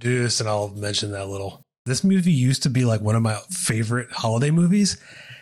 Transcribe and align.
introduced, 0.00 0.40
and 0.40 0.48
I'll 0.48 0.68
mention 0.68 1.12
that 1.12 1.22
a 1.22 1.26
little. 1.26 1.62
This 1.84 2.04
movie 2.04 2.32
used 2.32 2.62
to 2.62 2.70
be 2.70 2.84
like 2.84 3.00
one 3.00 3.16
of 3.16 3.22
my 3.22 3.38
favorite 3.50 4.10
holiday 4.10 4.50
movies, 4.50 4.96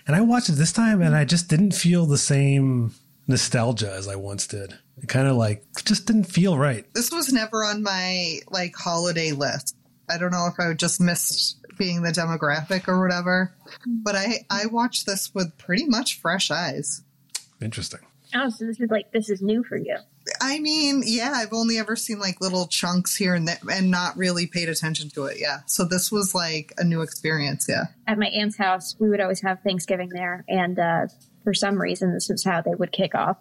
and 0.07 0.17
I 0.17 0.21
watched 0.21 0.49
it 0.49 0.53
this 0.53 0.73
time, 0.73 1.01
and 1.01 1.15
I 1.15 1.25
just 1.25 1.49
didn't 1.49 1.73
feel 1.73 2.07
the 2.07 2.19
same 2.19 2.95
nostalgia 3.27 3.93
as 3.93 4.09
I 4.09 4.17
once 4.17 4.47
did. 4.47 4.75
It 5.03 5.09
kind 5.09 5.29
of 5.29 5.37
like 5.37 5.65
just 5.85 6.07
didn't 6.07 6.25
feel 6.25 6.59
right. 6.59 6.87
This 6.95 7.13
was 7.13 7.33
never 7.33 7.65
on 7.65 7.83
my 7.83 8.41
like 8.51 8.75
holiday 8.75 9.33
list. 9.33 9.77
I 10.11 10.19
don't 10.19 10.33
know 10.33 10.49
if 10.49 10.55
I 10.59 10.73
just 10.75 11.01
missed 11.01 11.59
being 11.77 12.03
the 12.03 12.11
demographic 12.11 12.89
or 12.89 13.01
whatever, 13.01 13.55
but 13.87 14.17
I 14.17 14.45
I 14.51 14.67
watched 14.67 15.07
this 15.07 15.33
with 15.35 15.57
pretty 15.59 15.87
much 15.87 16.21
fresh 16.21 16.51
eyes. 16.51 17.03
Interesting. 17.61 18.01
Oh, 18.35 18.51
so 18.51 18.67
this 18.67 18.81
is 18.81 18.91
like 18.91 19.13
this 19.13 19.31
is 19.31 19.41
new 19.41 19.63
for 19.63 19.77
you. 19.77 19.99
I 20.41 20.59
mean, 20.59 21.03
yeah, 21.05 21.33
I've 21.35 21.53
only 21.53 21.79
ever 21.79 21.97
seen 21.97 22.19
like 22.19 22.41
little 22.41 22.67
chunks 22.67 23.17
here 23.17 23.35
and 23.35 23.49
there 23.49 23.59
and 23.71 23.91
not 23.91 24.17
really 24.17 24.47
paid 24.47 24.69
attention 24.69 25.11
to 25.11 25.25
it. 25.27 25.39
Yeah. 25.39 25.61
So 25.67 25.85
this 25.85 26.11
was 26.11 26.35
like 26.35 26.73
a 26.79 26.85
new 26.85 27.03
experience. 27.03 27.67
Yeah. 27.69 27.85
At 28.07 28.19
my 28.19 28.27
aunt's 28.27 28.57
house, 28.57 28.97
we 28.99 29.09
would 29.09 29.21
always 29.21 29.41
have 29.43 29.61
Thanksgiving 29.63 30.09
there. 30.11 30.45
And 30.49 30.79
uh, 30.79 31.07
for 31.45 31.55
some 31.55 31.81
reason, 31.81 32.13
this 32.13 32.29
was 32.29 32.45
how 32.45 32.63
they 32.63 32.75
would 32.75 32.93
kick 32.93 33.15
off 33.15 33.39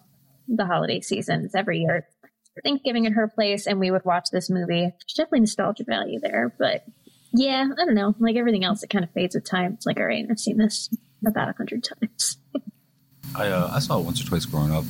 the 0.47 0.65
holiday 0.65 1.01
seasons 1.01 1.55
every 1.55 1.79
year. 1.79 2.07
Thanksgiving 2.63 3.05
at 3.05 3.13
her 3.13 3.27
place, 3.27 3.67
and 3.67 3.79
we 3.79 3.91
would 3.91 4.05
watch 4.05 4.29
this 4.31 4.49
movie. 4.49 4.81
There's 4.81 5.13
definitely 5.15 5.41
nostalgia 5.41 5.83
value 5.83 6.19
there. 6.19 6.53
But 6.57 6.85
yeah, 7.33 7.67
I 7.79 7.85
don't 7.85 7.95
know. 7.95 8.15
Like 8.19 8.35
everything 8.35 8.63
else, 8.63 8.83
it 8.83 8.89
kind 8.89 9.03
of 9.03 9.11
fades 9.11 9.35
with 9.35 9.45
time. 9.45 9.73
It's 9.73 9.85
like, 9.85 9.99
all 9.99 10.05
right, 10.05 10.25
I've 10.29 10.39
seen 10.39 10.57
this 10.57 10.89
about 11.25 11.49
a 11.49 11.53
hundred 11.53 11.83
times. 11.83 12.37
I 13.35 13.47
uh, 13.47 13.69
I 13.73 13.79
saw 13.79 13.99
it 13.99 14.05
once 14.05 14.21
or 14.23 14.25
twice 14.25 14.45
growing 14.45 14.71
up, 14.71 14.85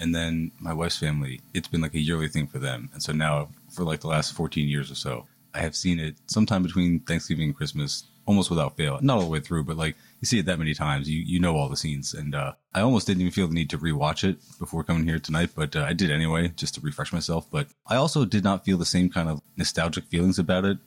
and 0.00 0.14
then 0.14 0.50
my 0.58 0.72
wife's 0.72 0.98
family. 0.98 1.40
It's 1.54 1.68
been 1.68 1.82
like 1.82 1.94
a 1.94 2.00
yearly 2.00 2.28
thing 2.28 2.46
for 2.46 2.58
them, 2.58 2.88
and 2.92 3.02
so 3.02 3.12
now 3.12 3.50
for 3.70 3.84
like 3.84 4.00
the 4.00 4.08
last 4.08 4.32
fourteen 4.32 4.68
years 4.68 4.90
or 4.90 4.96
so, 4.96 5.26
I 5.54 5.60
have 5.60 5.76
seen 5.76 6.00
it 6.00 6.16
sometime 6.26 6.62
between 6.62 7.00
Thanksgiving 7.00 7.46
and 7.48 7.56
Christmas, 7.56 8.04
almost 8.26 8.50
without 8.50 8.76
fail. 8.76 8.98
Not 9.02 9.18
all 9.18 9.24
the 9.24 9.28
way 9.28 9.40
through, 9.40 9.64
but 9.64 9.76
like 9.76 9.96
you 10.20 10.26
see 10.26 10.38
it 10.38 10.46
that 10.46 10.58
many 10.58 10.74
times, 10.74 11.08
you 11.08 11.20
you 11.20 11.38
know 11.38 11.56
all 11.56 11.68
the 11.68 11.76
scenes, 11.76 12.14
and 12.14 12.34
uh, 12.34 12.54
I 12.74 12.80
almost 12.80 13.06
didn't 13.06 13.20
even 13.20 13.32
feel 13.32 13.46
the 13.46 13.54
need 13.54 13.70
to 13.70 13.78
rewatch 13.78 14.24
it 14.28 14.38
before 14.58 14.82
coming 14.82 15.04
here 15.04 15.18
tonight, 15.18 15.50
but 15.54 15.76
uh, 15.76 15.82
I 15.82 15.92
did 15.92 16.10
anyway, 16.10 16.48
just 16.56 16.74
to 16.74 16.80
refresh 16.80 17.12
myself. 17.12 17.48
But 17.50 17.68
I 17.86 17.96
also 17.96 18.24
did 18.24 18.42
not 18.42 18.64
feel 18.64 18.78
the 18.78 18.84
same 18.84 19.10
kind 19.10 19.28
of 19.28 19.40
nostalgic 19.56 20.06
feelings 20.06 20.38
about 20.38 20.64
it. 20.64 20.78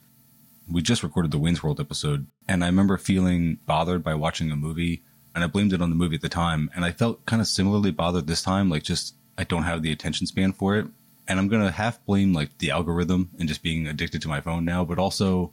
We 0.72 0.82
just 0.82 1.04
recorded 1.04 1.32
the 1.32 1.40
Wayne's 1.40 1.62
World 1.62 1.80
episode, 1.80 2.28
and 2.48 2.64
I 2.64 2.68
remember 2.68 2.98
feeling 2.98 3.60
bothered 3.66 4.04
by 4.04 4.16
watching 4.16 4.50
a 4.50 4.56
movie 4.56 5.04
and 5.36 5.44
I 5.44 5.48
blamed 5.48 5.74
it 5.74 5.82
on 5.82 5.90
the 5.90 5.96
movie 5.96 6.16
at 6.16 6.22
the 6.22 6.30
time. 6.30 6.70
And 6.76 6.86
I 6.86 6.92
felt 6.92 7.26
kind 7.26 7.42
of 7.42 7.48
similarly 7.48 7.92
bothered 7.92 8.28
this 8.28 8.42
time, 8.42 8.70
like 8.70 8.84
just 8.84 9.16
I 9.38 9.44
don't 9.44 9.64
have 9.64 9.82
the 9.82 9.92
attention 9.92 10.28
span 10.28 10.54
for 10.54 10.76
it. 10.78 10.88
And 11.28 11.40
I'm 11.40 11.48
gonna 11.48 11.72
half 11.72 12.04
blame 12.06 12.34
like 12.34 12.58
the 12.58 12.72
algorithm 12.72 13.30
and 13.40 13.48
just 13.48 13.64
being 13.64 13.88
addicted 13.88 14.22
to 14.24 14.28
my 14.28 14.42
phone 14.42 14.66
now, 14.66 14.84
but 14.84 15.00
also 15.00 15.52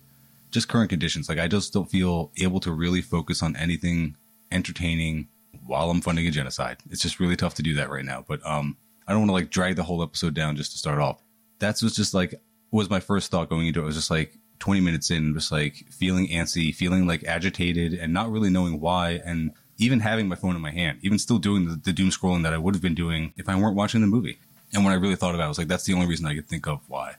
just 0.51 0.69
current 0.69 0.91
conditions. 0.91 1.29
Like 1.29 1.39
I 1.39 1.49
just 1.49 1.73
don't 1.73 1.91
feel 1.91 2.33
able 2.37 2.61
to 2.61 2.73
really 2.73 3.03
focus 3.03 3.43
on 3.43 3.57
anything 3.57 4.17
entertaining 4.51 5.29
while 5.67 5.91
I'm 5.91 6.01
funding 6.01 6.27
a 6.27 6.31
genocide. 6.31 6.79
It's 6.91 7.03
just 7.03 7.21
really 7.21 7.37
tough 7.37 7.55
to 7.55 7.63
do 7.63 7.75
that 7.75 7.91
right 7.91 8.05
now. 8.05 8.25
But 8.27 8.45
um, 8.45 8.77
I 9.07 9.13
don't 9.13 9.23
want 9.23 9.31
to 9.31 9.35
like 9.35 9.51
drag 9.51 9.77
the 9.77 9.83
whole 9.85 10.03
episode 10.03 10.35
down 10.35 10.57
just 10.57 10.73
to 10.73 10.79
start 10.79 10.99
off. 10.99 11.23
That's 11.59 11.83
was 11.83 11.95
just 11.95 12.15
like 12.15 12.35
was 12.71 12.91
my 12.91 13.01
first 13.01 13.31
thought 13.31 13.49
going 13.49 13.67
into 13.67 13.81
it. 13.81 13.83
it 13.83 13.87
was 13.87 13.97
just 13.97 14.11
like 14.11 14.37
20 14.61 14.81
minutes 14.81 15.11
in, 15.11 15.35
just 15.35 15.51
like 15.51 15.87
feeling 15.91 16.29
antsy, 16.29 16.75
feeling 16.75 17.07
like 17.07 17.25
agitated, 17.25 17.95
and 17.95 18.13
not 18.13 18.31
really 18.31 18.51
knowing 18.51 18.81
why. 18.81 19.21
And 19.25 19.53
even 19.81 20.01
having 20.01 20.29
my 20.29 20.37
phone 20.37 20.55
in 20.55 20.63
my 20.63 20.71
hand, 20.71 20.99
even 21.03 21.19
still 21.19 21.39
doing 21.39 21.67
the, 21.67 21.75
the 21.75 21.93
doom 21.93 22.11
scrolling 22.11 22.43
that 22.43 22.53
I 22.53 22.59
would 22.59 22.75
have 22.75 22.83
been 22.83 22.95
doing 22.95 23.33
if 23.37 23.49
I 23.49 23.57
weren't 23.57 23.77
watching 23.77 24.01
the 24.01 24.07
movie. 24.07 24.39
And 24.73 24.85
when 24.85 24.93
I 24.93 24.97
really 24.97 25.17
thought 25.17 25.35
about 25.35 25.43
it, 25.43 25.47
I 25.47 25.49
was 25.49 25.59
like, 25.59 25.69
that's 25.69 25.85
the 25.85 25.95
only 25.95 26.07
reason 26.07 26.27
I 26.27 26.35
could 26.35 26.47
think 26.47 26.69
of 26.69 26.81
why. 26.87 27.17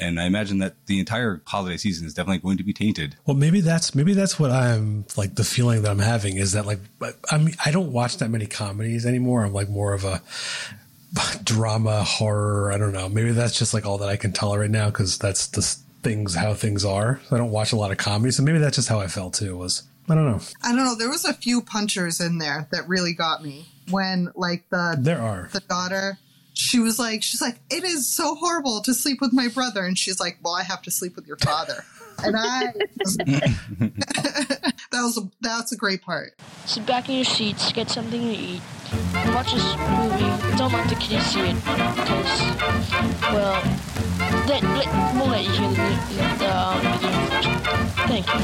And 0.00 0.20
I 0.20 0.24
imagine 0.24 0.58
that 0.58 0.74
the 0.86 1.00
entire 1.00 1.42
holiday 1.44 1.76
season 1.76 2.06
is 2.06 2.14
definitely 2.14 2.38
going 2.38 2.56
to 2.58 2.64
be 2.64 2.72
tainted. 2.72 3.16
Well, 3.26 3.36
maybe 3.36 3.60
that's 3.60 3.94
maybe 3.96 4.14
that's 4.14 4.38
what 4.38 4.52
I'm 4.52 5.04
like. 5.16 5.34
The 5.34 5.42
feeling 5.42 5.82
that 5.82 5.90
I'm 5.90 5.98
having 5.98 6.36
is 6.36 6.52
that 6.52 6.66
like 6.66 6.78
I 7.30 7.38
mean 7.38 7.56
I 7.64 7.72
don't 7.72 7.92
watch 7.92 8.18
that 8.18 8.30
many 8.30 8.46
comedies 8.46 9.04
anymore. 9.04 9.44
I'm 9.44 9.52
like 9.52 9.68
more 9.68 9.94
of 9.94 10.04
a 10.04 10.22
drama 11.42 12.04
horror. 12.04 12.70
I 12.72 12.78
don't 12.78 12.92
know. 12.92 13.08
Maybe 13.08 13.32
that's 13.32 13.58
just 13.58 13.74
like 13.74 13.86
all 13.86 13.98
that 13.98 14.08
I 14.08 14.16
can 14.16 14.32
tolerate 14.32 14.70
now 14.70 14.86
because 14.86 15.18
that's 15.18 15.48
the 15.48 15.62
things 16.02 16.34
how 16.34 16.54
things 16.54 16.84
are. 16.84 17.20
I 17.32 17.36
don't 17.36 17.50
watch 17.50 17.72
a 17.72 17.76
lot 17.76 17.90
of 17.90 17.98
comedies, 17.98 18.36
so 18.36 18.44
maybe 18.44 18.58
that's 18.58 18.76
just 18.76 18.88
how 18.88 19.00
I 19.00 19.08
felt 19.08 19.34
too. 19.34 19.56
Was 19.56 19.82
I 20.08 20.14
don't 20.14 20.26
know. 20.26 20.40
I 20.62 20.68
don't 20.68 20.84
know. 20.84 20.94
There 20.94 21.10
was 21.10 21.24
a 21.24 21.34
few 21.34 21.60
punchers 21.60 22.20
in 22.20 22.38
there 22.38 22.66
that 22.72 22.88
really 22.88 23.12
got 23.12 23.42
me 23.42 23.66
when, 23.90 24.30
like 24.34 24.68
the 24.70 24.96
there 24.98 25.20
are 25.20 25.48
the 25.52 25.60
daughter. 25.60 26.18
She 26.54 26.80
was 26.80 26.98
like, 26.98 27.22
she's 27.22 27.40
like, 27.40 27.60
it 27.70 27.84
is 27.84 28.12
so 28.12 28.34
horrible 28.34 28.80
to 28.82 28.92
sleep 28.92 29.20
with 29.20 29.32
my 29.32 29.46
brother, 29.48 29.84
and 29.84 29.96
she's 29.96 30.18
like, 30.18 30.38
well, 30.42 30.54
I 30.54 30.64
have 30.64 30.82
to 30.82 30.90
sleep 30.90 31.14
with 31.14 31.26
your 31.26 31.36
father, 31.36 31.84
and 32.24 32.36
I. 32.36 32.72
that 34.90 34.92
was 34.92 35.18
a, 35.18 35.30
that's 35.40 35.72
a 35.72 35.76
great 35.76 36.02
part. 36.02 36.34
Sit 36.66 36.86
back 36.86 37.08
in 37.08 37.16
your 37.16 37.24
seats, 37.24 37.72
get 37.72 37.90
something 37.90 38.20
to 38.20 38.28
eat, 38.28 38.60
and 39.14 39.34
watch 39.34 39.52
this 39.52 39.76
movie. 39.76 40.56
Don't 40.56 40.72
let 40.72 40.88
the 40.88 40.96
kids 40.96 41.24
to 41.24 41.30
see 41.30 41.40
it, 41.40 41.54
because, 41.54 42.40
well, 43.32 43.62
let, 44.46 44.62
let, 44.62 45.14
we'll 45.14 45.28
let 45.28 45.44
you 45.44 45.50
hear 45.50 45.70
the, 45.70 45.88
the 46.38 46.48
um, 46.56 46.78
beginning 46.92 47.26
first. 47.30 47.48
Thank 48.08 48.26
you. 48.34 48.40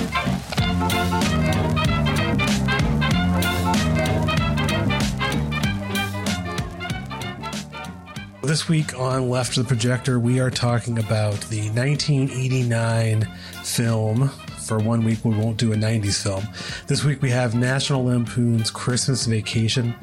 This 8.43 8.69
week 8.69 8.99
on 8.99 9.31
Left 9.31 9.57
of 9.57 9.65
the 9.65 9.69
Projector, 9.69 10.21
we 10.21 10.39
are 10.39 10.51
talking 10.51 10.99
about 10.99 11.41
the 11.49 11.71
1989 11.71 13.27
film. 13.65 14.29
For 14.67 14.79
one 14.79 15.05
week, 15.05 15.25
we 15.25 15.37
won't 15.37 15.57
do 15.57 15.73
a 15.73 15.77
90s 15.77 16.23
film. 16.23 16.47
This 16.87 17.05
week, 17.05 17.23
we 17.23 17.31
have 17.31 17.55
National 17.55 18.05
Lampoon's 18.05 18.71
Christmas 18.71 19.27
Vacation. 19.27 19.95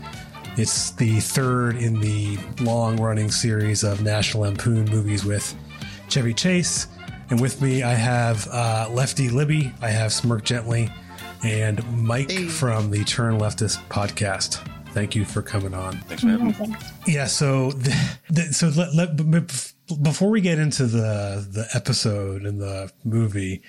It's 0.57 0.91
the 0.91 1.19
third 1.19 1.77
in 1.77 2.00
the 2.00 2.38
long 2.59 2.97
running 2.97 3.31
series 3.31 3.83
of 3.83 4.01
National 4.01 4.44
Lampoon 4.44 4.85
movies 4.85 5.23
with 5.23 5.55
Chevy 6.09 6.33
Chase. 6.33 6.88
And 7.29 7.39
with 7.39 7.61
me, 7.61 7.83
I 7.83 7.94
have 7.94 8.47
uh, 8.51 8.89
Lefty 8.91 9.29
Libby, 9.29 9.73
I 9.81 9.89
have 9.89 10.11
Smirk 10.11 10.44
Gently, 10.44 10.89
and 11.44 11.81
Mike 12.03 12.29
hey. 12.29 12.45
from 12.45 12.91
the 12.91 13.03
Turn 13.05 13.39
Leftist 13.39 13.81
podcast. 13.88 14.59
Thank 14.89 15.16
you 15.16 15.23
for 15.23 15.41
coming 15.41 15.73
on. 15.73 15.97
Thanks 16.01 16.23
for 16.23 16.29
having 16.29 16.47
me. 16.47 16.75
Yeah. 17.07 17.27
So, 17.27 17.71
the, 17.71 18.17
the, 18.29 18.41
so 18.53 18.67
let, 18.69 18.94
let, 18.94 19.16
before 19.96 20.29
we 20.29 20.41
get 20.41 20.59
into 20.59 20.85
the 20.85 21.46
the 21.50 21.68
episode 21.74 22.44
and 22.44 22.62
the 22.62 22.91
movie, 23.03 23.62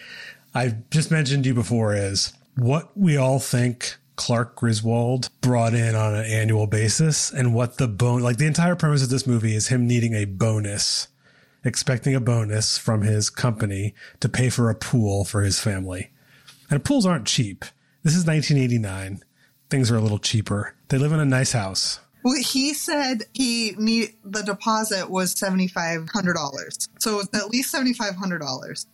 I 0.55 0.77
just 0.91 1.11
mentioned 1.11 1.45
to 1.45 1.49
you 1.49 1.55
before 1.55 1.95
is 1.95 2.33
what 2.57 2.97
we 2.97 3.17
all 3.17 3.39
think 3.39 3.97
Clark 4.17 4.57
Griswold 4.57 5.31
brought 5.41 5.75
in 5.75 5.95
on 5.95 6.15
an 6.15 6.25
annual 6.25 6.67
basis, 6.67 7.31
and 7.31 7.55
what 7.55 7.79
the 7.79 7.89
bone 7.89 8.21
like 8.21 8.37
the 8.37 8.47
entire 8.47 8.77
premise 8.77 9.03
of 9.03 9.11
this 9.11 9.27
movie 9.27 9.55
is 9.55 9.69
him 9.69 9.87
needing 9.87 10.15
a 10.15 10.25
bonus, 10.25 11.09
expecting 11.65 12.15
a 12.15 12.21
bonus 12.21 12.79
from 12.79 13.03
his 13.03 13.31
company 13.31 13.95
to 14.21 14.29
pay 14.29 14.49
for 14.49 14.71
a 14.71 14.75
pool 14.75 15.25
for 15.25 15.43
his 15.43 15.61
family, 15.61 16.11
and 16.71 16.85
pools 16.85 17.07
aren't 17.07 17.27
cheap. 17.27 17.65
This 18.03 18.17
is 18.17 18.27
1989 18.27 19.23
things 19.73 19.91
are 19.91 19.97
a 19.97 20.01
little 20.03 20.19
cheaper. 20.19 20.75
They 20.89 20.99
live 20.99 21.13
in 21.13 21.19
a 21.19 21.25
nice 21.25 21.53
house. 21.53 21.99
Well, 22.25 22.37
he 22.41 22.73
said 22.73 23.25
he 23.33 23.75
need 23.79 24.15
the 24.25 24.43
deposit 24.43 25.11
was 25.11 25.33
seventy 25.33 25.69
five 25.69 26.09
hundred 26.09 26.35
dollars, 26.35 26.89
so 26.99 27.21
it's 27.21 27.37
at 27.37 27.51
least 27.51 27.71
seventy 27.71 27.93
five 27.93 28.15
hundred 28.15 28.41
dollars. 28.41 28.87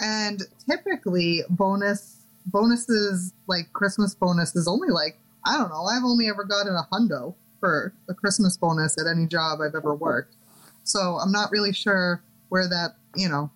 And 0.00 0.42
typically, 0.68 1.42
bonus 1.48 2.24
bonuses 2.46 3.32
like 3.46 3.72
Christmas 3.72 4.14
bonus 4.14 4.54
is 4.54 4.68
only 4.68 4.88
like 4.88 5.18
I 5.46 5.56
don't 5.56 5.70
know. 5.70 5.84
I've 5.84 6.04
only 6.04 6.28
ever 6.28 6.44
gotten 6.44 6.74
a 6.74 6.86
hundo 6.92 7.34
for 7.60 7.94
a 8.08 8.14
Christmas 8.14 8.56
bonus 8.56 8.98
at 9.00 9.06
any 9.06 9.26
job 9.26 9.60
I've 9.60 9.74
ever 9.74 9.94
worked, 9.94 10.34
so 10.82 11.18
I'm 11.18 11.32
not 11.32 11.50
really 11.50 11.72
sure 11.72 12.22
where 12.50 12.68
that 12.68 12.96
you 13.16 13.28
know 13.28 13.50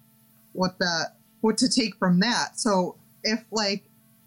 what 0.52 0.78
that 0.78 1.16
what 1.40 1.58
to 1.58 1.68
take 1.68 1.96
from 1.96 2.20
that. 2.20 2.58
So 2.58 2.96
if 3.22 3.44
like 3.50 3.84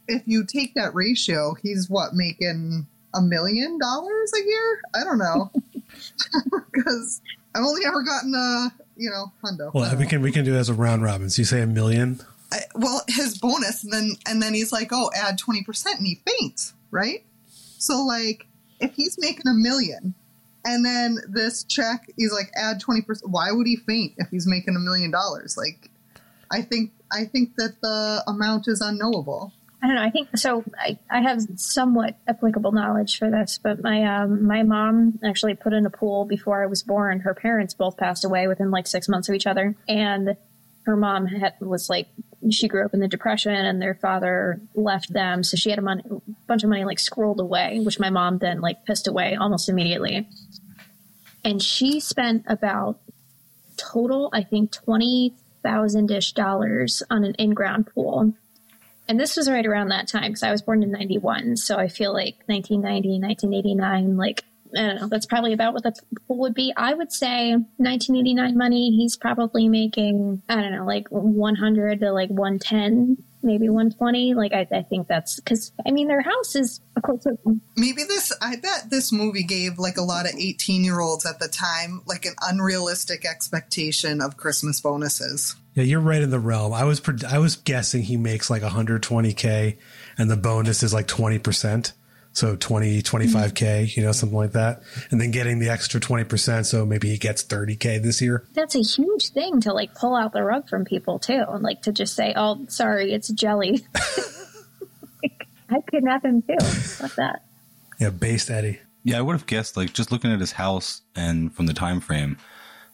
if 0.07 0.23
you 0.25 0.45
take 0.45 0.75
that 0.75 0.93
ratio, 0.93 1.55
he's 1.55 1.89
what 1.89 2.13
making 2.13 2.87
a 3.13 3.21
million 3.21 3.77
dollars 3.77 4.31
a 4.35 4.45
year? 4.45 4.81
I 4.95 5.03
don't 5.03 5.17
know 5.17 5.51
because 6.71 7.21
I've 7.53 7.63
only 7.63 7.85
ever 7.85 8.03
gotten 8.03 8.33
a 8.33 8.73
you 8.95 9.09
know 9.09 9.31
hundo. 9.43 9.73
Well, 9.73 9.95
we 9.97 10.05
can 10.05 10.21
we 10.21 10.31
can 10.31 10.45
do 10.45 10.55
it 10.55 10.57
as 10.57 10.69
a 10.69 10.73
round 10.73 11.03
robin. 11.03 11.29
So 11.29 11.41
you 11.41 11.45
say 11.45 11.61
a 11.61 11.67
million. 11.67 12.19
I, 12.51 12.59
well, 12.75 13.01
his 13.07 13.37
bonus, 13.37 13.83
and 13.83 13.93
then 13.93 14.11
and 14.27 14.41
then 14.41 14.53
he's 14.53 14.71
like, 14.71 14.89
oh, 14.91 15.09
add 15.15 15.37
twenty 15.37 15.63
percent, 15.63 15.97
and 15.97 16.07
he 16.07 16.21
faints, 16.25 16.73
right? 16.91 17.25
So 17.77 18.03
like, 18.03 18.45
if 18.79 18.93
he's 18.93 19.17
making 19.19 19.47
a 19.47 19.53
million, 19.53 20.13
and 20.65 20.85
then 20.85 21.17
this 21.27 21.63
check, 21.63 22.11
he's 22.17 22.31
like, 22.31 22.51
add 22.55 22.79
twenty 22.79 23.01
percent. 23.01 23.31
Why 23.31 23.51
would 23.51 23.67
he 23.67 23.77
faint 23.77 24.13
if 24.17 24.29
he's 24.29 24.47
making 24.47 24.75
a 24.75 24.79
million 24.79 25.11
dollars? 25.11 25.57
Like, 25.57 25.89
I 26.51 26.61
think 26.61 26.91
I 27.11 27.25
think 27.25 27.55
that 27.55 27.81
the 27.81 28.23
amount 28.27 28.67
is 28.67 28.81
unknowable. 28.81 29.53
I 29.83 29.87
don't 29.87 29.95
know. 29.95 30.03
I 30.03 30.11
think 30.11 30.37
so. 30.37 30.63
I, 30.77 30.99
I 31.09 31.21
have 31.21 31.41
somewhat 31.55 32.15
applicable 32.27 32.71
knowledge 32.71 33.17
for 33.17 33.31
this, 33.31 33.59
but 33.61 33.81
my 33.81 34.03
um, 34.03 34.45
my 34.45 34.61
mom 34.61 35.19
actually 35.23 35.55
put 35.55 35.73
in 35.73 35.87
a 35.87 35.89
pool 35.89 36.25
before 36.25 36.61
I 36.61 36.67
was 36.67 36.83
born. 36.83 37.21
Her 37.21 37.33
parents 37.33 37.73
both 37.73 37.97
passed 37.97 38.23
away 38.23 38.47
within 38.47 38.69
like 38.69 38.85
six 38.85 39.09
months 39.09 39.27
of 39.27 39.33
each 39.33 39.47
other, 39.47 39.75
and 39.87 40.35
her 40.85 40.95
mom 40.95 41.25
had, 41.25 41.53
was 41.59 41.89
like 41.89 42.07
she 42.49 42.67
grew 42.67 42.85
up 42.85 42.93
in 42.93 42.99
the 42.99 43.07
depression 43.07 43.53
and 43.53 43.81
their 43.81 43.93
father 43.93 44.59
left 44.73 45.13
them 45.13 45.43
so 45.43 45.55
she 45.55 45.69
had 45.69 45.77
a 45.77 45.81
mon- 45.81 46.21
bunch 46.47 46.63
of 46.63 46.69
money 46.69 46.83
like 46.83 46.99
scrolled 46.99 47.39
away 47.39 47.79
which 47.81 47.99
my 47.99 48.09
mom 48.09 48.39
then 48.39 48.61
like 48.61 48.83
pissed 48.85 49.07
away 49.07 49.35
almost 49.35 49.69
immediately 49.69 50.27
and 51.43 51.61
she 51.61 51.99
spent 51.99 52.43
about 52.47 52.99
total 53.77 54.29
i 54.33 54.41
think 54.41 54.71
20000 54.71 56.33
dollars 56.33 57.03
on 57.11 57.23
an 57.23 57.35
in-ground 57.35 57.87
pool 57.93 58.33
and 59.11 59.19
this 59.19 59.35
was 59.35 59.49
right 59.49 59.65
around 59.65 59.89
that 59.89 60.07
time 60.07 60.31
because 60.31 60.41
i 60.41 60.51
was 60.51 60.61
born 60.61 60.81
in 60.81 60.89
91 60.89 61.57
so 61.57 61.77
i 61.77 61.87
feel 61.87 62.13
like 62.13 62.35
1990 62.47 63.19
1989 63.19 64.15
like 64.17 64.45
I 64.73 64.87
don't 64.87 65.01
know. 65.01 65.07
That's 65.09 65.25
probably 65.25 65.51
about 65.51 65.73
what 65.73 65.83
the 65.83 65.93
pool 66.27 66.37
would 66.37 66.53
be. 66.53 66.73
I 66.77 66.93
would 66.93 67.11
say 67.11 67.51
1989 67.51 68.57
money. 68.57 68.91
He's 68.91 69.17
probably 69.17 69.67
making 69.67 70.41
I 70.47 70.55
don't 70.55 70.71
know, 70.71 70.85
like 70.85 71.09
100 71.09 71.99
to 71.99 72.13
like 72.13 72.29
110, 72.29 73.17
maybe 73.43 73.69
120. 73.69 74.33
Like 74.33 74.53
I, 74.53 74.67
I 74.71 74.81
think 74.83 75.07
that's 75.07 75.39
because 75.39 75.71
I 75.85 75.91
mean 75.91 76.07
their 76.07 76.21
house 76.21 76.55
is 76.55 76.81
of 76.95 77.03
course. 77.03 77.25
Maybe 77.75 78.03
this, 78.03 78.31
I 78.41 78.57
bet 78.57 78.89
this 78.89 79.11
movie 79.11 79.43
gave 79.43 79.79
like 79.79 79.97
a 79.97 80.01
lot 80.01 80.25
of 80.25 80.35
18 80.37 80.83
year 80.83 80.99
olds 80.99 81.25
at 81.25 81.39
the 81.39 81.47
time 81.47 82.01
like 82.05 82.25
an 82.25 82.35
unrealistic 82.41 83.25
expectation 83.25 84.21
of 84.21 84.37
Christmas 84.37 84.81
bonuses. 84.81 85.55
Yeah, 85.73 85.83
you're 85.83 86.01
right 86.01 86.21
in 86.21 86.31
the 86.31 86.39
realm. 86.39 86.73
I 86.73 86.83
was 86.83 86.99
pred- 86.99 87.23
I 87.23 87.39
was 87.39 87.55
guessing 87.55 88.03
he 88.03 88.17
makes 88.17 88.49
like 88.49 88.61
120k, 88.61 89.77
and 90.17 90.29
the 90.29 90.37
bonus 90.37 90.83
is 90.83 90.93
like 90.93 91.07
20 91.07 91.39
percent. 91.39 91.93
So 92.33 92.55
20, 92.55 93.01
25k, 93.01 93.51
mm-hmm. 93.51 93.99
you 93.99 94.05
know, 94.05 94.13
something 94.13 94.37
like 94.37 94.53
that, 94.53 94.83
and 95.11 95.19
then 95.19 95.31
getting 95.31 95.59
the 95.59 95.69
extra 95.69 95.99
20 95.99 96.23
percent. 96.23 96.65
So 96.65 96.85
maybe 96.85 97.09
he 97.09 97.17
gets 97.17 97.43
30k 97.43 98.01
this 98.01 98.21
year. 98.21 98.47
That's 98.53 98.75
a 98.75 98.81
huge 98.81 99.29
thing 99.29 99.59
to 99.61 99.73
like 99.73 99.93
pull 99.95 100.15
out 100.15 100.31
the 100.31 100.43
rug 100.43 100.69
from 100.69 100.85
people 100.85 101.19
too, 101.19 101.43
and 101.49 101.61
like 101.61 101.81
to 101.83 101.91
just 101.91 102.15
say, 102.15 102.33
"Oh, 102.35 102.65
sorry, 102.67 103.11
it's 103.11 103.27
jelly." 103.29 103.85
I 105.69 105.79
kidnap 105.89 106.25
him 106.25 106.41
too. 106.41 106.55
What's 106.59 107.15
that? 107.15 107.43
Yeah, 107.99 108.09
based 108.09 108.49
Eddie. 108.49 108.79
Yeah, 109.03 109.17
I 109.17 109.21
would 109.21 109.33
have 109.33 109.45
guessed 109.45 109.77
like 109.77 109.93
just 109.93 110.11
looking 110.11 110.31
at 110.31 110.39
his 110.39 110.51
house 110.51 111.01
and 111.15 111.53
from 111.53 111.65
the 111.65 111.73
time 111.73 111.99
frame, 111.99 112.37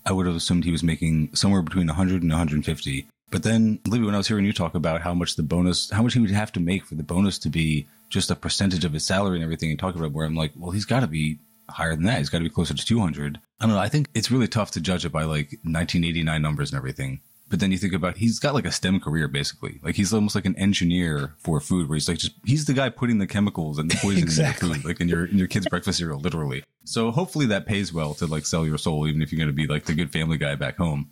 I 0.05 0.11
would 0.11 0.25
have 0.25 0.35
assumed 0.35 0.63
he 0.63 0.71
was 0.71 0.83
making 0.83 1.35
somewhere 1.35 1.61
between 1.61 1.87
100 1.87 2.21
and 2.21 2.31
150. 2.31 3.07
But 3.29 3.43
then, 3.43 3.79
Libby, 3.85 4.05
when 4.05 4.15
I 4.15 4.17
was 4.17 4.27
hearing 4.27 4.45
you 4.45 4.53
talk 4.53 4.73
about 4.73 5.01
how 5.01 5.13
much 5.13 5.35
the 5.35 5.43
bonus, 5.43 5.89
how 5.89 6.01
much 6.01 6.13
he 6.13 6.19
would 6.19 6.31
have 6.31 6.51
to 6.53 6.61
make 6.61 6.85
for 6.85 6.95
the 6.95 7.03
bonus 7.03 7.37
to 7.39 7.49
be 7.49 7.87
just 8.09 8.31
a 8.31 8.35
percentage 8.35 8.85
of 8.85 8.93
his 8.93 9.05
salary 9.05 9.35
and 9.37 9.43
everything, 9.43 9.69
and 9.69 9.79
talk 9.79 9.95
about 9.95 10.11
where 10.11 10.25
I'm 10.25 10.35
like, 10.35 10.51
well, 10.55 10.71
he's 10.71 10.85
got 10.85 11.01
to 11.01 11.07
be 11.07 11.39
higher 11.69 11.95
than 11.95 12.05
that. 12.05 12.19
He's 12.19 12.29
got 12.29 12.37
to 12.39 12.43
be 12.43 12.49
closer 12.49 12.73
to 12.73 12.85
200. 12.85 13.39
I 13.59 13.65
don't 13.65 13.75
know. 13.75 13.81
I 13.81 13.89
think 13.89 14.07
it's 14.13 14.31
really 14.31 14.47
tough 14.47 14.71
to 14.71 14.81
judge 14.81 15.05
it 15.05 15.11
by 15.11 15.23
like 15.23 15.51
1989 15.63 16.41
numbers 16.41 16.71
and 16.71 16.77
everything. 16.77 17.21
But 17.49 17.61
then 17.61 17.71
you 17.71 17.77
think 17.77 17.93
about 17.93 18.17
he's 18.17 18.39
got 18.39 18.53
like 18.53 18.65
a 18.65 18.71
STEM 18.73 18.99
career 18.99 19.29
basically. 19.29 19.79
Like 19.81 19.95
he's 19.95 20.13
almost 20.13 20.35
like 20.35 20.45
an 20.45 20.57
engineer 20.57 21.35
for 21.39 21.61
food, 21.61 21.87
where 21.87 21.95
he's 21.95 22.09
like 22.09 22.17
just 22.17 22.33
he's 22.45 22.65
the 22.65 22.73
guy 22.73 22.89
putting 22.89 23.19
the 23.19 23.27
chemicals 23.27 23.79
and 23.79 23.89
the 23.89 23.95
poison 24.01 24.21
Exactly. 24.21 24.67
in 24.67 24.73
the 24.73 24.79
food, 24.79 24.87
like 24.87 24.99
in 25.01 25.07
your 25.07 25.25
in 25.25 25.37
your 25.37 25.47
kid's 25.47 25.67
breakfast 25.67 25.99
cereal, 25.99 26.19
literally. 26.19 26.63
So 26.83 27.09
hopefully 27.09 27.45
that 27.47 27.65
pays 27.65 27.93
well 27.93 28.13
to 28.15 28.25
like 28.27 28.45
sell 28.45 28.65
your 28.65 28.77
soul, 28.77 29.07
even 29.07 29.21
if 29.21 29.31
you're 29.31 29.37
going 29.37 29.47
to 29.49 29.53
be 29.53 29.65
like 29.65 29.85
the 29.85 29.93
good 29.93 30.11
family 30.11 30.37
guy 30.37 30.55
back 30.55 30.77
home. 30.77 31.09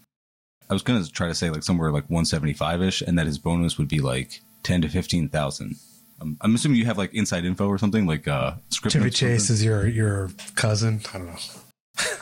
I 0.69 0.73
was 0.73 0.83
going 0.83 1.01
to 1.01 1.09
try 1.09 1.27
to 1.29 1.35
say 1.35 1.49
like 1.49 1.63
somewhere 1.63 1.91
like 1.91 2.09
175 2.09 2.81
ish, 2.81 3.01
and 3.01 3.17
that 3.17 3.27
his 3.27 3.37
bonus 3.37 3.77
would 3.77 3.87
be 3.87 3.99
like 3.99 4.41
10 4.63 4.81
to 4.81 4.89
15,000. 4.89 5.65
Um, 5.67 5.75
I'm 6.19 6.55
assuming 6.55 6.77
you 6.79 6.85
have 6.85 6.97
like 6.97 7.13
inside 7.13 7.45
info 7.45 7.67
or 7.67 7.77
something 7.77 8.05
like 8.05 8.27
uh 8.27 8.55
script. 8.69 8.93
Chevy 8.93 9.09
Chase 9.09 9.49
is 9.49 9.63
your 9.63 9.87
your 9.87 10.29
cousin. 10.55 11.01
I 11.13 11.17
don't 11.17 11.27
know. 11.27 11.37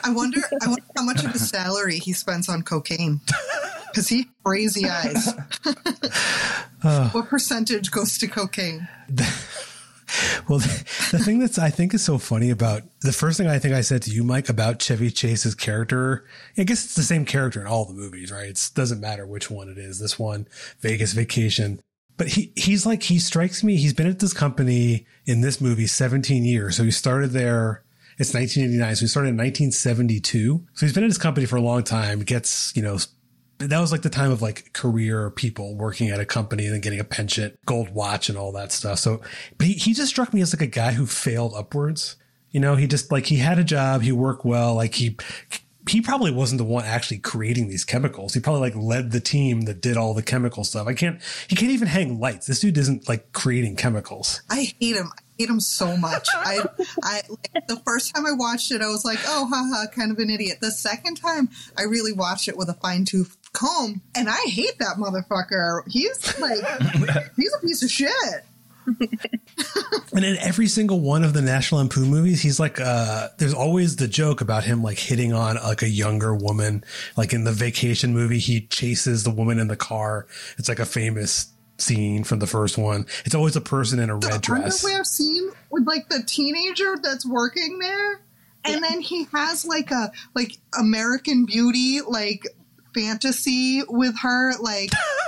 I 0.04 0.12
wonder, 0.12 0.40
I 0.62 0.68
wonder 0.68 0.84
how 0.96 1.04
much 1.04 1.24
of 1.24 1.32
his 1.32 1.48
salary 1.48 1.98
he 1.98 2.12
spends 2.12 2.48
on 2.48 2.62
cocaine. 2.62 3.20
Because 3.88 4.08
he 4.08 4.26
crazy 4.44 4.88
eyes. 4.88 5.32
what 7.12 7.28
percentage 7.28 7.90
goes 7.90 8.18
to 8.18 8.26
cocaine? 8.26 8.88
Well, 10.48 10.58
the, 10.58 10.84
the 11.12 11.18
thing 11.18 11.38
that's 11.38 11.58
I 11.58 11.70
think 11.70 11.94
is 11.94 12.04
so 12.04 12.18
funny 12.18 12.50
about 12.50 12.82
the 13.00 13.12
first 13.12 13.38
thing 13.38 13.48
I 13.48 13.58
think 13.58 13.74
I 13.74 13.80
said 13.80 14.02
to 14.02 14.10
you, 14.10 14.22
Mike, 14.22 14.48
about 14.48 14.78
Chevy 14.78 15.10
Chase's 15.10 15.54
character. 15.54 16.24
I 16.56 16.64
guess 16.64 16.84
it's 16.84 16.94
the 16.94 17.02
same 17.02 17.24
character 17.24 17.60
in 17.60 17.66
all 17.66 17.84
the 17.84 17.94
movies, 17.94 18.30
right? 18.30 18.46
It 18.46 18.70
doesn't 18.74 19.00
matter 19.00 19.26
which 19.26 19.50
one 19.50 19.68
it 19.68 19.78
is. 19.78 19.98
This 19.98 20.18
one, 20.18 20.46
Vegas 20.80 21.14
Vacation, 21.14 21.80
but 22.16 22.28
he 22.28 22.52
he's 22.56 22.86
like 22.86 23.02
he 23.02 23.18
strikes 23.18 23.64
me. 23.64 23.76
He's 23.76 23.92
been 23.92 24.06
at 24.06 24.18
this 24.18 24.32
company 24.32 25.06
in 25.26 25.40
this 25.40 25.60
movie 25.60 25.86
17 25.86 26.44
years. 26.44 26.76
So 26.76 26.84
he 26.84 26.90
started 26.90 27.30
there. 27.30 27.82
It's 28.18 28.32
1989. 28.32 28.96
So 28.96 29.00
he 29.00 29.06
started 29.08 29.30
in 29.30 29.36
1972. 29.36 30.66
So 30.74 30.86
he's 30.86 30.92
been 30.92 31.02
at 31.02 31.10
his 31.10 31.18
company 31.18 31.46
for 31.46 31.56
a 31.56 31.60
long 31.60 31.82
time. 31.82 32.20
Gets 32.20 32.74
you 32.76 32.82
know 32.82 32.98
that 33.58 33.80
was 33.80 33.92
like 33.92 34.02
the 34.02 34.10
time 34.10 34.30
of 34.30 34.42
like 34.42 34.72
career 34.72 35.30
people 35.30 35.74
working 35.76 36.10
at 36.10 36.20
a 36.20 36.24
company 36.24 36.64
and 36.64 36.74
then 36.74 36.80
getting 36.80 37.00
a 37.00 37.04
pension, 37.04 37.56
gold 37.66 37.90
watch 37.90 38.28
and 38.28 38.36
all 38.38 38.52
that 38.52 38.72
stuff. 38.72 38.98
So, 38.98 39.20
but 39.58 39.66
he, 39.66 39.74
he 39.74 39.94
just 39.94 40.10
struck 40.10 40.32
me 40.32 40.40
as 40.40 40.54
like 40.54 40.62
a 40.62 40.70
guy 40.70 40.92
who 40.92 41.06
failed 41.06 41.54
upwards. 41.56 42.16
You 42.50 42.60
know, 42.60 42.76
he 42.76 42.86
just 42.86 43.10
like 43.10 43.26
he 43.26 43.36
had 43.36 43.58
a 43.58 43.64
job, 43.64 44.02
he 44.02 44.12
worked 44.12 44.44
well, 44.44 44.74
like 44.74 44.94
he 44.94 45.16
he 45.88 46.00
probably 46.00 46.30
wasn't 46.30 46.58
the 46.58 46.64
one 46.64 46.84
actually 46.84 47.18
creating 47.18 47.68
these 47.68 47.84
chemicals. 47.84 48.34
He 48.34 48.40
probably 48.40 48.60
like 48.60 48.76
led 48.76 49.10
the 49.10 49.20
team 49.20 49.62
that 49.62 49.80
did 49.80 49.96
all 49.96 50.14
the 50.14 50.22
chemical 50.22 50.64
stuff. 50.64 50.86
I 50.86 50.94
can't 50.94 51.20
he 51.48 51.56
can't 51.56 51.72
even 51.72 51.88
hang 51.88 52.18
lights. 52.18 52.46
This 52.46 52.60
dude 52.60 52.78
isn't 52.78 53.08
like 53.08 53.32
creating 53.32 53.76
chemicals. 53.76 54.42
I 54.48 54.72
hate 54.80 54.96
him. 54.96 55.10
I 55.16 55.22
hate 55.38 55.48
him 55.48 55.60
so 55.60 55.96
much. 55.96 56.28
I, 56.32 56.60
I, 57.02 57.22
like, 57.28 57.66
the 57.66 57.80
first 57.84 58.14
time 58.14 58.24
I 58.24 58.32
watched 58.32 58.70
it, 58.70 58.80
I 58.80 58.86
was 58.86 59.04
like, 59.04 59.18
oh, 59.26 59.46
haha, 59.52 59.90
kind 59.90 60.12
of 60.12 60.18
an 60.18 60.30
idiot. 60.30 60.58
The 60.60 60.70
second 60.70 61.16
time, 61.16 61.48
I 61.76 61.82
really 61.82 62.12
watched 62.12 62.46
it 62.46 62.56
with 62.56 62.68
a 62.68 62.74
fine 62.74 63.04
tooth 63.04 63.36
comb, 63.52 64.00
and 64.14 64.28
I 64.28 64.40
hate 64.46 64.78
that 64.78 64.96
motherfucker. 64.96 65.82
He's 65.88 66.38
like, 66.38 66.64
he's 67.36 67.52
a 67.52 67.66
piece 67.66 67.82
of 67.82 67.90
shit. 67.90 68.44
And 68.86 70.24
in 70.24 70.36
every 70.38 70.68
single 70.68 71.00
one 71.00 71.24
of 71.24 71.32
the 71.32 71.42
National 71.42 71.80
Lampoon 71.80 72.08
movies, 72.08 72.40
he's 72.40 72.60
like, 72.60 72.80
uh, 72.80 73.28
there's 73.38 73.54
always 73.54 73.96
the 73.96 74.06
joke 74.06 74.40
about 74.40 74.62
him 74.64 74.82
like 74.82 74.98
hitting 74.98 75.32
on 75.32 75.56
like 75.56 75.82
a 75.82 75.88
younger 75.88 76.34
woman. 76.34 76.84
Like 77.16 77.32
in 77.32 77.44
the 77.44 77.52
vacation 77.52 78.12
movie, 78.14 78.38
he 78.38 78.66
chases 78.68 79.24
the 79.24 79.30
woman 79.30 79.58
in 79.58 79.66
the 79.68 79.76
car. 79.76 80.26
It's 80.56 80.68
like 80.68 80.78
a 80.78 80.86
famous 80.86 81.48
scene 81.78 82.22
from 82.22 82.38
the 82.38 82.46
first 82.46 82.78
one. 82.78 83.06
It's 83.24 83.34
always 83.34 83.56
a 83.56 83.60
person 83.60 83.98
in 83.98 84.08
a 84.10 84.18
The 84.18 84.28
red 84.28 84.40
dress. 84.42 84.84
underwear 84.84 85.02
scene 85.04 85.50
with 85.70 85.86
like 85.86 86.08
the 86.08 86.22
teenager 86.24 86.94
that's 87.02 87.26
working 87.26 87.80
there, 87.80 88.20
and 88.64 88.82
then 88.84 89.00
he 89.00 89.26
has 89.32 89.64
like 89.64 89.90
a 89.90 90.12
like 90.36 90.52
American 90.78 91.44
Beauty 91.46 92.00
like 92.06 92.46
fantasy 92.94 93.82
with 93.88 94.16
her, 94.20 94.52
like, 94.60 94.90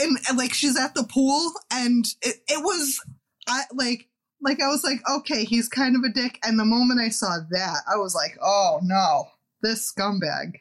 and, 0.00 0.18
and 0.28 0.38
like 0.38 0.52
she's 0.54 0.78
at 0.78 0.94
the 0.94 1.04
pool, 1.04 1.52
and 1.70 2.04
it, 2.22 2.36
it 2.48 2.62
was 2.64 3.00
I 3.48 3.62
like 3.72 4.08
like 4.42 4.60
I 4.62 4.68
was 4.68 4.82
like, 4.84 5.00
okay, 5.18 5.44
he's 5.44 5.68
kind 5.68 5.96
of 5.96 6.02
a 6.02 6.12
dick, 6.12 6.38
and 6.44 6.58
the 6.58 6.64
moment 6.64 7.00
I 7.00 7.10
saw 7.10 7.38
that, 7.50 7.78
I 7.92 7.96
was 7.96 8.14
like, 8.14 8.36
oh 8.42 8.80
no, 8.82 9.28
this 9.62 9.92
scumbag. 9.92 10.54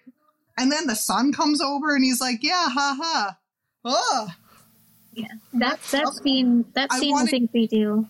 And 0.58 0.69
then 0.72 0.88
the 0.88 0.96
son 0.96 1.31
comes 1.31 1.62
over 1.62 1.96
and 1.96 2.03
he's 2.03 2.19
like, 2.19 2.39
yeah, 2.43 2.67
ha 2.69 2.98
ha. 3.01 3.38
Oh, 3.86 4.27
Yeah, 5.13 5.27
That's 5.53 5.91
That 5.91 6.03
that 6.05 6.13
scene 6.22 6.65
that 6.74 6.91
scene 6.91 7.12
wanted- 7.12 7.29
think 7.31 7.51
we 7.53 7.67
do. 7.67 8.08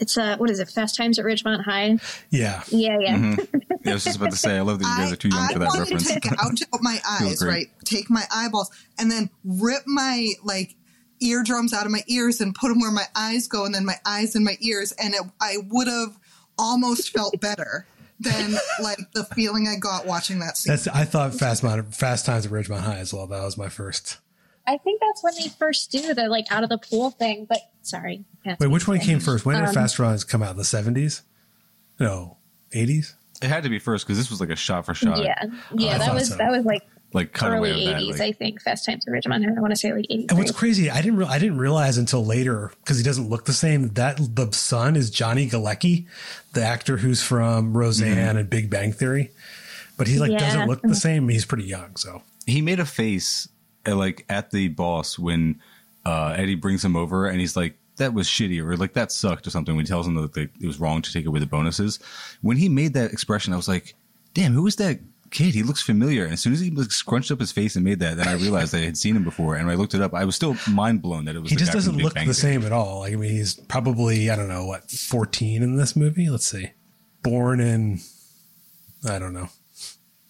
It's 0.00 0.16
uh 0.18 0.36
what 0.38 0.50
is 0.50 0.58
it? 0.58 0.68
Fast 0.68 0.96
Times 0.96 1.18
at 1.18 1.24
Ridgemont 1.24 1.62
High. 1.64 1.98
Yeah. 2.30 2.62
Yeah, 2.68 2.98
yeah. 3.00 3.16
Mhm. 3.16 3.48
Yeah, 3.82 3.92
I 3.92 3.94
was 3.94 4.04
just 4.04 4.16
about 4.18 4.30
to 4.32 4.36
say, 4.36 4.58
I 4.58 4.60
love 4.60 4.78
that 4.80 4.84
you 4.84 4.96
guys 4.98 5.10
are 5.12 5.16
too 5.16 5.28
young 5.30 5.38
I 5.38 5.52
for 5.54 5.58
that 5.60 5.68
wanted 5.68 5.80
reference. 5.80 6.08
to 6.08 6.20
take 6.20 6.32
out 6.32 6.82
my 6.82 7.00
eyes, 7.08 7.42
right? 7.42 7.66
Take 7.86 8.10
my 8.10 8.24
eyeballs 8.30 8.70
and 8.98 9.10
then 9.10 9.30
rip 9.42 9.84
my 9.86 10.28
like 10.44 10.76
eardrums 11.22 11.72
out 11.72 11.86
of 11.86 11.92
my 11.92 12.02
ears 12.06 12.42
and 12.42 12.54
put 12.54 12.68
them 12.68 12.80
where 12.80 12.90
my 12.90 13.06
eyes 13.16 13.48
go, 13.48 13.64
and 13.64 13.74
then 13.74 13.86
my 13.86 13.96
eyes 14.04 14.34
and 14.34 14.44
my 14.44 14.58
ears, 14.60 14.92
and 14.92 15.14
it, 15.14 15.22
I 15.40 15.56
would 15.70 15.88
have 15.88 16.14
almost 16.58 17.08
felt 17.10 17.40
better 17.40 17.86
than 18.18 18.54
like 18.82 18.98
the 19.14 19.24
feeling 19.24 19.66
I 19.66 19.76
got 19.76 20.04
watching 20.04 20.40
that 20.40 20.58
scene. 20.58 20.72
That's, 20.72 20.86
I 20.88 21.04
thought 21.06 21.34
Fast, 21.34 21.62
Fast 21.94 22.26
Times 22.26 22.44
at 22.44 22.52
Ridgemont 22.52 22.80
High 22.80 22.98
as 22.98 23.14
well. 23.14 23.26
That 23.26 23.42
was 23.42 23.56
my 23.56 23.70
first. 23.70 24.18
I 24.66 24.76
think 24.78 25.00
that's 25.00 25.22
when 25.24 25.34
they 25.40 25.48
first 25.48 25.90
do 25.90 26.14
the 26.14 26.28
like 26.28 26.46
out 26.50 26.62
of 26.62 26.68
the 26.68 26.78
pool 26.78 27.10
thing. 27.10 27.46
But 27.48 27.58
sorry, 27.82 28.24
Wait, 28.44 28.66
which 28.68 28.86
one 28.86 28.98
came 29.00 29.20
first? 29.20 29.44
When 29.44 29.56
did 29.58 29.68
Um, 29.68 29.74
Fast 29.74 29.98
Runs 29.98 30.22
come 30.24 30.42
out? 30.42 30.52
In 30.52 30.56
the 30.56 30.62
70s? 30.62 31.22
No, 31.98 32.36
80s? 32.74 33.14
It 33.42 33.48
had 33.48 33.62
to 33.64 33.68
be 33.70 33.78
first 33.78 34.06
because 34.06 34.18
this 34.18 34.30
was 34.30 34.40
like 34.40 34.50
a 34.50 34.56
shot 34.56 34.84
for 34.86 34.94
shot, 34.94 35.18
Yeah, 35.22 35.34
yeah. 35.74 35.94
I 35.94 35.98
that 35.98 36.14
was 36.14 36.28
so. 36.28 36.36
that 36.36 36.50
was 36.50 36.64
like 36.66 36.82
like 37.12 37.32
cutaway 37.32 37.70
early 37.70 37.86
of 37.86 37.94
that. 37.94 38.02
'80s. 38.02 38.10
like- 38.12 38.20
I 38.20 38.32
think 38.32 38.60
Fast 38.62 38.84
Times 38.86 39.04
at 39.08 39.12
Ridgemont 39.12 39.44
I 39.56 39.60
want 39.60 39.72
to 39.72 39.76
say 39.76 39.92
like 39.94 40.04
'83. 40.10 40.26
And 40.28 40.38
what's 40.38 40.50
crazy, 40.52 40.90
I 40.90 41.00
didn't 41.00 41.16
re- 41.16 41.26
I 41.26 41.38
didn't 41.38 41.56
realize 41.58 41.96
until 41.98 42.24
later 42.24 42.70
because 42.84 42.98
he 42.98 43.02
doesn't 43.02 43.28
look 43.30 43.46
the 43.46 43.52
same. 43.54 43.88
That 43.94 44.18
the 44.36 44.52
son 44.52 44.94
is 44.94 45.10
Johnny 45.10 45.48
Galecki, 45.48 46.06
the 46.52 46.62
actor 46.62 46.98
who's 46.98 47.22
from 47.22 47.74
Roseanne 47.76 48.36
and 48.36 48.48
Big 48.50 48.68
Bang 48.68 48.92
Theory, 48.92 49.30
but 49.96 50.06
he 50.06 50.18
like 50.18 50.32
Yeah. 50.32 50.38
doesn't 50.38 50.68
look 50.68 50.82
the 50.82 50.94
same. 50.94 51.28
He's 51.30 51.46
pretty 51.46 51.64
young, 51.64 51.96
so 51.96 52.22
he 52.46 52.60
made 52.60 52.78
a 52.78 52.84
face 52.86 53.48
at, 53.48 53.49
like 53.86 54.24
at 54.28 54.50
the 54.50 54.68
boss 54.68 55.18
when 55.18 55.60
uh, 56.04 56.34
Eddie 56.36 56.54
brings 56.54 56.84
him 56.84 56.96
over 56.96 57.26
and 57.26 57.40
he's 57.40 57.56
like, 57.56 57.78
"That 57.96 58.14
was 58.14 58.26
shitty," 58.26 58.62
or 58.62 58.76
like 58.76 58.94
that 58.94 59.12
sucked, 59.12 59.46
or 59.46 59.50
something. 59.50 59.76
When 59.76 59.84
he 59.84 59.88
tells 59.88 60.06
him 60.06 60.14
that 60.14 60.34
they, 60.34 60.48
it 60.60 60.66
was 60.66 60.80
wrong 60.80 61.02
to 61.02 61.12
take 61.12 61.26
away 61.26 61.40
the 61.40 61.46
bonuses, 61.46 61.98
when 62.42 62.56
he 62.56 62.68
made 62.68 62.94
that 62.94 63.12
expression, 63.12 63.52
I 63.52 63.56
was 63.56 63.68
like, 63.68 63.94
"Damn, 64.34 64.52
who 64.52 64.66
is 64.66 64.76
that 64.76 65.00
kid, 65.30 65.54
he 65.54 65.62
looks 65.62 65.80
familiar. 65.80 66.24
And 66.24 66.32
as 66.32 66.40
soon 66.40 66.52
as 66.52 66.60
he 66.60 66.70
like, 66.70 66.90
scrunched 66.90 67.30
up 67.30 67.40
his 67.40 67.52
face 67.52 67.76
and 67.76 67.84
made 67.84 68.00
that, 68.00 68.16
then 68.16 68.28
I 68.28 68.34
realized 68.34 68.74
I 68.74 68.80
had 68.80 68.96
seen 68.96 69.16
him 69.16 69.24
before. 69.24 69.56
And 69.56 69.66
when 69.66 69.74
I 69.74 69.78
looked 69.78 69.94
it 69.94 70.02
up, 70.02 70.14
I 70.14 70.24
was 70.24 70.36
still 70.36 70.56
mind 70.68 71.02
blown 71.02 71.24
that 71.24 71.36
it 71.36 71.40
was. 71.40 71.50
He 71.50 71.56
just 71.56 71.72
doesn't 71.72 71.96
look 71.96 72.14
Bang 72.14 72.26
the 72.26 72.34
same 72.34 72.64
at 72.64 72.72
all. 72.72 73.00
Like, 73.00 73.12
I 73.12 73.16
mean, 73.16 73.30
he's 73.30 73.54
probably, 73.54 74.30
I 74.30 74.36
don't 74.36 74.48
know, 74.48 74.66
what, 74.66 74.90
14 74.90 75.62
in 75.62 75.76
this 75.76 75.96
movie? 75.96 76.28
Let's 76.28 76.46
see. 76.46 76.70
Born 77.22 77.60
in, 77.60 78.00
I 79.08 79.18
don't 79.18 79.32
know, 79.32 79.48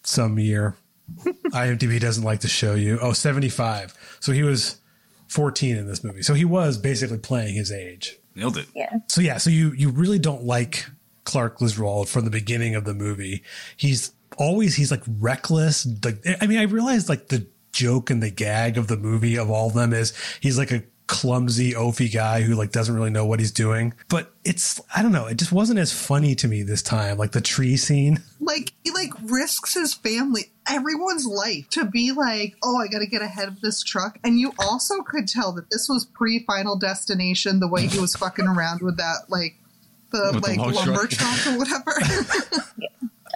some 0.03 0.39
year. 0.39 0.75
IMDb 1.51 1.99
doesn't 1.99 2.23
like 2.23 2.41
to 2.41 2.47
show 2.47 2.75
you. 2.75 2.99
Oh, 3.01 3.13
75. 3.13 4.17
So 4.19 4.31
he 4.31 4.43
was 4.43 4.79
14 5.27 5.77
in 5.77 5.87
this 5.87 6.03
movie. 6.03 6.21
So 6.21 6.33
he 6.33 6.45
was 6.45 6.77
basically 6.77 7.17
playing 7.17 7.55
his 7.55 7.71
age. 7.71 8.17
Nailed 8.35 8.57
it. 8.57 8.67
Yeah. 8.75 8.99
So 9.07 9.21
yeah, 9.21 9.37
so 9.37 9.49
you 9.49 9.73
you 9.73 9.89
really 9.89 10.19
don't 10.19 10.43
like 10.43 10.85
Clark 11.25 11.57
Griswold 11.57 12.09
from 12.09 12.25
the 12.25 12.31
beginning 12.31 12.75
of 12.75 12.85
the 12.85 12.93
movie. 12.93 13.43
He's 13.75 14.11
always 14.37 14.75
he's 14.75 14.91
like 14.91 15.03
reckless. 15.19 15.85
Like 16.03 16.25
I 16.41 16.47
mean, 16.47 16.59
I 16.59 16.63
realized 16.63 17.09
like 17.09 17.27
the 17.27 17.47
joke 17.71 18.09
and 18.09 18.21
the 18.21 18.29
gag 18.29 18.77
of 18.77 18.87
the 18.87 18.97
movie 18.97 19.37
of 19.37 19.49
all 19.49 19.67
of 19.67 19.73
them 19.73 19.93
is 19.93 20.13
he's 20.39 20.57
like 20.57 20.71
a 20.71 20.83
clumsy 21.11 21.73
oafy 21.73 22.11
guy 22.11 22.41
who 22.41 22.55
like 22.55 22.71
doesn't 22.71 22.95
really 22.95 23.09
know 23.09 23.25
what 23.25 23.39
he's 23.39 23.51
doing. 23.51 23.93
But 24.07 24.31
it's 24.45 24.79
I 24.95 25.01
don't 25.03 25.11
know, 25.11 25.27
it 25.27 25.37
just 25.37 25.51
wasn't 25.51 25.79
as 25.79 25.91
funny 25.91 26.33
to 26.35 26.47
me 26.47 26.63
this 26.63 26.81
time. 26.81 27.17
Like 27.17 27.33
the 27.33 27.41
tree 27.41 27.75
scene. 27.75 28.23
like 28.39 28.71
he 28.85 28.91
like 28.91 29.11
risks 29.23 29.73
his 29.73 29.93
family 29.93 30.51
everyone's 30.69 31.25
life 31.25 31.67
to 31.71 31.85
be 31.85 32.11
like 32.11 32.55
oh 32.63 32.77
i 32.77 32.87
gotta 32.87 33.05
get 33.07 33.21
ahead 33.21 33.47
of 33.47 33.59
this 33.61 33.81
truck 33.83 34.17
and 34.23 34.39
you 34.39 34.53
also 34.59 35.01
could 35.01 35.27
tell 35.27 35.51
that 35.51 35.69
this 35.71 35.87
was 35.89 36.05
pre-final 36.05 36.77
destination 36.77 37.59
the 37.59 37.67
way 37.67 37.87
he 37.87 37.99
was 37.99 38.15
fucking 38.15 38.45
around 38.47 38.79
with 38.81 38.95
that 38.97 39.21
like 39.27 39.55
the 40.11 40.31
With 40.35 40.43
like 40.47 40.57
log 40.59 40.73
lumber 40.75 41.07
truck. 41.07 41.09
truck 41.09 41.47
or 41.47 41.57
whatever 41.57 41.93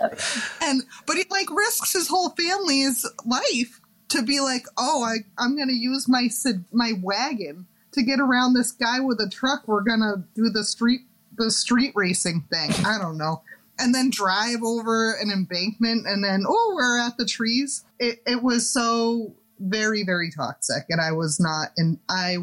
and 0.61 0.83
but 1.07 1.15
he 1.17 1.25
like 1.29 1.49
risks 1.51 1.93
his 1.93 2.07
whole 2.07 2.29
family's 2.31 3.05
life 3.25 3.79
to 4.15 4.23
be 4.23 4.39
like 4.39 4.65
oh 4.77 5.03
i 5.03 5.17
i'm 5.37 5.57
gonna 5.57 5.73
use 5.73 6.07
my 6.07 6.27
my 6.71 6.93
wagon 7.01 7.67
to 7.95 8.03
get 8.03 8.19
around 8.19 8.53
this 8.53 8.71
guy 8.71 8.99
with 8.99 9.19
a 9.19 9.29
truck. 9.29 9.67
We're 9.67 9.81
gonna 9.81 10.25
do 10.35 10.49
the 10.49 10.63
street 10.63 11.01
the 11.37 11.51
street 11.51 11.91
racing 11.95 12.45
thing. 12.49 12.71
I 12.85 12.97
don't 12.97 13.17
know. 13.17 13.41
And 13.77 13.93
then 13.93 14.09
drive 14.09 14.63
over 14.63 15.13
an 15.13 15.31
embankment 15.31 16.05
and 16.07 16.23
then 16.23 16.43
oh 16.47 16.73
we're 16.75 16.99
at 16.99 17.17
the 17.17 17.25
trees. 17.25 17.83
It, 17.99 18.21
it 18.25 18.43
was 18.43 18.69
so 18.69 19.33
very 19.59 20.03
very 20.03 20.29
toxic 20.29 20.83
and 20.89 20.99
i 20.99 21.13
was 21.13 21.39
not 21.39 21.69
and 21.77 21.97
i 22.09 22.35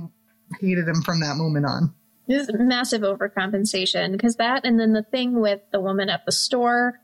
hated 0.59 0.88
him 0.88 1.02
from 1.02 1.21
that 1.21 1.37
moment 1.37 1.67
on. 1.67 1.95
This 2.26 2.49
is 2.49 2.55
massive 2.59 3.02
overcompensation 3.02 4.12
because 4.12 4.37
that, 4.37 4.64
and 4.64 4.79
then 4.79 4.93
the 4.93 5.02
thing 5.02 5.41
with 5.41 5.61
the 5.73 5.81
woman 5.81 6.09
at 6.09 6.25
the 6.25 6.33
store, 6.33 7.00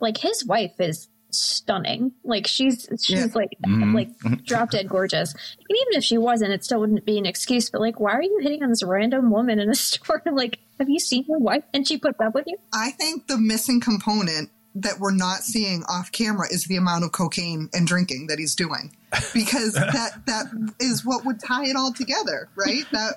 like 0.00 0.18
his 0.18 0.44
wife 0.44 0.74
is 0.80 1.08
stunning. 1.36 2.12
Like 2.24 2.46
she's 2.46 2.88
she's 3.02 3.18
Yeah. 3.18 3.26
like 3.34 3.50
Mhm. 3.66 3.94
like 3.94 4.44
drop 4.44 4.70
dead 4.70 4.88
gorgeous. 4.88 5.32
And 5.32 5.76
even 5.88 5.98
if 5.98 6.04
she 6.04 6.18
wasn't, 6.18 6.52
it 6.52 6.64
still 6.64 6.80
wouldn't 6.80 7.04
be 7.04 7.18
an 7.18 7.26
excuse. 7.26 7.70
But 7.70 7.80
like, 7.80 8.00
why 8.00 8.12
are 8.12 8.22
you 8.22 8.38
hitting 8.42 8.62
on 8.62 8.68
this 8.70 8.82
random 8.82 9.30
woman 9.30 9.58
in 9.60 9.68
a 9.70 9.74
store? 9.76 10.22
like, 10.32 10.58
have 10.78 10.88
you 10.88 10.98
seen 11.00 11.24
your 11.28 11.38
wife? 11.38 11.64
And 11.74 11.86
she 11.86 11.96
puts 11.98 12.20
up 12.20 12.34
with 12.34 12.46
you? 12.46 12.56
i 12.72 12.90
think 12.92 13.26
the 13.28 13.38
missing 13.38 13.80
component 13.80 14.50
that 14.78 15.00
we're 15.00 15.10
not 15.14 15.38
seeing 15.38 15.82
off 15.88 16.12
camera 16.12 16.46
is 16.52 16.64
the 16.64 16.76
amount 16.76 17.02
of 17.02 17.10
cocaine 17.12 17.70
and 17.72 17.86
drinking 17.86 18.26
that 18.26 18.38
he's 18.38 18.54
doing 18.54 18.94
because 19.32 19.72
that 19.94 20.20
that 20.26 20.44
is 20.80 21.02
what 21.02 21.24
would 21.24 21.40
tie 21.40 21.64
it 21.64 21.76
all 21.76 21.92
together 21.94 22.50
right 22.56 22.84
that 22.92 23.14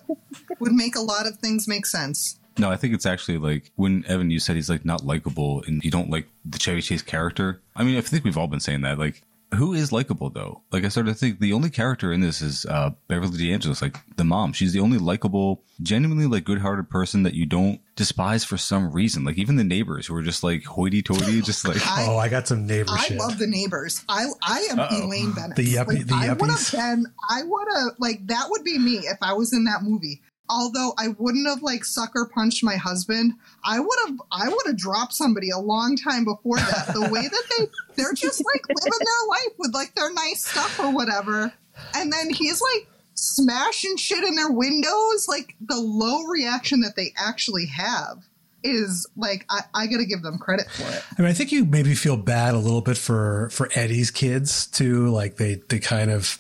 would 0.60 0.72
make 0.72 0.96
a 0.96 1.02
lot 1.02 1.28
of 1.28 1.38
things 1.40 1.68
make 1.68 1.86
sense 1.86 2.39
No, 2.60 2.70
I 2.70 2.76
think 2.76 2.94
it's 2.94 3.06
actually 3.06 3.38
like 3.38 3.72
when 3.76 4.04
Evan, 4.08 4.30
you 4.32 4.40
said 4.40 4.56
he's 4.56 4.70
like 4.70 4.86
not 4.86 5.06
likable 5.06 5.64
and 5.66 5.84
you 5.84 5.92
don't 5.92 6.10
like 6.10 6.28
the 6.46 6.60
Chevy 6.60 6.82
Chase 6.82 7.02
character. 7.02 7.62
I 7.76 7.84
mean, 7.84 7.98
I 7.98 8.02
think 8.02 8.24
we've 8.24 8.38
all 8.38 8.48
been 8.48 8.60
saying 8.60 8.82
that. 8.82 9.00
Like, 9.00 9.22
who 9.56 9.74
is 9.74 9.92
likable 9.92 10.30
though? 10.30 10.62
Like, 10.72 10.84
I 10.86 10.90
started 10.90 11.12
to 11.14 11.18
think 11.18 11.40
the 11.40 11.54
only 11.54 11.72
character 11.72 12.14
in 12.14 12.20
this 12.22 12.40
is 12.42 12.66
uh, 12.68 12.92
Beverly 13.08 13.38
D'Angelo's, 13.48 13.82
like 13.82 13.98
the 14.18 14.24
mom. 14.24 14.54
She's 14.54 14.74
the 14.74 14.80
only 14.80 15.00
likable, 15.00 15.64
genuinely 15.82 16.28
like 16.28 16.44
good-hearted 16.44 16.88
person 16.90 17.24
that 17.24 17.34
you 17.34 17.48
don't 17.48 17.82
despise 17.96 18.44
for 18.44 18.58
some 18.58 18.92
reason. 18.92 19.24
Like 19.24 19.38
even 19.40 19.56
the 19.56 19.64
neighbors 19.64 20.06
who 20.06 20.16
are 20.16 20.22
just 20.22 20.44
like 20.44 20.64
hoity-toity, 20.66 21.42
just 21.44 21.68
like 21.68 21.78
I- 21.88 22.06
oh, 22.08 22.18
I 22.18 22.30
got 22.30 22.48
some 22.48 22.68
neighbor 22.68 22.92
I 22.92 23.06
shit. 23.06 23.18
love 23.18 23.40
the 23.40 23.48
neighbors. 23.48 24.04
I 24.08 24.26
I 24.44 24.68
am 24.70 24.80
Uh-oh. 24.80 25.06
Elaine 25.08 25.32
Bennett. 25.32 25.56
The 25.56 25.66
yuppie- 25.74 26.06
the 26.08 26.14
I 26.14 26.30
would 26.34 26.50
have 26.50 26.60
yuppies? 26.60 26.72
been. 26.74 27.06
I 27.30 27.42
would 27.44 27.68
have 27.74 27.92
like 27.98 28.28
that 28.28 28.48
would 28.52 28.64
be 28.64 28.78
me 28.78 28.98
if 29.00 29.18
I 29.22 29.34
was 29.34 29.52
in 29.54 29.64
that 29.64 29.82
movie. 29.82 30.22
Although 30.50 30.94
I 30.98 31.10
wouldn't 31.20 31.48
have 31.48 31.62
like 31.62 31.86
sucker 31.86 32.26
punched 32.34 32.64
my 32.64 32.76
husband, 32.76 33.34
I 33.64 33.80
would 33.80 34.00
have. 34.08 34.22
I 34.32 34.50
would 34.50 34.66
have 34.66 34.78
dropped 34.78 35.14
somebody 35.14 35.52
a 35.52 35.60
long 35.60 35.96
time 35.96 36.26
before 36.26 36.58
that. 36.58 36.88
The 36.94 37.02
way 37.02 37.28
that 37.28 37.44
they 37.58 37.68
they're 37.96 38.14
just 38.14 38.44
like 38.44 38.64
living 38.68 39.00
their 39.00 39.28
life 39.30 39.54
with 39.60 39.74
like 39.74 39.94
their 39.96 40.12
nice 40.14 40.46
stuff 40.46 40.80
or 40.80 40.92
whatever, 40.92 41.54
and 41.96 42.12
then 42.12 42.30
he's 42.32 42.62
like 42.62 42.88
smashing 43.14 43.98
shit 43.98 44.24
in 44.24 44.36
their 44.36 44.52
windows. 44.52 45.28
Like 45.28 45.56
the 45.62 45.78
low 45.78 46.24
reaction 46.24 46.82
that 46.82 46.96
they 46.96 47.14
actually 47.18 47.68
have 47.68 48.24
is 48.64 49.08
like 49.16 49.46
I, 49.50 49.62
I 49.74 49.88
got 49.88 49.98
to 49.98 50.06
give 50.06 50.22
them 50.24 50.38
credit 50.38 50.70
for 50.72 50.84
it. 50.84 51.04
I 51.18 51.22
mean, 51.22 51.30
I 51.30 51.34
think 51.34 51.52
you 51.52 51.64
maybe 51.64 51.94
feel 51.96 52.18
bad 52.18 52.56
a 52.56 52.58
little 52.60 52.82
bit 52.82 52.98
for 52.98 53.50
for 53.52 53.70
Eddie's 53.76 54.10
kids 54.12 54.66
too. 54.68 55.10
Like 55.10 55.38
they 55.38 55.62
they 55.70 55.80
kind 55.80 56.10
of 56.10 56.40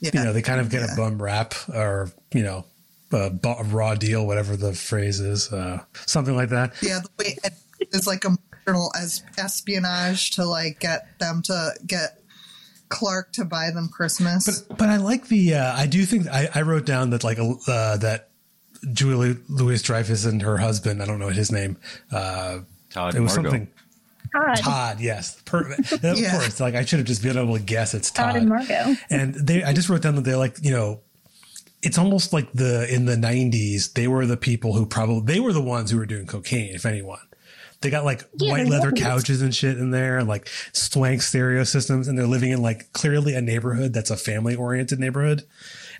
you 0.00 0.10
know 0.12 0.32
they 0.32 0.42
kind 0.42 0.60
of 0.60 0.70
get 0.70 0.82
Yeah. 0.82 0.92
a 0.92 0.96
bum 0.96 1.22
rap 1.22 1.54
or 1.72 2.10
you 2.32 2.42
know 2.42 2.64
a, 3.14 3.30
bu- 3.30 3.48
a 3.58 3.64
raw 3.64 3.94
deal, 3.94 4.26
whatever 4.26 4.56
the 4.56 4.72
phrase 4.74 5.20
is, 5.20 5.52
uh, 5.52 5.82
something 6.06 6.36
like 6.36 6.50
that. 6.50 6.74
Yeah, 6.82 7.00
the 7.00 7.08
way 7.24 7.36
it 7.80 7.88
is 7.92 8.06
like 8.06 8.24
emotional 8.24 8.92
as 9.00 9.22
espionage 9.38 10.32
to 10.32 10.44
like 10.44 10.80
get 10.80 11.18
them 11.18 11.42
to 11.44 11.72
get 11.86 12.20
Clark 12.88 13.32
to 13.32 13.44
buy 13.44 13.70
them 13.70 13.88
Christmas. 13.88 14.60
But 14.62 14.76
but 14.78 14.88
I 14.88 14.96
like 14.98 15.28
the 15.28 15.54
uh, 15.54 15.74
I 15.76 15.86
do 15.86 16.04
think 16.04 16.28
I, 16.28 16.48
I 16.54 16.62
wrote 16.62 16.86
down 16.86 17.10
that 17.10 17.24
like 17.24 17.38
uh, 17.38 17.96
that 17.98 18.28
Julie 18.92 19.36
Louis 19.48 19.80
Dreyfus 19.82 20.24
and 20.26 20.42
her 20.42 20.58
husband 20.58 21.02
I 21.02 21.06
don't 21.06 21.18
know 21.18 21.28
his 21.30 21.50
name 21.50 21.76
uh, 22.12 22.58
Todd 22.90 23.14
it 23.14 23.20
was 23.20 23.34
Margot. 23.36 23.50
something 23.50 23.68
Todd, 24.32 24.56
Todd 24.58 25.00
yes 25.00 25.40
per- 25.46 25.72
of 25.72 26.02
Yeah. 26.18 26.32
course 26.32 26.60
like 26.60 26.74
I 26.74 26.84
should 26.84 26.98
have 26.98 27.06
just 27.08 27.22
been 27.22 27.38
able 27.38 27.56
to 27.56 27.62
guess 27.62 27.94
it's 27.94 28.10
Todd 28.10 28.32
Todd 28.32 28.36
and 28.36 28.48
Margot. 28.50 28.94
and 29.10 29.34
they 29.34 29.64
I 29.64 29.72
just 29.72 29.88
wrote 29.88 30.02
down 30.02 30.16
that 30.16 30.22
they're 30.24 30.36
like 30.36 30.58
you 30.62 30.70
know 30.72 31.00
it's 31.84 31.98
almost 31.98 32.32
like 32.32 32.50
the 32.52 32.92
in 32.92 33.04
the 33.04 33.16
90s 33.16 33.92
they 33.92 34.08
were 34.08 34.26
the 34.26 34.36
people 34.36 34.74
who 34.74 34.86
probably 34.86 35.34
they 35.34 35.40
were 35.40 35.52
the 35.52 35.62
ones 35.62 35.90
who 35.90 35.98
were 35.98 36.06
doing 36.06 36.26
cocaine 36.26 36.74
if 36.74 36.86
anyone. 36.86 37.20
They 37.80 37.90
got 37.90 38.04
like 38.04 38.22
Yeah, 38.38 38.52
white 38.52 38.66
leather 38.66 38.92
couches 38.92 39.42
and 39.42 39.54
shit 39.54 39.76
in 39.76 39.90
there 39.90 40.16
and 40.16 40.26
like 40.26 40.48
swank 40.72 41.20
stereo 41.20 41.64
systems 41.64 42.08
and 42.08 42.18
they're 42.18 42.26
living 42.26 42.50
in 42.50 42.62
like 42.62 42.90
clearly 42.94 43.34
a 43.34 43.42
neighborhood 43.42 43.92
that's 43.92 44.10
a 44.10 44.16
family 44.16 44.54
oriented 44.54 44.98
neighborhood. 44.98 45.42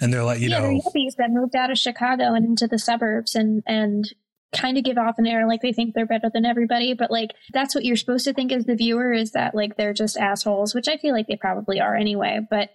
And 0.01 0.13
they're 0.13 0.25
like 0.25 0.41
you 0.41 0.49
yeah, 0.49 0.61
know 0.61 0.81
hippies 0.81 1.17
that 1.19 1.31
moved 1.31 1.55
out 1.55 1.71
of 1.71 1.77
Chicago 1.77 2.33
and 2.35 2.45
into 2.45 2.67
the 2.67 2.79
suburbs 2.79 3.35
and 3.35 3.63
and 3.67 4.11
kind 4.55 4.79
of 4.79 4.85
give 4.85 4.97
off 4.97 5.19
an 5.19 5.27
air 5.27 5.47
like 5.47 5.61
they 5.61 5.73
think 5.73 5.95
they're 5.95 6.07
better 6.07 6.31
than 6.33 6.47
everybody, 6.47 6.95
but 6.95 7.11
like 7.11 7.33
that's 7.53 7.75
what 7.75 7.85
you're 7.85 7.97
supposed 7.97 8.25
to 8.25 8.33
think 8.33 8.53
as 8.53 8.65
the 8.65 8.77
viewer 8.77 9.13
is 9.13 9.33
that 9.33 9.55
like 9.55 9.77
they're 9.77 9.93
just 9.93 10.17
assholes, 10.17 10.75
which 10.75 10.89
I 10.89 10.97
feel 10.97 11.13
like 11.13 11.27
they 11.27 11.37
probably 11.37 11.81
are 11.81 11.95
anyway. 11.95 12.41
But 12.49 12.71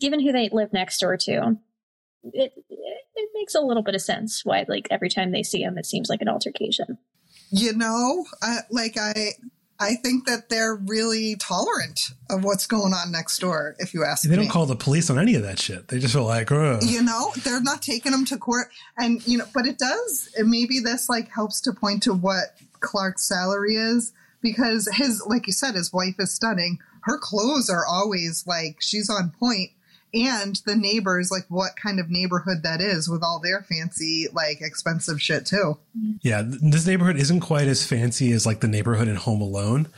given 0.00 0.20
who 0.20 0.32
they 0.32 0.48
live 0.52 0.72
next 0.72 0.98
door 0.98 1.16
to, 1.16 1.56
it 2.24 2.52
it, 2.68 2.98
it 3.14 3.30
makes 3.34 3.54
a 3.54 3.60
little 3.60 3.82
bit 3.82 3.94
of 3.94 4.02
sense 4.02 4.44
why 4.44 4.64
like 4.68 4.88
every 4.90 5.08
time 5.08 5.32
they 5.32 5.42
see 5.42 5.62
him, 5.62 5.78
it 5.78 5.86
seems 5.86 6.08
like 6.08 6.20
an 6.20 6.28
altercation. 6.28 6.98
you 7.50 7.74
know, 7.74 8.24
I, 8.42 8.58
like 8.70 8.96
I, 8.96 9.32
I 9.78 9.96
think 9.96 10.26
that 10.26 10.48
they're 10.48 10.76
really 10.76 11.36
tolerant 11.36 12.12
of 12.30 12.44
what's 12.44 12.66
going 12.66 12.94
on 12.94 13.10
next 13.10 13.38
door. 13.38 13.74
If 13.78 13.94
you 13.94 14.04
ask 14.04 14.24
me. 14.24 14.30
they 14.30 14.36
me, 14.36 14.44
don't 14.44 14.52
call 14.52 14.66
the 14.66 14.76
police 14.76 15.10
on 15.10 15.18
any 15.18 15.34
of 15.34 15.42
that 15.42 15.58
shit 15.58 15.88
they 15.88 15.98
just 15.98 16.14
feel 16.14 16.24
like 16.24 16.52
oh 16.52 16.78
you 16.82 17.02
know, 17.02 17.32
they're 17.44 17.62
not 17.62 17.82
taking 17.82 18.12
them 18.12 18.24
to 18.26 18.36
court, 18.36 18.68
and 18.96 19.26
you 19.26 19.38
know, 19.38 19.46
but 19.54 19.66
it 19.66 19.78
does. 19.78 20.30
And 20.36 20.48
maybe 20.48 20.80
this 20.80 21.08
like 21.08 21.30
helps 21.30 21.60
to 21.62 21.72
point 21.72 22.02
to 22.04 22.14
what 22.14 22.44
Clark's 22.80 23.26
salary 23.26 23.76
is 23.76 24.12
because 24.42 24.88
his, 24.92 25.22
like 25.26 25.46
you 25.46 25.52
said, 25.52 25.74
his 25.74 25.92
wife 25.92 26.16
is 26.18 26.34
stunning. 26.34 26.78
Her 27.02 27.18
clothes 27.18 27.70
are 27.70 27.86
always 27.86 28.44
like 28.46 28.76
she's 28.80 29.08
on 29.08 29.32
point, 29.38 29.70
and 30.14 30.56
the 30.66 30.76
neighbors, 30.76 31.30
like 31.30 31.44
what 31.48 31.76
kind 31.76 31.98
of 31.98 32.10
neighborhood 32.10 32.62
that 32.62 32.80
is 32.80 33.08
with 33.08 33.22
all 33.22 33.40
their 33.40 33.62
fancy, 33.62 34.28
like 34.32 34.60
expensive 34.60 35.20
shit 35.20 35.46
too. 35.46 35.78
Yeah, 36.22 36.42
this 36.44 36.86
neighborhood 36.86 37.16
isn't 37.16 37.40
quite 37.40 37.66
as 37.66 37.86
fancy 37.86 38.32
as 38.32 38.46
like 38.46 38.60
the 38.60 38.68
neighborhood 38.68 39.08
in 39.08 39.16
Home 39.16 39.40
Alone, 39.40 39.88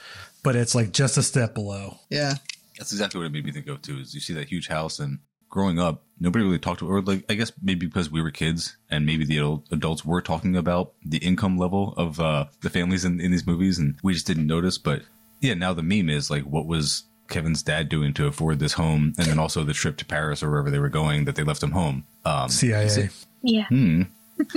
but 0.42 0.56
it's 0.56 0.74
like 0.74 0.92
just 0.92 1.16
a 1.16 1.22
step 1.22 1.54
below. 1.54 1.98
Yeah. 2.10 2.34
That's 2.78 2.92
exactly 2.92 3.20
what 3.20 3.26
it 3.26 3.32
made 3.32 3.44
me 3.44 3.52
think 3.52 3.68
of 3.68 3.82
too. 3.82 3.98
Is 3.98 4.14
you 4.14 4.20
see 4.20 4.34
that 4.34 4.48
huge 4.48 4.66
house, 4.66 4.98
and 4.98 5.20
growing 5.48 5.78
up, 5.78 6.02
nobody 6.18 6.44
really 6.44 6.58
talked 6.58 6.80
to, 6.80 6.90
or 6.90 7.00
like 7.00 7.24
I 7.28 7.34
guess 7.34 7.52
maybe 7.62 7.86
because 7.86 8.10
we 8.10 8.20
were 8.20 8.32
kids, 8.32 8.76
and 8.90 9.06
maybe 9.06 9.24
the 9.24 9.38
adult, 9.38 9.66
adults 9.70 10.04
were 10.04 10.20
talking 10.20 10.56
about 10.56 10.92
the 11.04 11.18
income 11.18 11.56
level 11.56 11.94
of 11.96 12.18
uh, 12.18 12.46
the 12.62 12.70
families 12.70 13.04
in, 13.04 13.20
in 13.20 13.30
these 13.30 13.46
movies, 13.46 13.78
and 13.78 13.96
we 14.02 14.12
just 14.12 14.26
didn't 14.26 14.48
notice. 14.48 14.76
But 14.76 15.02
yeah, 15.40 15.54
now 15.54 15.72
the 15.72 15.84
meme 15.84 16.10
is 16.10 16.30
like, 16.30 16.42
what 16.42 16.66
was 16.66 17.04
Kevin's 17.28 17.62
dad 17.62 17.88
doing 17.88 18.12
to 18.14 18.26
afford 18.26 18.58
this 18.58 18.74
home, 18.74 19.14
and 19.18 19.26
then 19.26 19.38
also 19.38 19.64
the 19.64 19.72
trip 19.72 19.96
to 19.98 20.04
Paris 20.04 20.42
or 20.42 20.50
wherever 20.50 20.70
they 20.70 20.78
were 20.78 20.88
going 20.88 21.24
that 21.24 21.36
they 21.36 21.42
left 21.42 21.62
him 21.62 21.72
home. 21.72 22.04
Um, 22.24 22.48
CIA. 22.48 23.10
Yeah. 23.42 23.66
hmm. 23.66 24.02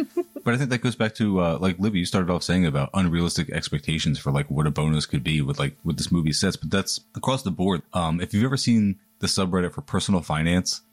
But 0.47 0.53
I 0.53 0.57
think 0.57 0.69
that 0.69 0.81
goes 0.81 0.95
back 0.95 1.13
to 1.15 1.41
uh, 1.41 1.57
like 1.59 1.77
Libby. 1.77 1.99
You 1.99 2.05
started 2.05 2.31
off 2.31 2.41
saying 2.41 2.65
about 2.65 2.89
unrealistic 2.93 3.49
expectations 3.49 4.17
for 4.17 4.31
like 4.31 4.49
what 4.49 4.65
a 4.65 4.71
bonus 4.71 5.05
could 5.05 5.21
be 5.21 5.41
with 5.41 5.59
like 5.59 5.75
what 5.83 5.97
this 5.97 6.09
movie 6.09 6.31
sets. 6.31 6.55
But 6.55 6.71
that's 6.71 7.01
across 7.15 7.43
the 7.43 7.51
board. 7.51 7.81
Um, 7.91 8.21
if 8.21 8.33
you've 8.33 8.45
ever 8.45 8.55
seen 8.55 8.97
the 9.19 9.27
subreddit 9.27 9.73
for 9.73 9.81
personal 9.81 10.21
finance, 10.21 10.83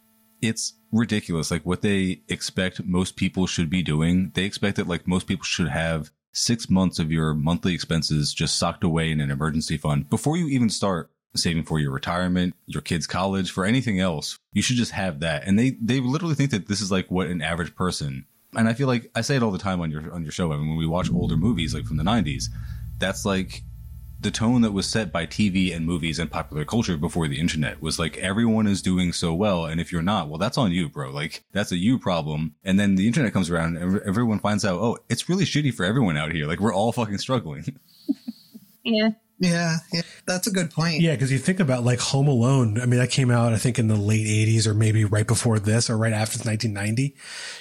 it's 0.42 0.72
ridiculous. 0.90 1.52
Like 1.52 1.64
what 1.64 1.82
they 1.82 2.22
expect 2.28 2.84
most 2.84 3.14
people 3.14 3.46
should 3.46 3.70
be 3.70 3.80
doing. 3.80 4.32
They 4.34 4.42
expect 4.42 4.76
that 4.76 4.88
like 4.88 5.06
most 5.06 5.28
people 5.28 5.44
should 5.44 5.68
have 5.68 6.10
six 6.32 6.68
months 6.68 6.98
of 6.98 7.12
your 7.12 7.32
monthly 7.32 7.74
expenses 7.74 8.34
just 8.34 8.58
socked 8.58 8.82
away 8.82 9.12
in 9.12 9.20
an 9.20 9.30
emergency 9.30 9.76
fund 9.76 10.10
before 10.10 10.36
you 10.36 10.48
even 10.48 10.68
start 10.68 11.10
saving 11.36 11.64
for 11.64 11.78
your 11.78 11.90
retirement, 11.92 12.54
your 12.66 12.82
kids' 12.82 13.06
college, 13.06 13.50
for 13.50 13.64
anything 13.64 14.00
else. 14.00 14.38
You 14.52 14.62
should 14.62 14.76
just 14.76 14.92
have 14.92 15.20
that. 15.20 15.46
And 15.46 15.58
they 15.58 15.76
they 15.80 16.00
literally 16.00 16.34
think 16.34 16.50
that 16.50 16.68
this 16.68 16.80
is 16.80 16.90
like 16.90 17.10
what 17.10 17.28
an 17.28 17.42
average 17.42 17.74
person. 17.74 18.26
And 18.56 18.68
I 18.68 18.74
feel 18.74 18.86
like 18.86 19.10
I 19.14 19.20
say 19.20 19.36
it 19.36 19.42
all 19.42 19.50
the 19.50 19.58
time 19.58 19.80
on 19.80 19.90
your 19.90 20.12
on 20.12 20.22
your 20.22 20.32
show. 20.32 20.52
I 20.52 20.56
mean, 20.56 20.68
when 20.68 20.78
we 20.78 20.86
watch 20.86 21.10
older 21.12 21.36
movies 21.36 21.74
like 21.74 21.84
from 21.84 21.96
the 21.96 22.04
'90s, 22.04 22.44
that's 22.98 23.24
like 23.24 23.62
the 24.20 24.30
tone 24.30 24.62
that 24.62 24.72
was 24.72 24.88
set 24.88 25.12
by 25.12 25.26
TV 25.26 25.74
and 25.74 25.84
movies 25.84 26.18
and 26.18 26.30
popular 26.30 26.64
culture 26.64 26.96
before 26.96 27.28
the 27.28 27.38
internet 27.38 27.82
was 27.82 27.98
like 27.98 28.16
everyone 28.16 28.66
is 28.66 28.80
doing 28.80 29.12
so 29.12 29.34
well, 29.34 29.66
and 29.66 29.80
if 29.80 29.92
you're 29.92 30.02
not, 30.02 30.28
well, 30.28 30.38
that's 30.38 30.56
on 30.56 30.72
you, 30.72 30.88
bro. 30.88 31.10
Like 31.10 31.44
that's 31.52 31.72
a 31.72 31.76
you 31.76 31.98
problem. 31.98 32.54
And 32.64 32.78
then 32.80 32.94
the 32.94 33.06
internet 33.06 33.32
comes 33.32 33.50
around, 33.50 33.76
and 33.76 34.00
everyone 34.02 34.38
finds 34.38 34.64
out, 34.64 34.80
oh, 34.80 34.98
it's 35.08 35.28
really 35.28 35.44
shitty 35.44 35.74
for 35.74 35.84
everyone 35.84 36.16
out 36.16 36.32
here. 36.32 36.46
Like 36.46 36.60
we're 36.60 36.74
all 36.74 36.92
fucking 36.92 37.18
struggling. 37.18 37.78
Yeah. 38.86 39.12
Yeah, 39.38 39.78
yeah, 39.92 40.02
that's 40.26 40.46
a 40.46 40.50
good 40.50 40.70
point. 40.70 41.00
Yeah, 41.00 41.12
because 41.12 41.32
you 41.32 41.38
think 41.38 41.58
about 41.58 41.82
like 41.82 41.98
Home 41.98 42.28
Alone. 42.28 42.80
I 42.80 42.86
mean, 42.86 43.00
that 43.00 43.10
came 43.10 43.30
out 43.30 43.52
I 43.52 43.56
think 43.58 43.78
in 43.78 43.88
the 43.88 43.96
late 43.96 44.26
'80s 44.26 44.66
or 44.66 44.74
maybe 44.74 45.04
right 45.04 45.26
before 45.26 45.58
this 45.58 45.90
or 45.90 45.98
right 45.98 46.12
after 46.12 46.38
1990. 46.38 47.16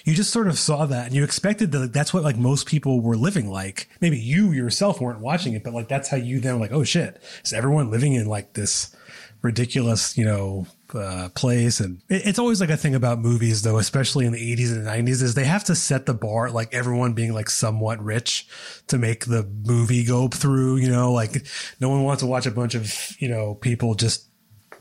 You 0.05 0.13
just 0.13 0.31
sort 0.31 0.47
of 0.47 0.59
saw 0.59 0.85
that, 0.85 1.07
and 1.07 1.15
you 1.15 1.23
expected 1.23 1.71
that 1.71 1.91
that's 1.91 2.13
what 2.13 2.23
like 2.23 2.37
most 2.37 2.67
people 2.67 3.01
were 3.01 3.17
living 3.17 3.49
like. 3.49 3.89
Maybe 4.01 4.19
you 4.19 4.51
yourself 4.51 5.01
weren't 5.01 5.19
watching 5.19 5.53
it, 5.53 5.63
but 5.63 5.73
like 5.73 5.87
that's 5.87 6.09
how 6.09 6.17
you 6.17 6.39
then 6.39 6.55
were 6.55 6.61
like, 6.61 6.71
oh 6.71 6.83
shit, 6.83 7.21
is 7.43 7.53
everyone 7.53 7.89
living 7.89 8.13
in 8.13 8.27
like 8.27 8.53
this 8.53 8.95
ridiculous, 9.41 10.17
you 10.17 10.25
know, 10.25 10.67
uh, 10.95 11.29
place. 11.29 11.79
And 11.79 12.01
it, 12.09 12.27
it's 12.27 12.39
always 12.39 12.61
like 12.61 12.69
a 12.69 12.77
thing 12.77 12.95
about 12.95 13.19
movies, 13.19 13.61
though, 13.61 13.77
especially 13.77 14.25
in 14.25 14.33
the 14.33 14.55
80s 14.55 14.71
and 14.71 14.85
90s, 14.85 15.21
is 15.21 15.33
they 15.33 15.45
have 15.45 15.63
to 15.65 15.75
set 15.75 16.05
the 16.05 16.13
bar, 16.13 16.49
like 16.49 16.73
everyone 16.73 17.13
being 17.13 17.33
like 17.33 17.49
somewhat 17.49 18.03
rich 18.03 18.47
to 18.87 18.97
make 18.97 19.25
the 19.25 19.43
movie 19.65 20.05
go 20.05 20.27
through, 20.27 20.77
you 20.77 20.89
know, 20.89 21.11
like 21.11 21.45
no 21.79 21.89
one 21.89 22.03
wants 22.03 22.21
to 22.21 22.27
watch 22.27 22.45
a 22.45 22.51
bunch 22.51 22.75
of, 22.75 22.91
you 23.19 23.29
know, 23.29 23.55
people 23.55 23.95
just 23.95 24.27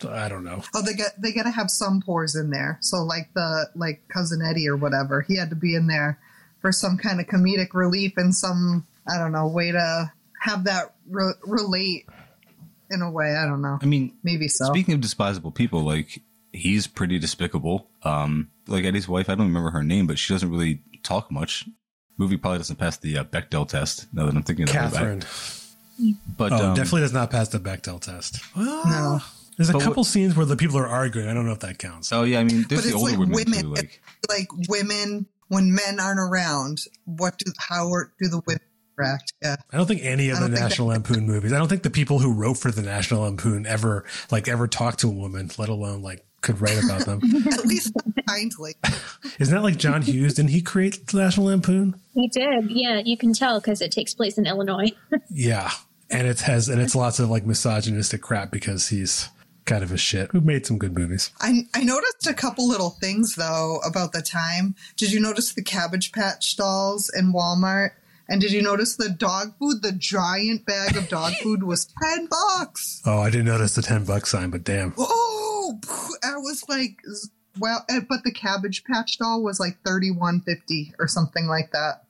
I 0.05 0.29
don't 0.29 0.45
know. 0.45 0.63
Oh, 0.75 0.83
they 0.83 0.95
get 0.95 1.21
they 1.21 1.33
got 1.33 1.45
to 1.45 1.51
have 1.51 1.71
some 1.71 2.03
pores 2.03 2.35
in 2.35 2.51
there. 2.51 2.79
So 2.81 3.05
like 3.05 3.31
the 3.35 3.69
like 3.75 4.03
cousin 4.09 4.43
Eddie 4.43 4.69
or 4.69 4.77
whatever, 4.77 5.23
he 5.23 5.37
had 5.37 5.51
to 5.51 5.57
be 5.57 5.75
in 5.75 5.87
there 5.87 6.19
for 6.61 6.73
some 6.73 6.97
kind 6.97 7.21
of 7.21 7.27
comedic 7.27 7.69
relief 7.75 8.15
and 8.17 8.35
some 8.35 8.87
I 9.09 9.19
don't 9.19 9.33
know 9.33 9.49
way 9.49 9.73
to 9.73 10.13
have 10.41 10.65
that 10.65 10.95
re- 11.09 11.35
relate 11.45 12.07
in 12.93 13.03
a 13.03 13.11
way. 13.11 13.35
I 13.37 13.47
don't 13.47 13.63
know. 13.63 13.79
I 13.81 13.87
mean, 13.87 14.17
maybe 14.23 14.49
so. 14.49 14.67
Speaking 14.67 14.95
of 14.95 15.01
despisable 15.01 15.51
people, 15.51 15.83
like 15.83 16.21
he's 16.53 16.87
pretty 16.87 17.19
despicable. 17.19 17.89
Um, 18.03 18.51
like 18.67 18.85
Eddie's 18.85 19.09
wife, 19.09 19.29
I 19.29 19.35
don't 19.35 19.47
remember 19.47 19.71
her 19.71 19.83
name, 19.83 20.07
but 20.07 20.19
she 20.19 20.33
doesn't 20.33 20.51
really 20.51 20.83
talk 21.03 21.31
much. 21.31 21.67
Movie 22.19 22.37
probably 22.37 22.59
doesn't 22.59 22.77
pass 22.77 22.99
the 22.99 23.19
uh, 23.19 23.25
Bechdel 23.25 23.67
test. 23.69 24.07
Now 24.13 24.27
that 24.27 24.35
I'm 24.37 24.43
thinking 24.43 24.65
of 24.65 24.71
Catherine. 24.71 25.21
that, 25.21 26.17
but 26.37 26.53
oh, 26.53 26.71
um, 26.71 26.75
definitely 26.75 27.01
does 27.01 27.13
not 27.13 27.31
pass 27.31 27.49
the 27.49 27.59
Bechdel 27.59 28.01
test. 28.01 28.39
Well, 28.57 28.85
No. 28.87 29.21
There's 29.59 29.69
a 29.69 29.75
But 29.75 29.83
couple 29.83 30.05
scenes 30.05 30.35
where 30.35 30.47
the 30.47 30.57
people 30.57 30.79
are 30.79 30.87
arguing. 30.89 31.29
I 31.29 31.35
don't 31.35 31.45
know 31.45 31.53
if 31.53 31.61
that 31.61 31.79
counts. 31.79 32.11
Oh 32.11 32.23
yeah, 32.23 32.41
I 32.41 32.45
mean, 32.45 32.65
there's 32.69 32.83
But 32.83 32.83
the 32.85 32.89
it's 32.89 32.97
older 32.97 33.11
like 33.11 33.19
women, 33.19 33.35
women. 33.35 33.61
too. 33.63 33.69
Like, 33.71 34.01
like 34.29 34.49
women 34.69 35.27
when 35.49 35.75
men 35.75 36.01
aren't 36.01 36.21
around. 36.21 36.79
What 37.05 37.37
do 37.39 37.53
how 37.59 37.93
are, 37.93 38.11
do 38.19 38.29
the 38.29 38.41
women 38.47 38.63
react? 38.97 39.33
Yeah. 39.43 39.57
I 39.73 39.77
don't 39.77 39.87
think 39.87 40.03
any 40.05 40.31
of 40.31 40.37
the 40.37 40.49
don't 40.49 40.51
think 40.51 40.61
National 40.69 40.89
Lampoon 40.89 41.27
movies. 41.27 41.53
I 41.53 41.59
don't 41.59 41.69
think 41.69 41.83
the 41.83 41.91
people 41.91 42.19
who 42.19 42.33
wrote 42.33 42.55
for 42.59 42.71
the 42.71 42.83
National 42.83 43.23
Lampoon 43.23 43.67
ever 43.67 44.05
like 44.31 44.49
ever 44.49 44.67
talked 44.69 45.01
to 45.01 45.09
a 45.09 45.13
woman, 45.13 45.51
let 45.59 45.69
alone 45.69 46.03
like 46.03 46.25
could 46.43 46.61
write 46.61 46.83
about 46.83 47.07
them. 47.07 47.21
At 47.53 47.65
least 47.65 47.93
kindly. 48.29 48.75
Isn't 49.39 49.55
that 49.55 49.63
like 49.63 49.77
John 49.77 50.03
Hughes? 50.03 50.35
Didn't 50.35 50.51
he 50.51 50.61
create 50.61 51.07
the 51.07 51.19
National 51.19 51.47
Lampoon? 51.47 51.95
He 52.15 52.29
did. 52.29 52.71
Yeah, 52.71 53.01
you 53.05 53.17
can 53.17 53.33
tell 53.33 53.61
because 53.61 53.81
it 53.81 53.93
takes 53.93 54.13
place 54.13 54.39
in 54.39 54.47
Illinois. 54.47 54.93
Yeah, 55.31 55.71
and 56.11 56.27
it 56.27 56.41
has 56.41 56.69
and 56.69 56.81
it's 56.81 56.95
lots 56.95 57.19
of 57.19 57.31
like 57.31 57.47
misogynistic 57.47 58.21
crap 58.21 58.51
because 58.51 58.89
he's 58.89 59.29
kind 59.65 59.83
of 59.83 59.93
a 59.93 59.97
shit 59.97 60.31
who 60.33 60.41
made 60.41 60.67
some 60.67 60.79
good 60.79 60.97
movies. 60.97 61.31
I, 61.41 61.67
I 61.75 61.85
noticed 61.85 62.27
a 62.27 62.35
couple 62.35 62.69
little 62.69 62.91
things 62.91 63.35
though 63.37 63.79
about 63.87 64.13
the 64.13 64.21
time. 64.21 64.75
Did 64.97 65.13
you 65.13 65.21
notice 65.21 65.55
the 65.55 65.63
Cabbage 65.63 66.13
Patch 66.13 66.57
dolls 66.57 67.11
in 67.17 67.33
Walmart? 67.33 67.93
And 68.29 68.41
did 68.41 68.53
you 68.53 68.63
notice 68.63 68.97
the 68.97 69.09
dog 69.11 69.55
food? 69.59 69.83
The 69.83 69.93
giant 69.93 70.65
bag 70.65 70.97
of 70.97 71.09
dog 71.09 71.35
food 71.43 71.63
was 71.65 71.87
ten 72.03 72.27
bucks. 72.29 73.03
Oh, 73.05 73.21
I 73.21 73.31
didn't 73.31 73.47
notice 73.47 73.75
the 73.75 73.83
ten 73.83 74.05
buck 74.05 74.27
sign, 74.27 74.51
but 74.51 74.65
damn. 74.65 74.95
Oh, 74.97 75.79
I 76.25 76.37
was 76.37 76.65
like, 76.69 76.97
well, 77.59 77.85
eh, 77.91 78.01
but 78.09 78.25
the 78.25 78.33
Cabbage 78.33 78.85
Patch 78.85 79.19
doll 79.19 79.43
was 79.43 79.59
like 79.61 79.79
thirty 79.85 80.11
one 80.11 80.41
fifty 80.41 80.95
or 80.99 81.09
something 81.09 81.47
like 81.47 81.73
that. 81.73 82.05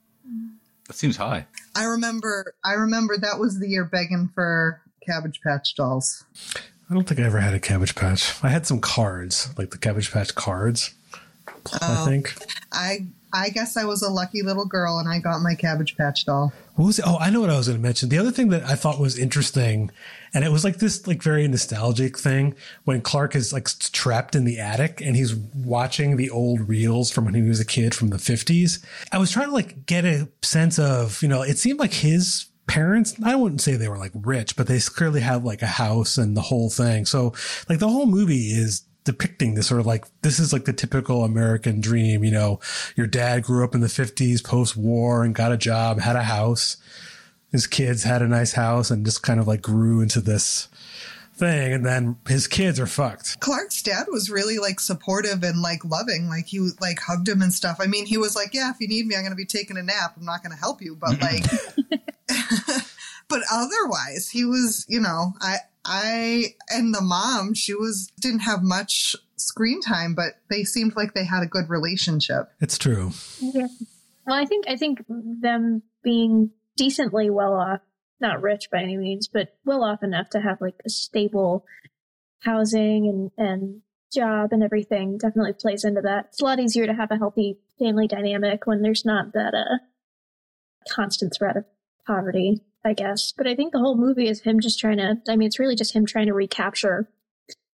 that 0.87 0.95
seems 0.95 1.17
high. 1.17 1.47
I 1.75 1.85
remember. 1.85 2.55
I 2.65 2.73
remember 2.75 3.17
that 3.19 3.39
was 3.39 3.59
the 3.59 3.69
year 3.69 3.85
begging 3.85 4.31
for 4.35 4.81
Cabbage 5.05 5.41
Patch 5.43 5.75
dolls. 5.75 6.25
I 6.91 6.95
don't 6.95 7.09
think 7.09 7.21
I 7.21 7.25
ever 7.25 7.41
had 7.41 7.55
a 7.55 7.59
Cabbage 7.61 7.95
Patch. 7.95 8.35
I 8.45 8.49
had 8.51 8.67
some 8.67 8.81
cards, 8.81 9.49
like 9.57 9.71
the 9.71 9.79
Cabbage 9.79 10.13
Patch 10.13 10.35
cards. 10.35 10.93
I 11.49 11.79
Oh. 11.81 12.05
think. 12.07 12.35
I 12.71 13.07
I 13.33 13.49
guess 13.49 13.77
I 13.77 13.85
was 13.85 14.03
a 14.03 14.11
lucky 14.11 14.43
little 14.43 14.67
girl 14.67 14.99
and 14.99 15.09
I 15.09 15.19
got 15.19 15.41
my 15.41 15.55
Cabbage 15.55 15.97
Patch 15.97 16.27
doll. 16.27 16.53
What 16.75 16.87
was 16.87 16.99
it? 16.99 17.05
Oh, 17.07 17.19
I 17.19 17.31
know 17.31 17.41
what 17.41 17.51
I 17.51 17.57
was 17.57 17.69
going 17.69 17.79
to 17.79 17.83
mention. 17.83 18.09
The 18.09 18.19
other 18.19 18.31
thing 18.31 18.49
that 18.49 18.65
I 18.65 18.75
thought 18.75 18.99
was 18.99 19.19
interesting, 19.19 19.91
and 20.35 20.45
it 20.45 20.51
was 20.51 20.65
like 20.65 20.79
this 20.79 21.07
like 21.07 21.23
very 21.23 21.47
nostalgic 21.49 22.19
thing 22.19 22.55
when 22.85 23.01
Clark 23.01 23.35
is 23.35 23.53
like 23.53 23.69
trapped 23.93 24.35
in 24.35 24.45
the 24.45 24.59
attic 24.59 25.01
and 25.01 25.17
he's 25.17 25.35
watching 25.35 26.17
the 26.17 26.31
old 26.31 26.69
reels 26.69 27.11
from 27.11 27.25
when 27.25 27.35
he 27.35 27.43
was 27.43 27.61
a 27.61 27.65
kid 27.65 27.95
from 27.95 28.09
the 28.09 28.17
50s. 28.17 28.85
I 29.13 29.19
was 29.19 29.31
trying 29.31 29.49
to 29.49 29.55
like 29.55 29.87
get 29.87 30.05
a 30.05 30.29
sense 30.43 30.79
of, 30.79 31.23
you 31.23 31.29
know, 31.29 31.43
it 31.43 31.59
seemed 31.59 31.79
like 31.79 31.93
his 31.93 32.47
parents, 32.67 33.15
I 33.23 33.35
wouldn't 33.35 33.61
say 33.61 33.77
they 33.77 33.89
were 33.89 33.99
like 33.99 34.13
rich, 34.15 34.57
but 34.57 34.67
they 34.67 34.81
clearly 34.81 35.21
have 35.21 35.45
like 35.45 35.63
a 35.63 35.67
house 35.67 36.17
and 36.19 36.37
the 36.37 36.43
whole 36.43 36.71
thing. 36.71 37.07
So 37.07 37.35
like 37.69 37.79
the 37.79 37.89
whole 37.89 38.07
movie 38.07 38.51
is 38.51 38.83
depicting 39.05 39.55
this 39.55 39.67
sort 39.67 39.81
of 39.81 39.87
like 39.87 40.05
this 40.23 40.39
is 40.39 40.53
like 40.53 40.65
the 40.65 40.73
typical 40.73 41.25
American 41.25 41.81
dream, 41.81 42.25
you 42.25 42.31
know, 42.31 42.61
your 42.97 43.07
dad 43.07 43.43
grew 43.43 43.65
up 43.65 43.75
in 43.75 43.81
the 43.81 43.87
50s 43.87 44.43
post 44.45 44.77
war 44.77 45.25
and 45.25 45.35
got 45.35 45.53
a 45.53 45.57
job, 45.57 46.01
had 46.01 46.17
a 46.17 46.23
house. 46.23 46.77
His 47.51 47.67
kids 47.67 48.05
had 48.05 48.23
a 48.23 48.29
nice 48.29 48.53
house 48.53 48.91
and 48.91 49.05
just 49.05 49.23
kind 49.23 49.39
of 49.39 49.47
like 49.47 49.61
grew 49.61 50.01
into 50.01 50.21
this 50.21 50.69
thing 51.35 51.73
and 51.73 51.85
then 51.85 52.17
his 52.29 52.47
kids 52.47 52.79
are 52.79 52.87
fucked. 52.87 53.41
Clark's 53.41 53.83
dad 53.83 54.07
was 54.11 54.31
really 54.31 54.59
like 54.59 54.81
supportive 54.81 55.43
and 55.43 55.61
like 55.61 55.85
loving. 55.85 56.29
Like 56.29 56.47
he 56.47 56.61
like 56.81 57.01
hugged 57.01 57.29
him 57.29 57.43
and 57.43 57.53
stuff. 57.53 57.79
I 57.81 57.87
mean, 57.87 58.07
he 58.07 58.17
was 58.17 58.37
like, 58.37 58.55
"Yeah, 58.55 58.71
if 58.71 58.77
you 58.81 58.89
need 58.89 59.07
me, 59.07 59.17
I'm 59.17 59.23
going 59.23 59.33
to 59.33 59.37
be 59.37 59.45
taking 59.45 59.77
a 59.77 59.83
nap. 59.83 60.15
I'm 60.17 60.25
not 60.25 60.43
going 60.43 60.53
to 60.53 60.59
help 60.59 60.81
you." 60.81 60.97
But 60.97 61.21
like, 61.21 61.45
but 63.29 63.41
otherwise, 63.51 64.29
he 64.31 64.45
was, 64.45 64.87
you 64.89 65.01
know, 65.01 65.33
I 65.41 65.59
I 65.85 66.55
and 66.71 66.95
the 66.95 67.01
mom, 67.01 67.55
she 67.55 67.75
was 67.75 68.11
didn't 68.21 68.41
have 68.41 68.63
much 68.63 69.17
screen 69.37 69.81
time, 69.81 70.15
but 70.15 70.35
they 70.49 70.65
seemed 70.65 70.97
like 70.97 71.15
they 71.15 71.25
had 71.25 71.43
a 71.43 71.47
good 71.47 71.69
relationship. 71.69 72.51
It's 72.61 72.79
true. 72.79 73.13
Yeah. 73.41 73.67
Well, 74.27 74.37
I 74.37 74.45
think 74.45 74.67
I 74.69 74.77
think 74.77 75.05
them 75.09 75.83
being 76.03 76.51
decently 76.77 77.31
well 77.31 77.55
off, 77.55 77.81
not 78.21 78.43
rich 78.43 78.71
by 78.71 78.83
any 78.83 78.97
means, 78.97 79.29
but 79.29 79.57
well 79.65 79.83
off 79.83 80.03
enough 80.03 80.31
to 80.31 80.41
have 80.41 80.61
like 80.61 80.81
a 80.87 80.91
stable 80.91 81.65
housing 82.41 83.09
and 83.09 83.49
and 83.49 83.83
job 84.13 84.53
and 84.53 84.63
everything 84.63 85.19
definitely 85.19 85.55
plays 85.55 85.85
into 85.85 86.03
that. 86.03 86.27
It's 86.29 86.41
a 86.41 86.45
lot 86.45 86.61
easier 86.61 86.87
to 86.87 86.95
have 86.95 87.11
a 87.11 87.17
healthy 87.17 87.59
family 87.79 88.07
dynamic 88.07 88.67
when 88.67 88.83
there's 88.83 89.05
not 89.05 89.33
that 89.33 89.55
uh 89.55 89.79
constant 90.89 91.33
threat 91.37 91.57
of 91.57 91.65
poverty, 92.07 92.61
I 92.85 92.95
guess. 92.95 93.33
But 93.37 93.47
I 93.47 93.55
think 93.55 93.73
the 93.73 93.79
whole 93.79 93.97
movie 93.97 94.29
is 94.29 94.41
him 94.41 94.61
just 94.61 94.81
trying 94.81 94.99
to 94.99 95.17
I 95.29 95.37
mean 95.37 95.47
it's 95.47 95.59
really 95.59 95.77
just 95.77 95.95
him 95.95 96.07
trying 96.07 96.27
to 96.27 96.35
recapture 96.35 97.09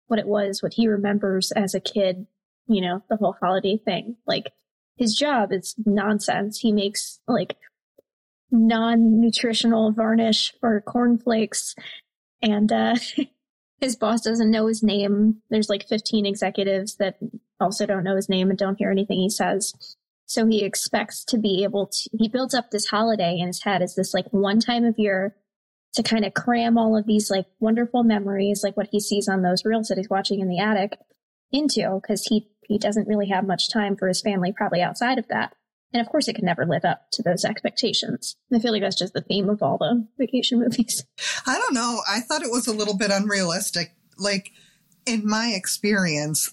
what 0.06 0.18
it 0.18 0.26
was, 0.26 0.62
what 0.62 0.74
he 0.74 0.88
remembers 0.88 1.50
as 1.52 1.74
a 1.74 1.80
kid, 1.80 2.26
you 2.66 2.80
know, 2.80 3.02
the 3.08 3.16
whole 3.16 3.36
holiday 3.40 3.78
thing. 3.82 4.16
Like 4.26 4.52
his 4.96 5.14
job 5.14 5.52
is 5.52 5.74
nonsense. 5.84 6.58
He 6.58 6.72
makes 6.72 7.20
like 7.26 7.56
non-nutritional 8.50 9.92
varnish 9.92 10.54
for 10.60 10.80
cornflakes 10.80 11.74
and 12.40 12.72
uh 12.72 12.94
his 13.80 13.96
boss 13.96 14.22
doesn't 14.22 14.50
know 14.50 14.66
his 14.66 14.82
name. 14.82 15.42
There's 15.50 15.68
like 15.68 15.88
15 15.88 16.24
executives 16.24 16.96
that 16.96 17.18
also 17.60 17.86
don't 17.86 18.04
know 18.04 18.16
his 18.16 18.28
name 18.28 18.50
and 18.50 18.58
don't 18.58 18.78
hear 18.78 18.90
anything 18.90 19.18
he 19.18 19.30
says. 19.30 19.96
So 20.26 20.46
he 20.46 20.64
expects 20.64 21.24
to 21.26 21.38
be 21.38 21.64
able 21.64 21.88
to 21.88 22.10
he 22.18 22.28
builds 22.28 22.54
up 22.54 22.70
this 22.70 22.86
holiday 22.86 23.38
in 23.38 23.48
his 23.48 23.62
head 23.62 23.82
as 23.82 23.94
this 23.94 24.14
like 24.14 24.26
one 24.30 24.60
time 24.60 24.84
of 24.84 24.98
year 24.98 25.36
to 25.94 26.02
kind 26.02 26.24
of 26.24 26.34
cram 26.34 26.76
all 26.76 26.96
of 26.96 27.06
these 27.06 27.30
like 27.30 27.46
wonderful 27.60 28.02
memories 28.02 28.62
like 28.64 28.76
what 28.76 28.88
he 28.90 29.00
sees 29.00 29.28
on 29.28 29.42
those 29.42 29.64
reels 29.64 29.88
that 29.88 29.98
he's 29.98 30.10
watching 30.10 30.40
in 30.40 30.48
the 30.48 30.58
attic 30.58 30.98
into 31.52 32.00
because 32.00 32.24
he 32.24 32.48
he 32.66 32.78
doesn't 32.78 33.06
really 33.06 33.28
have 33.28 33.46
much 33.46 33.70
time 33.70 33.96
for 33.96 34.08
his 34.08 34.22
family 34.22 34.52
probably 34.52 34.80
outside 34.80 35.18
of 35.18 35.28
that 35.28 35.54
And 35.94 36.00
of 36.00 36.10
course, 36.10 36.26
it 36.26 36.34
can 36.34 36.44
never 36.44 36.66
live 36.66 36.84
up 36.84 37.10
to 37.12 37.22
those 37.22 37.44
expectations. 37.44 38.34
I 38.52 38.58
feel 38.58 38.72
like 38.72 38.82
that's 38.82 38.98
just 38.98 39.14
the 39.14 39.20
theme 39.20 39.48
of 39.48 39.62
all 39.62 39.78
the 39.78 40.06
vacation 40.18 40.58
movies. 40.58 41.04
I 41.46 41.56
don't 41.56 41.72
know. 41.72 42.00
I 42.08 42.18
thought 42.18 42.42
it 42.42 42.50
was 42.50 42.66
a 42.66 42.72
little 42.72 42.96
bit 42.96 43.12
unrealistic. 43.12 43.92
Like, 44.18 44.50
in 45.06 45.24
my 45.24 45.52
experience, 45.54 46.52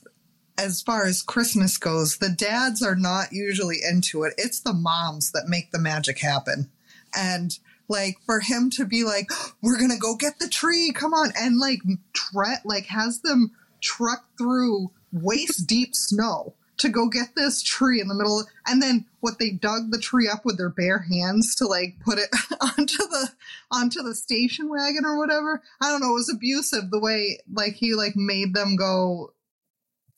as 0.62 0.82
far 0.82 1.06
as 1.06 1.24
Christmas 1.24 1.78
goes, 1.78 2.18
the 2.18 2.30
dads 2.30 2.84
are 2.84 2.96
not 2.96 3.32
usually 3.32 3.78
into 3.88 4.24
it. 4.24 4.34
It's 4.38 4.60
the 4.60 4.74
moms 4.74 5.32
that 5.32 5.48
make 5.48 5.72
the 5.72 5.80
magic 5.80 6.20
happen. 6.20 6.70
And 7.16 7.58
like 7.88 8.18
for 8.26 8.40
him 8.40 8.70
to 8.72 8.86
be 8.86 9.04
like, 9.04 9.30
we're 9.62 9.80
gonna 9.80 9.98
go 9.98 10.16
get 10.16 10.40
the 10.40 10.48
tree, 10.48 10.92
come 10.94 11.14
on, 11.14 11.32
and 11.38 11.58
like 11.58 11.80
tre- 12.14 12.62
like 12.64 12.86
has 12.86 13.22
them 13.22 13.52
truck 13.82 14.26
through 14.38 14.92
waist 15.12 15.68
deep 15.68 15.96
snow 15.96 16.54
to 16.78 16.90
go 16.90 17.08
get 17.08 17.36
this 17.36 17.62
tree 17.62 18.00
in 18.00 18.08
the 18.08 18.16
middle 18.16 18.44
and 18.66 18.82
then 18.82 19.06
what 19.20 19.38
they 19.38 19.52
dug 19.52 19.92
the 19.92 20.00
tree 20.00 20.28
up 20.28 20.46
with 20.46 20.58
their 20.58 20.70
bare 20.70 21.00
hands 21.00 21.54
to 21.54 21.68
like 21.68 21.96
put 22.04 22.18
it 22.18 22.30
onto 22.62 22.98
the 22.98 23.30
onto 23.70 24.02
the 24.02 24.16
station 24.16 24.68
wagon 24.68 25.06
or 25.06 25.18
whatever 25.18 25.62
i 25.82 25.90
don't 25.90 26.02
know 26.02 26.12
it 26.12 26.14
was 26.14 26.34
abusive 26.34 26.90
the 26.90 27.00
way 27.00 27.38
like 27.54 27.74
he 27.74 27.94
like 27.94 28.16
made 28.16 28.56
them 28.56 28.76
go 28.76 29.32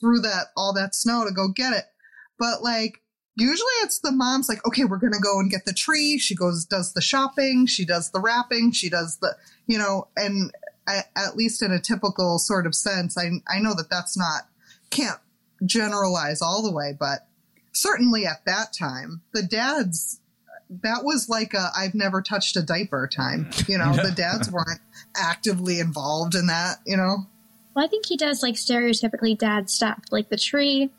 through 0.04 0.20
that 0.20 0.48
all 0.58 0.74
that 0.74 0.94
snow 0.94 1.26
to 1.26 1.32
go 1.32 1.48
get 1.48 1.74
it. 1.74 1.86
But 2.38 2.62
like 2.62 3.02
usually 3.36 3.72
it's 3.82 4.00
the 4.00 4.12
mom's 4.12 4.50
like 4.50 4.66
okay 4.68 4.84
we're 4.84 4.98
gonna 4.98 5.20
go 5.20 5.40
and 5.40 5.50
get 5.50 5.66
the 5.66 5.74
tree. 5.74 6.18
She 6.18 6.36
goes 6.36 6.66
does 6.66 6.94
the 6.94 7.02
shopping 7.02 7.66
she 7.66 7.86
does 7.86 8.12
the 8.12 8.20
wrapping 8.20 8.72
she 8.72 8.90
does 8.90 9.18
the 9.18 9.36
you 9.68 9.78
know 9.78 10.08
and 10.18 10.52
at, 10.88 11.10
at 11.16 11.36
least 11.36 11.62
in 11.62 11.72
a 11.72 11.80
typical 11.80 12.40
sort 12.40 12.66
of 12.66 12.76
sense 12.76 13.18
i 13.18 13.30
i 13.48 13.60
know 13.60 13.74
that 13.76 13.90
that's 13.90 14.18
not 14.18 14.44
can't 14.90 15.20
generalize 15.66 16.42
all 16.42 16.62
the 16.62 16.72
way 16.72 16.96
but 16.98 17.28
certainly 17.72 18.26
at 18.26 18.44
that 18.46 18.74
time 18.78 19.22
the 19.34 19.44
dads 19.44 20.20
that 20.70 21.04
was 21.04 21.30
like 21.30 21.54
a 21.54 21.70
i've 21.78 21.96
never 21.96 22.22
touched 22.22 22.56
a 22.58 22.62
diaper 22.62 23.08
time 23.08 23.50
you 23.68 23.78
know? 23.78 23.94
The 24.04 24.12
dads 24.12 24.52
weren't 24.52 24.82
actively 25.16 25.80
involved 25.80 26.36
in 26.36 26.48
that 26.48 26.78
you 26.86 26.98
know 26.98 27.28
Well, 27.74 27.86
I 27.86 27.88
think 27.88 28.06
he 28.06 28.18
does 28.18 28.44
like 28.44 28.56
stereotypically 28.56 29.38
dad 29.38 29.70
stuff, 29.70 30.00
like 30.12 30.30
the 30.30 30.38
tree, 30.38 30.92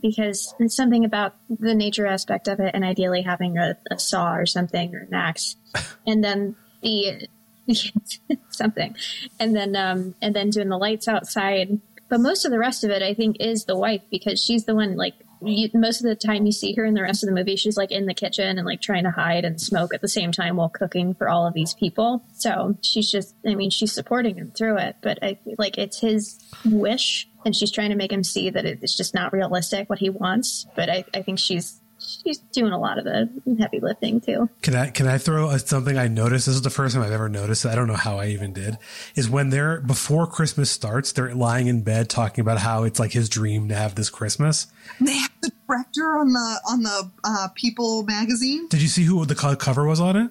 because 0.00 0.54
it's 0.58 0.76
something 0.76 1.04
about 1.04 1.34
the 1.48 1.74
nature 1.74 2.06
aspect 2.06 2.48
of 2.48 2.60
it, 2.60 2.74
and 2.74 2.84
ideally 2.84 3.22
having 3.22 3.58
a, 3.58 3.76
a 3.90 3.98
saw 3.98 4.34
or 4.34 4.46
something 4.46 4.94
or 4.94 5.00
an 5.00 5.14
axe, 5.14 5.56
and 6.06 6.22
then 6.22 6.56
the 6.82 7.28
something, 8.50 8.96
and 9.40 9.54
then 9.54 9.74
um 9.76 10.14
and 10.22 10.34
then 10.34 10.50
doing 10.50 10.68
the 10.68 10.78
lights 10.78 11.08
outside. 11.08 11.80
But 12.08 12.20
most 12.20 12.44
of 12.44 12.50
the 12.50 12.58
rest 12.58 12.84
of 12.84 12.90
it, 12.90 13.02
I 13.02 13.14
think, 13.14 13.38
is 13.40 13.64
the 13.64 13.76
wife 13.76 14.02
because 14.10 14.42
she's 14.42 14.64
the 14.64 14.74
one 14.74 14.96
like. 14.96 15.14
You, 15.44 15.68
most 15.74 16.00
of 16.00 16.08
the 16.08 16.16
time 16.16 16.46
you 16.46 16.52
see 16.52 16.74
her 16.74 16.84
in 16.84 16.94
the 16.94 17.02
rest 17.02 17.22
of 17.22 17.28
the 17.28 17.34
movie, 17.34 17.56
she's 17.56 17.76
like 17.76 17.90
in 17.90 18.06
the 18.06 18.14
kitchen 18.14 18.58
and 18.58 18.66
like 18.66 18.80
trying 18.80 19.04
to 19.04 19.10
hide 19.10 19.44
and 19.44 19.60
smoke 19.60 19.92
at 19.94 20.00
the 20.00 20.08
same 20.08 20.32
time 20.32 20.56
while 20.56 20.68
cooking 20.68 21.14
for 21.14 21.28
all 21.28 21.46
of 21.46 21.54
these 21.54 21.74
people. 21.74 22.24
So 22.32 22.76
she's 22.80 23.10
just, 23.10 23.34
I 23.46 23.54
mean, 23.54 23.70
she's 23.70 23.92
supporting 23.92 24.36
him 24.36 24.52
through 24.56 24.78
it, 24.78 24.96
but 25.02 25.18
I 25.22 25.38
like 25.58 25.78
it's 25.78 26.00
his 26.00 26.38
wish 26.64 27.28
and 27.44 27.54
she's 27.54 27.70
trying 27.70 27.90
to 27.90 27.96
make 27.96 28.12
him 28.12 28.24
see 28.24 28.50
that 28.50 28.64
it's 28.64 28.96
just 28.96 29.14
not 29.14 29.32
realistic 29.32 29.90
what 29.90 29.98
he 29.98 30.10
wants. 30.10 30.66
But 30.76 30.88
I, 30.88 31.04
I 31.12 31.22
think 31.22 31.38
she's 31.38 31.80
she's 32.24 32.38
doing 32.38 32.72
a 32.72 32.78
lot 32.78 32.98
of 32.98 33.04
the 33.04 33.28
heavy 33.58 33.80
lifting 33.80 34.20
too. 34.20 34.48
Can 34.62 34.74
I 34.74 34.90
can 34.90 35.06
I 35.06 35.18
throw 35.18 35.50
a, 35.50 35.58
something 35.58 35.96
I 35.98 36.08
noticed? 36.08 36.46
This 36.46 36.54
is 36.56 36.62
the 36.62 36.70
first 36.70 36.94
time 36.94 37.04
I've 37.04 37.12
ever 37.12 37.28
noticed. 37.28 37.64
I 37.66 37.74
don't 37.74 37.86
know 37.88 37.94
how 37.94 38.18
I 38.18 38.26
even 38.28 38.52
did. 38.52 38.78
Is 39.14 39.28
when 39.28 39.50
they're 39.50 39.80
before 39.80 40.26
Christmas 40.26 40.70
starts, 40.70 41.12
they're 41.12 41.34
lying 41.34 41.66
in 41.66 41.82
bed 41.82 42.08
talking 42.08 42.42
about 42.42 42.58
how 42.58 42.84
it's 42.84 42.98
like 43.00 43.12
his 43.12 43.28
dream 43.28 43.68
to 43.68 43.74
have 43.74 43.94
this 43.94 44.10
Christmas. 44.10 44.66
they 45.00 45.16
have 45.16 45.30
the 45.42 45.50
director 45.66 46.16
on 46.18 46.32
the 46.32 46.60
on 46.68 46.82
the 46.82 47.10
uh, 47.24 47.48
people 47.54 48.02
magazine 48.04 48.68
Did 48.68 48.82
you 48.82 48.88
see 48.88 49.04
who 49.04 49.24
the 49.24 49.34
cover 49.34 49.84
was 49.86 50.00
on 50.00 50.16
it? 50.16 50.30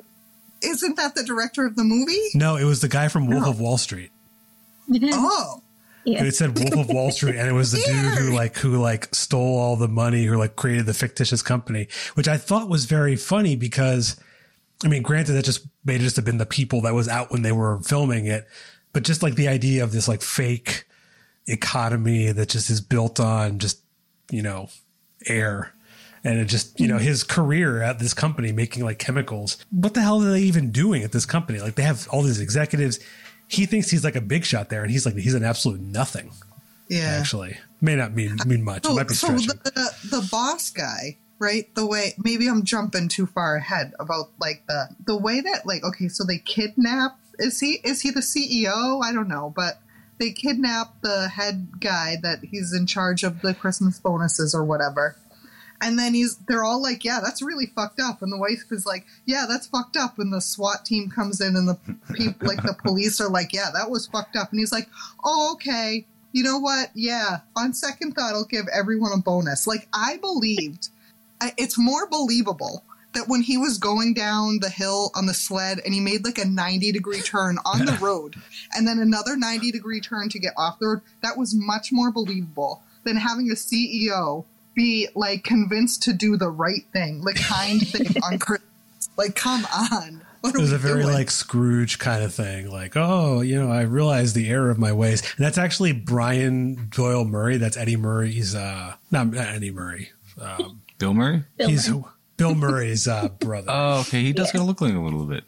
isn't 0.64 0.96
that 0.98 1.16
the 1.16 1.24
director 1.24 1.66
of 1.66 1.76
the 1.76 1.84
movie 1.84 2.20
No, 2.36 2.56
it 2.56 2.66
was 2.66 2.82
the 2.82 2.88
guy 2.88 3.08
from 3.08 3.26
Wolf 3.28 3.48
of 3.48 3.60
Wall 3.60 3.78
Street. 3.80 4.12
oh 4.94 5.61
Yeah. 6.04 6.24
It 6.24 6.36
said 6.36 6.58
Wolf 6.58 6.74
of 6.74 6.94
Wall 6.94 7.12
Street, 7.12 7.36
and 7.36 7.48
it 7.48 7.54
was 7.54 7.72
the 7.72 7.78
dude 7.78 8.14
who 8.18 8.34
like 8.34 8.58
who 8.58 8.78
like 8.80 9.14
stole 9.14 9.60
all 9.60 9.76
the 9.76 9.88
money, 9.88 10.26
who 10.26 10.38
like 10.38 10.56
created 10.56 10.86
the 10.86 10.94
fictitious 10.94 11.42
company, 11.42 11.88
which 12.16 12.28
I 12.28 12.38
thought 12.38 12.70
was 12.70 12.86
very 12.86 13.16
funny 13.16 13.56
because, 13.56 14.20
I 14.84 14.88
mean, 14.88 15.04
granted 15.04 15.34
that 15.34 15.46
just 15.46 15.68
may 15.86 16.00
just 16.00 16.16
have 16.16 16.26
been 16.26 16.40
the 16.40 16.46
people 16.46 16.82
that 16.82 16.96
was 16.96 17.08
out 17.08 17.32
when 17.32 17.44
they 17.44 17.52
were 17.52 17.82
filming 17.82 18.26
it, 18.26 18.48
but 18.94 19.04
just 19.04 19.22
like 19.22 19.36
the 19.36 19.48
idea 19.48 19.84
of 19.84 19.92
this 19.92 20.08
like 20.08 20.22
fake 20.22 20.86
economy 21.48 22.32
that 22.32 22.50
just 22.50 22.70
is 22.70 22.82
built 22.82 23.20
on 23.20 23.60
just 23.60 23.82
you 24.32 24.42
know 24.42 24.70
air. 25.28 25.74
And 26.24 26.38
it 26.38 26.46
just, 26.46 26.80
you 26.80 26.88
know, 26.88 26.98
mm-hmm. 26.98 27.06
his 27.06 27.24
career 27.24 27.82
at 27.82 27.98
this 27.98 28.14
company 28.14 28.52
making 28.52 28.84
like 28.84 29.00
chemicals. 29.00 29.58
What 29.72 29.96
the 29.96 30.02
hell 30.02 30.22
are 30.22 30.32
they 30.32 30.42
even 30.42 30.72
doing 30.72 31.02
at 31.02 31.12
this 31.12 31.26
company? 31.26 31.60
Like 31.60 31.74
they 31.74 31.82
have 31.82 32.08
all 32.10 32.22
these 32.22 32.40
executives. 32.40 33.00
He 33.52 33.66
thinks 33.66 33.90
he's 33.90 34.04
like 34.04 34.16
a 34.16 34.22
big 34.22 34.46
shot 34.46 34.70
there, 34.70 34.82
and 34.82 34.92
he's 34.92 35.06
like 35.06 35.16
he's 35.16 35.34
an 35.34 35.44
absolute 35.44 35.82
nothing 35.82 36.32
yeah 36.92 37.18
actually 37.20 37.58
may 37.80 37.96
not 37.96 38.14
mean 38.14 38.38
mean 38.46 38.64
much. 38.64 38.86
so, 38.86 38.94
might 38.94 39.08
be 39.08 39.14
so 39.14 39.38
stretching. 39.38 39.62
the, 39.64 39.96
the 40.10 40.28
boss 40.30 40.70
guy 40.72 41.18
right 41.40 41.74
the 41.74 41.86
way 41.86 42.14
maybe 42.18 42.48
i'm 42.48 42.66
jumping 42.66 43.08
too 43.08 43.26
far 43.26 43.56
ahead 43.56 43.94
about 43.98 44.30
like 44.42 44.62
the 44.68 44.90
the 45.08 45.16
way 45.16 45.40
that 45.40 45.66
like 45.66 45.84
okay 45.86 46.10
so 46.10 46.26
they 46.26 46.38
kidnap 46.38 47.18
is 47.40 47.62
he 47.62 47.80
is 47.86 48.02
he 48.02 48.12
the 48.12 48.20
ceo 48.20 49.02
i 49.02 49.14
don't 49.14 49.30
know 49.30 49.54
but 49.56 49.80
they 50.18 50.32
kidnap 50.32 51.02
the 51.02 51.30
head 51.30 51.70
guy 51.80 52.18
that 52.22 52.40
he's 52.44 52.74
in 52.74 52.86
charge 52.86 53.24
of 53.24 53.42
the 53.42 53.54
christmas 53.54 53.98
bonuses 53.98 54.54
or 54.54 54.66
whatever 54.66 55.16
and 55.82 55.98
then 55.98 56.13
he's 56.13 56.38
they're 56.48 56.63
all 56.63 56.82
like 56.82 57.04
yeah 57.04 57.20
that's 57.22 57.41
really 57.41 57.65
fucked 57.65 58.00
up. 58.00 58.22
And 58.22 58.32
the 58.32 58.38
wife 58.38 58.63
is 58.72 58.86
like 58.86 59.06
yeah 59.26 59.46
that's 59.48 59.67
fucked 59.67 59.98
up. 59.98 60.20
And 60.20 60.32
the 60.32 60.41
swat 60.41 60.86
team 60.86 61.10
comes 61.10 61.41
in 61.41 61.56
and 61.56 61.67
the 61.67 61.78
people 62.13 62.48
like 62.48 62.63
the 62.63 62.76
police 62.84 63.20
are 63.20 63.30
like 63.30 63.54
yeah 63.54 63.70
that 63.74 63.89
was 63.89 64.08
fucked 64.08 64.36
up. 64.36 64.52
And 64.52 64.60
he's 64.60 64.72
like 64.72 64.88
oh 65.24 65.52
okay. 65.54 66.06
You 66.34 66.44
know 66.44 66.60
what? 66.60 66.91
Yeah. 66.94 67.39
On 67.58 67.74
second 67.74 68.13
thought 68.13 68.34
i'll 68.34 68.46
give 68.46 68.67
everyone 68.74 69.12
a 69.13 69.22
bonus. 69.22 69.67
Like 69.67 69.88
i 69.94 70.17
believed 70.17 70.89
it's 71.58 71.78
more 71.78 72.08
believable 72.08 72.84
that 73.13 73.28
when 73.28 73.41
he 73.41 73.58
was 73.58 73.78
going 73.78 74.13
down 74.13 74.60
the 74.62 74.70
hill 74.70 75.12
on 75.15 75.26
the 75.26 75.34
sled 75.34 75.82
and 75.84 75.94
he 75.94 76.00
made 76.00 76.24
like 76.24 76.38
a 76.38 76.46
90 76.46 76.91
degree 76.91 77.22
turn 77.22 77.58
on 77.65 77.86
the 77.86 77.98
road 78.02 78.36
and 78.74 78.88
then 78.88 79.00
another 79.00 79.36
90 79.36 79.72
degree 79.72 80.00
turn 80.00 80.30
to 80.30 80.39
get 80.39 80.54
off 80.58 80.80
the 80.80 80.88
road 80.88 81.02
that 81.22 81.38
was 81.38 81.54
much 81.54 81.91
more 81.91 82.12
believable 82.12 82.84
than 83.04 83.17
having 83.17 83.50
a 83.50 83.56
ceo 83.56 84.46
be 84.76 85.08
like 85.16 85.44
convinced 85.44 86.04
to 86.04 86.14
do 86.14 86.38
the 86.38 86.50
right 86.50 86.86
thing 86.94 87.22
the 87.22 87.34
kind 87.34 87.86
thing 87.88 88.08
on 88.24 88.40
christmas 88.40 88.70
like 89.18 89.36
come 89.36 89.66
on 89.74 90.22
what 90.42 90.56
it 90.56 90.60
was 90.60 90.72
a 90.72 90.78
very 90.80 91.04
doing? 91.04 91.14
like 91.14 91.30
Scrooge 91.30 92.00
kind 92.00 92.24
of 92.24 92.34
thing. 92.34 92.72
Like, 92.72 92.94
oh, 92.98 93.42
you 93.42 93.62
know, 93.62 93.72
I 93.72 93.82
realize 93.84 94.34
the 94.34 94.50
error 94.50 94.72
of 94.72 94.80
my 94.80 94.92
ways. 94.92 95.22
And 95.38 95.46
that's 95.46 95.60
actually 95.60 95.92
Brian 95.92 96.88
Doyle 96.90 97.26
Murray. 97.26 97.58
That's 97.58 97.78
Eddie 97.78 97.96
Murray's, 97.96 98.56
uh, 98.56 98.96
not, 99.12 99.28
not 99.28 99.46
Eddie 99.50 99.70
Murray. 99.70 100.10
Um, 100.42 100.82
Bill 100.98 101.14
Murray? 101.14 101.44
Bill 101.58 101.70
he's 101.70 101.88
Murray. 101.88 102.04
Bill 102.38 102.56
Murray's 102.56 103.08
uh, 103.08 103.28
brother. 103.40 103.68
Oh, 103.72 104.00
okay. 104.00 104.24
He 104.24 104.34
does 104.34 104.48
Yeah. 104.48 104.54
kind 104.54 104.62
of 104.64 104.68
look 104.70 104.82
like 104.82 104.90
him 104.90 104.98
a 104.98 105.04
little 105.04 105.26
bit. 105.26 105.44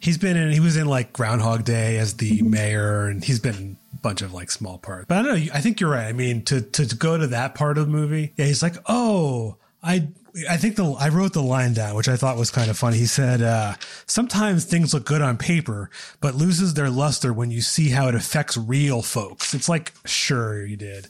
He's 0.00 0.18
been 0.18 0.36
in, 0.36 0.52
he 0.52 0.60
was 0.60 0.76
in 0.76 0.86
like 0.86 1.14
Groundhog 1.14 1.64
Day 1.64 1.96
as 1.96 2.14
the 2.18 2.42
mayor, 2.42 3.06
and 3.06 3.24
he's 3.24 3.40
been 3.40 3.54
in 3.54 3.76
a 3.85 3.85
bunch 4.06 4.22
of 4.22 4.32
like 4.32 4.52
small 4.52 4.78
parts. 4.78 5.06
But 5.08 5.18
I 5.18 5.22
don't 5.22 5.46
know. 5.46 5.52
I 5.52 5.60
think 5.60 5.80
you're 5.80 5.90
right. 5.90 6.06
I 6.06 6.12
mean, 6.12 6.44
to, 6.44 6.60
to, 6.60 6.94
go 6.94 7.18
to 7.18 7.26
that 7.26 7.56
part 7.56 7.76
of 7.76 7.86
the 7.86 7.90
movie, 7.90 8.32
yeah, 8.36 8.44
he's 8.44 8.62
like, 8.62 8.76
oh, 8.86 9.56
I, 9.82 10.06
I 10.48 10.58
think 10.58 10.76
the, 10.76 10.84
I 10.92 11.08
wrote 11.08 11.32
the 11.32 11.42
line 11.42 11.74
down, 11.74 11.96
which 11.96 12.08
I 12.08 12.14
thought 12.14 12.36
was 12.36 12.52
kind 12.52 12.70
of 12.70 12.78
funny. 12.78 12.98
He 12.98 13.06
said, 13.06 13.42
uh, 13.42 13.74
sometimes 14.06 14.64
things 14.64 14.94
look 14.94 15.06
good 15.06 15.22
on 15.22 15.38
paper, 15.38 15.90
but 16.20 16.36
loses 16.36 16.74
their 16.74 16.88
luster 16.88 17.32
when 17.32 17.50
you 17.50 17.60
see 17.62 17.88
how 17.88 18.06
it 18.06 18.14
affects 18.14 18.56
real 18.56 19.02
folks. 19.02 19.54
It's 19.54 19.68
like, 19.68 19.92
sure, 20.04 20.64
you 20.64 20.76
did. 20.76 21.08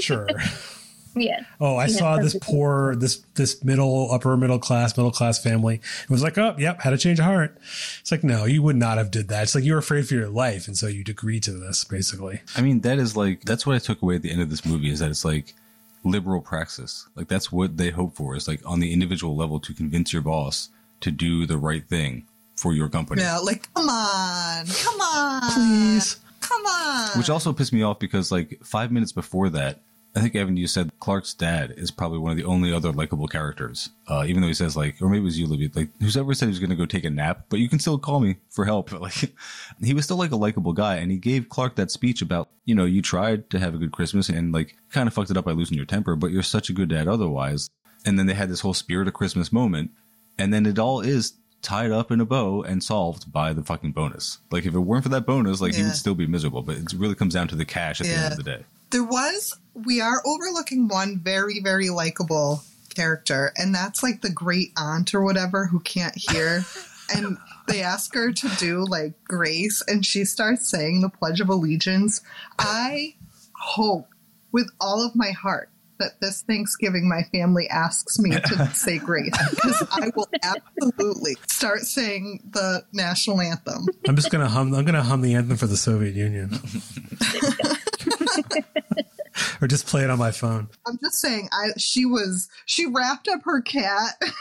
Sure. 0.00 0.26
Yeah. 1.16 1.44
Oh, 1.60 1.76
I 1.76 1.86
Yeah, 1.86 1.96
saw 1.96 2.16
this 2.16 2.36
poor, 2.40 2.96
this 2.96 3.18
this 3.34 3.62
middle, 3.64 4.10
upper 4.12 4.36
middle 4.36 4.58
class, 4.58 4.96
middle 4.96 5.10
class 5.12 5.38
family. 5.42 5.76
It 6.02 6.10
was 6.10 6.22
like, 6.22 6.36
oh, 6.38 6.54
yep, 6.58 6.80
had 6.80 6.92
a 6.92 6.98
change 6.98 7.18
of 7.18 7.24
heart. 7.26 7.56
It's 8.00 8.10
like, 8.10 8.24
no, 8.24 8.44
you 8.44 8.62
would 8.62 8.76
not 8.76 8.98
have 8.98 9.10
did 9.10 9.28
that. 9.28 9.44
It's 9.44 9.54
like 9.54 9.64
you 9.64 9.72
were 9.72 9.78
afraid 9.78 10.08
for 10.08 10.14
your 10.14 10.28
life, 10.28 10.66
and 10.66 10.76
so 10.76 10.86
you'd 10.86 11.08
agree 11.08 11.40
to 11.40 11.52
this, 11.52 11.84
basically. 11.84 12.40
I 12.56 12.62
mean, 12.62 12.80
that 12.80 12.98
is 12.98 13.16
like 13.16 13.42
that's 13.42 13.66
what 13.66 13.76
I 13.76 13.78
took 13.78 14.02
away 14.02 14.16
at 14.16 14.22
the 14.22 14.30
end 14.32 14.40
of 14.42 14.50
this 14.50 14.64
movie 14.66 14.90
is 14.90 14.98
that 15.00 15.10
it's 15.10 15.24
like 15.24 15.54
liberal 16.04 16.40
praxis. 16.40 17.06
Like 17.16 17.28
that's 17.28 17.50
what 17.52 17.76
they 17.76 17.90
hope 17.90 18.14
for 18.16 18.36
is 18.36 18.46
like 18.48 18.60
on 18.66 18.80
the 18.80 18.92
individual 18.92 19.36
level 19.36 19.60
to 19.60 19.72
convince 19.72 20.12
your 20.12 20.22
boss 20.22 20.68
to 21.00 21.10
do 21.10 21.46
the 21.46 21.56
right 21.58 21.84
thing 21.86 22.26
for 22.56 22.72
your 22.72 22.88
company. 22.88 23.20
yeah 23.20 23.36
like 23.38 23.72
come 23.74 23.88
on 23.88 24.64
come 24.66 25.00
on 25.00 25.42
Please. 25.52 26.16
come 26.40 26.64
on 26.64 27.18
Which 27.18 27.28
also 27.28 27.52
pissed 27.52 27.72
me 27.72 27.82
off 27.82 27.98
because 27.98 28.30
like 28.30 28.60
five 28.62 28.92
minutes 28.92 29.10
before 29.12 29.48
that, 29.50 29.80
I 30.16 30.20
think 30.20 30.36
Evan, 30.36 30.56
you 30.56 30.68
said 30.68 30.92
Clark's 31.00 31.34
dad 31.34 31.74
is 31.76 31.90
probably 31.90 32.18
one 32.18 32.30
of 32.30 32.36
the 32.36 32.44
only 32.44 32.72
other 32.72 32.92
likable 32.92 33.26
characters. 33.26 33.90
Uh, 34.06 34.24
even 34.28 34.42
though 34.42 34.48
he 34.48 34.54
says 34.54 34.76
like, 34.76 35.02
or 35.02 35.08
maybe 35.08 35.22
it 35.22 35.24
was 35.24 35.38
you, 35.38 35.46
Libby, 35.48 35.70
like 35.74 35.88
whoever 36.00 36.34
said 36.34 36.46
he 36.46 36.50
was 36.50 36.60
going 36.60 36.70
to 36.70 36.76
go 36.76 36.86
take 36.86 37.04
a 37.04 37.10
nap, 37.10 37.46
but 37.48 37.58
you 37.58 37.68
can 37.68 37.80
still 37.80 37.98
call 37.98 38.20
me 38.20 38.36
for 38.50 38.64
help. 38.64 38.90
But 38.92 39.00
like, 39.02 39.32
he 39.82 39.92
was 39.92 40.04
still 40.04 40.16
like 40.16 40.30
a 40.30 40.36
likable 40.36 40.72
guy, 40.72 40.96
and 40.96 41.10
he 41.10 41.18
gave 41.18 41.48
Clark 41.48 41.74
that 41.76 41.90
speech 41.90 42.22
about, 42.22 42.48
you 42.64 42.74
know, 42.76 42.84
you 42.84 43.02
tried 43.02 43.50
to 43.50 43.58
have 43.58 43.74
a 43.74 43.78
good 43.78 43.90
Christmas 43.92 44.28
and 44.28 44.52
like 44.52 44.76
kind 44.90 45.08
of 45.08 45.14
fucked 45.14 45.30
it 45.30 45.36
up 45.36 45.46
by 45.46 45.52
losing 45.52 45.76
your 45.76 45.86
temper, 45.86 46.14
but 46.14 46.30
you're 46.30 46.42
such 46.44 46.70
a 46.70 46.72
good 46.72 46.90
dad 46.90 47.08
otherwise. 47.08 47.70
and 48.06 48.18
then 48.18 48.26
they 48.26 48.34
had 48.34 48.50
this 48.50 48.60
whole 48.60 48.74
spirit 48.74 49.08
of 49.08 49.14
Christmas 49.14 49.50
moment, 49.52 49.90
and 50.38 50.52
then 50.54 50.64
it 50.66 50.78
all 50.78 51.00
is 51.00 51.32
tied 51.62 51.90
up 51.90 52.10
in 52.12 52.20
a 52.20 52.24
bow 52.26 52.62
and 52.62 52.84
solved 52.84 53.32
by 53.32 53.52
the 53.54 53.62
fucking 53.64 53.92
bonus. 53.92 54.38
Like 54.50 54.66
if 54.66 54.74
it 54.74 54.78
weren't 54.78 55.02
for 55.02 55.08
that 55.08 55.24
bonus, 55.26 55.60
like 55.62 55.74
he 55.74 55.82
would 55.82 55.96
still 55.96 56.14
be 56.14 56.26
miserable. 56.26 56.60
But 56.62 56.76
it 56.76 56.92
really 56.92 57.14
comes 57.14 57.32
down 57.34 57.48
to 57.48 57.56
the 57.56 57.64
cash 57.64 58.00
at 58.00 58.06
the 58.06 58.12
end 58.12 58.32
of 58.32 58.36
the 58.36 58.44
day. 58.44 58.64
There 58.90 59.02
was, 59.02 59.58
we 59.74 60.00
are 60.00 60.22
overlooking 60.24 60.88
one 60.88 61.18
very, 61.18 61.60
very 61.60 61.90
likable 61.90 62.62
character, 62.94 63.52
and 63.56 63.74
that's 63.74 64.02
like 64.02 64.22
the 64.22 64.30
great 64.30 64.72
aunt 64.76 65.14
or 65.14 65.22
whatever 65.22 65.66
who 65.66 65.80
can't 65.80 66.14
hear. 66.16 66.64
and 67.14 67.36
they 67.66 67.82
ask 67.82 68.14
her 68.14 68.32
to 68.32 68.48
do 68.58 68.84
like 68.84 69.12
grace, 69.24 69.82
and 69.86 70.04
she 70.04 70.24
starts 70.24 70.70
saying 70.70 71.00
the 71.00 71.08
Pledge 71.08 71.40
of 71.40 71.48
Allegiance. 71.48 72.20
I 72.58 73.14
hope 73.58 74.08
with 74.52 74.70
all 74.80 75.04
of 75.04 75.16
my 75.16 75.30
heart 75.30 75.70
that 75.98 76.20
this 76.20 76.42
Thanksgiving 76.42 77.08
my 77.08 77.22
family 77.32 77.68
asks 77.68 78.18
me 78.18 78.30
to 78.30 78.66
say 78.74 78.98
grace 78.98 79.36
because 79.50 79.86
I 79.90 80.10
will 80.14 80.28
absolutely 80.42 81.36
start 81.48 81.80
saying 81.80 82.40
the 82.52 82.84
national 82.92 83.40
anthem. 83.40 83.86
I'm 84.06 84.16
just 84.16 84.30
gonna 84.30 84.48
hum. 84.48 84.74
I'm 84.74 84.84
gonna 84.84 85.02
hum 85.02 85.22
the 85.22 85.34
anthem 85.34 85.56
for 85.56 85.66
the 85.66 85.76
Soviet 85.76 86.14
Union, 86.14 86.50
or 89.64 89.66
just 89.66 89.86
play 89.86 90.04
it 90.04 90.10
on 90.10 90.18
my 90.18 90.30
phone. 90.30 90.68
I'm 90.86 90.98
just 91.02 91.20
saying, 91.20 91.48
I 91.52 91.68
she 91.78 92.04
was 92.04 92.48
she 92.66 92.84
wrapped 92.86 93.28
up 93.28 93.40
her 93.44 93.62
cat 93.62 94.14
and 94.20 94.32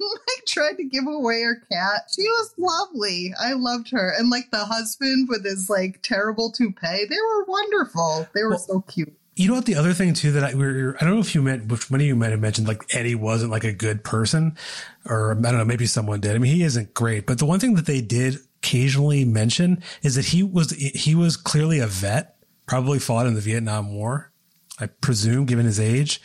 like 0.00 0.44
tried 0.46 0.76
to 0.78 0.84
give 0.84 1.06
away 1.06 1.42
her 1.42 1.62
cat. 1.70 2.02
She 2.14 2.22
was 2.22 2.52
lovely. 2.58 3.32
I 3.40 3.52
loved 3.52 3.90
her, 3.92 4.12
and 4.18 4.28
like 4.28 4.50
the 4.50 4.64
husband 4.64 5.28
with 5.28 5.44
his 5.44 5.70
like 5.70 6.00
terrible 6.02 6.50
toupee, 6.50 7.04
they 7.08 7.16
were 7.16 7.44
wonderful. 7.44 8.28
They 8.34 8.42
were 8.42 8.50
Well- 8.50 8.58
so 8.58 8.80
cute. 8.82 9.12
You 9.34 9.48
know 9.48 9.54
what? 9.54 9.64
The 9.64 9.76
other 9.76 9.94
thing 9.94 10.12
too 10.12 10.32
that 10.32 10.44
I 10.44 10.54
we 10.54 10.66
were, 10.66 10.96
I 11.00 11.04
don't 11.04 11.14
know 11.14 11.20
if 11.20 11.34
you 11.34 11.40
meant 11.40 11.66
which 11.68 11.90
one 11.90 12.00
of 12.00 12.06
you 12.06 12.14
might 12.14 12.32
have 12.32 12.40
mentioned 12.40 12.68
like 12.68 12.84
Eddie 12.94 13.14
wasn't 13.14 13.50
like 13.50 13.64
a 13.64 13.72
good 13.72 14.04
person, 14.04 14.58
or 15.06 15.32
I 15.32 15.40
don't 15.40 15.56
know, 15.56 15.64
maybe 15.64 15.86
someone 15.86 16.20
did. 16.20 16.34
I 16.34 16.38
mean, 16.38 16.54
he 16.54 16.62
isn't 16.64 16.92
great, 16.92 17.26
but 17.26 17.38
the 17.38 17.46
one 17.46 17.58
thing 17.58 17.74
that 17.76 17.86
they 17.86 18.02
did 18.02 18.36
occasionally 18.58 19.24
mention 19.24 19.82
is 20.02 20.16
that 20.16 20.26
he 20.26 20.42
was 20.42 20.72
he 20.72 21.14
was 21.14 21.38
clearly 21.38 21.78
a 21.78 21.86
vet, 21.86 22.36
probably 22.66 22.98
fought 22.98 23.26
in 23.26 23.32
the 23.34 23.40
Vietnam 23.40 23.94
War. 23.94 24.31
I 24.80 24.86
presume, 24.86 25.44
given 25.44 25.66
his 25.66 25.78
age, 25.78 26.20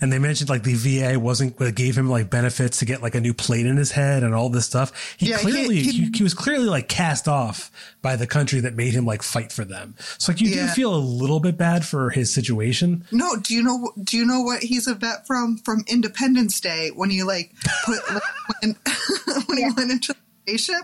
and 0.00 0.12
they 0.12 0.18
mentioned 0.18 0.50
like 0.50 0.64
the 0.64 0.74
VA 0.74 1.18
wasn't 1.18 1.56
gave 1.74 1.96
him 1.96 2.10
like 2.10 2.28
benefits 2.30 2.80
to 2.80 2.84
get 2.84 3.00
like 3.00 3.14
a 3.14 3.20
new 3.20 3.32
plate 3.32 3.64
in 3.64 3.76
his 3.76 3.92
head 3.92 4.22
and 4.24 4.34
all 4.34 4.48
this 4.48 4.66
stuff. 4.66 5.14
He 5.16 5.30
Yeah, 5.30 5.38
clearly 5.38 5.76
he, 5.82 5.92
he- 5.92 6.10
he 6.14 6.22
was 6.22 6.34
clearly 6.34 6.66
like 6.66 6.88
cast 6.88 7.28
off 7.28 7.70
by 8.02 8.16
the 8.16 8.26
country 8.26 8.60
that 8.60 8.74
made 8.74 8.92
him 8.92 9.06
like 9.06 9.22
fight 9.22 9.52
for 9.52 9.64
them. 9.64 9.94
So 10.18 10.32
like 10.32 10.40
you 10.40 10.48
do 10.48 10.56
Yeah. 10.56 10.72
feel 10.74 10.94
a 10.94 10.98
little 10.98 11.38
bit 11.40 11.56
bad 11.56 11.84
for 11.86 12.10
his 12.10 12.34
situation. 12.34 13.04
No, 13.12 13.36
do 13.36 13.54
you 13.54 13.62
know? 13.62 13.92
Do 14.02 14.16
you 14.18 14.26
know 14.26 14.40
what 14.40 14.62
he's 14.64 14.88
a 14.88 14.94
vet 14.94 15.24
from? 15.26 15.58
From 15.58 15.84
Independence 15.86 16.60
Day 16.60 16.90
when 16.94 17.08
he 17.08 17.22
like 17.22 17.52
put 17.86 17.98
like, 18.12 18.22
when, 18.62 18.76
when 19.46 19.58
he 19.58 19.64
went 19.76 19.90
into 19.92 20.12
the 20.12 20.18
spaceship 20.44 20.82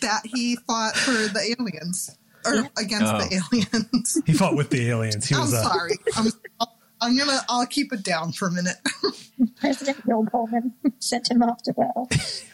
that 0.00 0.20
he 0.26 0.56
fought 0.66 0.94
for 0.94 1.12
the 1.12 1.56
aliens 1.58 2.14
or 2.46 2.54
against 2.78 3.04
Oh. 3.12 3.18
the 3.18 3.42
aliens. 3.52 4.18
He 4.24 4.32
fought 4.32 4.56
with 4.56 4.70
the 4.70 4.88
aliens. 4.88 5.26
He 5.26 5.34
I'm 5.34 5.42
was 5.42 5.52
uh, 5.52 5.62
sorry. 5.62 5.92
I'm, 6.16 6.26
I'm 7.00 7.16
gonna. 7.16 7.38
I'll 7.48 7.66
keep 7.66 7.92
it 7.92 8.02
down 8.02 8.32
for 8.32 8.48
a 8.48 8.52
minute. 8.52 8.76
President 9.60 10.04
Bill 10.06 10.26
Pullman 10.30 10.72
sent 10.98 11.30
him 11.30 11.42
off 11.42 11.62
to 11.62 11.72
battle. 11.72 12.08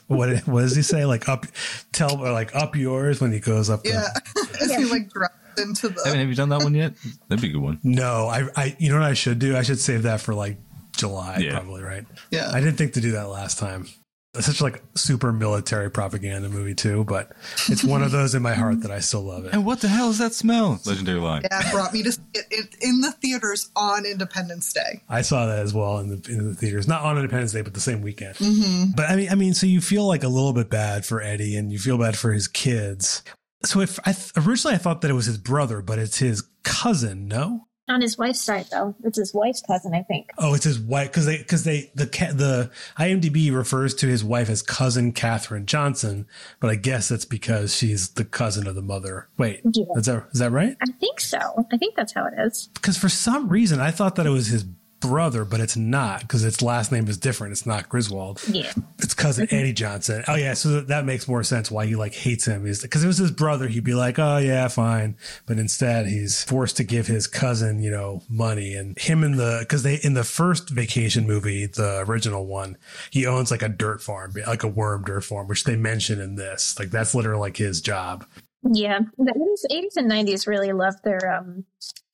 what 0.07 0.39
what 0.47 0.61
does 0.63 0.77
he 0.77 0.83
say? 0.83 1.05
Like 1.05 1.29
up 1.29 1.47
tell 1.93 2.21
or 2.21 2.33
like 2.33 2.55
up 2.55 2.77
yours 2.77 3.21
when 3.21 3.33
he 3.33 3.41
goes 3.41 3.69
up. 3.71 3.83
the- 3.83 3.91
Yeah, 3.91 4.09
as 4.63 4.75
he 4.75 4.85
like 4.85 5.11
dropped 5.11 5.59
into 5.59 5.89
the. 5.89 6.01
I 6.05 6.11
mean, 6.11 6.21
have 6.21 6.29
you 6.29 6.35
done 6.35 6.51
that 6.51 6.63
one 6.63 6.75
yet? 6.75 6.95
That'd 7.29 7.43
be 7.43 7.49
a 7.49 7.53
good 7.53 7.63
one. 7.63 7.81
No, 7.83 8.29
I 8.29 8.47
I 8.57 8.77
you 8.79 8.91
know 8.91 9.01
what 9.01 9.09
I 9.09 9.15
should 9.15 9.39
do? 9.39 9.57
I 9.57 9.63
should 9.63 9.81
save 9.81 10.05
that 10.05 10.21
for 10.21 10.35
like 10.35 10.59
July 10.97 11.39
Yeah. 11.39 11.59
probably, 11.59 11.83
right? 11.83 12.05
Yeah. 12.31 12.51
I 12.53 12.61
didn't 12.61 12.77
think 12.77 12.93
to 12.95 13.01
do 13.01 13.13
that 13.13 13.29
last 13.29 13.59
time. 13.59 13.87
It's 14.37 14.47
such 14.47 14.61
like 14.61 14.83
super 14.95 15.33
military 15.33 15.91
propaganda 15.91 16.49
movie 16.49 16.75
too, 16.75 17.05
but 17.05 17.33
it's 17.69 17.85
one 17.85 18.03
of 18.03 18.11
those 18.11 18.35
in 18.35 18.43
my 18.43 18.55
heart 18.55 18.83
that 18.83 18.91
I 18.91 19.01
still 19.01 19.23
love 19.23 19.45
it. 19.45 19.53
And 19.53 19.65
what 19.65 19.81
the 19.81 19.89
hell 19.89 20.11
is 20.11 20.19
that 20.19 20.35
smell? 20.35 20.81
Legendary 20.85 21.21
line. 21.21 21.43
Yeah, 21.51 21.71
brought 21.73 21.93
me 21.93 22.03
to 22.03 22.13
see 22.13 22.21
it 22.35 22.47
in, 22.51 22.89
in 22.89 23.01
the 23.01 23.13
theaters 23.13 23.71
on 23.77 24.07
Independence 24.07 24.73
Day. 24.73 25.03
I 25.09 25.23
saw 25.23 25.47
that 25.47 25.59
as 25.59 25.75
well 25.75 25.99
in 25.99 26.09
the 26.09 26.31
in 26.31 26.49
the 26.49 26.55
theaters, 26.55 26.87
not 26.87 27.03
on 27.03 27.17
Independence 27.17 27.53
Day, 27.53 27.63
but 27.63 27.75
the 27.75 27.81
same 27.81 28.03
weekend. 28.03 28.37
Mm-hmm. 28.37 28.93
But 28.97 29.11
I 29.11 29.17
mean, 29.17 29.31
I 29.31 29.35
mean, 29.35 29.55
so 29.55 29.67
you 29.67 29.81
feel 29.81 30.07
like 30.07 30.23
a 30.23 30.29
little 30.29 30.53
bit 30.53 30.71
bad 30.71 31.05
for 31.05 31.21
Eddie, 31.21 31.57
and 31.57 31.73
you 31.73 31.79
feel 31.79 31.99
bad 31.99 32.17
for 32.17 32.33
his 32.33 32.49
kids. 32.49 33.23
So 33.65 33.81
if 33.81 33.99
I 34.07 34.13
th- 34.13 34.33
originally 34.37 34.75
I 34.75 34.79
thought 34.79 35.01
that 35.01 35.11
it 35.11 35.15
was 35.15 35.27
his 35.27 35.39
brother, 35.39 35.83
but 35.83 35.99
it's 35.99 36.19
his 36.19 36.43
cousin. 36.63 37.27
No, 37.27 37.67
On 37.89 38.01
his 38.01 38.19
wife's 38.19 38.41
side, 38.41 38.67
though, 38.73 38.97
it's 39.05 39.17
his 39.17 39.33
wife's 39.33 39.63
cousin, 39.63 39.95
I 39.95 40.03
think. 40.03 40.31
oh, 40.39 40.55
it's 40.55 40.65
his 40.65 40.79
wife 40.81 41.09
because 41.09 41.25
they 41.25 41.39
because 41.39 41.63
they 41.65 41.91
the 41.95 42.07
the 42.07 42.71
IMDb 42.99 43.55
refers 43.55 43.95
to 43.97 44.09
his 44.09 44.25
wife 44.25 44.49
as 44.51 44.61
cousin 44.63 45.13
Catherine 45.13 45.67
Johnson, 45.67 46.27
but 46.59 46.69
I 46.71 46.75
guess 46.75 47.09
that's 47.09 47.25
because 47.25 47.77
she's 47.77 48.09
the 48.11 48.25
cousin 48.25 48.67
of 48.67 48.75
the 48.75 48.83
mother. 48.83 49.29
Wait, 49.39 49.61
Yeah. 49.65 49.85
is 49.95 50.07
that 50.07 50.27
is 50.33 50.41
that 50.41 50.51
right? 50.51 50.77
I 50.83 50.87
think 50.99 51.21
so. 51.21 51.39
I 51.73 51.77
think 51.77 51.95
that's 51.95 52.13
how 52.13 52.27
it 52.27 52.35
is. 52.39 52.69
Because 52.75 52.97
for 52.97 53.09
some 53.09 53.49
reason 53.49 53.79
I 53.81 53.93
thought 53.93 54.17
that 54.17 54.27
it 54.27 54.31
was 54.31 54.49
his 54.49 54.65
brother, 55.07 55.45
but 55.45 55.61
it's 55.61 55.77
not 55.77 56.21
because 56.21 56.45
its 56.45 56.63
last 56.63 56.93
name 56.93 57.09
is 57.09 57.17
different. 57.17 57.53
It's 57.53 57.67
not 57.67 57.89
Griswold. 57.89 58.43
Yeah. 58.49 58.73
It's 58.99 59.15
cousin 59.15 59.49
Eddie 59.51 59.73
Johnson. 59.73 60.25
Oh 60.29 60.35
yeah, 60.35 60.55
so 60.55 60.81
that 60.81 61.05
makes 61.05 61.29
more 61.29 61.43
sense 61.43 61.71
why 61.71 61.87
he 61.87 61.97
like 61.97 62.15
hates 62.15 62.47
him 62.47 62.67
is 62.67 62.83
because 62.83 63.05
it 63.05 63.07
was 63.07 63.19
his 63.19 63.31
brother. 63.31 63.69
He'd 63.69 63.85
be 63.85 63.95
like, 63.95 64.19
oh 64.19 64.39
yeah, 64.39 64.69
fine, 64.69 65.17
but 65.47 65.59
instead 65.59 66.07
he's 66.07 66.43
forced 66.45 66.77
to 66.79 66.85
give 66.85 67.07
his 67.07 67.27
cousin, 67.27 67.83
you 67.83 67.91
know, 67.91 68.23
money 68.29 68.75
and 68.75 68.99
him 68.99 69.23
in 69.23 69.37
the 69.37 69.59
because 69.61 69.83
they 69.83 69.97
in 70.03 70.15
the 70.15 70.25
first 70.25 70.71
vacation 70.71 71.27
movie, 71.27 71.67
the 71.67 72.05
original 72.07 72.47
one, 72.47 72.77
he 73.11 73.27
owns 73.27 73.51
like 73.51 73.63
a 73.63 73.69
dirt 73.69 74.03
farm, 74.03 74.35
like 74.47 74.63
a 74.63 74.69
worm 74.69 75.05
dirt 75.05 75.25
farm, 75.25 75.49
which 75.49 75.65
they 75.65 75.77
mention 75.77 76.21
in 76.21 76.37
this. 76.37 76.79
Like 76.79 76.91
that's 76.91 77.15
literally 77.15 77.41
like 77.41 77.57
his 77.57 77.81
job. 77.81 78.25
Yeah. 78.73 79.01
The 79.19 79.33
80s, 79.71 79.85
80s 79.85 79.97
and 79.97 80.11
90s 80.11 80.47
really 80.47 80.73
loved 80.73 81.05
their 81.05 81.39
um, 81.39 81.65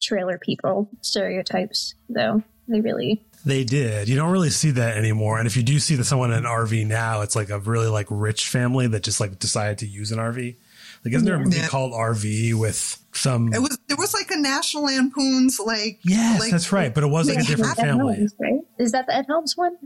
trailer 0.02 0.38
people 0.38 0.90
stereotypes, 1.00 1.94
though. 2.08 2.42
They 2.68 2.80
really. 2.80 3.22
They 3.44 3.64
did. 3.64 4.08
You 4.08 4.16
don't 4.16 4.30
really 4.30 4.50
see 4.50 4.70
that 4.72 4.96
anymore. 4.96 5.38
And 5.38 5.46
if 5.46 5.56
you 5.56 5.62
do 5.62 5.78
see 5.80 5.96
that 5.96 6.04
someone 6.04 6.30
in 6.32 6.38
an 6.38 6.44
RV 6.44 6.86
now, 6.86 7.22
it's 7.22 7.34
like 7.34 7.50
a 7.50 7.58
really 7.58 7.88
like 7.88 8.06
rich 8.08 8.48
family 8.48 8.86
that 8.86 9.02
just 9.02 9.20
like 9.20 9.38
decided 9.38 9.78
to 9.78 9.86
use 9.86 10.12
an 10.12 10.18
RV. 10.18 10.56
Like, 11.04 11.14
isn't 11.14 11.24
there 11.24 11.34
a 11.34 11.40
movie 11.40 11.56
Yeah. 11.56 11.66
called 11.66 11.92
RV 11.92 12.54
with 12.54 13.02
some? 13.12 13.52
It 13.52 13.60
was 13.60 13.76
there 13.88 13.96
was 13.96 14.14
like 14.14 14.30
a 14.30 14.36
National 14.38 14.84
Lampoon's 14.84 15.58
like 15.58 15.98
yes, 16.04 16.38
like, 16.40 16.52
that's 16.52 16.70
right. 16.70 16.94
But 16.94 17.02
it 17.02 17.08
was 17.08 17.28
like 17.28 17.38
a 17.38 17.42
different 17.42 17.76
family. 17.76 18.14
Helms, 18.14 18.34
right? 18.38 18.60
Is 18.78 18.92
that 18.92 19.06
the 19.06 19.14
Ed 19.16 19.26
Helms 19.26 19.56
one? 19.56 19.76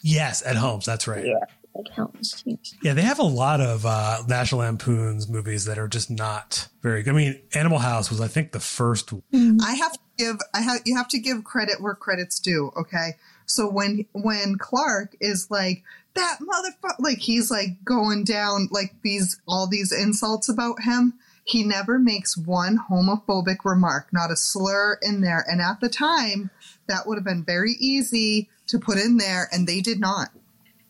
Yes, 0.00 0.44
Ed 0.44 0.56
Helms. 0.56 0.84
That's 0.84 1.06
right. 1.06 1.24
Yeah. 1.24 1.38
Ed 1.78 1.88
Helms. 1.94 2.44
Yeah, 2.82 2.94
they 2.94 3.02
have 3.02 3.18
a 3.18 3.24
lot 3.24 3.60
of 3.60 3.84
uh, 3.84 4.22
National 4.28 4.60
Lampoon's 4.60 5.28
movies 5.28 5.64
that 5.66 5.78
are 5.78 5.88
just 5.88 6.10
not 6.10 6.68
very 6.82 7.02
good. 7.02 7.10
I 7.10 7.16
mean, 7.16 7.42
Animal 7.54 7.78
House 7.78 8.10
was, 8.10 8.20
I 8.20 8.28
think, 8.28 8.52
the 8.52 8.60
first. 8.60 9.12
I 9.32 9.74
have 9.74 9.92
to 9.92 9.98
give 10.16 10.36
I 10.54 10.60
have 10.60 10.80
you 10.84 10.96
have 10.96 11.08
to 11.08 11.18
give 11.18 11.44
credit 11.44 11.80
where 11.80 11.94
credit's 11.94 12.40
due, 12.40 12.72
okay? 12.76 13.16
So 13.46 13.70
when 13.70 14.06
when 14.12 14.56
Clark 14.58 15.14
is 15.20 15.48
like 15.50 15.82
that 16.14 16.38
motherfucker 16.40 16.96
like 16.98 17.18
he's 17.18 17.50
like 17.50 17.84
going 17.84 18.24
down 18.24 18.68
like 18.70 18.94
these 19.02 19.40
all 19.46 19.66
these 19.66 19.92
insults 19.92 20.48
about 20.48 20.82
him, 20.82 21.14
he 21.44 21.62
never 21.62 21.98
makes 21.98 22.36
one 22.36 22.78
homophobic 22.90 23.64
remark, 23.64 24.08
not 24.12 24.30
a 24.30 24.36
slur 24.36 24.98
in 25.02 25.20
there. 25.20 25.44
And 25.46 25.60
at 25.60 25.80
the 25.80 25.88
time, 25.88 26.50
that 26.88 27.06
would 27.06 27.16
have 27.16 27.24
been 27.24 27.44
very 27.44 27.72
easy 27.78 28.48
to 28.68 28.78
put 28.78 28.98
in 28.98 29.16
there 29.16 29.48
and 29.52 29.66
they 29.66 29.80
did 29.80 30.00
not. 30.00 30.30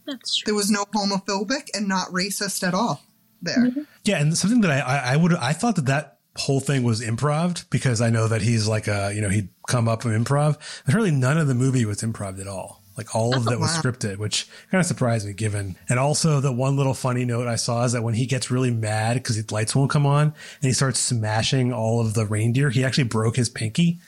That's 0.07 0.37
true. 0.37 0.45
There 0.47 0.55
was 0.55 0.71
no 0.71 0.85
homophobic 0.87 1.69
and 1.75 1.88
not 1.88 2.09
racist 2.09 2.66
at 2.66 2.75
all 2.75 3.03
there. 3.42 3.57
Mm-hmm. 3.66 3.83
Yeah, 4.05 4.21
and 4.21 4.37
something 4.37 4.61
that 4.62 4.71
I, 4.71 4.81
I, 4.81 5.12
I 5.14 5.16
would 5.16 5.35
I 5.35 5.53
thought 5.53 5.77
that 5.77 5.87
that 5.87 6.19
whole 6.37 6.61
thing 6.61 6.83
was 6.83 7.01
improv 7.01 7.69
because 7.71 8.01
I 8.01 8.11
know 8.11 8.29
that 8.29 8.42
he's 8.42 8.69
like 8.69 8.88
a 8.88 9.12
you 9.14 9.21
know 9.21 9.29
he'd 9.29 9.49
come 9.69 9.88
up 9.88 10.03
from 10.03 10.12
improv. 10.12 10.59
Apparently, 10.87 11.11
none 11.11 11.38
of 11.38 11.49
the 11.49 11.55
movie 11.55 11.85
was 11.85 12.03
improv 12.03 12.40
at 12.40 12.47
all. 12.47 12.83
Like 12.97 13.14
all 13.14 13.37
of 13.37 13.47
Oh, 13.47 13.51
that 13.51 13.61
was 13.61 13.75
wow. 13.75 13.83
scripted, 13.83 14.16
which 14.16 14.49
kind 14.71 14.81
of 14.81 14.87
surprised 14.87 15.27
me. 15.27 15.35
Given 15.35 15.77
and 15.88 15.99
also 15.99 16.40
the 16.40 16.53
one 16.53 16.77
little 16.79 16.95
funny 16.95 17.27
note 17.27 17.47
I 17.47 17.57
saw 17.57 17.85
is 17.85 17.92
that 17.92 18.03
when 18.03 18.14
he 18.14 18.25
gets 18.25 18.51
really 18.51 18.71
mad 18.71 19.14
because 19.14 19.42
the 19.45 19.55
lights 19.55 19.77
won't 19.77 19.90
come 19.90 20.07
on 20.07 20.23
and 20.29 20.35
he 20.62 20.73
starts 20.73 20.99
smashing 20.99 21.73
all 21.75 22.01
of 22.01 22.14
the 22.14 22.25
reindeer, 22.25 22.71
he 22.71 22.85
actually 22.85 23.05
broke 23.05 23.37
his 23.37 23.51
pinky, 23.51 23.99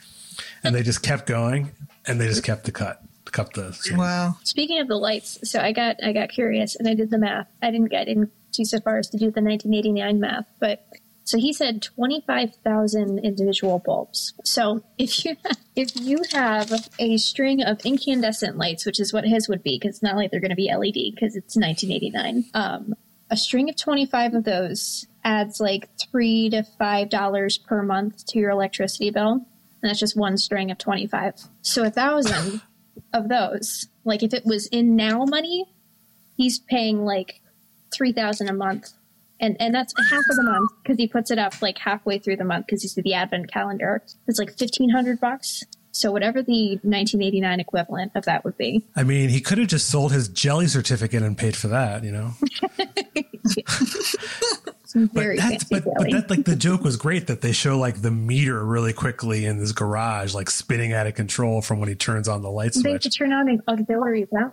and 0.64 0.74
they 0.74 0.82
just 0.82 1.02
kept 1.02 1.26
going 1.26 1.72
and 2.06 2.18
they 2.18 2.26
just 2.28 2.42
kept 2.44 2.64
the 2.64 2.72
cut, 2.72 3.02
cut 3.32 3.52
the. 3.54 3.72
scene. 3.72 3.96
Wow. 3.96 4.36
Speaking 4.44 4.80
of 4.80 4.88
the 4.88 4.96
lights, 4.96 5.38
so 5.50 5.60
I 5.60 5.72
got 5.72 5.96
I 6.02 6.12
got 6.12 6.30
curious 6.30 6.76
and 6.76 6.88
I 6.88 6.94
did 6.94 7.10
the 7.10 7.18
math. 7.18 7.48
I 7.62 7.70
didn't 7.70 7.90
get 7.90 8.08
into 8.08 8.64
so 8.64 8.80
far 8.80 8.98
as 8.98 9.08
to 9.10 9.16
do 9.16 9.30
the 9.30 9.42
1989 9.42 10.20
math, 10.20 10.46
but 10.58 10.86
so 11.28 11.36
he 11.36 11.52
said 11.52 11.82
25,000 11.82 13.18
individual 13.18 13.78
bulbs. 13.80 14.32
So 14.44 14.82
if 14.96 15.26
you 15.26 15.36
if 15.76 15.94
you 15.94 16.22
have 16.32 16.72
a 16.98 17.18
string 17.18 17.62
of 17.62 17.80
incandescent 17.84 18.56
lights, 18.56 18.86
which 18.86 18.98
is 18.98 19.12
what 19.12 19.24
his 19.24 19.46
would 19.46 19.62
be, 19.62 19.78
because 19.78 19.96
it's 19.96 20.02
not 20.02 20.16
like 20.16 20.30
they're 20.30 20.40
going 20.40 20.50
to 20.50 20.56
be 20.56 20.74
LED 20.74 21.14
because 21.14 21.36
it's 21.36 21.54
1989. 21.54 22.46
Um, 22.54 22.94
a 23.30 23.36
string 23.36 23.68
of 23.68 23.76
25 23.76 24.34
of 24.34 24.44
those 24.44 25.06
adds 25.22 25.60
like 25.60 25.90
three 25.98 26.48
to 26.48 26.62
five 26.78 27.10
dollars 27.10 27.58
per 27.58 27.82
month 27.82 28.24
to 28.28 28.38
your 28.38 28.48
electricity 28.48 29.10
bill, 29.10 29.32
and 29.32 29.44
that's 29.82 30.00
just 30.00 30.16
one 30.16 30.38
string 30.38 30.70
of 30.70 30.78
25. 30.78 31.34
So 31.60 31.84
a 31.84 31.90
thousand 31.90 32.62
of 33.12 33.28
those 33.28 33.88
Like 34.04 34.22
if 34.22 34.32
it 34.32 34.44
was 34.44 34.66
in 34.66 34.96
now 34.96 35.24
money, 35.24 35.66
he's 36.36 36.58
paying 36.58 37.04
like 37.04 37.40
three 37.92 38.12
thousand 38.12 38.48
a 38.48 38.52
month, 38.52 38.92
and 39.40 39.56
and 39.60 39.74
that's 39.74 39.92
half 40.10 40.24
of 40.30 40.36
the 40.36 40.42
month 40.44 40.70
because 40.82 40.98
he 40.98 41.06
puts 41.06 41.30
it 41.30 41.38
up 41.38 41.60
like 41.60 41.78
halfway 41.78 42.18
through 42.18 42.36
the 42.36 42.44
month 42.44 42.66
because 42.66 42.82
he's 42.82 42.94
the 42.94 43.14
advent 43.14 43.52
calendar. 43.52 44.02
It's 44.26 44.38
like 44.38 44.56
fifteen 44.56 44.90
hundred 44.90 45.20
bucks. 45.20 45.64
So 45.90 46.12
whatever 46.12 46.42
the 46.42 46.78
1989 46.82 47.58
equivalent 47.58 48.12
of 48.14 48.24
that 48.26 48.44
would 48.44 48.56
be. 48.56 48.84
I 48.94 49.02
mean, 49.02 49.30
he 49.30 49.40
could 49.40 49.58
have 49.58 49.66
just 49.66 49.88
sold 49.88 50.12
his 50.12 50.28
jelly 50.28 50.68
certificate 50.68 51.24
and 51.24 51.36
paid 51.36 51.56
for 51.56 51.66
that, 51.68 52.04
you 52.04 52.12
know. 52.12 52.34
Some 54.88 55.06
But 55.12 55.36
that's 55.36 55.64
fancy 55.64 55.66
but, 55.70 55.84
but 55.98 56.10
that 56.10 56.30
like 56.30 56.44
the 56.46 56.56
joke 56.56 56.82
was 56.82 56.96
great 56.96 57.26
that 57.26 57.42
they 57.42 57.52
show 57.52 57.78
like 57.78 58.00
the 58.00 58.10
meter 58.10 58.64
really 58.64 58.94
quickly 58.94 59.44
in 59.44 59.58
this 59.58 59.72
garage, 59.72 60.32
like 60.32 60.48
spinning 60.48 60.94
out 60.94 61.06
of 61.06 61.14
control 61.14 61.60
from 61.60 61.78
when 61.78 61.90
he 61.90 61.94
turns 61.94 62.26
on 62.26 62.40
the 62.40 62.50
light 62.50 62.72
they 62.72 62.92
have 62.92 63.02
switch. 63.02 63.02
to 63.02 63.10
turn 63.10 63.32
on 63.34 63.50
an 63.50 63.62
auxiliary 63.68 64.26
valve. 64.32 64.52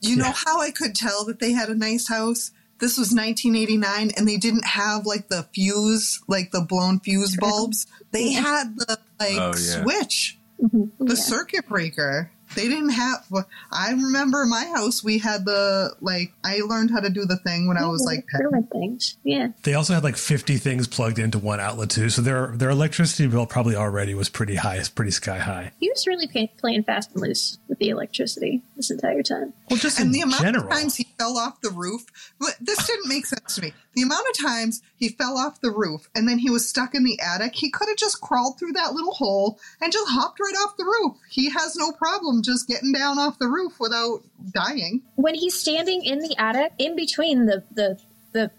You 0.00 0.14
know 0.16 0.26
Yeah. 0.26 0.34
how 0.46 0.60
I 0.60 0.70
could 0.70 0.94
tell 0.94 1.24
that 1.24 1.40
they 1.40 1.50
had 1.52 1.70
a 1.70 1.74
nice 1.74 2.08
house? 2.08 2.52
This 2.78 2.96
was 2.96 3.10
1989 3.12 4.12
and 4.16 4.28
they 4.28 4.36
didn't 4.36 4.64
have 4.64 5.04
like 5.06 5.26
the 5.26 5.48
fuse, 5.52 6.20
like 6.28 6.52
the 6.52 6.60
blown 6.60 7.00
fuse 7.00 7.36
bulbs. 7.36 7.88
They 8.12 8.30
had 8.34 8.76
the 8.78 8.96
like 9.18 9.32
Oh, 9.38 9.54
yeah. 9.58 9.82
switch, 9.82 10.38
Mhm. 10.62 10.90
the 11.00 11.14
Yeah. 11.16 11.20
circuit 11.20 11.66
breaker. 11.68 12.30
They 12.54 12.68
didn't 12.68 12.90
have 12.90 13.26
I 13.70 13.90
remember 13.92 14.44
my 14.46 14.64
house 14.74 15.04
we 15.04 15.18
had 15.18 15.44
the 15.44 15.94
like 16.00 16.32
I 16.44 16.60
learned 16.66 16.90
how 16.90 17.00
to 17.00 17.10
do 17.10 17.24
the 17.24 17.36
thing 17.36 17.68
when 17.68 17.76
I 17.76 17.86
was 17.86 18.02
like 18.04 18.26
10. 18.30 18.68
Things. 18.72 19.16
Yeah. 19.24 19.48
They 19.62 19.74
also 19.74 19.94
had 19.94 20.02
like 20.04 20.16
50 20.16 20.56
things 20.56 20.86
plugged 20.88 21.18
into 21.18 21.38
one 21.38 21.60
outlet 21.60 21.90
too, 21.90 22.10
so 22.10 22.22
their 22.22 22.48
their 22.48 22.70
electricity 22.70 23.26
bill 23.28 23.46
probably 23.46 23.76
already 23.76 24.14
was 24.14 24.28
pretty 24.28 24.56
high, 24.56 24.76
it's 24.76 24.88
pretty 24.88 25.10
sky 25.10 25.38
high. 25.38 25.72
He 25.80 25.88
was 25.90 26.06
really 26.06 26.26
pay- 26.26 26.52
playing 26.58 26.84
fast 26.84 27.12
and 27.12 27.22
loose 27.22 27.58
with 27.68 27.78
the 27.78 27.88
electricity 27.90 28.62
this 28.76 28.90
entire 28.90 29.22
time. 29.22 29.52
Well, 29.70 29.78
just 29.78 29.98
And 29.98 30.06
in 30.06 30.12
the 30.12 30.20
amount 30.22 30.42
general. 30.42 30.64
of 30.64 30.70
times 30.70 30.96
he 30.96 31.06
fell 31.18 31.36
off 31.38 31.60
the 31.60 31.70
roof, 31.70 32.04
but 32.40 32.56
this 32.60 32.86
didn't 32.86 33.08
make 33.08 33.26
sense 33.26 33.54
to 33.56 33.62
me. 33.62 33.72
The 33.98 34.04
amount 34.04 34.28
of 34.30 34.46
times 34.46 34.80
he 34.96 35.08
fell 35.08 35.36
off 35.36 35.60
the 35.60 35.72
roof 35.72 36.08
and 36.14 36.28
then 36.28 36.38
he 36.38 36.50
was 36.50 36.68
stuck 36.68 36.94
in 36.94 37.02
the 37.02 37.18
attic, 37.18 37.56
he 37.56 37.68
could 37.68 37.88
have 37.88 37.96
just 37.96 38.20
crawled 38.20 38.56
through 38.56 38.74
that 38.74 38.92
little 38.92 39.12
hole 39.12 39.58
and 39.80 39.92
just 39.92 40.08
hopped 40.08 40.38
right 40.38 40.54
off 40.54 40.76
the 40.76 40.84
roof. 40.84 41.16
He 41.28 41.50
has 41.50 41.74
no 41.74 41.90
problem 41.90 42.42
just 42.44 42.68
getting 42.68 42.92
down 42.92 43.18
off 43.18 43.40
the 43.40 43.48
roof 43.48 43.80
without 43.80 44.22
dying. 44.52 45.02
When 45.16 45.34
he's 45.34 45.58
standing 45.58 46.04
in 46.04 46.20
the 46.20 46.36
attic, 46.38 46.74
in 46.78 46.94
between 46.94 47.46
the 47.46 47.64
the 47.72 47.98
the 48.30 48.52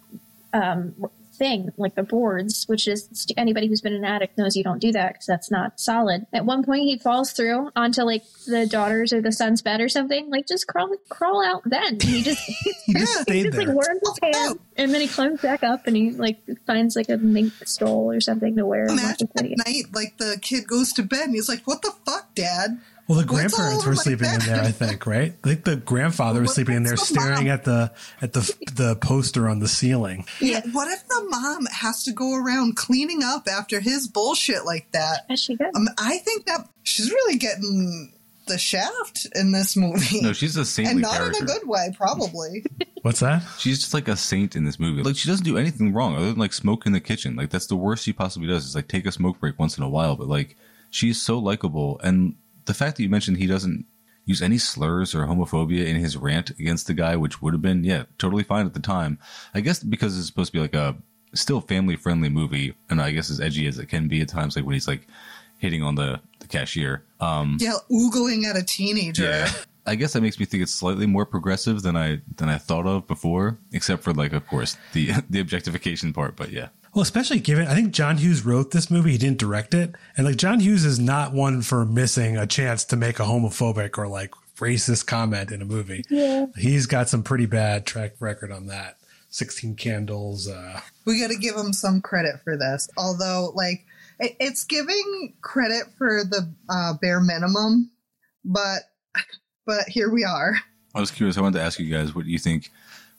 um, 0.51 0.93
thing, 1.39 1.71
like 1.77 1.95
the 1.95 2.03
boards, 2.03 2.65
which 2.67 2.87
is 2.87 3.09
anybody 3.37 3.67
who's 3.67 3.81
been 3.81 3.93
an 3.93 4.05
attic 4.05 4.37
knows 4.37 4.55
you 4.55 4.63
don't 4.63 4.79
do 4.79 4.91
that 4.91 5.13
because 5.13 5.25
that's 5.25 5.49
not 5.49 5.79
solid. 5.79 6.27
At 6.31 6.45
one 6.45 6.63
point, 6.63 6.83
he 6.83 6.99
falls 6.99 7.31
through 7.31 7.71
onto 7.75 8.03
like 8.03 8.23
the 8.45 8.67
daughter's 8.67 9.11
or 9.11 9.21
the 9.21 9.31
son's 9.31 9.61
bed 9.63 9.81
or 9.81 9.89
something. 9.89 10.29
Like 10.29 10.47
just 10.47 10.67
crawl 10.67 10.93
crawl 11.09 11.43
out. 11.43 11.63
Then 11.65 11.99
he 11.99 12.21
just 12.21 12.41
he 12.85 12.93
just 12.93 13.27
Yeah, 13.27 13.33
he 13.33 13.43
just 13.43 13.57
like 13.57 13.67
worms 13.67 14.01
his 14.01 14.19
hand, 14.21 14.35
oh. 14.35 14.59
and 14.77 14.93
then 14.93 15.01
he 15.01 15.07
climbs 15.07 15.41
back 15.41 15.63
up 15.63 15.87
and 15.87 15.95
he 15.95 16.11
like 16.11 16.37
finds 16.67 16.95
like 16.95 17.09
a 17.09 17.17
mink 17.17 17.53
stole 17.65 18.11
or 18.11 18.19
something 18.21 18.55
to 18.57 18.65
wear. 18.65 18.85
Imagine 18.85 19.29
at 19.37 19.45
night, 19.65 19.85
like 19.93 20.17
the 20.17 20.37
kid 20.41 20.67
goes 20.67 20.93
to 20.93 21.03
bed 21.03 21.25
and 21.25 21.33
he's 21.33 21.49
like, 21.49 21.61
What 21.63 21.81
the 21.81 21.93
fuck, 22.05 22.35
Dad? 22.35 22.79
Well, 23.09 23.17
the 23.17 23.25
What's 23.25 23.53
grandparents 23.55 23.85
were 23.87 23.93
my 23.93 24.01
sleeping 24.03 24.29
in 24.31 24.39
there, 24.41 24.61
I 24.61 24.69
think, 24.71 25.07
right? 25.07 25.33
I 25.43 25.47
think 25.47 25.65
the 25.65 25.77
grandfather 25.77 26.41
was 26.41 26.49
What- 26.49 26.53
sleeping 26.55 26.75
in 26.75 26.83
there, 26.83 26.93
the 26.95 26.97
staring 26.97 27.45
mom? 27.45 27.47
at 27.47 27.63
the 27.63 27.91
at 28.21 28.33
the 28.33 28.55
the 28.75 28.95
poster 28.97 29.49
on 29.49 29.57
the 29.57 29.67
ceiling. 29.67 30.25
Yeah. 30.39 30.61
What 30.71 30.87
if 30.91 31.07
the 31.07 31.25
mom 31.27 31.65
has 31.71 32.03
to 32.03 32.11
go 32.11 32.35
around 32.35 32.75
cleaning 32.75 33.23
up 33.23 33.47
after 33.51 33.79
his 33.79 34.07
bullshit 34.07 34.63
like 34.63 34.91
that? 34.91 35.25
As 35.27 35.41
she 35.41 35.55
goes. 35.55 35.71
Um, 35.75 35.87
I 35.97 36.19
think 36.19 36.45
that 36.45 36.69
she's 36.83 37.09
really 37.09 37.37
getting 37.39 38.13
the 38.45 38.59
shaft 38.59 39.25
in 39.35 39.51
this 39.53 39.75
movie. 39.75 40.21
No, 40.21 40.31
she's 40.33 40.55
a 40.55 40.63
saint. 40.65 40.89
and 40.89 41.01
not 41.01 41.13
character. 41.13 41.37
in 41.37 41.43
a 41.43 41.45
good 41.47 41.67
way, 41.67 41.91
probably. 41.97 42.63
What's 43.01 43.21
that? 43.21 43.41
She's 43.57 43.79
just 43.79 43.93
like 43.95 44.07
a 44.07 44.15
saint 44.17 44.55
in 44.55 44.65
this 44.65 44.79
movie. 44.79 45.01
Like 45.01 45.15
she 45.15 45.27
doesn't 45.27 45.45
do 45.45 45.57
anything 45.57 45.93
wrong 45.93 46.15
other 46.15 46.27
than 46.27 46.37
like 46.37 46.53
smoke 46.53 46.85
in 46.85 46.91
the 46.91 46.99
kitchen. 46.99 47.35
Like 47.35 47.49
that's 47.49 47.65
the 47.67 47.75
worst 47.75 48.03
she 48.03 48.13
possibly 48.13 48.47
does 48.47 48.65
is 48.65 48.75
like 48.75 48.87
take 48.87 49.07
a 49.07 49.11
smoke 49.11 49.39
break 49.39 49.57
once 49.57 49.77
in 49.79 49.83
a 49.83 49.89
while. 49.89 50.15
But 50.15 50.27
like 50.27 50.55
she's 50.91 51.19
so 51.19 51.39
likable, 51.39 51.99
and 52.03 52.35
the 52.69 52.75
fact 52.75 52.97
that 52.97 53.03
you 53.03 53.09
mentioned 53.09 53.37
he 53.37 53.47
doesn't 53.47 53.83
use 54.25 54.43
any 54.43 54.59
slurs 54.59 55.15
or 55.15 55.25
homophobia 55.25 55.87
in 55.87 55.95
his 55.95 56.15
rant 56.15 56.51
against 56.51 56.85
the 56.85 56.93
guy, 56.93 57.15
which 57.15 57.41
would 57.41 57.51
have 57.51 57.63
been 57.63 57.83
yeah 57.83 58.03
totally 58.19 58.43
fine 58.43 58.67
at 58.67 58.75
the 58.75 58.79
time. 58.79 59.17
I 59.55 59.61
guess 59.61 59.83
because 59.83 60.15
it's 60.15 60.27
supposed 60.27 60.51
to 60.51 60.57
be 60.57 60.61
like 60.61 60.75
a 60.75 60.95
still 61.33 61.61
family 61.61 61.95
friendly 61.95 62.29
movie, 62.29 62.75
and 62.87 63.01
I 63.01 63.09
guess 63.09 63.31
as 63.31 63.41
edgy 63.41 63.65
as 63.65 63.79
it 63.79 63.87
can 63.87 64.07
be 64.07 64.21
at 64.21 64.29
times, 64.29 64.55
like 64.55 64.65
when 64.65 64.75
he's 64.75 64.87
like 64.87 65.07
hitting 65.57 65.81
on 65.81 65.95
the 65.95 66.21
the 66.41 66.47
cashier. 66.47 67.03
Um, 67.19 67.57
yeah, 67.59 67.77
oogling 67.91 68.45
at 68.45 68.55
a 68.55 68.63
teenager. 68.63 69.23
yeah. 69.23 69.51
I 69.87 69.95
guess 69.95 70.13
that 70.13 70.21
makes 70.21 70.39
me 70.39 70.45
think 70.45 70.61
it's 70.61 70.71
slightly 70.71 71.07
more 71.07 71.25
progressive 71.25 71.81
than 71.81 71.97
I 71.97 72.21
than 72.35 72.49
I 72.49 72.59
thought 72.59 72.85
of 72.85 73.07
before, 73.07 73.57
except 73.71 74.03
for 74.03 74.13
like 74.13 74.33
of 74.33 74.45
course 74.45 74.77
the 74.93 75.13
the 75.31 75.39
objectification 75.39 76.13
part. 76.13 76.35
But 76.35 76.51
yeah, 76.51 76.67
Well, 76.93 77.03
especially 77.03 77.39
given 77.39 77.67
I 77.67 77.75
think 77.75 77.91
John 77.91 78.17
Hughes 78.17 78.45
wrote 78.45 78.71
this 78.71 78.89
movie, 78.89 79.11
he 79.11 79.17
didn't 79.17 79.37
direct 79.37 79.73
it, 79.73 79.95
and 80.17 80.25
like 80.25 80.37
John 80.37 80.59
Hughes 80.59 80.85
is 80.85 80.99
not 80.99 81.33
one 81.33 81.61
for 81.61 81.85
missing 81.85 82.35
a 82.37 82.47
chance 82.47 82.83
to 82.85 82.95
make 82.95 83.19
a 83.19 83.23
homophobic 83.23 83.97
or 83.97 84.07
like 84.07 84.31
racist 84.57 85.05
comment 85.05 85.51
in 85.51 85.61
a 85.61 85.65
movie. 85.65 86.03
Yeah. 86.09 86.47
He's 86.57 86.85
got 86.85 87.07
some 87.07 87.23
pretty 87.23 87.45
bad 87.45 87.85
track 87.85 88.13
record 88.19 88.51
on 88.51 88.67
that. 88.67 88.97
Sixteen 89.29 89.75
Candles. 89.75 90.47
Uh, 90.47 90.81
We 91.05 91.19
got 91.21 91.29
to 91.29 91.37
give 91.37 91.55
him 91.55 91.71
some 91.73 92.01
credit 92.01 92.41
for 92.43 92.57
this. 92.57 92.89
Although, 92.97 93.51
like, 93.55 93.85
it, 94.19 94.35
it's 94.39 94.63
giving 94.63 95.33
credit 95.41 95.83
for 95.97 96.23
the 96.23 96.51
uh, 96.67 96.93
bare 96.99 97.21
minimum, 97.21 97.91
but 98.43 98.79
but 99.67 99.87
here 99.87 100.09
we 100.09 100.23
are. 100.23 100.55
I 100.95 100.99
was 100.99 101.11
curious. 101.11 101.37
I 101.37 101.41
wanted 101.41 101.59
to 101.59 101.63
ask 101.63 101.79
you 101.79 101.93
guys 101.95 102.15
what 102.15 102.25
you 102.25 102.39
think 102.39 102.71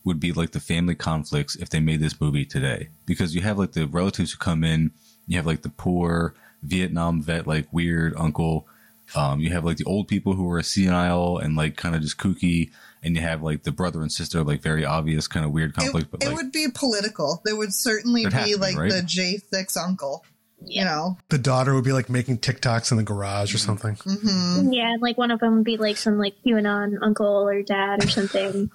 would 0.04 0.18
be 0.20 0.32
like 0.32 0.52
the 0.52 0.60
family 0.60 0.94
conflicts 0.94 1.56
if 1.56 1.68
they 1.70 1.80
made 1.80 2.00
this 2.00 2.20
movie 2.20 2.44
today, 2.44 2.88
because 3.06 3.34
you 3.34 3.42
have 3.42 3.58
like 3.58 3.72
the 3.72 3.86
relatives 3.86 4.32
who 4.32 4.38
come 4.38 4.64
in, 4.64 4.90
you 5.26 5.36
have 5.36 5.46
like 5.46 5.62
the 5.62 5.68
poor 5.68 6.34
Vietnam 6.62 7.22
vet, 7.22 7.46
like 7.46 7.72
weird 7.72 8.14
uncle. 8.16 8.66
Um, 9.14 9.40
you 9.40 9.50
have 9.50 9.64
like 9.64 9.76
the 9.76 9.84
old 9.84 10.06
people 10.08 10.34
who 10.34 10.48
are 10.52 10.62
senile 10.62 11.38
and 11.38 11.56
like 11.56 11.76
kind 11.76 11.94
of 11.96 12.00
just 12.02 12.16
kooky, 12.16 12.70
and 13.02 13.16
you 13.16 13.22
have 13.22 13.42
like 13.42 13.64
the 13.64 13.72
brother 13.72 14.00
and 14.02 14.10
sister, 14.12 14.42
like 14.44 14.62
very 14.62 14.84
obvious 14.84 15.26
kind 15.26 15.44
of 15.44 15.52
weird 15.52 15.70
It, 15.70 15.74
conflict. 15.76 16.10
but 16.10 16.22
it 16.22 16.28
like, 16.28 16.36
would 16.36 16.52
be 16.52 16.66
political. 16.72 17.42
There 17.44 17.56
would 17.56 17.74
certainly 17.74 18.24
be 18.24 18.30
to 18.30 18.44
be, 18.44 18.54
like 18.54 18.76
right? 18.76 18.90
the 18.90 19.02
J6 19.02 19.76
uncle, 19.76 20.24
you 20.64 20.84
know. 20.84 21.18
the 21.28 21.38
daughter 21.38 21.74
would 21.74 21.84
be 21.84 21.92
like 21.92 22.08
making 22.08 22.38
TikToks 22.38 22.90
in 22.92 22.98
the 22.98 23.02
garage 23.02 23.52
or 23.54 23.58
something. 23.58 23.96
hmm 23.96 24.72
Yeah, 24.72 24.96
like 25.00 25.18
one 25.18 25.30
of 25.32 25.40
them 25.40 25.56
would 25.56 25.64
be 25.64 25.76
like 25.76 25.96
some 25.96 26.16
like 26.16 26.34
QAnon 26.46 26.98
uncle 27.02 27.26
or 27.48 27.62
dad 27.62 28.04
or 28.04 28.08
something. 28.08 28.70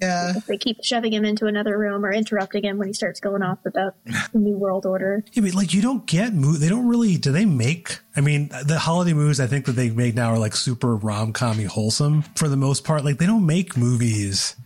Yeah. 0.00 0.32
If 0.36 0.46
they 0.46 0.56
keep 0.56 0.82
shoving 0.82 1.12
him 1.12 1.24
into 1.24 1.46
another 1.46 1.76
room 1.76 2.04
or 2.04 2.12
interrupting 2.12 2.64
him 2.64 2.78
when 2.78 2.88
he 2.88 2.94
starts 2.94 3.20
going 3.20 3.42
off 3.42 3.58
about 3.66 3.94
the 4.32 4.38
new 4.38 4.56
world 4.56 4.86
order. 4.86 5.24
Yeah, 5.32 5.42
but 5.42 5.54
like 5.54 5.74
you 5.74 5.82
don't 5.82 6.06
get 6.06 6.32
mo- 6.32 6.52
they 6.52 6.68
don't 6.68 6.88
really 6.88 7.16
do 7.16 7.32
they 7.32 7.44
make 7.44 7.98
I 8.16 8.20
mean 8.20 8.50
the 8.64 8.78
holiday 8.78 9.12
movies 9.12 9.40
I 9.40 9.46
think 9.46 9.66
that 9.66 9.72
they 9.72 9.90
make 9.90 10.14
now 10.14 10.30
are 10.30 10.38
like 10.38 10.56
super 10.56 10.96
rom-commy 10.96 11.64
wholesome 11.64 12.22
for 12.34 12.48
the 12.48 12.56
most 12.56 12.84
part 12.84 13.04
like 13.04 13.18
they 13.18 13.26
don't 13.26 13.46
make 13.46 13.76
movies 13.76 14.56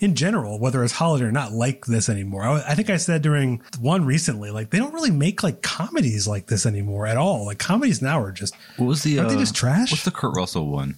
in 0.00 0.14
general 0.14 0.58
whether 0.58 0.84
it's 0.84 0.92
holiday 0.92 1.24
or 1.24 1.32
not 1.32 1.52
like 1.52 1.86
this 1.86 2.08
anymore 2.08 2.42
I, 2.42 2.62
I 2.68 2.74
think 2.74 2.90
I 2.90 2.96
said 2.98 3.22
during 3.22 3.62
one 3.80 4.04
recently 4.04 4.50
like 4.50 4.70
they 4.70 4.78
don't 4.78 4.92
really 4.92 5.10
make 5.10 5.42
like 5.42 5.62
comedies 5.62 6.28
like 6.28 6.46
this 6.46 6.66
anymore 6.66 7.06
at 7.06 7.16
all 7.16 7.46
like 7.46 7.58
comedies 7.58 8.02
now 8.02 8.20
are 8.20 8.32
just 8.32 8.54
what 8.76 8.86
was 8.86 9.02
the? 9.02 9.18
aren't 9.18 9.30
they 9.30 9.36
uh, 9.36 9.40
just 9.40 9.54
trash 9.54 9.90
What's 9.92 10.04
the 10.04 10.10
Kurt 10.10 10.36
Russell 10.36 10.68
one? 10.68 10.96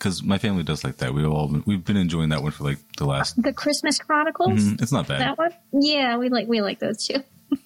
Because 0.00 0.22
my 0.22 0.38
family 0.38 0.62
does 0.62 0.82
like 0.82 0.96
that. 0.96 1.12
We 1.12 1.26
all 1.26 1.48
we've 1.66 1.84
been 1.84 1.98
enjoying 1.98 2.30
that 2.30 2.42
one 2.42 2.52
for 2.52 2.64
like 2.64 2.78
the 2.96 3.04
last. 3.04 3.40
The 3.42 3.52
Christmas 3.52 3.98
Chronicles. 3.98 4.58
Mhm, 4.58 4.80
It's 4.82 4.92
not 4.92 5.06
bad. 5.06 5.20
That 5.20 5.36
one. 5.38 5.52
Yeah, 5.72 6.16
we 6.16 6.30
like 6.30 6.48
we 6.48 6.62
like 6.62 6.78
those 6.78 7.06
too. 7.06 7.22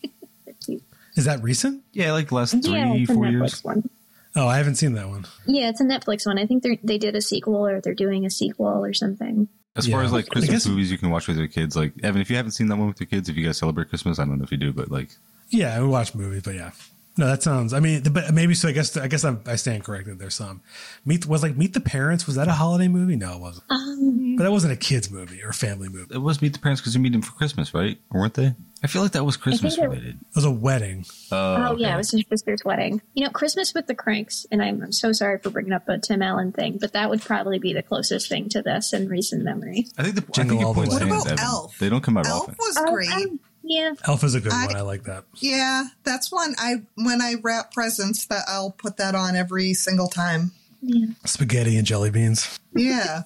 Cute. 0.66 0.83
is 1.16 1.27
that 1.27 1.42
recent 1.42 1.83
Yeah, 1.92 2.12
like 2.12 2.29
the 2.29 2.35
last 2.35 2.55
yeah, 2.55 2.90
three 2.90 3.03
it's 3.03 3.12
four 3.12 3.25
Netflix 3.25 3.31
years. 3.33 3.64
one. 3.64 3.88
oh 4.35 4.49
I 4.49 4.57
haven't 4.57 4.75
seen 4.77 4.94
that 4.94 5.09
one 5.09 5.27
Yeah, 5.47 5.68
it's 5.68 5.81
a 5.81 5.85
Netflix 5.85 6.27
one. 6.27 6.38
I 6.38 6.47
think 6.47 6.62
they 6.64 6.81
they 6.83 6.99
did 6.99 7.14
a 7.14 7.20
sequel 7.23 7.66
or 7.66 7.81
they're 7.81 7.94
doing 7.94 8.25
a 8.27 8.31
sequel 8.31 8.66
or 8.85 8.92
something. 8.94 9.49
As 9.77 9.87
far 9.88 10.03
as 10.03 10.12
like 10.12 10.29
Christmas 10.29 10.64
guess- 10.64 10.66
movies 10.66 10.90
you 10.90 10.99
can 10.99 11.11
watch 11.11 11.29
with 11.29 11.37
your 11.37 11.49
kids, 11.49 11.77
like 11.77 11.92
Evan, 12.03 12.20
if 12.20 12.31
you 12.31 12.37
haven't 12.37 12.53
seen 12.53 12.66
that 12.68 12.77
one 12.77 12.88
with 12.88 13.01
your 13.01 13.07
kids, 13.09 13.29
if 13.29 13.37
you 13.37 13.44
guys 13.44 13.59
celebrate 13.59 13.88
Christmas, 13.90 14.18
I 14.18 14.25
don't 14.25 14.38
know 14.38 14.44
if 14.44 14.51
you 14.53 14.59
do, 14.59 14.73
but 14.73 14.90
like 14.90 15.11
Yeah, 15.51 15.81
we 15.81 15.87
watch 15.87 16.14
movies, 16.14 16.42
but 16.42 16.55
yeah. 16.55 16.70
No, 17.16 17.27
that 17.27 17.45
sounds. 17.45 17.72
I 17.72 17.78
mean, 17.78 18.03
but 18.11 18.34
maybe 18.34 18.55
so. 18.55 18.68
I 18.68 18.72
guess 18.72 18.97
I 18.97 19.07
guess 19.07 19.24
I'm, 19.24 19.41
I 19.47 19.55
stand 19.55 19.84
corrected. 19.84 20.18
There's 20.18 20.34
some. 20.34 20.62
Meet 21.05 21.26
was 21.26 21.43
like 21.45 21.57
Meet 21.57 21.72
the 21.74 21.80
Parents. 21.80 22.26
Was 22.26 22.34
that 22.36 22.49
a 22.49 22.53
holiday 22.53 22.89
movie? 22.89 23.14
No, 23.14 23.34
it 23.34 23.41
wasn't. 23.41 23.64
Um, 23.70 24.34
But 24.36 24.43
that 24.43 24.51
wasn't 24.51 24.72
a 24.72 24.76
kids 24.76 25.12
movie 25.12 25.41
or 25.45 25.51
a 25.51 25.55
family 25.55 25.89
movie. 25.89 26.07
It 26.11 26.16
it 26.16 26.18
was 26.18 26.43
Meet 26.43 26.55
the 26.55 26.59
Parents 26.59 26.80
because 26.80 26.95
you 26.97 27.01
meet 27.01 27.12
them 27.12 27.22
for 27.22 27.30
Christmas, 27.32 27.72
right? 27.72 27.99
Or 28.11 28.18
weren't 28.20 28.34
they? 28.34 28.55
I 28.82 28.86
feel 28.89 29.01
like 29.01 29.12
that 29.12 29.24
was 29.24 29.36
Christmas 29.36 29.78
it- 29.78 29.82
related. 29.82 30.14
It 30.20 30.34
was 30.34 30.45
a 30.45 30.51
wedding. 30.51 31.07
Uh, 31.30 31.68
oh 31.70 31.76
yeah, 31.78 31.95
it 31.95 31.99
was 31.99 32.11
his 32.11 32.24
sister's 32.28 32.62
wedding. 32.64 33.01
You 33.14 33.24
know, 33.24 33.30
Christmas 33.30 33.72
with 33.74 33.86
the 33.86 33.95
Cranks, 33.95 34.45
and 34.51 34.61
I'm, 34.61 34.82
I'm 34.82 34.93
so 34.93 35.12
sorry 35.12 35.39
for 35.39 35.51
bringing 35.51 35.72
up 35.72 35.89
a 35.89 35.99
Tim 35.99 36.20
Allen 36.20 36.51
thing, 36.51 36.78
but 36.80 36.93
that 36.95 37.11
would 37.11 37.22
probably 37.22 37.61
be 37.61 37.72
the 37.72 37.82
closest 37.82 38.28
thing 38.28 38.49
to 38.51 38.61
this 38.61 38.93
in 38.93 39.09
recent 39.09 39.45
memory. 39.45 39.86
I 39.97 40.03
think 40.03 40.16
the 40.16 40.22
I 40.22 40.32
Jingle 40.32 40.57
think 40.57 40.66
All 40.66 40.74
the 40.74 40.80
point 40.80 40.89
Way. 40.91 40.95
What 40.97 41.03
about 41.22 41.26
Evan. 41.28 41.39
Elf? 41.45 41.78
They 41.78 41.89
don't 41.89 42.03
come 42.03 42.16
out 42.16 42.26
Elf 42.26 42.43
often. 42.43 42.57
was 42.59 42.76
Oh, 42.76 42.93
great. 42.93 43.09
um, 43.11 43.41
yeah, 43.65 43.95
Elf 44.07 44.23
is 44.25 44.35
a 44.35 44.41
good 44.41 44.53
I- 44.53 44.67
one. 44.67 44.77
I 44.77 44.81
like 44.83 45.05
that. 45.05 45.25
Yeah, 45.37 45.85
that's 46.05 46.31
one 46.31 46.55
I 46.59 46.83
when 46.97 47.21
I 47.23 47.35
wrap 47.43 47.73
presents 47.73 48.27
that 48.27 48.43
I'll 48.47 48.71
put 48.73 48.97
that 48.99 49.15
on 49.15 49.35
every 49.37 49.75
single 49.75 50.09
time. 50.09 50.53
Yeah. 50.87 51.07
spaghetti 51.25 51.79
and 51.79 51.87
jelly 51.87 52.11
beans 52.11 52.61
Yeah. 52.75 53.23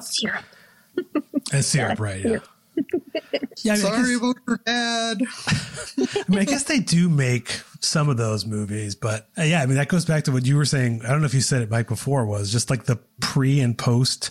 Syrup. 0.00 0.44
and 1.52 1.64
syrup, 1.64 1.98
right? 2.00 2.24
Yeah. 2.24 2.38
Yeah, 3.64 3.74
I 3.74 3.76
mean, 3.76 3.84
Sorry 3.84 4.14
about 4.16 4.36
your 4.48 4.60
dad. 4.64 5.18
I 5.98 6.24
mean, 6.28 6.38
I 6.40 6.44
guess 6.44 6.64
they 6.64 6.80
do 6.80 7.08
make 7.08 7.60
some 7.80 8.08
of 8.08 8.16
those 8.16 8.44
movies, 8.46 8.94
but 8.94 9.28
uh, 9.38 9.42
yeah, 9.42 9.62
I 9.62 9.66
mean, 9.66 9.76
that 9.76 9.88
goes 9.88 10.04
back 10.04 10.24
to 10.24 10.32
what 10.32 10.46
you 10.46 10.56
were 10.56 10.64
saying. 10.64 11.02
I 11.04 11.08
don't 11.10 11.20
know 11.20 11.26
if 11.26 11.34
you 11.34 11.40
said 11.42 11.62
it, 11.62 11.70
Mike, 11.70 11.86
before 11.88 12.24
was 12.26 12.50
just 12.50 12.70
like 12.70 12.84
the 12.84 12.96
pre 13.20 13.60
and 13.60 13.76
post 13.76 14.30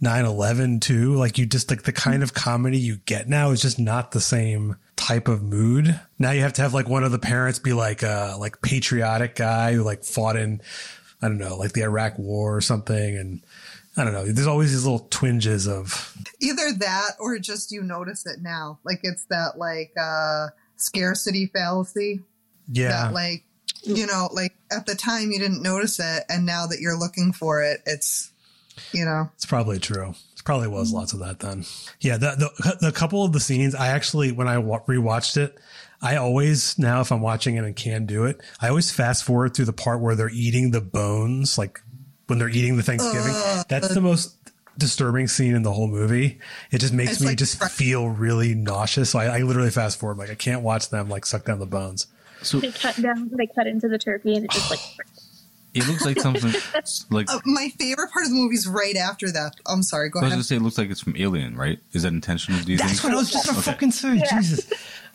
9 0.00 0.24
11 0.24 0.80
too. 0.80 1.14
Like 1.14 1.38
you 1.38 1.46
just 1.46 1.70
like 1.70 1.82
the 1.82 1.92
kind 1.92 2.22
of 2.22 2.34
comedy 2.34 2.78
you 2.78 2.98
get 3.06 3.28
now 3.28 3.50
is 3.50 3.62
just 3.62 3.78
not 3.78 4.10
the 4.10 4.20
same 4.20 4.76
type 4.96 5.28
of 5.28 5.42
mood. 5.42 5.98
Now 6.18 6.32
you 6.32 6.42
have 6.42 6.52
to 6.54 6.62
have 6.62 6.74
like 6.74 6.88
one 6.88 7.04
of 7.04 7.12
the 7.12 7.18
parents 7.18 7.58
be 7.58 7.72
like 7.72 8.02
a 8.02 8.36
like 8.38 8.60
patriotic 8.62 9.36
guy 9.36 9.72
who 9.74 9.82
like 9.82 10.04
fought 10.04 10.36
in, 10.36 10.60
I 11.22 11.28
don't 11.28 11.38
know, 11.38 11.56
like 11.56 11.72
the 11.72 11.82
Iraq 11.82 12.18
war 12.18 12.56
or 12.56 12.60
something. 12.60 13.16
And 13.16 13.42
I 13.96 14.04
don't 14.04 14.12
know. 14.12 14.26
There's 14.26 14.46
always 14.46 14.72
these 14.72 14.84
little 14.84 15.06
twinges 15.10 15.66
of, 15.66 16.14
Either 16.40 16.72
that 16.78 17.12
or 17.18 17.38
just 17.38 17.72
you 17.72 17.82
notice 17.82 18.26
it 18.26 18.40
now. 18.42 18.78
Like 18.84 19.00
it's 19.02 19.24
that 19.30 19.56
like 19.56 19.92
uh 19.98 20.48
scarcity 20.76 21.46
fallacy. 21.46 22.20
yeah. 22.70 22.88
That 23.04 23.14
like 23.14 23.44
you 23.82 24.06
know, 24.06 24.28
like 24.32 24.54
at 24.70 24.84
the 24.84 24.94
time 24.94 25.30
you 25.30 25.38
didn't 25.38 25.62
notice 25.62 26.00
it 26.00 26.24
and 26.28 26.44
now 26.44 26.66
that 26.66 26.80
you're 26.80 26.98
looking 26.98 27.32
for 27.32 27.62
it, 27.62 27.80
it's 27.86 28.32
you 28.92 29.04
know. 29.04 29.30
It's 29.34 29.46
probably 29.46 29.78
true. 29.78 30.10
It 30.36 30.44
probably 30.44 30.68
was 30.68 30.92
lots 30.92 31.12
of 31.12 31.18
that 31.20 31.40
then. 31.40 31.64
Yeah, 32.00 32.16
the, 32.16 32.50
the 32.60 32.76
the 32.86 32.92
couple 32.92 33.24
of 33.24 33.32
the 33.32 33.40
scenes 33.40 33.74
I 33.74 33.88
actually 33.88 34.32
when 34.32 34.48
I 34.48 34.58
wa- 34.58 34.82
rewatched 34.86 35.36
it, 35.36 35.58
I 36.02 36.16
always 36.16 36.78
now 36.78 37.00
if 37.00 37.10
I'm 37.12 37.20
watching 37.20 37.56
it 37.56 37.64
and 37.64 37.74
can 37.74 38.06
do 38.06 38.24
it, 38.24 38.40
I 38.60 38.68
always 38.68 38.90
fast 38.90 39.24
forward 39.24 39.54
through 39.54 39.64
the 39.66 39.72
part 39.72 40.00
where 40.00 40.14
they're 40.14 40.30
eating 40.30 40.70
the 40.70 40.80
bones, 40.80 41.58
like 41.58 41.80
when 42.26 42.38
they're 42.38 42.48
eating 42.48 42.76
the 42.76 42.82
Thanksgiving. 42.82 43.34
That's 43.68 43.92
the 43.94 44.00
most 44.00 44.36
disturbing 44.78 45.26
scene 45.26 45.54
in 45.54 45.62
the 45.62 45.72
whole 45.72 45.88
movie. 45.88 46.38
It 46.70 46.78
just 46.78 46.92
makes 46.92 47.20
me 47.20 47.28
like- 47.28 47.38
just 47.38 47.62
feel 47.72 48.08
really 48.10 48.54
nauseous. 48.54 49.10
So 49.10 49.18
I, 49.18 49.38
I 49.38 49.42
literally 49.42 49.70
fast 49.70 49.98
forward, 49.98 50.18
like 50.18 50.30
I 50.30 50.34
can't 50.34 50.62
watch 50.62 50.90
them 50.90 51.08
like 51.08 51.24
suck 51.24 51.44
down 51.46 51.58
the 51.60 51.66
bones. 51.66 52.06
So 52.42 52.60
They 52.60 52.70
cut 52.70 53.00
down. 53.00 53.30
They 53.32 53.46
cut 53.46 53.66
into 53.66 53.88
the 53.88 53.96
turkey, 53.98 54.34
and 54.36 54.44
it 54.44 54.50
just 54.50 54.70
like 54.70 54.80
it 55.76 55.86
looks 55.86 56.04
like 56.04 56.18
something 56.20 56.52
like 57.10 57.30
Uh, 57.30 57.40
my 57.44 57.68
favorite 57.78 58.10
part 58.10 58.24
of 58.24 58.30
the 58.30 58.36
movie 58.36 58.54
is 58.56 58.66
right 58.66 58.96
after 58.96 59.30
that. 59.30 59.52
I'm 59.66 59.82
sorry, 59.82 60.08
go 60.10 60.18
ahead. 60.20 60.32
I 60.32 60.36
was 60.36 60.36
ahead. 60.36 60.36
gonna 60.36 60.44
say 60.44 60.56
it 60.56 60.62
looks 60.62 60.78
like 60.78 60.90
it's 60.90 61.00
from 61.00 61.16
Alien, 61.16 61.56
right? 61.56 61.78
Is 61.92 62.02
that 62.02 62.12
intentional? 62.12 62.60
Do 62.62 62.72
you 62.72 62.78
That's 62.78 62.92
think? 63.00 63.04
what 63.04 63.12
I 63.12 63.16
was 63.16 63.30
just 63.30 63.46
gonna 63.46 63.58
Okay. 63.58 63.70
fucking 63.72 63.90
say. 63.92 64.22
Jesus. 64.30 64.66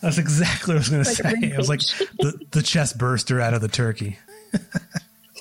That's 0.02 0.18
exactly 0.18 0.74
what 0.74 0.78
I 0.78 0.80
was 0.80 0.90
going 0.90 1.04
to 1.04 1.10
Like 1.10 1.36
say. 1.42 1.48
It 1.50 1.58
was 1.58 1.70
like 1.70 1.82
the, 2.20 2.40
the 2.52 2.62
chest 2.64 2.98
burster 2.98 3.40
out 3.40 3.54
of 3.54 3.62
the 3.62 3.68
turkey. 3.68 4.18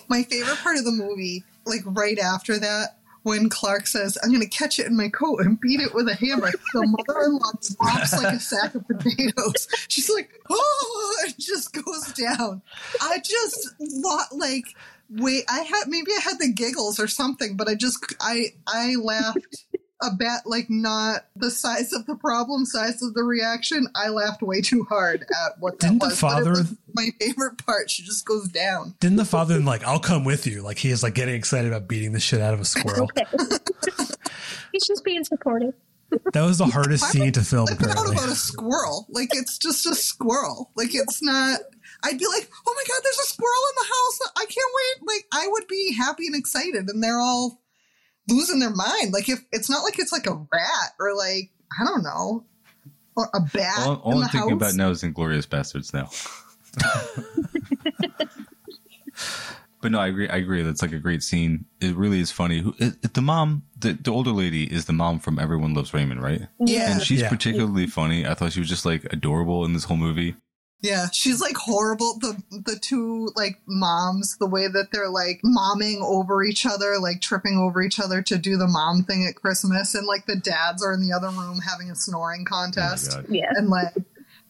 My 0.09 0.23
favorite 0.25 0.59
part 0.59 0.77
of 0.77 0.85
the 0.85 0.91
movie, 0.93 1.45
like 1.65 1.81
right 1.87 2.19
after 2.19 2.59
that, 2.59 2.97
when 3.23 3.49
Clark 3.49 3.87
says, 3.87 4.19
I'm 4.23 4.31
going 4.31 4.41
to 4.43 4.49
catch 4.49 4.79
it 4.79 4.87
in 4.87 4.97
my 4.97 5.09
coat 5.09 5.41
and 5.41 5.61
beat 5.61 5.81
it 5.81 5.95
with 5.95 6.09
a 6.09 6.15
hammer, 6.15 6.51
the 6.75 6.87
mother 6.87 7.21
in 7.25 7.33
law 7.35 7.53
drops 7.81 8.13
like 8.23 8.35
a 8.35 8.41
sack 8.41 8.75
of 8.75 8.87
potatoes. 8.87 9.69
She's 9.89 10.11
like, 10.11 10.31
oh, 10.51 11.17
it 11.27 11.35
just 11.39 11.73
goes 11.73 12.13
down. 12.13 12.61
I 13.01 13.19
just, 13.19 13.69
lo- 13.79 14.19
like, 14.39 14.65
wait, 15.11 15.45
I 15.49 15.61
had, 15.61 15.85
maybe 15.89 16.11
I 16.17 16.21
had 16.21 16.39
the 16.39 16.53
giggles 16.53 16.99
or 17.01 17.09
something, 17.09 17.57
but 17.57 17.69
I 17.69 17.75
just, 17.75 18.15
I, 18.21 18.47
I 18.67 18.95
laughed. 18.97 19.39
A 20.03 20.15
bet 20.15 20.47
like 20.47 20.71
not 20.71 21.27
the 21.37 21.51
size 21.51 21.93
of 21.93 22.07
the 22.07 22.15
problem, 22.17 22.65
size 22.65 23.03
of 23.03 23.13
the 23.13 23.23
reaction. 23.23 23.87
I 23.95 24.09
laughed 24.09 24.41
way 24.41 24.63
too 24.63 24.85
hard 24.89 25.25
at 25.25 25.59
what 25.59 25.79
that 25.81 25.89
Didn't 25.89 26.01
the 26.01 26.07
was. 26.07 26.19
but 26.23 26.27
it 26.27 26.31
father- 26.33 26.51
was 26.53 26.75
my 26.95 27.09
favorite 27.21 27.59
part. 27.67 27.91
She 27.91 28.03
just 28.03 28.25
goes 28.25 28.49
down. 28.49 28.95
Didn't 29.01 29.19
the 29.19 29.27
father 29.27 29.53
then 29.59 29.67
like, 29.67 29.85
I'll 29.85 30.01
come 30.01 30.25
with 30.25 30.47
you? 30.47 30.63
Like 30.63 30.79
he 30.79 30.89
is 30.89 31.03
like 31.03 31.15
getting 31.15 31.35
excited 31.35 31.71
about 31.71 31.87
beating 31.87 32.13
the 32.13 32.19
shit 32.21 32.41
out 32.41 32.55
of 32.55 32.61
a 32.61 32.65
squirrel. 32.65 33.11
He's 34.73 34.87
just 34.87 35.05
being 35.05 35.23
supportive. 35.25 35.75
That 36.33 36.43
was 36.43 36.57
the 36.57 36.67
hardest 36.67 37.05
scene 37.11 37.33
to 37.33 37.43
film, 37.43 37.67
Like, 37.67 37.81
what 37.81 37.91
apparently. 37.91 38.17
about 38.17 38.31
a 38.31 38.35
squirrel? 38.35 39.07
Like, 39.11 39.29
it's 39.33 39.59
just 39.59 39.85
a 39.85 39.95
squirrel. 39.95 40.71
Like, 40.77 40.95
it's 40.95 41.23
not. 41.23 41.61
I'd 42.05 42.19
be 42.19 42.27
like, 42.27 42.49
oh 42.67 42.75
my 42.77 42.85
god, 42.89 43.01
there's 43.03 43.19
a 43.19 43.29
squirrel 43.29 43.65
in 43.71 43.77
the 43.77 43.89
house. 43.95 44.19
I 44.37 44.45
can't 44.47 44.73
wait. 44.75 45.15
Like, 45.15 45.27
I 45.33 45.49
would 45.51 45.67
be 45.69 45.95
happy 45.97 46.27
and 46.27 46.35
excited, 46.37 46.89
and 46.89 47.03
they're 47.03 47.21
all 47.21 47.61
losing 48.29 48.59
their 48.61 48.75
mind. 48.75 49.13
Like, 49.13 49.29
if 49.29 49.41
it's 49.53 49.69
not 49.71 49.83
like 49.85 49.99
it's 49.99 50.13
like 50.13 50.27
a 50.27 50.35
rat 50.35 50.93
or 50.99 51.15
like 51.17 51.51
I 51.81 51.85
don't 51.85 52.03
know, 52.03 52.45
or 53.17 53.29
a 53.35 53.41
bat. 53.41 53.87
All, 53.87 53.97
all 53.97 54.13
in 54.13 54.19
I'm 54.19 54.23
the 54.25 54.29
thinking 54.29 54.53
about 54.53 54.75
now 54.75 54.91
is 54.91 55.03
Inglourious 55.03 55.47
Basterds 55.47 55.93
now. 55.93 56.09
but 59.83 59.91
no, 59.93 59.99
I 59.99 60.09
agree. 60.09 60.29
I 60.29 60.37
agree. 60.37 60.63
That's 60.63 60.83
like 60.83 60.93
a 60.93 60.99
great 60.99 61.23
scene. 61.23 61.65
It 61.81 61.97
really 61.97 62.21
is 62.21 62.31
funny. 62.31 62.61
Who 62.61 62.75
it, 62.79 62.97
it- 63.03 63.15
the 63.15 63.23
mom, 63.23 63.63
the, 63.79 63.93
the 63.95 64.11
older 64.13 64.31
lady, 64.31 64.65
is 64.65 64.85
the 64.85 64.93
mom 64.93 65.19
from 65.21 65.39
Everyone 65.39 65.75
Loves 65.75 65.95
Raymond, 65.95 66.23
right? 66.23 66.43
Yeah. 66.59 66.93
And 66.93 67.03
she's 67.03 67.23
Yeah. 67.23 67.29
particularly 67.29 67.87
funny. 67.87 68.27
I 68.27 68.35
thought 68.35 68.53
she 68.53 68.61
was 68.61 68.69
just 68.69 68.85
like 68.85 69.05
adorable 69.13 69.65
in 69.65 69.73
this 69.73 69.85
whole 69.85 69.97
movie. 69.97 70.37
Yeah, 70.83 71.07
she's 71.13 71.41
like 71.43 71.57
horrible. 71.57 72.19
The 72.21 72.43
the 72.51 72.79
two 72.81 73.31
like 73.37 73.61
moms, 73.67 74.37
the 74.39 74.47
way 74.47 74.67
that 74.67 74.89
they're 74.93 75.11
like 75.11 75.43
momming 75.45 76.01
over 76.01 76.43
each 76.43 76.65
other, 76.65 76.99
like 76.99 77.21
tripping 77.21 77.59
over 77.59 77.83
each 77.83 78.01
other 78.01 78.23
to 78.23 78.39
do 78.39 78.57
the 78.57 78.67
mom 78.67 79.03
thing 79.05 79.27
at 79.29 79.35
Christmas, 79.37 79.95
and 79.95 80.07
like 80.07 80.25
the 80.27 80.37
dads 80.37 80.83
are 80.83 80.93
in 80.95 81.01
the 81.07 81.13
other 81.15 81.29
room 81.29 81.59
having 81.61 81.91
a 81.91 81.95
snoring 81.95 82.47
Oh 82.47 82.51
contest. 82.51 83.11
God. 83.11 83.27
Yeah. 83.29 83.51
and 83.57 83.69
like 83.69 83.93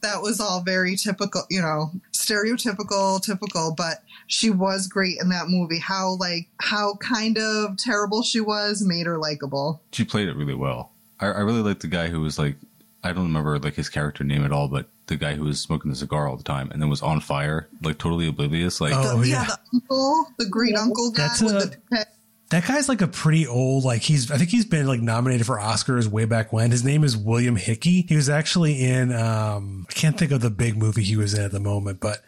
that 0.03 0.22
was 0.22 0.41
all 0.41 0.62
very 0.62 0.97
typical 0.97 1.43
you 1.51 1.61
know 1.61 1.91
stereotypical 2.12 3.20
typical 3.22 3.74
but 3.76 4.03
she 4.28 4.49
was 4.49 4.87
great 4.87 5.18
in 5.20 5.28
that 5.28 5.49
movie 5.49 5.78
how 5.78 6.16
like 6.18 6.49
how 6.61 6.95
kind 6.97 7.37
of 7.37 7.76
terrible 7.76 8.22
she 8.22 8.41
was 8.41 8.83
made 8.87 9.05
her 9.07 9.18
likable 9.18 9.83
She 9.93 10.05
played 10.05 10.28
it 10.28 10.37
really 10.37 10.55
well. 10.55 10.93
I, 11.18 11.26
I 11.26 11.41
really 11.41 11.61
liked 11.61 11.83
the 11.83 11.89
guy 11.89 12.09
who 12.09 12.20
was 12.22 12.39
like, 12.39 12.55
I 13.03 13.13
don't 13.13 13.25
remember 13.25 13.59
like 13.59 13.75
his 13.75 13.89
character 13.89 14.25
name 14.25 14.45
at 14.45 14.53
all, 14.53 14.69
but 14.69 14.87
the 15.07 15.17
guy 15.17 15.35
who 15.35 15.45
was 15.45 15.59
smoking 15.61 15.91
the 15.91 15.97
cigar 15.97 16.29
all 16.29 16.37
the 16.37 16.43
time 16.45 16.71
and 16.71 16.81
then 16.83 16.89
was 16.91 17.03
on 17.03 17.21
fire, 17.21 17.69
like 17.83 17.99
totally 17.99 18.29
oblivious. 18.29 18.81
Like, 18.81 18.93
Oh, 18.95 19.21
the, 19.21 19.29
yeah. 19.29 19.45
the 19.45 19.59
uncle 19.75 20.27
the 20.39 20.47
great 20.47 20.77
uncle 20.77 21.11
guy 21.11 21.29
That's 21.29 21.41
with 21.43 21.53
a- 21.57 21.59
the 21.59 21.67
toupee. 21.67 22.03
That 22.51 22.67
guy's 22.67 22.89
like 22.89 23.01
a 23.01 23.07
pretty 23.07 23.47
old, 23.47 23.85
like 23.85 24.03
he's, 24.03 24.29
I 24.33 24.37
think 24.37 24.51
he's 24.51 24.65
been 24.65 24.87
like 24.89 25.01
nominated 25.01 25.47
for 25.47 25.57
Oscars 25.59 26.09
way 26.09 26.25
back 26.25 26.53
when. 26.53 26.73
His 26.73 26.83
name 26.85 27.05
is 27.05 27.17
William 27.17 27.55
Hickey. 27.55 28.03
He 28.09 28.17
was 28.17 28.29
actually 28.29 28.83
in, 28.85 29.13
um, 29.15 29.87
I 29.89 29.93
can't 29.93 30.19
think 30.19 30.33
of 30.33 30.41
the 30.41 30.51
big 30.51 30.77
movie 30.77 31.05
he 31.05 31.17
was 31.17 31.33
in 31.33 31.45
at 31.45 31.53
the 31.53 31.61
moment, 31.61 32.01
but 32.01 32.19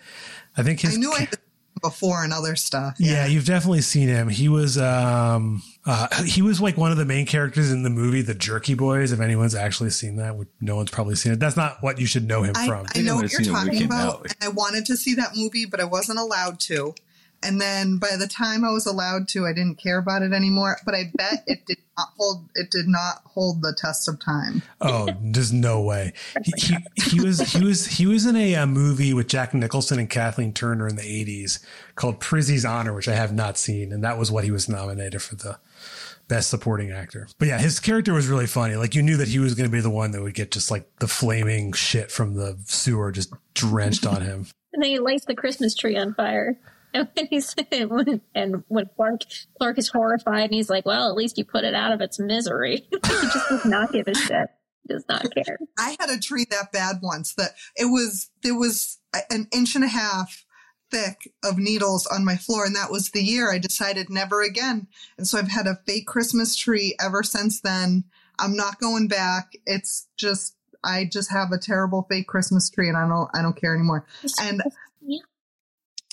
I 0.56 0.62
think 0.62 0.78
his, 0.80 0.94
i 0.94 0.96
knew 0.96 1.12
i 1.12 1.28
before 1.82 2.22
and 2.22 2.32
other 2.32 2.54
stuff 2.54 2.94
yeah, 3.00 3.26
you've 3.26 3.46
definitely 3.46 3.80
seen 3.80 4.06
him. 4.06 4.28
He 4.28 4.48
was, 4.48 4.78
um, 4.78 5.60
uh, 5.84 6.22
he 6.24 6.42
was 6.42 6.60
like 6.60 6.76
one 6.76 6.92
of 6.92 6.96
the 6.96 7.04
main 7.04 7.26
characters 7.26 7.72
in 7.72 7.82
the 7.82 7.90
movie, 7.90 8.22
The 8.22 8.34
Jerky 8.34 8.74
Boys. 8.74 9.10
If 9.10 9.20
anyone's 9.20 9.54
actually 9.54 9.90
seen 9.90 10.16
that, 10.16 10.34
no 10.60 10.76
one's 10.76 10.90
probably 10.90 11.16
seen 11.16 11.32
it. 11.32 11.40
That's 11.40 11.56
not 11.56 11.78
what 11.80 11.98
you 11.98 12.06
should 12.06 12.26
know 12.26 12.42
him 12.42 12.54
I, 12.56 12.66
from. 12.68 12.86
I 12.94 13.00
I 13.00 13.02
know 13.02 13.16
what 13.16 13.32
you're 13.32 13.42
talking 13.42 13.84
about, 13.84 14.14
out. 14.14 14.22
and 14.26 14.36
I 14.42 14.48
wanted 14.48 14.86
to 14.86 14.96
see 14.96 15.14
that 15.14 15.36
movie, 15.36 15.64
but 15.64 15.80
I 15.80 15.84
wasn't 15.84 16.20
allowed 16.20 16.60
to. 16.60 16.94
And 17.44 17.60
then 17.60 17.98
by 17.98 18.16
the 18.16 18.28
time 18.28 18.64
I 18.64 18.70
was 18.70 18.86
allowed 18.86 19.26
to, 19.30 19.46
I 19.46 19.52
didn't 19.52 19.76
care 19.76 19.98
about 19.98 20.22
it 20.22 20.32
anymore. 20.32 20.78
But 20.84 20.94
I 20.94 21.10
bet 21.12 21.42
it 21.46 21.66
did 21.66 21.78
not 21.98 22.10
hold. 22.16 22.48
It 22.54 22.70
did 22.70 22.86
not 22.86 23.22
hold 23.24 23.62
the 23.62 23.74
test 23.76 24.08
of 24.08 24.20
time. 24.20 24.62
Oh, 24.80 25.08
there's 25.20 25.52
no 25.52 25.82
way. 25.82 26.12
He, 26.44 26.52
he, 26.56 26.76
he 27.10 27.20
was 27.20 27.40
he 27.40 27.64
was 27.64 27.86
he 27.86 28.06
was 28.06 28.26
in 28.26 28.36
a, 28.36 28.54
uh 28.54 28.66
movie 28.66 29.12
with 29.12 29.26
Jack 29.26 29.54
Nicholson 29.54 29.98
and 29.98 30.08
Kathleen 30.08 30.52
Turner 30.52 30.86
in 30.86 30.94
the 30.94 31.02
80s 31.02 31.64
called 31.96 32.20
Prizzi's 32.20 32.64
Honor, 32.64 32.94
which 32.94 33.08
I 33.08 33.14
have 33.14 33.32
not 33.32 33.58
seen, 33.58 33.92
and 33.92 34.04
that 34.04 34.18
was 34.18 34.30
what 34.30 34.44
he 34.44 34.52
was 34.52 34.68
nominated 34.68 35.20
for 35.20 35.34
the 35.34 35.58
best 36.32 36.48
supporting 36.48 36.90
actor. 36.92 37.28
But 37.38 37.48
yeah, 37.48 37.58
his 37.58 37.78
character 37.78 38.14
was 38.14 38.26
really 38.26 38.46
funny. 38.46 38.74
Like 38.76 38.94
you 38.94 39.02
knew 39.02 39.18
that 39.18 39.28
he 39.28 39.38
was 39.38 39.54
going 39.54 39.68
to 39.68 39.72
be 39.72 39.82
the 39.82 39.90
one 39.90 40.12
that 40.12 40.22
would 40.22 40.32
get 40.32 40.50
just 40.50 40.70
like 40.70 40.88
the 40.98 41.06
flaming 41.06 41.74
shit 41.74 42.10
from 42.10 42.36
the 42.36 42.58
sewer 42.64 43.12
just 43.12 43.34
drenched 43.54 44.06
on 44.06 44.22
him. 44.22 44.46
And 44.74 44.82
then 44.82 44.90
he 44.90 44.98
lights 45.00 45.26
the 45.26 45.34
Christmas 45.34 45.74
tree 45.74 45.98
on 45.98 46.14
fire. 46.14 46.58
And 46.94 47.08
when 47.14 47.26
he's 47.26 47.54
when, 47.70 48.20
and 48.34 48.64
when 48.68 48.88
Clark 48.96 49.22
Clark 49.58 49.78
is 49.78 49.88
horrified 49.88 50.44
and 50.44 50.52
he's 50.52 50.68
like, 50.68 50.84
"Well, 50.84 51.08
at 51.08 51.14
least 51.14 51.38
you 51.38 51.44
put 51.46 51.64
it 51.64 51.74
out 51.74 51.90
of 51.92 52.02
its 52.02 52.18
misery." 52.18 52.86
he 52.90 52.98
just 52.98 53.48
does 53.48 53.64
not 53.64 53.92
give 53.92 54.08
a 54.08 54.14
shit. 54.14 54.48
Does 54.86 55.04
not 55.08 55.26
care. 55.34 55.58
I 55.78 55.96
had 55.98 56.10
a 56.10 56.18
tree 56.18 56.46
that 56.50 56.70
bad 56.70 56.96
once 57.02 57.34
that 57.36 57.52
it 57.76 57.86
was 57.86 58.30
there 58.42 58.58
was 58.58 58.98
an 59.30 59.48
inch 59.52 59.74
and 59.74 59.84
a 59.84 59.88
half 59.88 60.44
thick 60.92 61.32
of 61.44 61.58
needles 61.58 62.06
on 62.06 62.24
my 62.24 62.36
floor, 62.36 62.64
and 62.64 62.76
that 62.76 62.90
was 62.90 63.10
the 63.10 63.22
year 63.22 63.50
I 63.50 63.58
decided 63.58 64.10
never 64.10 64.42
again. 64.42 64.86
And 65.18 65.26
so 65.26 65.38
I've 65.38 65.50
had 65.50 65.66
a 65.66 65.80
fake 65.86 66.06
Christmas 66.06 66.54
tree 66.54 66.94
ever 67.00 67.22
since 67.22 67.60
then. 67.60 68.04
I'm 68.38 68.56
not 68.56 68.78
going 68.80 69.08
back. 69.08 69.52
It's 69.66 70.06
just 70.16 70.54
I 70.84 71.08
just 71.10 71.30
have 71.30 71.52
a 71.52 71.58
terrible 71.58 72.06
fake 72.08 72.28
Christmas 72.28 72.70
tree, 72.70 72.88
and 72.88 72.96
I 72.96 73.08
don't 73.08 73.30
I 73.34 73.42
don't 73.42 73.56
care 73.56 73.74
anymore. 73.74 74.06
And 74.40 74.62
Yeah. 75.00 75.18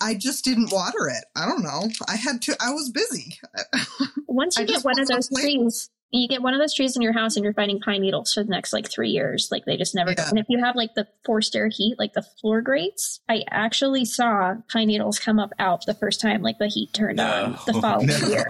I 0.02 0.14
just 0.14 0.46
didn't 0.46 0.72
water 0.72 1.10
it. 1.10 1.26
I 1.36 1.46
don't 1.46 1.62
know. 1.64 1.90
I 2.08 2.16
had 2.16 2.42
to. 2.44 2.56
I 2.62 2.72
was 2.72 2.90
busy. 2.90 3.38
Once 4.28 4.58
you 4.58 4.66
get 4.66 4.84
one 4.84 4.98
of 5.00 5.08
those 5.08 5.28
trees 5.30 5.90
you 6.12 6.28
get 6.28 6.42
one 6.42 6.54
of 6.54 6.60
those 6.60 6.74
trees 6.74 6.96
in 6.96 7.02
your 7.02 7.14
house 7.14 7.36
and 7.36 7.44
you're 7.44 7.54
finding 7.54 7.80
pine 7.80 8.02
needles 8.02 8.34
for 8.34 8.44
the 8.44 8.50
next 8.50 8.74
like 8.74 8.90
three 8.90 9.10
years. 9.10 9.50
Like 9.52 9.66
they 9.66 9.78
just 9.78 9.94
never 9.94 10.14
go. 10.16 10.24
Yeah. 10.24 10.30
And 10.30 10.40
if 10.40 10.48
you 10.50 10.58
have 10.64 10.76
like 10.76 10.96
the 10.96 11.08
forced 11.26 11.56
air 11.56 11.68
heat, 11.72 11.98
like 12.00 12.14
the 12.14 12.24
floor 12.24 12.62
grates, 12.62 13.20
I 13.30 13.44
actually 13.52 14.06
saw 14.06 14.56
pine 14.72 14.88
needles 14.88 15.20
come 15.20 15.38
up 15.40 15.52
out 15.60 15.86
the 15.86 15.94
first 15.94 16.20
time 16.20 16.42
like 16.42 16.58
the 16.58 16.68
heat 16.68 16.94
turned 16.94 17.20
on 17.20 17.58
the 17.68 17.74
No. 17.74 17.82
following 17.82 18.08
No. 18.22 18.28
year. 18.28 18.48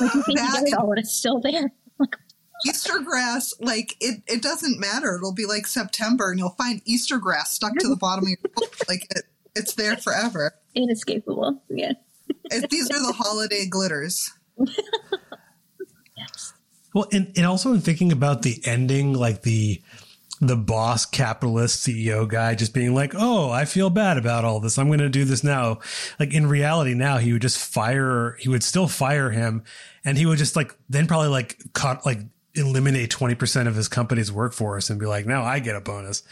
Like 0.00 0.14
you 0.14 0.22
think 0.24 0.38
you 0.40 0.52
get 0.52 0.68
it 0.68 0.74
all 0.74 0.90
and 0.90 0.98
it's 0.98 1.12
still 1.16 1.40
there. 1.40 1.72
Like, 1.98 2.16
Easter 2.66 2.98
grass, 3.00 3.54
like 3.60 3.94
it, 4.00 4.22
it 4.26 4.42
doesn't 4.42 4.78
matter. 4.80 5.14
It'll 5.16 5.34
be 5.34 5.46
like 5.46 5.66
September, 5.66 6.30
and 6.30 6.38
you'll 6.38 6.50
find 6.58 6.80
Easter 6.86 7.18
grass 7.18 7.52
stuck 7.54 7.74
to 7.78 7.88
the 7.88 7.96
bottom 8.00 8.24
of 8.24 8.28
your 8.28 8.38
boat. 8.54 8.74
Like 8.88 9.06
it, 9.10 9.22
it's 9.56 9.74
there 9.74 9.96
forever. 9.96 10.54
Inescapable. 10.74 11.62
Yeah. 11.70 11.92
It, 12.50 12.68
these 12.70 12.90
are 12.90 12.98
the 13.06 13.12
holiday 13.16 13.66
glitters. 13.66 14.30
Well, 16.92 17.06
and, 17.12 17.32
and 17.36 17.46
also 17.46 17.72
in 17.72 17.80
thinking 17.80 18.12
about 18.12 18.42
the 18.42 18.60
ending, 18.64 19.12
like 19.12 19.42
the 19.42 19.80
the 20.42 20.56
boss 20.56 21.04
capitalist 21.04 21.86
CEO 21.86 22.26
guy 22.26 22.54
just 22.54 22.72
being 22.72 22.94
like, 22.94 23.12
"Oh, 23.14 23.50
I 23.50 23.64
feel 23.64 23.90
bad 23.90 24.16
about 24.16 24.44
all 24.44 24.58
this. 24.58 24.78
I'm 24.78 24.88
going 24.88 25.00
to 25.00 25.08
do 25.08 25.24
this 25.24 25.44
now." 25.44 25.80
Like 26.18 26.32
in 26.32 26.46
reality, 26.46 26.94
now 26.94 27.18
he 27.18 27.32
would 27.32 27.42
just 27.42 27.58
fire. 27.58 28.36
He 28.40 28.48
would 28.48 28.62
still 28.62 28.88
fire 28.88 29.30
him, 29.30 29.62
and 30.04 30.16
he 30.16 30.26
would 30.26 30.38
just 30.38 30.56
like 30.56 30.74
then 30.88 31.06
probably 31.06 31.28
like 31.28 31.58
cut 31.74 32.04
like 32.06 32.20
eliminate 32.54 33.10
20% 33.10 33.68
of 33.68 33.76
his 33.76 33.88
company's 33.88 34.32
workforce 34.32 34.90
and 34.90 34.98
be 34.98 35.06
like, 35.06 35.26
now 35.26 35.44
I 35.44 35.60
get 35.60 35.76
a 35.76 35.80
bonus. 35.80 36.22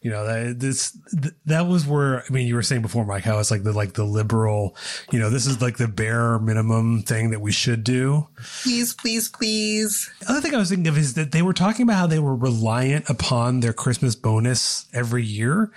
You 0.00 0.10
know, 0.10 0.24
that 0.24 0.60
this, 0.60 0.96
th- 1.10 1.34
that 1.46 1.66
was 1.66 1.86
where, 1.86 2.22
I 2.22 2.30
mean, 2.30 2.46
you 2.46 2.54
were 2.54 2.62
saying 2.62 2.82
before, 2.82 3.04
Mike, 3.04 3.24
how 3.24 3.38
it's 3.38 3.50
like 3.50 3.64
the, 3.64 3.72
like 3.72 3.92
the 3.92 4.04
liberal, 4.04 4.74
you 5.10 5.18
know, 5.18 5.30
this 5.30 5.46
is 5.46 5.60
like 5.60 5.76
the 5.76 5.88
bare 5.88 6.38
minimum 6.38 7.02
thing 7.02 7.30
that 7.30 7.40
we 7.40 7.52
should 7.52 7.84
do. 7.84 8.28
Please, 8.62 8.94
please, 8.94 9.28
please. 9.28 10.10
The 10.20 10.30
other 10.30 10.40
thing 10.40 10.54
I 10.54 10.58
was 10.58 10.70
thinking 10.70 10.88
of 10.88 10.96
is 10.96 11.14
that 11.14 11.32
they 11.32 11.42
were 11.42 11.52
talking 11.52 11.82
about 11.82 11.96
how 11.96 12.06
they 12.06 12.18
were 12.18 12.36
reliant 12.36 13.08
upon 13.10 13.60
their 13.60 13.74
Christmas 13.74 14.14
bonus 14.14 14.86
every 14.94 15.24
year. 15.24 15.70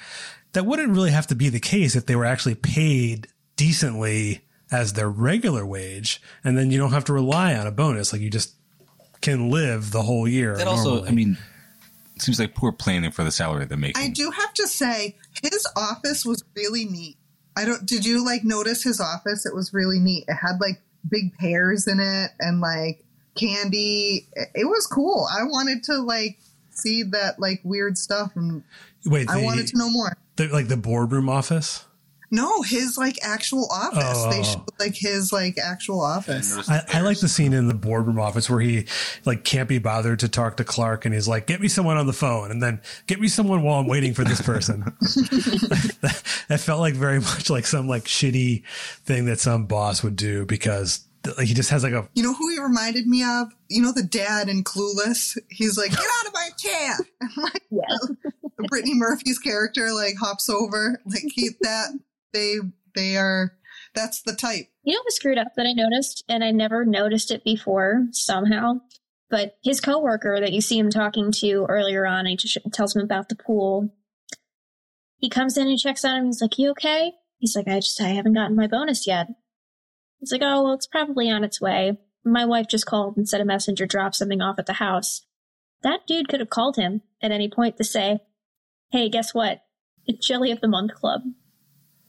That 0.54 0.66
wouldn't 0.66 0.89
really 0.89 1.12
have 1.12 1.28
to 1.28 1.36
be 1.36 1.50
the 1.50 1.60
case 1.60 1.96
if 1.96 2.06
they 2.06 2.16
were 2.16 2.26
actually 2.26 2.56
paid 2.56 3.28
decently 3.56 4.42
as 4.72 4.94
their 4.94 5.10
regular 5.10 5.66
wage. 5.66 6.22
And 6.44 6.58
then 6.58 6.72
you 6.72 6.78
don't 6.78 6.92
have 6.92 7.06
to 7.06 7.14
rely 7.14 7.56
on 7.56 7.68
a 7.68 7.72
bonus. 7.72 8.14
Like 8.14 8.22
you 8.22 8.30
just 8.30 8.56
can 9.22 9.49
live 9.49 9.91
the 9.91 10.01
whole 10.01 10.28
year. 10.28 10.57
That 10.57 10.67
also, 10.67 10.89
normally. 10.95 11.09
I 11.09 11.11
mean, 11.11 11.38
seems 12.19 12.39
like 12.39 12.53
poor 12.55 12.72
planning 12.72 13.11
for 13.11 13.24
the 13.24 13.32
salary 13.32 13.65
they're 13.65 13.78
making. 13.78 14.01
I 14.01 14.09
do 14.09 14.32
have 14.32 14.53
to 14.55 14.67
say, 14.67 15.15
his 15.43 15.67
office 15.76 16.26
was 16.26 16.43
really 16.55 16.86
neat. 16.86 17.17
I 17.55 17.65
don't. 17.65 17.86
Did 17.86 18.05
you 18.05 18.26
like 18.26 18.43
notice 18.43 18.84
his 18.84 18.99
office? 19.01 19.45
It 19.45 19.53
was 19.53 19.74
really 19.74 19.99
neat. 19.99 20.26
It 20.28 20.36
had 20.36 20.59
like 20.61 20.82
big 21.09 21.36
pears 21.38 21.88
in 21.88 21.99
it 21.99 22.32
and 22.39 22.61
like 22.61 23.03
candy. 23.36 24.28
It, 24.34 24.49
it 24.55 24.65
was 24.65 24.88
cool. 24.88 25.28
I 25.32 25.43
wanted 25.43 25.84
to 25.86 25.99
like 25.99 26.39
see 26.69 27.03
that 27.03 27.39
like 27.39 27.59
weird 27.63 27.97
stuff, 27.97 28.32
and 28.36 28.63
wait, 29.05 29.30
I 29.30 29.43
wanted 29.43 29.67
to 29.67 29.78
know 29.78 29.89
more. 29.89 30.15
the- 30.38 30.47
like 30.47 30.67
the 30.69 30.78
boardroom 30.78 31.28
office. 31.30 31.86
No, 32.34 32.61
his 32.61 32.97
like 32.97 33.17
actual 33.23 33.67
office. 33.71 34.01
Oh, 34.05 34.32
they 34.32 34.41
showed 34.43 34.63
like 34.79 34.95
his 34.95 35.34
like 35.34 35.57
actual 35.57 35.99
office. 36.01 36.69
I, 36.69 36.82
I 36.93 37.01
like 37.01 37.19
the 37.19 37.27
scene 37.27 37.51
in 37.51 37.67
the 37.67 37.73
boardroom 37.73 38.19
office 38.19 38.49
where 38.49 38.61
he 38.61 38.86
like 39.25 39.43
can't 39.43 39.67
be 39.67 39.79
bothered 39.79 40.19
to 40.19 40.29
talk 40.29 40.55
to 40.57 40.63
Clark 40.63 41.03
and 41.05 41.13
he's 41.13 41.27
like, 41.27 41.45
get 41.45 41.59
me 41.59 41.67
someone 41.67 41.97
on 41.97 42.07
the 42.07 42.13
phone 42.13 42.49
and 42.49 42.63
then 42.63 42.82
get 43.07 43.19
me 43.19 43.27
someone 43.27 43.63
while 43.63 43.79
I'm 43.79 43.88
waiting 43.88 44.13
for 44.13 44.23
this 44.23 44.41
person. 44.41 44.82
that, 44.82 46.21
that 46.47 46.59
felt 46.61 46.79
like 46.79 46.93
very 46.93 47.19
much 47.19 47.49
like 47.49 47.65
some 47.65 47.88
like 47.88 48.05
shitty 48.05 48.63
thing 49.03 49.25
that 49.25 49.39
some 49.39 49.65
boss 49.65 50.01
would 50.01 50.15
do 50.15 50.45
because 50.45 51.05
like 51.38 51.47
he 51.47 51.53
just 51.53 51.69
has 51.69 51.84
like 51.84 51.93
a 51.93 52.07
You 52.13 52.23
know 52.23 52.34
who 52.34 52.49
he 52.49 52.59
reminded 52.59 53.07
me 53.07 53.23
of? 53.23 53.49
You 53.67 53.82
know 53.82 53.91
the 53.91 54.03
dad 54.03 54.47
in 54.49 54.63
Clueless. 54.63 55.38
He's 55.49 55.77
like, 55.77 55.91
"Get 55.91 55.99
out 55.99 56.27
of 56.27 56.34
my 56.34 56.49
chair!" 56.57 56.95
And 57.21 57.32
like 57.38 57.63
Yeah. 57.69 58.67
Brittany 58.69 58.95
Murphy's 58.95 59.38
character 59.38 59.91
like 59.93 60.15
hops 60.19 60.49
over. 60.49 60.99
Like 61.05 61.23
he 61.34 61.49
that 61.61 61.89
they 62.34 62.57
they 62.95 63.15
are. 63.17 63.53
That's 63.93 64.21
the 64.21 64.34
type. 64.34 64.67
You 64.84 64.93
know 64.93 65.01
what 65.03 65.13
screwed 65.13 65.38
up 65.38 65.49
that 65.55 65.65
I 65.65 65.73
noticed, 65.73 66.23
and 66.29 66.43
I 66.43 66.51
never 66.51 66.86
noticed 66.86 67.32
it 67.32 67.43
before 67.43 68.07
somehow. 68.11 68.82
But 69.29 69.57
his 69.63 69.79
coworker 69.79 70.39
that 70.39 70.51
you 70.51 70.61
see 70.61 70.77
him 70.77 70.89
talking 70.89 71.32
to 71.34 71.65
earlier 71.69 72.05
on, 72.05 72.25
he 72.25 72.36
just 72.36 72.57
tells 72.73 72.95
him 72.95 73.01
about 73.01 73.29
the 73.29 73.36
pool. 73.36 73.93
He 75.17 75.29
comes 75.29 75.57
in 75.57 75.67
and 75.67 75.79
checks 75.79 76.03
on 76.03 76.17
him. 76.17 76.25
He's 76.25 76.41
like, 76.41 76.57
"You 76.57 76.71
okay?" 76.71 77.13
He's 77.38 77.55
like, 77.55 77.67
"I 77.67 77.79
just 77.79 77.99
I 78.01 78.09
haven't 78.09 78.34
gotten 78.34 78.55
my 78.55 78.67
bonus 78.67 79.07
yet." 79.07 79.27
He's 80.19 80.32
like, 80.32 80.41
"Oh 80.43 80.63
well, 80.63 80.73
it's 80.73 80.88
probably 80.88 81.29
on 81.29 81.43
its 81.43 81.61
way. 81.61 81.97
My 82.23 82.45
wife 82.45 82.67
just 82.67 82.86
called 82.86 83.17
and 83.17 83.27
said 83.27 83.41
a 83.41 83.45
messenger 83.45 83.86
dropped 83.86 84.15
something 84.15 84.41
off 84.41 84.59
at 84.59 84.65
the 84.65 84.73
house." 84.73 85.25
That 85.82 86.05
dude 86.05 86.27
could 86.27 86.39
have 86.39 86.49
called 86.49 86.75
him 86.75 87.01
at 87.21 87.32
any 87.32 87.49
point 87.49 87.77
to 87.77 87.84
say, 87.84 88.19
"Hey, 88.91 89.09
guess 89.09 89.34
what? 89.34 89.63
It's 90.05 90.27
Jelly 90.27 90.51
of 90.51 90.61
the 90.61 90.67
Month 90.67 90.93
Club." 90.93 91.21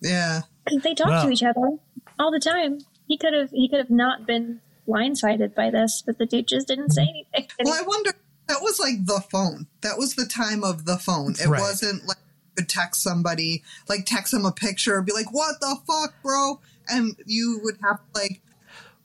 Yeah. 0.03 0.43
because 0.65 0.83
they 0.83 0.95
talk 0.95 1.09
Well- 1.09 1.25
to 1.27 1.31
each 1.33 1.43
other 1.43 1.79
all 2.19 2.31
the 2.31 2.41
time. 2.41 2.79
He 3.09 3.17
could 3.17 3.33
have 3.35 3.51
he 3.51 3.69
could 3.69 3.79
have 3.79 3.91
not 3.91 4.27
been 4.27 4.61
blindsided 4.89 5.55
by 5.55 5.71
this, 5.71 6.03
but 6.05 6.19
the 6.19 6.27
dude 6.27 6.49
just 6.49 6.69
didn't 6.69 6.91
say 6.91 7.03
anything. 7.03 7.49
Well, 7.65 7.75
I 7.75 7.83
wonder. 7.83 8.13
That 8.49 8.61
was 8.63 8.79
like 8.81 9.07
the 9.07 9.21
phone. 9.31 9.67
That 9.83 9.97
was 9.99 10.15
the 10.17 10.27
time 10.27 10.65
of 10.65 10.85
the 10.85 10.99
phone. 10.99 11.33
It 11.41 11.47
Right. 11.47 11.61
wasn't 11.61 12.07
like 12.07 12.17
you 12.19 12.63
could 12.63 12.69
text 12.69 13.03
somebody, 13.03 13.63
like 13.89 14.05
text 14.07 14.33
them 14.33 14.45
a 14.45 14.53
picture, 14.53 15.01
be 15.03 15.13
like, 15.13 15.33
"What 15.33 15.61
the 15.61 15.77
fuck, 15.87 16.15
bro?" 16.23 16.61
And 16.89 17.17
you 17.25 17.61
would 17.63 17.79
have 17.83 18.01
like 18.15 18.41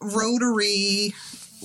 rotary 0.02 1.14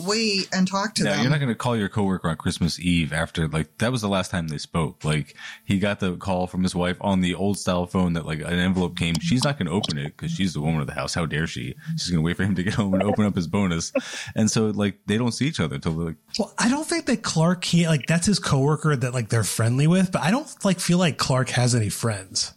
wait 0.07 0.49
and 0.53 0.67
talk 0.69 0.95
to 0.97 1.05
Yeah, 1.05 1.13
them. 1.13 1.23
you're 1.23 1.31
not 1.31 1.39
going 1.41 1.49
to 1.49 1.55
call 1.55 1.77
your 1.77 1.89
coworker 1.89 2.29
on 2.29 2.37
Christmas 2.37 2.79
Eve 2.81 3.13
after 3.13 3.49
like 3.49 3.79
that 3.79 3.93
was 3.93 4.01
the 4.03 4.09
last 4.09 4.31
time 4.31 4.49
they 4.49 4.59
spoke. 4.59 5.05
Like 5.05 5.37
he 5.65 5.79
got 5.79 6.01
the 6.01 6.17
call 6.17 6.47
from 6.47 6.63
his 6.63 6.75
wife 6.75 6.97
on 7.01 7.21
the 7.21 7.35
old 7.35 7.59
style 7.59 7.87
phone 7.87 8.13
that 8.15 8.27
like 8.27 8.41
an 8.41 8.59
envelope 8.59 8.97
came. 8.97 9.15
She's 9.21 9.45
not 9.45 9.59
going 9.59 9.67
to 9.67 9.73
open 9.73 9.99
it 9.99 10.17
because 10.17 10.31
she's 10.33 10.55
the 10.55 10.61
woman 10.61 10.81
of 10.81 10.87
the 10.87 10.95
house. 10.95 11.15
How 11.15 11.27
dare 11.27 11.47
she? 11.47 11.75
She's 11.97 12.11
going 12.11 12.23
to 12.23 12.27
wait 12.27 12.37
for 12.37 12.45
him 12.45 12.55
to 12.55 12.63
get 12.63 12.75
home 12.75 12.95
and 12.95 13.03
open 13.03 13.25
up 13.25 13.35
his 13.37 13.47
bonus. 13.47 13.93
And 14.35 14.51
so 14.51 14.67
like 14.71 14.99
they 15.07 15.19
don't 15.19 15.33
see 15.33 15.47
each 15.47 15.61
other 15.61 15.77
until 15.77 15.93
like 15.93 16.17
Well, 16.39 16.53
I 16.59 16.69
don't 16.69 16.87
think 16.87 17.07
that 17.07 17.23
Clark 17.23 17.63
can't 17.63 17.89
like 17.89 18.07
that's 18.07 18.27
his 18.27 18.39
coworker 18.39 18.97
that 18.97 19.15
like 19.15 19.29
they're 19.29 19.45
friendly 19.45 19.87
with, 19.87 20.13
but 20.13 20.23
I 20.23 20.31
don't 20.31 20.49
like 20.65 20.81
feel 20.81 20.99
like 20.99 21.19
Clark 21.19 21.51
has 21.51 21.75
any 21.75 21.89
friends. 21.89 22.55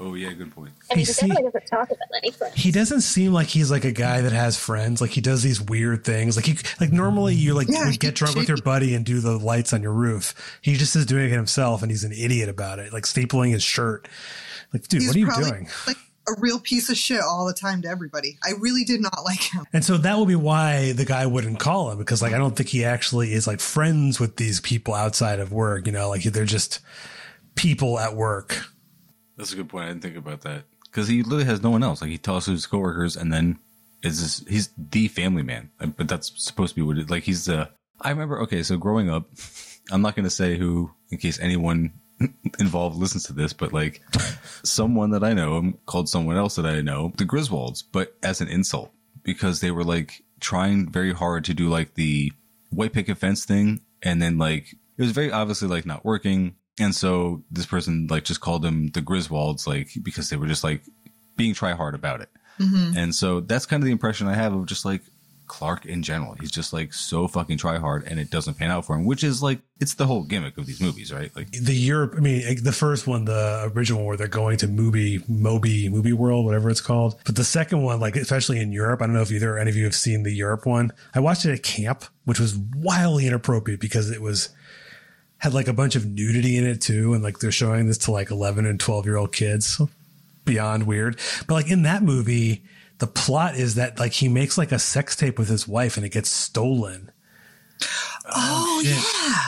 Oh 0.00 0.14
yeah, 0.14 0.32
good 0.32 0.50
point. 0.52 0.72
I 0.90 0.94
mean, 0.94 1.00
you 1.00 1.06
he 1.06 1.12
see- 1.12 1.26
definitely 1.28 1.50
doesn't 1.52 1.66
talk 1.68 1.86
about 1.88 1.98
anything. 2.22 2.52
He 2.56 2.72
doesn't 2.72 3.02
seem 3.02 3.32
like 3.32 3.46
he's 3.46 3.70
like 3.70 3.84
a 3.84 3.92
guy 3.92 4.22
that 4.22 4.32
has 4.32 4.56
friends. 4.58 5.00
Like 5.00 5.10
he 5.10 5.20
does 5.20 5.42
these 5.42 5.60
weird 5.60 6.04
things. 6.04 6.36
Like 6.36 6.46
he 6.46 6.56
like 6.80 6.90
normally 6.92 7.34
you 7.34 7.54
like 7.54 7.68
Yeah, 7.68 7.86
would 7.86 8.00
get 8.00 8.14
drunk 8.14 8.36
with 8.36 8.48
your 8.48 8.58
buddy 8.58 8.94
and 8.94 9.04
do 9.04 9.20
the 9.20 9.38
lights 9.38 9.72
on 9.72 9.82
your 9.82 9.92
roof. 9.92 10.34
He 10.62 10.74
just 10.74 10.96
is 10.96 11.06
doing 11.06 11.26
it 11.26 11.30
himself 11.36 11.82
and 11.82 11.90
he's 11.90 12.04
an 12.04 12.12
idiot 12.12 12.48
about 12.48 12.78
it. 12.78 12.92
Like 12.92 13.04
stapling 13.04 13.52
his 13.52 13.62
shirt. 13.62 14.08
Like, 14.72 14.88
dude, 14.88 15.02
He's 15.02 15.08
what 15.10 15.16
are 15.16 15.18
you 15.20 15.26
probably 15.26 15.50
doing? 15.50 15.68
like 15.86 15.96
a 16.28 16.32
real 16.40 16.60
piece 16.60 16.88
of 16.90 16.96
shit 16.96 17.20
all 17.20 17.44
the 17.46 17.54
time 17.54 17.82
to 17.82 17.88
everybody. 17.88 18.38
I 18.44 18.52
really 18.58 18.84
did 18.84 19.00
not 19.00 19.24
like 19.24 19.40
him. 19.42 19.64
And 19.72 19.84
so 19.84 19.96
that 19.98 20.16
would 20.18 20.28
be 20.28 20.36
why 20.36 20.92
the 20.92 21.04
guy 21.04 21.26
wouldn't 21.26 21.58
call 21.58 21.90
him 21.90 21.98
because 21.98 22.22
like 22.22 22.32
I 22.32 22.38
don't 22.38 22.54
think 22.56 22.68
he 22.68 22.84
actually 22.84 23.32
is 23.32 23.46
like 23.46 23.58
friends 23.60 24.20
with 24.20 24.36
these 24.36 24.60
people 24.60 24.94
outside 24.94 25.40
of 25.40 25.52
work, 25.52 25.86
you 25.86 25.92
know, 25.92 26.08
like 26.08 26.22
they're 26.22 26.44
just 26.44 26.78
people 27.56 27.98
at 27.98 28.14
work. 28.14 28.64
That's 29.40 29.54
a 29.54 29.56
good 29.56 29.70
point. 29.70 29.86
I 29.86 29.88
didn't 29.88 30.02
think 30.02 30.18
about 30.18 30.42
that 30.42 30.64
because 30.84 31.08
he 31.08 31.22
literally 31.22 31.46
has 31.46 31.62
no 31.62 31.70
one 31.70 31.82
else. 31.82 32.02
Like 32.02 32.10
he 32.10 32.18
talks 32.18 32.44
to 32.44 32.50
his 32.50 32.66
coworkers, 32.66 33.16
and 33.16 33.32
then 33.32 33.58
is 34.02 34.20
this, 34.20 34.46
he's 34.46 34.68
the 34.76 35.08
family 35.08 35.42
man. 35.42 35.70
But 35.96 36.08
that's 36.08 36.30
supposed 36.44 36.74
to 36.74 36.76
be 36.76 36.82
what 36.82 36.98
it 36.98 37.08
like. 37.08 37.22
He's 37.22 37.46
the. 37.46 37.70
I 38.02 38.10
remember. 38.10 38.38
Okay, 38.42 38.62
so 38.62 38.76
growing 38.76 39.08
up, 39.08 39.30
I'm 39.90 40.02
not 40.02 40.14
going 40.14 40.24
to 40.24 40.30
say 40.30 40.58
who, 40.58 40.90
in 41.10 41.16
case 41.16 41.40
anyone 41.40 41.94
involved 42.58 42.98
listens 42.98 43.24
to 43.24 43.32
this, 43.32 43.54
but 43.54 43.72
like 43.72 44.02
someone 44.62 45.08
that 45.12 45.24
I 45.24 45.32
know 45.32 45.72
called 45.86 46.10
someone 46.10 46.36
else 46.36 46.56
that 46.56 46.66
I 46.66 46.82
know 46.82 47.14
the 47.16 47.24
Griswolds, 47.24 47.82
but 47.90 48.18
as 48.22 48.42
an 48.42 48.48
insult 48.48 48.92
because 49.22 49.60
they 49.60 49.70
were 49.70 49.84
like 49.84 50.22
trying 50.40 50.90
very 50.90 51.14
hard 51.14 51.46
to 51.46 51.54
do 51.54 51.70
like 51.70 51.94
the 51.94 52.30
white 52.68 52.92
picket 52.92 53.16
fence 53.16 53.46
thing, 53.46 53.80
and 54.02 54.20
then 54.20 54.36
like 54.36 54.74
it 54.98 55.02
was 55.02 55.12
very 55.12 55.32
obviously 55.32 55.68
like 55.68 55.86
not 55.86 56.04
working. 56.04 56.56
And 56.78 56.94
so 56.94 57.42
this 57.50 57.66
person 57.66 58.06
like 58.08 58.24
just 58.24 58.40
called 58.40 58.62
them 58.62 58.88
the 58.88 59.02
Griswolds, 59.02 59.66
like 59.66 59.88
because 60.02 60.30
they 60.30 60.36
were 60.36 60.46
just 60.46 60.64
like 60.64 60.82
being 61.36 61.54
try 61.54 61.72
hard 61.72 61.94
about 61.94 62.20
it. 62.20 62.28
Mm-hmm. 62.58 62.96
And 62.96 63.14
so 63.14 63.40
that's 63.40 63.66
kind 63.66 63.82
of 63.82 63.86
the 63.86 63.92
impression 63.92 64.26
I 64.26 64.34
have 64.34 64.54
of 64.54 64.66
just 64.66 64.84
like 64.84 65.02
Clark 65.50 65.84
in 65.84 66.04
general. 66.04 66.36
He's 66.38 66.52
just 66.52 66.72
like 66.72 66.92
so 66.94 67.26
fucking 67.26 67.58
try 67.58 67.78
hard 67.78 68.04
and 68.06 68.20
it 68.20 68.30
doesn't 68.30 68.54
pan 68.54 68.70
out 68.70 68.84
for 68.84 68.94
him, 68.94 69.04
which 69.04 69.24
is 69.24 69.42
like 69.42 69.58
it's 69.80 69.94
the 69.94 70.06
whole 70.06 70.22
gimmick 70.22 70.56
of 70.56 70.64
these 70.66 70.80
movies, 70.80 71.12
right? 71.12 71.34
Like 71.34 71.50
The 71.50 71.74
Europe, 71.74 72.14
I 72.16 72.20
mean, 72.20 72.42
eh, 72.46 72.54
the 72.62 72.70
first 72.70 73.08
one, 73.08 73.24
the 73.24 73.68
original 73.74 74.06
where 74.06 74.16
they're 74.16 74.28
going 74.28 74.58
to 74.58 74.68
movie, 74.68 75.24
Moby, 75.26 75.88
Movie 75.88 76.12
World, 76.12 76.44
whatever 76.44 76.70
it's 76.70 76.80
called. 76.80 77.20
But 77.26 77.34
the 77.34 77.42
second 77.42 77.82
one, 77.82 77.98
like 77.98 78.14
especially 78.14 78.60
in 78.60 78.70
Europe, 78.70 79.02
I 79.02 79.06
don't 79.06 79.14
know 79.16 79.22
if 79.22 79.32
either 79.32 79.58
any 79.58 79.70
of 79.70 79.76
you 79.76 79.84
have 79.84 79.94
seen 79.94 80.22
the 80.22 80.32
Europe 80.32 80.66
one. 80.66 80.92
I 81.14 81.20
watched 81.20 81.44
it 81.44 81.52
at 81.52 81.64
camp, 81.64 82.04
which 82.26 82.38
was 82.38 82.56
wildly 82.56 83.26
inappropriate 83.26 83.80
because 83.80 84.08
it 84.08 84.22
was 84.22 84.50
had 85.40 85.52
like 85.52 85.68
a 85.68 85.72
bunch 85.72 85.96
of 85.96 86.06
nudity 86.06 86.56
in 86.56 86.66
it 86.66 86.80
too, 86.80 87.12
and 87.12 87.22
like 87.22 87.40
they're 87.40 87.50
showing 87.52 87.86
this 87.88 87.98
to 87.98 88.12
like 88.12 88.30
eleven 88.30 88.64
and 88.64 88.78
twelve 88.80 89.04
year 89.04 89.16
old 89.16 89.32
kids. 89.32 89.66
So 89.66 89.90
beyond 90.44 90.86
weird. 90.86 91.18
But 91.46 91.54
like 91.54 91.70
in 91.70 91.82
that 91.82 92.02
movie, 92.02 92.62
the 92.98 93.06
plot 93.06 93.56
is 93.56 93.74
that 93.74 93.98
like 93.98 94.12
he 94.12 94.28
makes 94.28 94.56
like 94.56 94.72
a 94.72 94.78
sex 94.78 95.14
tape 95.16 95.38
with 95.38 95.48
his 95.48 95.68
wife 95.68 95.96
and 95.96 96.06
it 96.06 96.10
gets 96.12 96.30
stolen. 96.30 97.10
Oh, 98.32 98.80
shit. 98.84 98.92
yeah. 98.94 99.38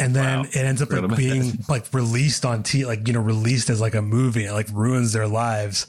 and 0.00 0.14
then 0.16 0.40
Wow. 0.40 0.46
it 0.50 0.56
ends 0.56 0.82
up 0.82 0.90
like 0.90 1.16
being 1.16 1.58
like 1.68 1.84
released 1.92 2.44
on 2.44 2.62
t 2.62 2.84
like 2.84 3.06
you 3.06 3.12
know 3.14 3.20
released 3.20 3.70
as 3.70 3.80
like 3.80 3.94
a 3.94 4.02
movie 4.02 4.44
and 4.46 4.54
like 4.54 4.68
ruins 4.72 5.12
their 5.12 5.28
lives 5.28 5.86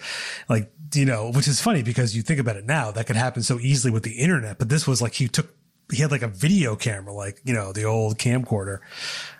like 0.49 0.71
you 0.93 1.05
know 1.05 1.31
which 1.31 1.47
is 1.47 1.59
funny 1.61 1.81
because 1.81 2.15
you 2.15 2.21
think 2.21 2.39
about 2.39 2.55
it 2.55 2.65
now 2.65 2.91
that 2.91 3.07
could 3.07 3.15
happen 3.15 3.41
so 3.41 3.57
easily 3.59 3.91
with 3.91 4.03
the 4.03 4.11
internet 4.13 4.59
but 4.59 4.69
this 4.69 4.85
was 4.85 5.01
like 5.01 5.13
he 5.13 5.27
took 5.27 5.49
he 5.91 6.01
had 6.01 6.11
like 6.11 6.23
a 6.23 6.27
video 6.27 6.75
camera 6.75 7.13
like 7.13 7.39
you 7.43 7.53
know 7.53 7.71
the 7.71 7.83
old 7.83 8.17
camcorder 8.17 8.79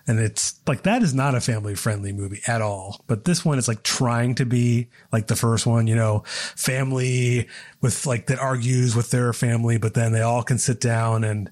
and 0.07 0.19
it's 0.19 0.59
like 0.67 0.83
that 0.83 1.01
is 1.01 1.13
not 1.13 1.33
a 1.33 1.41
family 1.41 1.75
friendly 1.75 2.13
movie 2.13 2.41
at 2.47 2.61
all 2.61 3.03
but 3.07 3.25
this 3.25 3.43
one 3.43 3.57
is 3.57 3.67
like 3.67 3.81
trying 3.83 4.35
to 4.35 4.45
be 4.45 4.87
like 5.11 5.27
the 5.27 5.35
first 5.35 5.65
one 5.65 5.87
you 5.87 5.95
know 5.95 6.23
family 6.55 7.47
with 7.81 8.05
like 8.05 8.27
that 8.27 8.39
argues 8.39 8.95
with 8.95 9.09
their 9.09 9.33
family 9.33 9.77
but 9.77 9.93
then 9.93 10.11
they 10.11 10.21
all 10.21 10.43
can 10.43 10.57
sit 10.57 10.79
down 10.79 11.23
and 11.23 11.49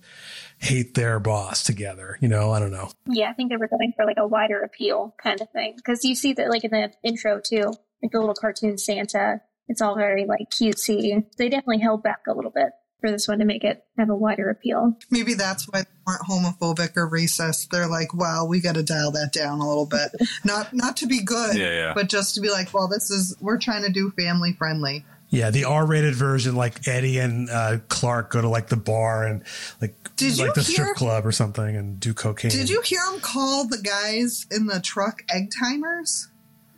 hate 0.60 0.94
their 0.94 1.20
boss 1.20 1.64
together 1.64 2.18
you 2.22 2.28
know 2.28 2.52
i 2.52 2.60
don't 2.60 2.72
know 2.72 2.90
Yeah, 3.08 3.30
I 3.30 3.34
think 3.34 3.50
they 3.50 3.58
were 3.58 3.68
going 3.68 3.94
for 3.96 4.06
like 4.06 4.18
a 4.18 4.28
wider 4.28 4.62
appeal 4.62 5.14
kind 5.22 5.42
of 5.42 5.50
thing. 5.52 5.74
Because 5.76 6.04
you 6.06 6.16
see 6.16 6.34
that 6.34 6.50
like 6.50 6.64
in 6.64 6.72
the 6.72 6.92
intro 7.04 7.40
too, 7.40 7.74
like 8.02 8.12
the 8.12 8.20
little 8.20 8.34
cartoon 8.34 8.78
Santa. 8.78 9.42
It's 9.68 9.82
all 9.82 9.96
very 9.96 10.26
like 10.26 10.50
cutesy. 10.50 11.24
They 11.38 11.50
definitely 11.50 11.80
held 11.80 12.04
back 12.04 12.22
a 12.28 12.34
little 12.34 12.52
bit 12.52 12.70
for 13.04 13.12
this 13.12 13.28
one 13.28 13.40
to 13.40 13.46
make 13.46 13.66
it 13.66 13.84
have 13.98 14.10
a 14.10 14.16
wider 14.16 14.50
appeal. 14.50 14.98
Maybe 15.12 15.34
that's 15.34 15.68
why 15.68 15.82
they 15.82 15.88
weren't 16.08 16.22
homophobic 16.22 16.96
or 16.96 17.10
racist. 17.10 17.68
They're 17.70 17.88
like, 17.90 18.14
wow, 18.14 18.46
we 18.46 18.62
got 18.62 18.76
to 18.76 18.84
dial 18.84 19.12
that 19.12 19.34
down 19.34 19.60
a 19.60 19.68
little 19.68 19.86
bit. 19.86 20.10
not 20.46 20.74
not 20.74 20.96
to 20.98 21.06
be 21.08 21.22
good, 21.22 21.58
Yeah, 21.58 21.70
yeah. 21.74 21.94
but 21.94 22.08
just 22.08 22.36
to 22.36 22.42
be 22.42 22.50
like, 22.50 22.74
well, 22.74 22.88
this 22.88 23.12
is 23.12 23.36
we're 23.42 23.58
trying 23.60 23.84
to 23.84 23.90
do 23.90 24.12
family 24.12 24.54
friendly. 24.54 25.04
Yeah, 25.30 25.50
the 25.50 25.66
R-rated 25.66 26.14
version, 26.16 26.56
like 26.56 26.88
Eddie 26.88 27.18
and 27.18 27.50
uh, 27.50 27.80
Clark 27.90 28.30
go 28.30 28.40
to 28.42 28.48
like 28.48 28.68
the 28.68 28.76
bar 28.78 29.26
and 29.26 29.44
like 29.82 29.96
Did 30.16 30.38
like 30.38 30.48
you 30.50 30.54
the 30.54 30.62
hear- 30.62 30.74
strip 30.86 30.96
club 30.96 31.26
or 31.26 31.32
something 31.34 31.76
and 31.76 32.00
do 32.00 32.14
cocaine. 32.14 32.52
Did 32.52 32.70
you 32.70 32.82
hear 32.82 33.02
him 33.12 33.20
call 33.20 33.68
the 33.68 33.80
guys 33.80 34.46
in 34.52 34.68
the 34.68 34.80
truck 34.80 35.24
egg 35.34 35.50
timers? 35.60 36.30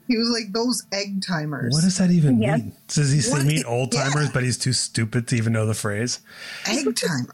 He 0.07 0.17
was 0.17 0.29
like 0.29 0.53
those 0.53 0.83
egg 0.91 1.23
timers. 1.25 1.73
What 1.73 1.83
does 1.83 1.97
that 1.97 2.11
even 2.11 2.41
Yeah. 2.41 2.57
mean? 2.57 2.73
Does 2.87 3.11
he 3.11 3.21
say 3.21 3.31
What 3.37 3.45
mean 3.45 3.63
old 3.65 3.91
timers, 3.91 4.25
yeah. 4.25 4.31
but 4.33 4.43
he's 4.43 4.57
too 4.57 4.73
stupid 4.73 5.27
to 5.29 5.35
even 5.35 5.53
know 5.53 5.65
the 5.65 5.73
phrase? 5.73 6.19
egg 6.67 6.85
timer? 6.95 7.33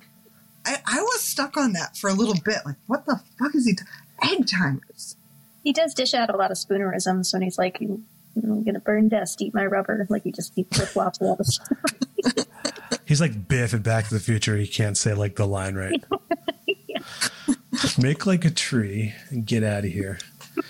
I, 0.65 0.77
I 0.85 1.01
was 1.01 1.21
stuck 1.21 1.57
on 1.57 1.73
that 1.73 1.97
for 1.97 2.09
a 2.09 2.13
little 2.13 2.35
bit. 2.45 2.57
Like, 2.65 2.75
what 2.87 3.05
the 3.05 3.19
fuck 3.39 3.55
is 3.55 3.65
he? 3.65 3.73
T- 3.73 3.83
egg 4.23 4.47
timers. 4.47 5.15
He 5.63 5.73
does 5.73 5.93
dish 5.93 6.13
out 6.13 6.29
a 6.33 6.37
lot 6.37 6.51
of 6.51 6.57
spoonerisms 6.57 7.33
when 7.33 7.41
he's 7.41 7.57
like, 7.57 7.79
I'm 7.81 8.63
gonna 8.63 8.79
burn 8.79 9.09
dust, 9.09 9.41
eat 9.41 9.53
my 9.53 9.65
rubber. 9.65 10.05
Like 10.09 10.23
he 10.23 10.31
just 10.31 10.53
he 10.55 10.63
flip 10.63 10.87
flops 10.89 11.19
all 11.21 11.35
the 11.35 11.43
stuff. 11.45 11.77
He's 13.05 13.19
like 13.19 13.47
Biff 13.49 13.73
in 13.73 13.81
Back 13.81 14.07
to 14.07 14.13
the 14.13 14.19
Future. 14.21 14.55
He 14.55 14.67
can't 14.67 14.95
say 14.97 15.13
like 15.13 15.35
the 15.35 15.45
line 15.45 15.75
right. 15.75 16.01
Make 17.97 18.25
like 18.25 18.45
a 18.45 18.51
tree 18.51 19.13
and 19.29 19.45
get 19.45 19.63
out 19.63 19.83
of 19.83 19.91
here. 19.91 20.17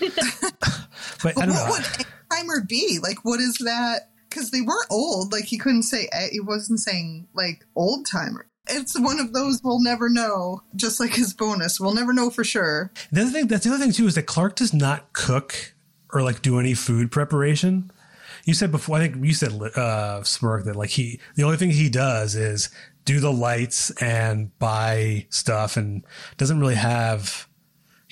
but 1.22 1.36
I 1.38 1.46
But 1.46 1.54
what 1.54 1.98
would 1.98 2.06
timer 2.30 2.60
be? 2.66 2.98
Like, 3.02 3.24
what 3.24 3.40
is 3.40 3.56
that? 3.58 4.10
Because 4.28 4.50
they 4.50 4.60
weren't 4.62 4.86
old. 4.90 5.32
Like, 5.32 5.44
he 5.44 5.58
couldn't 5.58 5.82
say. 5.84 6.08
egg- 6.12 6.32
He 6.32 6.40
wasn't 6.40 6.80
saying 6.80 7.28
like 7.34 7.64
old 7.76 8.06
timer. 8.06 8.46
It's 8.68 8.98
one 8.98 9.18
of 9.18 9.32
those 9.32 9.60
we'll 9.62 9.82
never 9.82 10.08
know. 10.08 10.62
Just 10.76 11.00
like 11.00 11.12
his 11.14 11.34
bonus, 11.34 11.80
we'll 11.80 11.94
never 11.94 12.12
know 12.12 12.30
for 12.30 12.44
sure. 12.44 12.92
The 13.10 13.22
other 13.22 13.30
thing, 13.30 13.46
that's 13.48 13.64
the 13.64 13.70
other 13.74 13.82
thing 13.82 13.92
too, 13.92 14.06
is 14.06 14.14
that 14.14 14.26
Clark 14.26 14.54
does 14.56 14.72
not 14.72 15.12
cook 15.12 15.74
or 16.12 16.22
like 16.22 16.42
do 16.42 16.60
any 16.60 16.74
food 16.74 17.10
preparation. 17.10 17.90
You 18.44 18.54
said 18.54 18.70
before, 18.70 18.96
I 18.98 19.08
think 19.08 19.24
you 19.24 19.34
said 19.34 19.52
uh, 19.76 20.22
Smirk 20.22 20.64
that 20.64 20.76
like 20.76 20.90
he, 20.90 21.20
the 21.36 21.42
only 21.42 21.56
thing 21.56 21.70
he 21.70 21.88
does 21.88 22.34
is 22.36 22.70
do 23.04 23.18
the 23.20 23.32
lights 23.32 23.90
and 24.00 24.56
buy 24.60 25.26
stuff, 25.28 25.76
and 25.76 26.04
doesn't 26.36 26.60
really 26.60 26.76
have. 26.76 27.48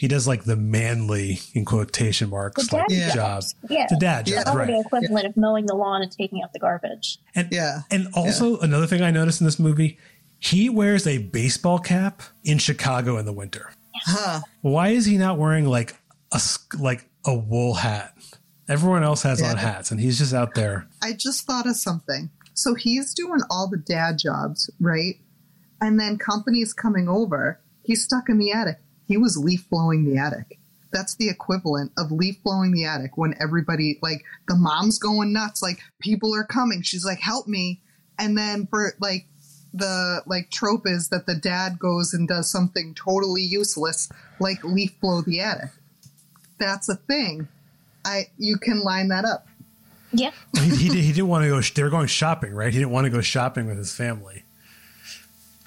He 0.00 0.08
does 0.08 0.26
like 0.26 0.44
the 0.44 0.56
manly 0.56 1.40
in 1.52 1.66
quotation 1.66 2.30
marks 2.30 2.68
The 2.68 2.76
like 2.76 2.88
dad 2.88 3.08
job, 3.08 3.14
jobs. 3.14 3.54
Yeah. 3.68 3.86
the 3.90 3.96
dad 3.96 4.24
job, 4.24 4.44
Yeah. 4.46 4.54
Right? 4.54 4.66
the 4.68 4.80
equivalent 4.80 5.26
of 5.26 5.36
mowing 5.36 5.66
the 5.66 5.74
lawn 5.74 6.00
and 6.00 6.10
taking 6.10 6.42
out 6.42 6.54
the 6.54 6.58
garbage. 6.58 7.18
And 7.34 7.48
Yeah. 7.50 7.80
and 7.90 8.08
also 8.14 8.58
another 8.60 8.86
thing 8.86 9.02
I 9.02 9.10
noticed 9.10 9.42
in 9.42 9.44
this 9.44 9.58
movie, 9.58 9.98
he 10.38 10.70
wears 10.70 11.06
a 11.06 11.18
baseball 11.18 11.78
cap 11.78 12.22
in 12.44 12.56
Chicago 12.56 13.18
in 13.18 13.26
the 13.26 13.32
winter. 13.34 13.72
Huh. 14.06 14.40
Why 14.62 14.88
is 14.88 15.04
he 15.04 15.18
not 15.18 15.36
wearing 15.38 15.66
like 15.66 15.94
a 16.32 16.36
s- 16.36 16.60
like 16.78 17.04
a 17.26 17.34
wool 17.34 17.74
hat? 17.74 18.14
Everyone 18.70 19.02
else 19.04 19.20
has 19.24 19.42
on 19.42 19.58
hats, 19.58 19.90
and 19.90 20.00
he's 20.00 20.16
just 20.16 20.32
out 20.32 20.54
there. 20.54 20.86
I 21.02 21.12
just 21.12 21.44
thought 21.44 21.66
of 21.66 21.76
something. 21.76 22.30
So 22.54 22.74
he's 22.74 23.12
doing 23.12 23.40
all 23.50 23.68
the 23.68 23.76
dad 23.76 24.16
jobs, 24.18 24.70
right? 24.80 25.16
And 25.78 26.00
then 26.00 26.16
companies 26.16 26.72
coming 26.72 27.06
over. 27.06 27.60
He's 27.82 28.02
stuck 28.04 28.28
in 28.30 28.38
the 28.38 28.52
attic. 28.52 28.78
He 29.10 29.16
was 29.16 29.36
leaf 29.36 29.68
blowing 29.68 30.04
the 30.04 30.16
attic. 30.18 30.56
That's 30.92 31.16
the 31.16 31.28
equivalent 31.28 31.90
of 31.98 32.12
leaf 32.12 32.40
blowing 32.44 32.70
the 32.70 32.84
attic 32.84 33.16
when 33.18 33.34
everybody, 33.40 33.98
like, 34.02 34.22
the 34.46 34.54
mom's 34.54 35.00
going 35.00 35.32
nuts. 35.32 35.60
Like, 35.62 35.80
people 35.98 36.32
are 36.32 36.44
coming. 36.44 36.82
She's 36.82 37.04
like, 37.04 37.18
help 37.18 37.48
me. 37.48 37.80
And 38.20 38.38
then 38.38 38.68
for, 38.68 38.94
like, 39.00 39.26
the 39.74 40.22
like 40.26 40.50
trope 40.50 40.84
is 40.86 41.08
that 41.08 41.26
the 41.26 41.34
dad 41.34 41.78
goes 41.78 42.12
and 42.14 42.26
does 42.28 42.50
something 42.50 42.92
totally 42.94 43.42
useless 43.42 44.08
like 44.40 44.62
leaf 44.64 44.90
blow 45.00 45.20
the 45.22 45.40
attic 45.40 45.70
that's 46.58 46.88
a 46.88 46.96
thing 46.96 47.46
i 48.04 48.24
you 48.36 48.56
can 48.56 48.82
line 48.82 49.06
that 49.08 49.24
up 49.24 49.46
Yeah. 50.12 50.32
He, 50.58 50.70
he, 50.70 50.88
did, 50.88 51.04
he 51.04 51.12
didn't 51.12 51.28
want 51.28 51.44
to 51.44 51.48
go. 51.48 51.60
sh- 51.60 51.72
They 51.74 51.84
were 51.84 51.88
going 51.90 52.08
shopping, 52.08 52.52
right? 52.52 52.72
He 52.72 52.80
didn't 52.80 52.90
want 52.90 53.04
to 53.04 53.10
go 53.10 53.20
shopping 53.20 53.68
with 53.68 53.78
his 53.78 53.94
family. 53.94 54.42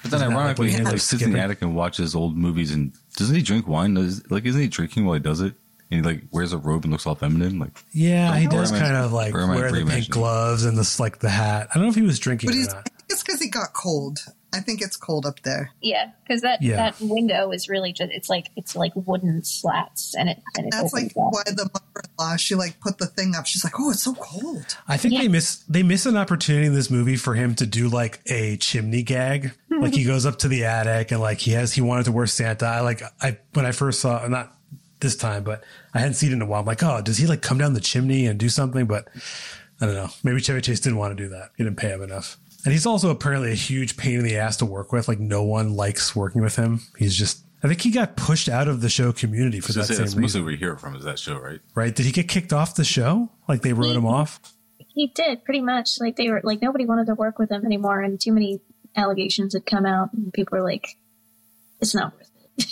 But 0.02 0.10
then 0.10 0.20
Isn't 0.20 0.28
that 0.28 0.28
like 0.28 0.36
ironically, 0.36 0.70
he 0.70 0.76
he 0.76 0.82
like 0.84 0.92
was 0.92 1.02
sits 1.02 1.22
in 1.22 1.32
the 1.32 1.40
attic 1.40 1.62
and 1.62 1.74
watches 1.74 2.14
old 2.14 2.36
movies. 2.36 2.70
And 2.72 2.92
doesn't 3.16 3.34
he 3.34 3.42
drink 3.42 3.66
wine? 3.68 3.94
Does, 3.94 4.28
like, 4.30 4.44
isn't 4.44 4.60
he 4.60 4.68
drinking 4.68 5.04
while 5.04 5.14
he 5.14 5.20
does 5.20 5.40
it? 5.40 5.54
And 5.90 6.00
he 6.00 6.02
like 6.02 6.22
wears 6.32 6.52
a 6.52 6.58
robe 6.58 6.84
and 6.84 6.92
looks 6.92 7.06
all 7.06 7.14
feminine. 7.14 7.58
Like, 7.58 7.72
Yeah, 7.92 8.36
he 8.38 8.46
does 8.46 8.70
am 8.72 8.76
I- 8.76 8.80
kind 8.80 8.96
of 8.96 9.12
like 9.12 9.34
or 9.34 9.40
am 9.40 9.50
I 9.50 9.56
wear 9.56 9.70
the 9.72 9.84
pink 9.84 10.08
gloves 10.08 10.64
and 10.64 10.76
this 10.78 10.98
like 10.98 11.18
the 11.20 11.28
hat. 11.28 11.68
I 11.70 11.74
don't 11.74 11.84
know 11.84 11.90
if 11.90 11.94
he 11.94 12.02
was 12.02 12.18
drinking 12.18 12.48
But 12.48 12.54
or 12.54 12.58
he's, 12.58 12.68
not. 12.72 12.88
it's 13.10 13.22
because 13.22 13.40
he 13.40 13.48
got 13.48 13.72
cold. 13.74 14.18
I 14.54 14.60
think 14.60 14.80
it's 14.80 14.96
cold 14.96 15.26
up 15.26 15.40
there. 15.42 15.70
Yeah, 15.82 16.10
because 16.22 16.42
that 16.42 16.62
Yeah. 16.62 16.76
that 16.76 16.96
window 17.00 17.50
is 17.50 17.68
really 17.68 17.92
just 17.92 18.10
it's 18.12 18.28
like 18.28 18.50
it's 18.56 18.74
like 18.76 18.92
wooden 18.94 19.42
slats 19.44 20.14
and 20.14 20.28
it 20.28 20.40
and 20.56 20.66
it 20.66 20.70
That's 20.72 20.94
opens 20.94 21.14
like 21.16 21.26
up. 21.26 21.32
why 21.32 21.42
the 21.46 21.68
mother-in-law 21.72 22.36
she 22.36 22.54
like 22.54 22.80
put 22.80 22.98
the 22.98 23.06
thing 23.06 23.34
up. 23.34 23.46
She's 23.46 23.64
like, 23.64 23.74
"Oh, 23.78 23.90
it's 23.90 24.02
so 24.04 24.14
cold." 24.14 24.76
I 24.88 24.96
think 24.96 25.14
Yeah. 25.14 25.22
they 25.22 25.28
miss 25.28 25.56
they 25.68 25.82
miss 25.82 26.06
an 26.06 26.16
opportunity 26.16 26.66
in 26.66 26.74
this 26.74 26.90
movie 26.90 27.16
for 27.16 27.34
him 27.34 27.54
to 27.56 27.66
do 27.66 27.88
like 27.88 28.20
a 28.26 28.56
chimney 28.58 29.02
gag. 29.02 29.52
like 29.80 29.94
he 29.94 30.04
goes 30.04 30.24
up 30.24 30.38
to 30.38 30.48
the 30.48 30.64
attic 30.64 31.10
and 31.10 31.20
like 31.20 31.38
he 31.40 31.50
has 31.52 31.72
he 31.72 31.80
wanted 31.80 32.04
to 32.04 32.12
wear 32.12 32.26
Santa. 32.26 32.66
I 32.66 32.80
like 32.80 33.02
I 33.20 33.38
when 33.54 33.66
I 33.66 33.72
first 33.72 34.00
saw 34.00 34.26
not 34.28 34.56
this 35.00 35.16
time, 35.16 35.42
but 35.44 35.62
I 35.92 35.98
hadn't 35.98 36.14
seen 36.14 36.30
it 36.30 36.34
in 36.34 36.42
a 36.42 36.46
while. 36.46 36.60
I'm 36.60 36.66
like, 36.66 36.82
oh, 36.82 37.02
does 37.02 37.18
he 37.18 37.26
like 37.26 37.42
come 37.42 37.58
down 37.58 37.74
the 37.74 37.80
chimney 37.80 38.26
and 38.26 38.38
do 38.38 38.48
something? 38.48 38.86
But 38.86 39.08
I 39.80 39.86
don't 39.86 39.94
know. 39.96 40.08
Maybe 40.22 40.40
Chevy 40.40 40.60
Chase 40.60 40.80
didn't 40.80 40.98
want 40.98 41.16
to 41.16 41.22
do 41.22 41.28
that. 41.30 41.50
He 41.56 41.64
didn't 41.64 41.76
pay 41.76 41.88
him 41.88 42.00
enough. 42.02 42.38
And 42.64 42.72
he's 42.72 42.86
also 42.86 43.10
apparently 43.10 43.52
a 43.52 43.56
huge 43.56 43.96
pain 43.96 44.18
in 44.18 44.24
the 44.24 44.38
ass 44.38 44.56
to 44.58 44.66
work 44.66 44.92
with. 44.92 45.06
Like 45.06 45.20
no 45.20 45.42
one 45.42 45.74
likes 45.74 46.16
working 46.16 46.42
with 46.42 46.56
him. 46.56 46.80
He's 46.96 47.14
just 47.14 47.44
I 47.64 47.66
think 47.68 47.80
he 47.80 47.90
got 47.90 48.16
pushed 48.16 48.50
out 48.50 48.68
of 48.68 48.82
the 48.82 48.90
show 48.90 49.10
community 49.12 49.58
for 49.58 49.72
so 49.72 49.80
that 49.80 49.86
say, 49.86 49.94
that's 49.94 50.12
same 50.12 50.20
mostly 50.20 50.40
reason. 50.40 50.44
where 50.44 50.52
you 50.52 50.58
hear 50.58 50.72
it 50.74 50.80
from 50.80 50.96
is 50.96 51.04
that 51.04 51.18
show, 51.18 51.38
right? 51.38 51.60
Right? 51.74 51.94
Did 51.94 52.04
he 52.04 52.12
get 52.12 52.28
kicked 52.28 52.52
off 52.52 52.74
the 52.74 52.84
show? 52.84 53.30
Like 53.48 53.62
they 53.62 53.72
wrote 53.72 53.96
him 53.96 54.04
off? 54.04 54.38
He 54.76 55.06
did 55.08 55.44
pretty 55.44 55.62
much 55.62 55.98
like 55.98 56.16
they 56.16 56.28
were 56.28 56.42
like 56.44 56.60
nobody 56.60 56.84
wanted 56.84 57.06
to 57.06 57.14
work 57.14 57.38
with 57.38 57.50
him 57.50 57.64
anymore, 57.64 58.00
and 58.00 58.20
too 58.20 58.32
many 58.32 58.60
allegations 58.94 59.54
had 59.54 59.64
come 59.66 59.86
out, 59.86 60.12
and 60.12 60.32
people 60.32 60.58
were 60.58 60.64
like, 60.64 60.96
"It's 61.80 61.94
not 61.94 62.12
worth 62.14 62.30
it." 62.58 62.66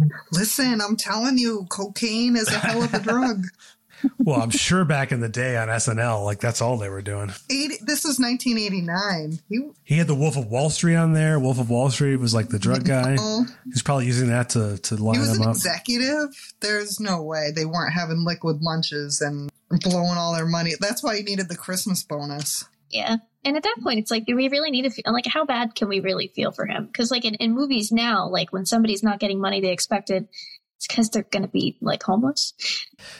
Listen, 0.32 0.80
I'm 0.80 0.96
telling 0.96 1.36
you, 1.38 1.66
cocaine 1.68 2.34
is 2.34 2.48
a 2.48 2.58
hell 2.58 2.82
of 2.82 2.94
a 2.94 3.00
drug. 3.00 3.44
Well, 4.18 4.40
I'm 4.40 4.50
sure 4.50 4.84
back 4.84 5.12
in 5.12 5.20
the 5.20 5.28
day 5.28 5.56
on 5.56 5.68
SNL, 5.68 6.24
like 6.24 6.40
that's 6.40 6.60
all 6.60 6.76
they 6.76 6.88
were 6.88 7.02
doing. 7.02 7.30
80, 7.50 7.76
this 7.82 8.04
is 8.04 8.18
1989. 8.18 9.38
He, 9.48 9.60
He 9.84 9.96
had 9.98 10.06
the 10.06 10.14
Wolf 10.14 10.36
of 10.36 10.46
Wall 10.46 10.70
Street 10.70 10.96
on 10.96 11.12
there. 11.12 11.38
Wolf 11.38 11.58
of 11.58 11.70
Wall 11.70 11.90
Street 11.90 12.16
was 12.16 12.34
like 12.34 12.48
the 12.48 12.58
drug 12.58 12.84
guy. 12.84 13.16
oh, 13.18 13.46
He's 13.66 13.82
probably 13.82 14.06
using 14.06 14.28
that 14.28 14.50
to 14.50 14.78
to 14.78 14.96
line 14.96 15.16
he 15.16 15.20
line 15.20 15.28
was 15.28 15.36
him 15.36 15.42
an 15.42 15.48
up. 15.48 15.54
executive. 15.56 16.52
There's 16.60 17.00
no 17.00 17.22
way 17.22 17.50
they 17.54 17.64
weren't 17.64 17.92
having 17.92 18.24
liquid 18.24 18.60
lunches 18.62 19.20
and 19.20 19.50
blowing 19.70 20.16
all 20.16 20.34
their 20.34 20.46
money. 20.46 20.72
That's 20.80 21.02
why 21.02 21.16
he 21.16 21.22
needed 21.22 21.48
the 21.48 21.56
Christmas 21.56 22.02
bonus. 22.02 22.64
Yeah, 22.90 23.16
and 23.44 23.54
at 23.56 23.62
that 23.64 23.76
point, 23.82 23.98
it's 23.98 24.10
like, 24.10 24.24
do 24.24 24.34
we 24.34 24.48
really 24.48 24.70
need 24.70 24.82
to 24.82 24.90
feel 24.90 25.12
like 25.12 25.26
how 25.26 25.44
bad 25.44 25.74
can 25.74 25.88
we 25.88 26.00
really 26.00 26.28
feel 26.34 26.52
for 26.52 26.64
him? 26.64 26.86
Because 26.86 27.10
like 27.10 27.26
in, 27.26 27.34
in 27.34 27.54
movies 27.54 27.92
now, 27.92 28.28
like 28.28 28.50
when 28.52 28.64
somebody's 28.64 29.02
not 29.02 29.20
getting 29.20 29.38
money 29.40 29.60
they 29.60 29.72
expected, 29.72 30.22
it's 30.22 30.57
because 30.86 31.10
they're 31.10 31.22
going 31.24 31.42
to 31.42 31.48
be 31.48 31.76
like 31.80 32.02
homeless. 32.02 32.54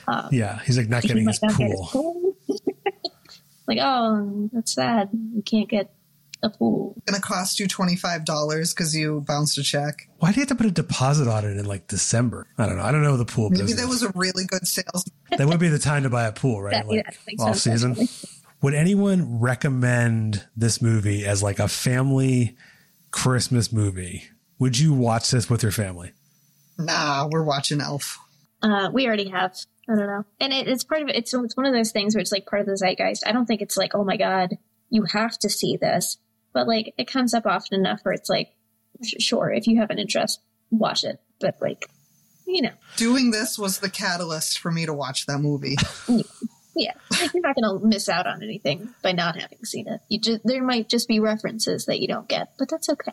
Uh, 0.07 0.29
Yeah, 0.31 0.61
he's 0.61 0.77
like 0.79 0.89
not 0.89 1.03
getting 1.03 1.25
might 1.25 1.33
his 1.33 1.43
not 1.43 1.57
get 1.57 1.71
his 1.71 1.81
pool. 1.91 2.37
pool. 2.47 2.59
like, 3.67 3.79
oh, 3.81 4.49
that's 4.53 4.73
sad. 4.75 5.11
You 5.13 5.43
can't 5.43 5.69
get 5.69 5.93
a 6.43 6.51
pool. 6.51 6.95
It's 6.99 7.11
Going 7.11 7.21
to 7.21 7.27
cost 7.27 7.59
you 7.59 7.67
$25 7.67 8.75
because 8.75 8.95
you 8.95 9.25
bounced 9.27 9.59
a 9.59 9.63
check. 9.63 10.09
Why 10.19 10.31
do 10.31 10.37
you 10.37 10.43
have 10.43 10.49
to 10.49 10.55
put 10.55 10.67
a 10.67 10.71
deposit 10.71 11.27
on 11.29 11.45
it 11.45 11.57
in 11.57 11.65
like 11.67 11.89
December? 11.89 12.47
I 12.57 12.67
don't 12.67 12.77
know. 12.77 12.85
I 12.85 12.93
don't 12.93 13.03
know 13.03 13.17
the 13.17 13.25
pool 13.25 13.51
Maybe 13.51 13.63
business. 13.63 13.81
that 13.83 13.89
was 13.89 14.03
a 14.05 14.13
really 14.15 14.45
good 14.47 14.67
sales. 14.67 15.05
that 15.37 15.47
would 15.49 15.59
be 15.61 15.69
the 15.69 15.79
time 15.81 16.05
to 16.05 16.11
buy 16.11 16.27
a 16.27 16.33
pool, 16.33 16.63
right? 16.63 16.73
That- 16.75 16.87
like 16.89 16.97
yeah, 16.99 17.03
I 17.09 17.11
think 17.13 17.41
so, 17.41 17.47
off 17.49 17.57
season. 17.57 17.91
definitely. 17.91 18.15
Would 18.63 18.75
anyone 18.75 19.39
recommend 19.41 20.47
this 20.57 20.83
movie 20.83 21.25
as 21.27 21.43
like 21.45 21.59
a 21.61 21.69
family 21.69 22.57
Christmas 23.13 23.73
movie? 23.73 24.25
Would 24.59 24.79
you 24.79 24.93
watch 24.93 25.31
this 25.31 25.49
with 25.49 25.63
your 25.63 25.71
family? 25.73 26.11
Nah, 26.79 27.29
we're 27.31 27.43
watching 27.43 27.81
Elf. 27.81 28.19
Uh, 28.63 28.91
we 28.93 29.07
already 29.07 29.29
have. 29.29 29.57
I 29.89 29.95
don't 29.97 30.07
know, 30.07 30.25
and 30.41 30.53
it, 30.53 30.69
it's 30.69 30.85
part 30.85 31.03
of 31.03 31.09
it. 31.09 31.17
It's 31.17 31.33
it's 31.33 31.57
one 31.57 31.67
of 31.67 31.73
those 31.73 31.93
things 31.93 32.15
where 32.15 32.21
it's 32.21 32.33
like 32.33 32.47
part 32.47 32.61
of 32.61 32.67
the 32.67 32.77
zeitgeist. 32.77 33.27
I 33.27 33.33
don't 33.33 33.47
think 33.47 33.63
it's 33.63 33.77
like, 33.77 33.95
oh 33.95 34.05
my 34.05 34.17
god, 34.17 34.59
you 34.91 35.05
have 35.05 35.39
to 35.39 35.49
see 35.49 35.77
this, 35.77 36.19
but 36.53 36.69
like 36.69 36.95
it 36.99 37.11
comes 37.11 37.35
up 37.35 37.47
often 37.47 37.81
enough 37.81 38.01
where 38.03 38.15
it's 38.15 38.29
like, 38.29 38.51
sure, 39.03 39.51
if 39.51 39.67
you 39.67 39.79
have 39.81 39.91
an 39.91 39.99
interest, 39.99 40.41
watch 40.71 41.05
it. 41.05 41.21
But 41.41 41.57
like, 41.61 41.89
you 42.47 42.63
know, 42.63 42.73
Doing 42.97 43.31
this 43.31 43.59
was 43.59 43.79
the 43.79 43.89
catalyst 43.89 44.59
for 44.59 44.71
me 44.71 44.85
to 44.85 44.93
watch 44.93 45.25
that 45.27 45.39
movie. 45.39 45.77
yeah, 46.77 46.93
like 47.11 47.33
you're 47.33 47.43
not 47.43 47.57
gonna 47.57 47.79
miss 47.79 48.11
out 48.11 48.27
on 48.27 48.43
anything 48.43 48.95
by 49.03 49.13
not 49.13 49.41
having 49.41 49.65
seen 49.65 49.89
it. 49.89 50.01
You 50.09 50.21
just 50.21 50.43
there 50.45 50.63
might 50.63 50.91
just 50.91 51.09
be 51.09 51.19
references 51.19 51.87
that 51.87 52.01
you 52.01 52.09
don't 52.09 52.29
get, 52.29 52.53
but 52.59 52.69
that's 52.69 52.91
okay. 52.91 53.13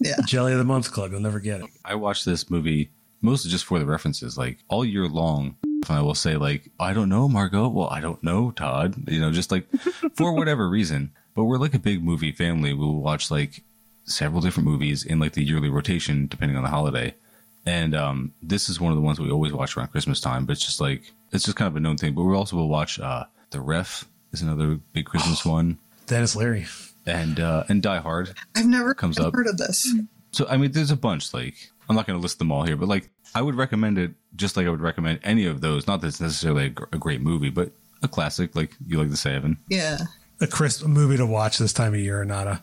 Yeah. 0.00 0.16
Jelly 0.26 0.52
of 0.52 0.58
the 0.58 0.64
Month 0.64 0.92
Club. 0.92 1.12
You'll 1.12 1.20
never 1.20 1.40
get 1.40 1.60
it. 1.60 1.66
I 1.84 1.94
watched 1.94 2.24
this 2.24 2.50
movie 2.50 2.90
mostly 3.20 3.50
just 3.50 3.64
for 3.64 3.78
the 3.78 3.86
references. 3.86 4.36
Like 4.38 4.58
all 4.68 4.84
year 4.84 5.06
long, 5.06 5.56
I 5.88 6.00
will 6.00 6.14
say 6.14 6.36
like, 6.36 6.70
I 6.78 6.92
don't 6.92 7.08
know, 7.08 7.28
Margot. 7.28 7.68
Well, 7.68 7.88
I 7.88 8.00
don't 8.00 8.22
know, 8.22 8.50
Todd. 8.50 9.08
You 9.08 9.20
know, 9.20 9.30
just 9.30 9.50
like 9.50 9.66
for 10.14 10.32
whatever 10.36 10.68
reason. 10.68 11.12
But 11.34 11.44
we're 11.44 11.58
like 11.58 11.74
a 11.74 11.78
big 11.78 12.02
movie 12.02 12.32
family. 12.32 12.72
We 12.72 12.80
will 12.84 13.00
watch 13.00 13.30
like 13.30 13.62
several 14.04 14.40
different 14.40 14.68
movies 14.68 15.04
in 15.04 15.18
like 15.18 15.32
the 15.32 15.44
yearly 15.44 15.68
rotation, 15.70 16.26
depending 16.26 16.56
on 16.56 16.64
the 16.64 16.70
holiday. 16.70 17.14
And 17.66 17.94
um, 17.94 18.32
this 18.42 18.68
is 18.68 18.80
one 18.80 18.90
of 18.90 18.96
the 18.96 19.02
ones 19.02 19.20
we 19.20 19.30
always 19.30 19.52
watch 19.52 19.76
around 19.76 19.88
Christmas 19.88 20.20
time. 20.20 20.46
But 20.46 20.52
it's 20.52 20.64
just 20.64 20.80
like 20.80 21.12
it's 21.32 21.44
just 21.44 21.56
kind 21.56 21.68
of 21.68 21.76
a 21.76 21.80
known 21.80 21.96
thing. 21.96 22.14
But 22.14 22.24
we 22.24 22.34
also 22.34 22.56
will 22.56 22.68
watch 22.68 22.98
uh, 22.98 23.24
The 23.50 23.60
Ref 23.60 24.06
is 24.32 24.42
another 24.42 24.78
big 24.92 25.06
Christmas 25.06 25.44
one, 25.44 25.78
Denis 26.06 26.34
Leary. 26.36 26.66
And 27.06 27.38
uh, 27.40 27.64
and 27.68 27.82
Die 27.82 27.98
Hard. 27.98 28.34
I've 28.56 28.66
never 28.66 28.94
Comes 28.94 29.18
up. 29.18 29.34
heard 29.34 29.46
of 29.46 29.56
this. 29.58 29.88
So 30.32 30.46
I 30.48 30.56
mean, 30.56 30.72
there's 30.72 30.90
a 30.90 30.96
bunch. 30.96 31.32
Like 31.34 31.54
I'm 31.88 31.96
not 31.96 32.06
going 32.06 32.18
to 32.18 32.22
list 32.22 32.38
them 32.38 32.52
all 32.52 32.62
here, 32.62 32.76
but 32.76 32.88
like 32.88 33.10
I 33.34 33.42
would 33.42 33.54
recommend 33.54 33.98
it 33.98 34.12
just 34.36 34.56
like 34.56 34.66
I 34.66 34.70
would 34.70 34.80
recommend 34.80 35.20
any 35.22 35.46
of 35.46 35.60
those. 35.60 35.86
Not 35.86 36.00
that 36.02 36.08
it's 36.08 36.20
necessarily 36.20 36.66
a, 36.66 36.70
gr- 36.70 36.84
a 36.92 36.98
great 36.98 37.20
movie, 37.20 37.50
but 37.50 37.72
a 38.02 38.08
classic, 38.08 38.54
like 38.56 38.76
you 38.86 38.98
like 38.98 39.10
to 39.10 39.16
say, 39.16 39.34
Evan. 39.34 39.58
Yeah. 39.68 39.98
A 40.40 40.46
Chris 40.46 40.82
movie 40.84 41.18
to 41.18 41.26
watch 41.26 41.58
this 41.58 41.72
time 41.72 41.92
of 41.94 42.00
year, 42.00 42.24
not 42.24 42.46
a. 42.46 42.62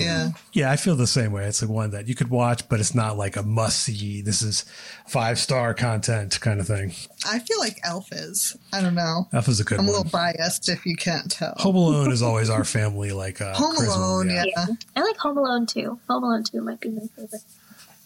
Yeah. 0.00 0.30
Yeah, 0.52 0.70
I 0.70 0.76
feel 0.76 0.96
the 0.96 1.06
same 1.06 1.32
way. 1.32 1.44
It's 1.46 1.62
like 1.62 1.70
one 1.70 1.90
that 1.90 2.08
you 2.08 2.14
could 2.14 2.30
watch, 2.30 2.68
but 2.68 2.80
it's 2.80 2.94
not 2.94 3.16
like 3.16 3.36
a 3.36 3.42
must 3.42 3.80
see. 3.80 4.22
This 4.22 4.42
is 4.42 4.64
five 5.06 5.38
star 5.38 5.74
content 5.74 6.40
kind 6.40 6.60
of 6.60 6.66
thing. 6.66 6.92
I 7.26 7.38
feel 7.40 7.58
like 7.58 7.78
Elf 7.84 8.08
is. 8.12 8.56
I 8.72 8.80
don't 8.80 8.94
know. 8.94 9.28
Elf 9.32 9.48
is 9.48 9.60
a 9.60 9.64
good 9.64 9.78
I'm 9.78 9.86
a 9.86 9.90
little 9.90 10.04
biased 10.10 10.68
if 10.68 10.84
you 10.86 10.96
can't 10.96 11.30
tell. 11.30 11.54
Home 11.58 11.76
Alone 11.76 12.12
is 12.12 12.22
always 12.22 12.50
our 12.50 12.64
family 12.64 13.12
like 13.12 13.40
uh, 13.40 13.54
Home 13.54 13.76
Christmas, 13.76 13.96
Alone, 13.96 14.30
yeah. 14.30 14.44
Yeah. 14.44 14.66
I 14.96 15.02
like 15.02 15.16
Home 15.18 15.38
Alone 15.38 15.66
too. 15.66 15.98
Home 16.08 16.24
Alone 16.24 16.44
two 16.44 16.60
might 16.62 16.80
be 16.80 16.88
my 16.90 17.02
favorite. 17.16 17.42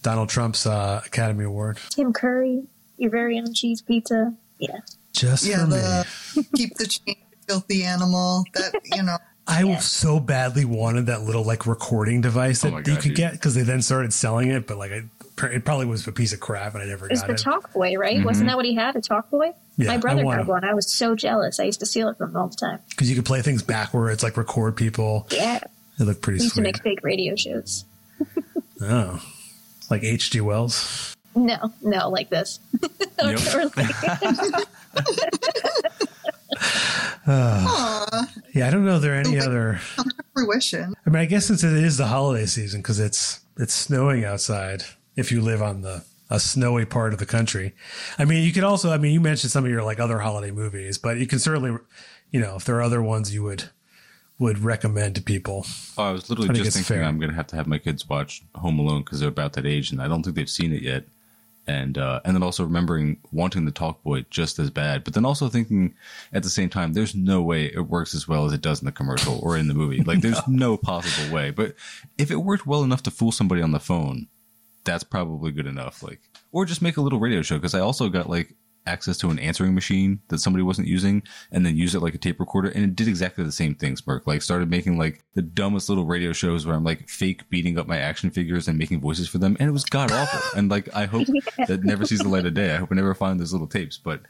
Donald 0.02 0.28
Trump's 0.28 0.66
uh, 0.66 1.00
Academy 1.06 1.44
Award. 1.44 1.78
Tim 1.90 2.12
Curry, 2.12 2.64
your 2.98 3.10
very 3.10 3.38
own 3.38 3.54
cheese 3.54 3.80
pizza. 3.80 4.34
Yeah. 4.58 4.80
Just 5.12 5.44
Yeah, 5.46 6.02
for 6.04 6.40
me. 6.40 6.46
keep 6.56 6.74
the 6.76 6.86
chain, 6.86 7.16
filthy 7.48 7.84
animal. 7.84 8.44
That 8.54 8.74
you 8.84 9.02
know. 9.02 9.16
I 9.46 9.62
Yeah. 9.62 9.78
so 9.78 10.20
badly 10.20 10.64
wanted 10.64 11.06
that 11.06 11.22
little 11.22 11.44
like 11.44 11.66
recording 11.66 12.20
device 12.22 12.64
Oh 12.64 12.70
that 12.70 12.86
you 12.86 12.94
could 12.96 13.02
dude. 13.08 13.16
get 13.16 13.32
because 13.32 13.54
they 13.54 13.62
then 13.62 13.82
started 13.82 14.12
selling 14.12 14.48
it, 14.50 14.66
but 14.66 14.78
like 14.78 14.90
I, 14.92 15.02
it 15.48 15.64
probably 15.64 15.84
was 15.86 16.06
a 16.06 16.12
piece 16.12 16.32
of 16.32 16.40
crap 16.40 16.74
and 16.74 16.82
I 16.82 16.86
never 16.86 17.06
got 17.08 17.10
It 17.10 17.12
was 17.12 17.20
got 17.20 17.26
the 17.28 17.34
it. 17.34 17.38
Talk 17.38 17.72
Boy, 17.74 17.96
right? 17.96 18.16
Mm-hmm. 18.16 18.24
Wasn't 18.24 18.46
that 18.48 18.56
what 18.56 18.64
he 18.64 18.74
had? 18.74 18.96
A 18.96 19.00
Talkboy? 19.00 19.52
Yeah, 19.76 19.88
My 19.88 19.96
brother 19.98 20.24
had 20.24 20.46
one. 20.46 20.64
I 20.64 20.72
was 20.72 20.90
so 20.92 21.14
jealous. 21.14 21.58
I 21.60 21.64
used 21.64 21.80
to 21.80 21.86
steal 21.86 22.08
it 22.08 22.16
from 22.16 22.30
him 22.30 22.36
all 22.36 22.48
the 22.48 22.56
time. 22.56 22.78
Because 22.90 23.10
you 23.10 23.16
could 23.16 23.24
play 23.26 23.42
things 23.42 23.62
backwards, 23.62 24.22
like 24.22 24.36
record 24.36 24.76
people. 24.76 25.26
Yeah. 25.30 25.58
It 25.98 26.04
looked 26.04 26.22
pretty 26.22 26.38
We 26.38 26.44
used 26.44 26.54
to 26.56 26.62
make 26.62 26.82
fake 26.82 27.00
radio 27.02 27.34
shows. 27.36 27.84
oh, 28.80 29.20
like 29.90 30.02
H.G. 30.04 30.40
Wells. 30.40 31.14
No, 31.36 31.72
no, 31.82 32.08
like 32.08 32.30
this. 32.30 32.60
Or 33.22 33.34
like- 33.76 33.94
Uh, 37.26 37.64
Aw, 37.66 38.26
Yeah, 38.54 38.66
I 38.66 38.70
don't 38.70 38.84
know. 38.84 38.96
If 38.96 39.02
there 39.02 39.12
are 39.14 39.16
any 39.20 39.38
Okay. 39.38 39.46
other. 39.46 39.80
fruition. 40.34 40.94
I 41.06 41.10
mean, 41.10 41.20
I 41.20 41.24
guess 41.26 41.46
since 41.46 41.62
it 41.64 41.72
is 41.72 41.96
the 41.96 42.06
holiday 42.06 42.46
season 42.46 42.80
because 42.80 42.98
it's 43.00 43.40
it's 43.56 43.72
snowing 43.74 44.24
outside. 44.24 44.82
If 45.16 45.30
you 45.30 45.40
live 45.40 45.62
on 45.62 45.82
the 45.82 46.04
a 46.30 46.40
snowy 46.40 46.84
part 46.84 47.12
of 47.12 47.18
the 47.18 47.26
country, 47.26 47.74
I 48.18 48.24
mean, 48.24 48.42
you 48.44 48.52
could 48.52 48.64
also. 48.64 48.90
I 48.90 48.98
mean, 48.98 49.12
you 49.12 49.20
mentioned 49.20 49.52
some 49.52 49.64
of 49.64 49.70
your 49.70 49.82
like 49.84 50.00
other 50.00 50.18
holiday 50.18 50.50
movies, 50.50 50.98
but 50.98 51.18
you 51.18 51.26
can 51.26 51.38
certainly, 51.38 51.78
you 52.30 52.40
know, 52.40 52.56
if 52.56 52.64
there 52.64 52.76
are 52.76 52.82
other 52.82 53.02
ones 53.02 53.32
you 53.32 53.42
would 53.44 53.64
would 54.38 54.58
recommend 54.58 55.14
to 55.14 55.22
people. 55.22 55.64
Oh, 55.96 56.02
I 56.04 56.10
was 56.12 56.28
literally 56.28 56.50
I 56.50 56.52
just 56.54 56.66
it's 56.68 56.76
thinking 56.76 56.96
fair. 56.96 57.04
I'm 57.04 57.18
going 57.18 57.30
to 57.30 57.36
have 57.36 57.46
to 57.48 57.56
have 57.56 57.68
my 57.68 57.78
kids 57.78 58.08
watch 58.08 58.42
Home 58.56 58.80
Alone 58.80 59.02
because 59.02 59.20
they're 59.20 59.28
about 59.28 59.52
that 59.52 59.64
age, 59.66 59.92
and 59.92 60.02
I 60.02 60.08
don't 60.08 60.22
think 60.24 60.34
they've 60.34 60.50
seen 60.50 60.72
it 60.72 60.82
yet. 60.82 61.04
And 61.66 61.96
uh, 61.96 62.20
and 62.24 62.34
then 62.36 62.42
also 62.42 62.62
remembering 62.62 63.20
wanting 63.32 63.64
the 63.64 63.72
Talkboy 63.72 64.28
just 64.28 64.58
as 64.58 64.70
bad, 64.70 65.02
but 65.02 65.14
then 65.14 65.24
also 65.24 65.48
thinking 65.48 65.94
at 66.32 66.42
the 66.42 66.50
same 66.50 66.68
time, 66.68 66.92
there's 66.92 67.14
no 67.14 67.40
way 67.40 67.66
it 67.66 67.88
works 67.88 68.14
as 68.14 68.28
well 68.28 68.44
as 68.44 68.52
it 68.52 68.60
does 68.60 68.82
in 68.82 68.86
the 68.86 68.92
commercial 68.92 69.40
or 69.42 69.56
in 69.56 69.68
the 69.68 69.74
movie. 69.74 70.02
Like 70.02 70.20
there's 70.20 70.40
no 70.48 70.76
possible 70.76 71.34
way. 71.34 71.50
But 71.50 71.74
if 72.18 72.30
it 72.30 72.36
worked 72.36 72.66
well 72.66 72.84
enough 72.84 73.02
to 73.04 73.10
fool 73.10 73.32
somebody 73.32 73.62
on 73.62 73.70
the 73.70 73.80
phone, 73.80 74.28
that's 74.84 75.04
probably 75.04 75.52
good 75.52 75.66
enough. 75.66 76.02
Like, 76.02 76.20
or 76.52 76.66
just 76.66 76.82
make 76.82 76.98
a 76.98 77.00
little 77.00 77.18
radio 77.18 77.40
show 77.40 77.56
because 77.56 77.74
I 77.74 77.80
also 77.80 78.10
got 78.10 78.28
like 78.28 78.54
access 78.86 79.16
to 79.18 79.30
an 79.30 79.38
answering 79.38 79.74
machine 79.74 80.20
that 80.28 80.38
somebody 80.38 80.62
wasn't 80.62 80.86
using 80.86 81.22
and 81.50 81.64
then 81.64 81.76
use 81.76 81.94
it 81.94 82.02
like 82.02 82.14
a 82.14 82.18
tape 82.18 82.40
recorder. 82.40 82.68
And 82.68 82.84
it 82.84 82.96
did 82.96 83.08
exactly 83.08 83.44
the 83.44 83.52
same 83.52 83.74
thing 83.74 83.96
smirk. 83.96 84.26
Like 84.26 84.42
started 84.42 84.70
making 84.70 84.98
like 84.98 85.22
the 85.34 85.42
dumbest 85.42 85.88
little 85.88 86.04
radio 86.04 86.32
shows 86.32 86.66
where 86.66 86.76
i'm 86.76 86.84
like 86.84 87.08
fake 87.08 87.48
beating 87.50 87.78
up 87.78 87.86
my 87.86 87.98
action 87.98 88.30
figures 88.30 88.68
and 88.68 88.78
making 88.78 89.00
voices 89.00 89.28
for 89.28 89.38
them. 89.38 89.56
And 89.58 89.68
it 89.68 89.72
was 89.72 89.84
god 89.84 90.12
awful. 90.12 90.40
And 90.58 90.70
like 90.70 90.94
i 90.94 91.06
hope 91.06 91.26
that 91.66 91.84
never 91.84 92.04
sees 92.04 92.20
the 92.20 92.28
light 92.28 92.46
of 92.46 92.54
day. 92.54 92.72
I 92.72 92.76
hope 92.76 92.90
i 92.92 92.94
never 92.94 93.14
find 93.14 93.40
those 93.40 93.52
little 93.52 93.66
tapes. 93.66 93.98
But 93.98 94.20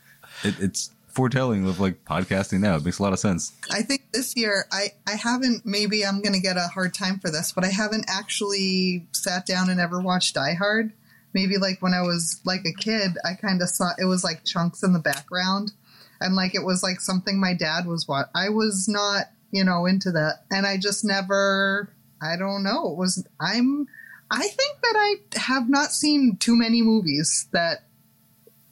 it, 0.43 0.55
it's 0.61 0.91
foretelling 1.15 1.67
of 1.67 1.81
like 1.81 2.05
podcasting 2.05 2.61
now. 2.61 2.77
It 2.77 2.85
makes 2.85 2.99
a 2.99 3.03
lot 3.03 3.13
of 3.13 3.19
sense. 3.19 3.53
I 3.71 3.83
think 3.83 4.13
this 4.13 4.37
year 4.37 4.67
I 4.73 4.89
I 5.07 5.13
haven't. 5.13 5.65
Maybe 5.65 6.05
I'm 6.05 6.21
going 6.21 6.35
to 6.35 6.41
get 6.41 6.57
a 6.57 6.69
hard 6.69 6.93
time 6.93 7.19
for 7.19 7.31
this, 7.31 7.53
but 7.53 7.65
I 7.65 7.69
haven't 7.69 8.07
actually 8.09 9.07
sat 9.13 9.47
down 9.47 9.71
and 9.71 9.81
ever 9.81 10.01
watched 10.01 10.35
Die 10.35 10.55
Hard. 10.55 10.93
Maybe 11.35 11.59
like 11.59 11.83
when 11.83 11.95
I 11.95 12.03
was 12.03 12.41
like 12.45 12.65
a 12.65 12.73
kid, 12.73 13.19
I 13.25 13.35
kind 13.35 13.61
of 13.61 13.69
saw 13.69 13.91
it 13.99 14.05
was 14.05 14.25
like 14.25 14.45
chunks 14.45 14.83
in 14.83 14.93
the 14.93 14.99
background, 14.99 15.73
and 16.21 16.35
like 16.35 16.55
it 16.55 16.65
was 16.65 16.83
like 16.83 17.01
something 17.01 17.41
my 17.41 17.55
dad 17.55 17.87
was 17.87 18.09
what 18.09 18.31
I 18.35 18.49
was 18.49 18.89
not 18.89 19.27
you 19.51 19.65
know 19.65 19.87
into 19.87 20.13
that, 20.13 20.45
and 20.51 20.67
I 20.67 20.77
just 20.77 21.05
never. 21.05 21.91
I 22.23 22.37
don't 22.37 22.63
know. 22.63 22.93
It 22.93 22.97
was 22.97 23.27
I'm. 23.41 23.87
I 24.31 24.49
think 24.49 24.81
that 24.83 24.95
I 24.97 25.39
have 25.39 25.69
not 25.69 25.91
seen 25.93 26.37
too 26.39 26.57
many 26.57 26.81
movies 26.81 27.49
that 27.53 27.85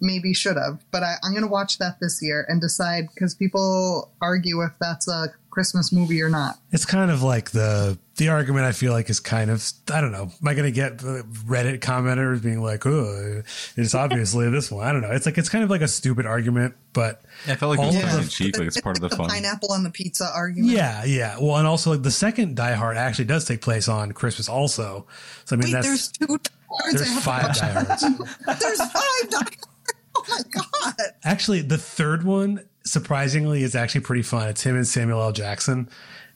maybe 0.01 0.35
should 0.35 0.57
have, 0.57 0.83
but 0.91 1.03
I, 1.03 1.15
I'm 1.23 1.33
going 1.33 1.45
to 1.45 1.49
watch 1.49 1.79
that 1.79 2.01
this 2.01 2.21
year 2.23 2.45
and 2.49 2.61
decide 2.61 3.09
because 3.15 3.35
people 3.35 4.11
argue 4.21 4.63
if 4.63 4.73
that's 4.81 5.09
a 5.09 5.29
Christmas 5.53 5.93
movie 5.93 6.23
or 6.23 6.31
not. 6.31 6.59
It's 6.71 6.87
kind 6.87 7.11
of 7.11 7.23
like 7.23 7.51
the 7.51 7.99
the 8.17 8.31
argument 8.31 8.65
I 8.65 8.73
feel 8.73 8.93
like 8.93 9.11
is 9.11 9.21
kind 9.21 9.51
of 9.51 9.63
I 9.93 10.01
don't 10.01 10.11
know. 10.11 10.23
Am 10.41 10.49
I 10.49 10.55
going 10.55 10.65
to 10.65 10.73
get 10.73 10.93
uh, 11.05 11.23
Reddit 11.47 11.81
commenters 11.81 12.43
being 12.43 12.63
like, 12.63 12.87
"Oh, 12.87 13.43
it's 13.77 13.95
obviously 13.95 14.49
this 14.49 14.71
one"? 14.71 14.87
I 14.87 14.93
don't 14.93 15.03
know. 15.03 15.11
It's 15.11 15.27
like 15.27 15.37
it's 15.37 15.51
kind 15.51 15.63
of 15.63 15.69
like 15.69 15.83
a 15.83 15.89
stupid 15.89 16.25
argument, 16.25 16.75
but 16.95 17.21
i 17.47 17.55
felt 17.55 17.77
like 17.77 17.81
it 17.81 17.83
All 17.83 17.87
was 17.89 17.97
of 17.97 18.03
tongue 18.03 18.11
the- 18.11 18.45
in 18.47 18.61
like 18.61 18.67
it's 18.69 18.81
part 18.81 18.97
of 18.97 19.03
the 19.09 19.15
fun 19.15 19.29
pineapple 19.29 19.71
on 19.73 19.83
the 19.85 19.91
pizza 19.91 20.25
argument. 20.35 20.73
yeah, 20.73 21.05
yeah. 21.05 21.37
Well, 21.39 21.57
and 21.59 21.67
also 21.67 21.91
like 21.91 22.03
the 22.03 22.11
second 22.11 22.57
Die 22.57 22.73
Hard 22.73 22.97
actually 22.97 23.27
does 23.27 23.45
take 23.45 23.61
place 23.61 23.89
on 23.89 24.13
Christmas, 24.13 24.49
also. 24.49 25.07
So 25.45 25.55
I 25.55 25.59
mean, 25.59 25.69
Wait, 25.69 25.73
that's 25.75 25.87
there's 25.87 26.09
two. 26.13 26.27
Die 26.39 26.51
Hards 26.71 26.95
there's 26.95 27.23
five. 27.23 27.55
Die 27.57 27.67
Hards. 27.73 28.03
There's 28.61 28.79
five 28.81 29.31
Die 29.31 29.37
Hards. 29.37 29.67
Oh 30.15 30.25
my 30.29 30.41
god! 30.51 30.95
Actually, 31.25 31.63
the 31.63 31.79
third 31.79 32.23
one, 32.23 32.65
surprisingly, 32.85 33.62
is 33.62 33.74
actually 33.74 34.03
pretty 34.03 34.22
fun. 34.22 34.49
It's 34.49 34.62
him 34.62 34.76
and 34.76 34.87
Samuel 34.87 35.20
L. 35.22 35.33
Jackson, 35.33 35.89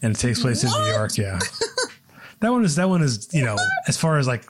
and 0.02 0.14
it 0.14 0.18
takes 0.18 0.40
place 0.40 0.62
in 0.64 0.70
New 0.70 0.90
York. 0.92 1.16
Yeah, 1.16 1.38
that 2.40 2.50
one 2.50 2.64
is 2.64 2.76
that 2.76 2.88
one 2.88 3.02
is 3.02 3.28
you 3.32 3.44
know 3.44 3.56
as 3.88 3.96
far 3.96 4.18
as 4.18 4.26
like 4.26 4.44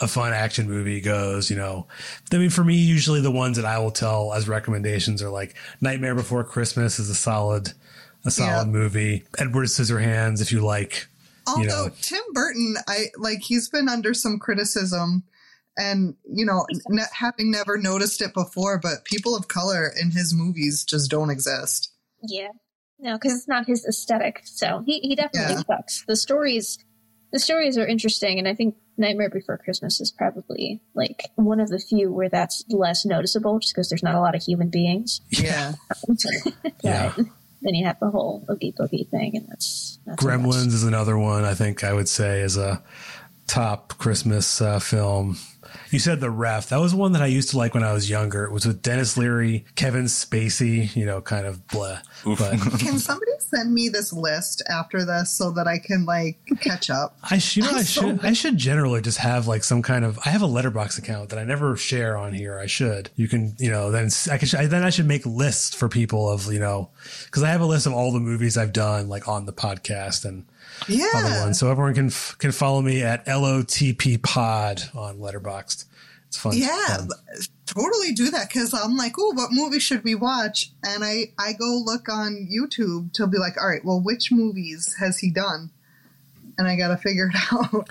a 0.00 0.08
fun 0.08 0.32
action 0.32 0.68
movie 0.68 1.00
goes. 1.00 1.50
You 1.50 1.56
know, 1.56 1.86
I 2.32 2.36
mean, 2.38 2.50
for 2.50 2.64
me, 2.64 2.74
usually 2.76 3.20
the 3.20 3.30
ones 3.30 3.56
that 3.56 3.66
I 3.66 3.78
will 3.78 3.90
tell 3.90 4.32
as 4.32 4.48
recommendations 4.48 5.22
are 5.22 5.30
like 5.30 5.54
Nightmare 5.80 6.14
Before 6.14 6.42
Christmas 6.44 6.98
is 6.98 7.10
a 7.10 7.14
solid, 7.14 7.72
a 8.24 8.30
solid 8.30 8.66
Yeah. 8.66 8.72
movie. 8.72 9.24
Edward 9.38 9.66
Scissorhands, 9.66 10.40
if 10.40 10.52
you 10.52 10.60
like. 10.60 11.06
Although 11.46 11.60
You 11.62 11.66
know. 11.68 11.90
Tim 12.02 12.20
Burton, 12.32 12.76
I 12.86 13.06
like 13.18 13.40
he's 13.40 13.68
been 13.68 13.88
under 13.88 14.14
some 14.14 14.38
criticism, 14.38 15.22
and 15.76 16.14
you 16.24 16.44
know, 16.44 16.66
ne- 16.88 17.02
having 17.12 17.50
never 17.50 17.76
noticed 17.78 18.20
it 18.22 18.34
before, 18.34 18.78
but 18.78 19.04
people 19.04 19.36
of 19.36 19.48
color 19.48 19.90
in 20.00 20.10
his 20.10 20.34
movies 20.34 20.84
just 20.84 21.10
don't 21.10 21.30
exist. 21.30 21.92
yeah. 22.22 22.48
No, 23.02 23.14
because 23.14 23.32
it's 23.34 23.48
not 23.48 23.64
his 23.66 23.86
aesthetic. 23.86 24.42
So 24.44 24.82
he, 24.84 25.00
he 25.00 25.16
definitely 25.16 25.54
Yeah. 25.54 25.62
sucks. 25.76 26.04
The 26.06 26.16
stories 26.16 26.78
the 27.32 27.38
stories 27.38 27.78
are 27.78 27.86
interesting 27.86 28.38
and 28.38 28.46
I 28.46 28.54
think 28.54 28.74
Nightmare 28.98 29.30
Before 29.30 29.56
Christmas 29.56 30.00
is 30.02 30.10
probably 30.10 30.82
like 30.94 31.22
one 31.36 31.60
of 31.60 31.68
the 31.70 31.78
few 31.78 32.12
where 32.12 32.28
that's 32.28 32.62
less 32.68 33.06
noticeable 33.06 33.58
just 33.60 33.72
because 33.74 33.88
there's 33.88 34.02
not 34.02 34.16
a 34.16 34.20
lot 34.20 34.34
of 34.34 34.42
human 34.42 34.68
beings. 34.68 35.20
Yeah, 35.30 35.72
um, 36.08 36.16
Yeah. 36.82 37.14
Then 37.62 37.74
you 37.74 37.86
have 37.86 37.98
the 38.00 38.10
whole 38.10 38.44
Oogie 38.50 38.72
Boogie 38.78 39.08
thing 39.08 39.34
and 39.36 39.46
that's, 39.48 39.98
that's 40.04 40.22
Gremlins 40.22 40.68
is 40.74 40.82
another 40.84 41.16
one 41.16 41.44
I 41.44 41.54
think 41.54 41.82
I 41.84 41.94
would 41.94 42.08
say 42.08 42.40
is 42.40 42.58
a 42.58 42.82
top 43.50 43.98
Christmas 43.98 44.60
uh, 44.60 44.78
film. 44.78 45.36
You 45.90 45.98
said 45.98 46.20
the 46.20 46.30
ref. 46.30 46.68
That 46.68 46.80
was 46.80 46.94
one 46.94 47.12
that 47.12 47.22
I 47.22 47.26
used 47.26 47.50
to 47.50 47.58
like 47.58 47.74
when 47.74 47.82
I 47.82 47.92
was 47.92 48.08
younger. 48.08 48.44
It 48.44 48.52
was 48.52 48.64
with 48.64 48.80
Denis 48.80 49.16
Leary, 49.16 49.64
Kevin 49.74 50.04
Spacey. 50.04 50.94
You 50.94 51.04
know, 51.04 51.20
kind 51.20 51.46
of 51.46 51.66
blah. 51.68 51.98
But 52.24 52.60
Can 52.78 52.98
somebody 52.98 53.32
send 53.38 53.74
me 53.74 53.88
this 53.88 54.12
list 54.12 54.62
after 54.70 55.04
this 55.04 55.32
so 55.32 55.50
that 55.52 55.66
I 55.66 55.78
can 55.78 56.04
like 56.04 56.38
catch 56.60 56.90
up? 56.90 57.18
I 57.28 57.38
should. 57.38 57.64
You 57.64 57.70
know, 57.70 57.78
I'm 57.78 57.84
so 57.84 58.00
should. 58.02 58.24
I 58.24 58.32
should 58.32 58.56
generally 58.56 59.00
just 59.00 59.18
have 59.18 59.48
like 59.48 59.64
some 59.64 59.82
kind 59.82 60.04
of. 60.04 60.18
I 60.24 60.30
have 60.30 60.42
a 60.42 60.48
letterboxd 60.48 60.98
account 60.98 61.30
that 61.30 61.38
I 61.38 61.44
never 61.44 61.76
share 61.76 62.16
on 62.16 62.32
here. 62.32 62.58
I 62.58 62.66
should. 62.66 63.10
You 63.16 63.26
can. 63.26 63.56
You 63.58 63.70
know. 63.70 63.90
Then 63.90 64.10
I 64.30 64.38
can. 64.38 64.68
Then 64.68 64.84
I 64.84 64.90
should 64.90 65.06
make 65.06 65.26
lists 65.26 65.74
for 65.74 65.88
people 65.88 66.30
of 66.30 66.52
you 66.52 66.60
know, 66.60 66.90
because 67.26 67.42
I 67.42 67.50
have 67.50 67.60
a 67.60 67.66
list 67.66 67.86
of 67.86 67.94
all 67.94 68.12
the 68.12 68.20
movies 68.20 68.56
I've 68.56 68.72
done 68.72 69.08
like 69.08 69.26
on 69.26 69.46
the 69.46 69.52
podcast 69.52 70.24
and 70.24 70.46
other 70.82 70.92
Yeah. 70.94 71.42
ones. 71.44 71.58
So 71.58 71.70
everyone 71.70 71.94
can 71.94 72.06
f- 72.06 72.36
can 72.38 72.52
follow 72.52 72.80
me 72.82 73.02
at 73.02 73.26
LOTP 73.26 74.22
Pod 74.22 74.82
on 74.94 75.18
Letterboxd. 75.18 75.84
It's 76.28 76.36
fun. 76.36 76.56
Yeah, 76.56 76.96
fun. 76.98 77.08
totally 77.66 78.12
do 78.12 78.30
that 78.30 78.48
because 78.48 78.72
I'm 78.72 78.96
like, 78.96 79.14
oh, 79.18 79.32
what 79.34 79.50
movie 79.52 79.80
should 79.80 80.04
we 80.04 80.14
watch? 80.14 80.70
And 80.86 81.02
I 81.04 81.32
I 81.38 81.52
go 81.54 81.82
look 81.84 82.08
on 82.08 82.48
YouTube 82.52 83.12
to 83.14 83.26
be 83.26 83.38
like, 83.38 83.60
all 83.60 83.68
right, 83.68 83.84
well, 83.84 84.00
which 84.00 84.30
movies 84.30 84.94
has 85.00 85.18
he 85.18 85.30
done? 85.30 85.70
And 86.58 86.68
I 86.68 86.76
got 86.76 86.88
to 86.88 86.96
figure 86.98 87.30
it 87.32 87.36
out. 87.52 87.88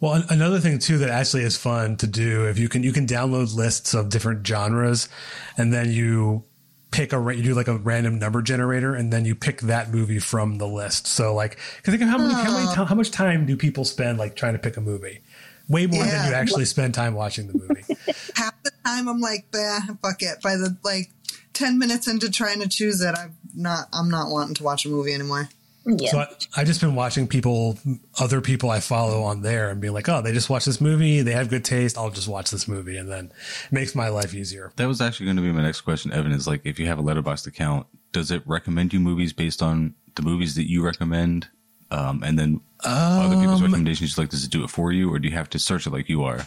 Well, 0.00 0.14
an- 0.14 0.24
another 0.30 0.58
thing 0.60 0.78
too 0.78 0.98
that 0.98 1.10
actually 1.10 1.44
is 1.44 1.56
fun 1.56 1.96
to 1.98 2.06
do 2.06 2.44
if 2.48 2.58
you 2.58 2.68
can 2.68 2.82
you 2.82 2.92
can 2.92 3.06
download 3.06 3.54
lists 3.54 3.94
of 3.94 4.08
different 4.10 4.46
genres, 4.46 5.08
and 5.56 5.72
then 5.72 5.90
you 5.92 6.44
pick 6.90 7.12
a 7.12 7.36
you 7.36 7.42
do 7.42 7.54
like 7.54 7.68
a 7.68 7.76
random 7.76 8.18
number 8.18 8.42
generator, 8.42 8.94
and 8.94 9.12
then 9.12 9.24
you 9.24 9.34
pick 9.34 9.60
that 9.62 9.90
movie 9.92 10.18
from 10.18 10.58
the 10.58 10.66
list. 10.66 11.06
So 11.06 11.34
like, 11.34 11.56
cause 11.82 11.92
think 11.92 12.02
of 12.02 12.08
how 12.08 12.18
many 12.18 12.34
how 12.34 12.52
many 12.52 12.86
how 12.86 12.94
much 12.94 13.10
time 13.10 13.46
do 13.46 13.56
people 13.56 13.84
spend 13.84 14.18
like 14.18 14.36
trying 14.36 14.54
to 14.54 14.58
pick 14.58 14.76
a 14.76 14.80
movie? 14.80 15.22
Way 15.68 15.86
more 15.86 16.02
than 16.02 16.28
you 16.28 16.34
actually 16.34 16.64
spend 16.64 16.94
time 16.94 17.14
watching 17.14 17.46
the 17.46 17.54
movie. 17.54 17.84
Half 18.34 18.60
the 18.64 18.72
time, 18.84 19.08
I'm 19.08 19.20
like, 19.20 19.46
bah, 19.52 19.78
fuck 20.02 20.20
it. 20.20 20.42
By 20.42 20.56
the 20.56 20.76
like 20.82 21.10
ten 21.52 21.78
minutes 21.78 22.08
into 22.08 22.30
trying 22.30 22.60
to 22.60 22.68
choose 22.68 23.00
it, 23.00 23.14
I'm 23.16 23.36
not 23.54 23.88
I'm 23.92 24.10
not 24.10 24.30
wanting 24.30 24.54
to 24.54 24.64
watch 24.64 24.84
a 24.84 24.88
movie 24.88 25.14
anymore. 25.14 25.48
Yeah. 25.86 26.10
So 26.10 26.18
I, 26.18 26.26
I've 26.56 26.66
just 26.66 26.80
been 26.80 26.94
watching 26.94 27.26
people, 27.26 27.78
other 28.18 28.40
people 28.40 28.70
I 28.70 28.80
follow 28.80 29.22
on 29.22 29.42
there, 29.42 29.70
and 29.70 29.80
being 29.80 29.94
like, 29.94 30.08
oh, 30.08 30.20
they 30.22 30.32
just 30.32 30.50
watch 30.50 30.64
this 30.64 30.80
movie. 30.80 31.22
They 31.22 31.32
have 31.32 31.48
good 31.48 31.64
taste. 31.64 31.96
I'll 31.96 32.10
just 32.10 32.28
watch 32.28 32.50
this 32.50 32.68
movie, 32.68 32.96
and 32.96 33.10
then 33.10 33.32
it 33.64 33.72
makes 33.72 33.94
my 33.94 34.08
life 34.08 34.34
easier. 34.34 34.72
That 34.76 34.88
was 34.88 35.00
actually 35.00 35.26
going 35.26 35.36
to 35.36 35.42
be 35.42 35.52
my 35.52 35.62
next 35.62 35.80
question, 35.80 36.12
Evan. 36.12 36.32
Is 36.32 36.46
like, 36.46 36.62
if 36.64 36.78
you 36.78 36.86
have 36.86 36.98
a 36.98 37.02
letterboxd 37.02 37.46
account, 37.46 37.86
does 38.12 38.30
it 38.30 38.42
recommend 38.46 38.92
you 38.92 39.00
movies 39.00 39.32
based 39.32 39.62
on 39.62 39.94
the 40.16 40.22
movies 40.22 40.54
that 40.56 40.68
you 40.68 40.82
recommend? 40.84 41.48
Um, 41.90 42.22
and 42.22 42.38
then 42.38 42.60
other 42.84 43.36
people's 43.40 43.62
recommendations, 43.62 44.16
like, 44.16 44.28
does 44.28 44.44
it 44.44 44.50
do 44.50 44.62
it 44.62 44.70
for 44.70 44.92
you, 44.92 45.12
or 45.12 45.18
do 45.18 45.28
you 45.28 45.34
have 45.34 45.50
to 45.50 45.58
search 45.58 45.86
it 45.86 45.90
like 45.90 46.08
you 46.08 46.22
are? 46.22 46.46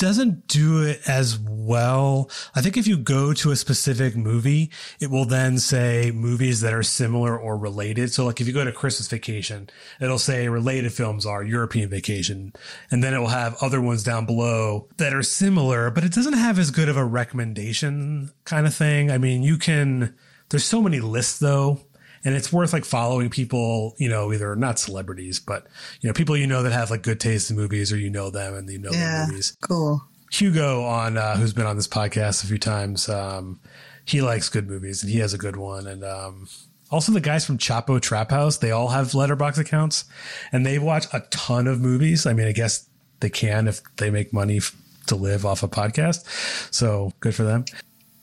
Doesn't 0.00 0.48
do 0.48 0.82
it 0.82 1.02
as 1.06 1.38
well. 1.38 2.30
I 2.54 2.62
think 2.62 2.78
if 2.78 2.86
you 2.86 2.96
go 2.96 3.34
to 3.34 3.50
a 3.50 3.56
specific 3.56 4.16
movie, 4.16 4.70
it 4.98 5.10
will 5.10 5.26
then 5.26 5.58
say 5.58 6.10
movies 6.10 6.62
that 6.62 6.72
are 6.72 6.82
similar 6.82 7.38
or 7.38 7.58
related. 7.58 8.10
So 8.10 8.24
like 8.24 8.40
if 8.40 8.46
you 8.46 8.54
go 8.54 8.64
to 8.64 8.72
Christmas 8.72 9.08
Vacation, 9.08 9.68
it'll 10.00 10.18
say 10.18 10.48
related 10.48 10.94
films 10.94 11.26
are 11.26 11.44
European 11.44 11.90
Vacation. 11.90 12.54
And 12.90 13.04
then 13.04 13.12
it 13.12 13.18
will 13.18 13.28
have 13.28 13.62
other 13.62 13.82
ones 13.82 14.02
down 14.02 14.24
below 14.24 14.88
that 14.96 15.12
are 15.12 15.22
similar, 15.22 15.90
but 15.90 16.02
it 16.02 16.14
doesn't 16.14 16.32
have 16.32 16.58
as 16.58 16.70
good 16.70 16.88
of 16.88 16.96
a 16.96 17.04
recommendation 17.04 18.30
kind 18.44 18.66
of 18.66 18.74
thing. 18.74 19.10
I 19.10 19.18
mean, 19.18 19.42
you 19.42 19.58
can, 19.58 20.16
there's 20.48 20.64
so 20.64 20.80
many 20.80 21.00
lists 21.00 21.38
though. 21.38 21.78
And 22.24 22.34
it's 22.34 22.52
worth 22.52 22.72
like 22.72 22.84
following 22.84 23.30
people, 23.30 23.94
you 23.98 24.08
know, 24.08 24.32
either 24.32 24.54
not 24.56 24.78
celebrities, 24.78 25.40
but 25.40 25.66
you 26.00 26.08
know, 26.08 26.12
people 26.12 26.36
you 26.36 26.46
know 26.46 26.62
that 26.62 26.72
have 26.72 26.90
like 26.90 27.02
good 27.02 27.18
taste 27.20 27.50
in 27.50 27.56
movies 27.56 27.92
or 27.92 27.96
you 27.96 28.10
know 28.10 28.28
them 28.30 28.54
and 28.54 28.68
you 28.68 28.78
know 28.78 28.90
Yeah, 28.92 29.18
their 29.18 29.26
movies. 29.28 29.56
cool. 29.62 30.02
Hugo 30.30 30.84
on 30.84 31.16
uh, 31.16 31.36
who's 31.36 31.52
been 31.52 31.66
on 31.66 31.76
this 31.76 31.88
podcast 31.88 32.44
a 32.44 32.46
few 32.46 32.58
times. 32.58 33.08
Um, 33.08 33.58
he 34.04 34.20
likes 34.22 34.48
good 34.48 34.68
movies 34.68 35.02
and 35.02 35.10
he 35.10 35.18
has 35.20 35.32
a 35.34 35.38
good 35.38 35.56
one. 35.56 35.86
And 35.86 36.04
um, 36.04 36.48
also 36.90 37.10
the 37.12 37.20
guys 37.20 37.44
from 37.46 37.58
Chapo 37.58 38.00
Trap 38.00 38.30
House, 38.30 38.58
they 38.58 38.70
all 38.70 38.88
have 38.88 39.08
letterboxd 39.08 39.58
accounts 39.58 40.04
and 40.52 40.64
they 40.66 40.78
watch 40.78 41.06
a 41.12 41.20
ton 41.30 41.66
of 41.66 41.80
movies. 41.80 42.26
I 42.26 42.32
mean, 42.32 42.46
I 42.46 42.52
guess 42.52 42.86
they 43.20 43.30
can 43.30 43.66
if 43.66 43.80
they 43.96 44.10
make 44.10 44.32
money 44.32 44.58
f- 44.58 44.76
to 45.06 45.16
live 45.16 45.44
off 45.46 45.62
a 45.62 45.68
podcast. 45.68 46.24
So 46.72 47.12
good 47.20 47.34
for 47.34 47.42
them. 47.44 47.64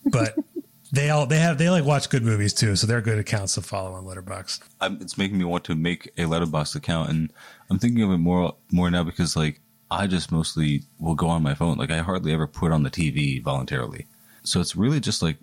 But 0.05 0.35
they 0.91 1.09
all 1.09 1.25
they 1.25 1.39
have 1.39 1.57
they 1.57 1.69
like 1.69 1.83
watch 1.83 2.09
good 2.09 2.23
movies 2.23 2.53
too. 2.53 2.75
So 2.75 2.87
they're 2.87 3.01
good 3.01 3.19
accounts 3.19 3.55
to 3.55 3.61
follow 3.61 3.93
on 3.93 4.05
Letterboxd. 4.05 4.61
It's 5.01 5.17
making 5.17 5.37
me 5.37 5.45
want 5.45 5.63
to 5.65 5.75
make 5.75 6.07
a 6.17 6.21
letterboxd 6.21 6.75
account, 6.75 7.09
and 7.09 7.33
I'm 7.69 7.79
thinking 7.79 8.03
of 8.03 8.11
it 8.11 8.17
more 8.17 8.55
more 8.71 8.89
now 8.89 9.03
because 9.03 9.35
like 9.35 9.59
I 9.91 10.07
just 10.07 10.31
mostly 10.31 10.83
will 10.99 11.15
go 11.15 11.27
on 11.27 11.43
my 11.43 11.53
phone. 11.53 11.77
Like 11.77 11.91
I 11.91 11.99
hardly 11.99 12.33
ever 12.33 12.47
put 12.47 12.71
on 12.71 12.83
the 12.83 12.89
TV 12.89 13.41
voluntarily, 13.41 14.05
so 14.43 14.61
it's 14.61 14.75
really 14.75 14.99
just 14.99 15.21
like 15.21 15.37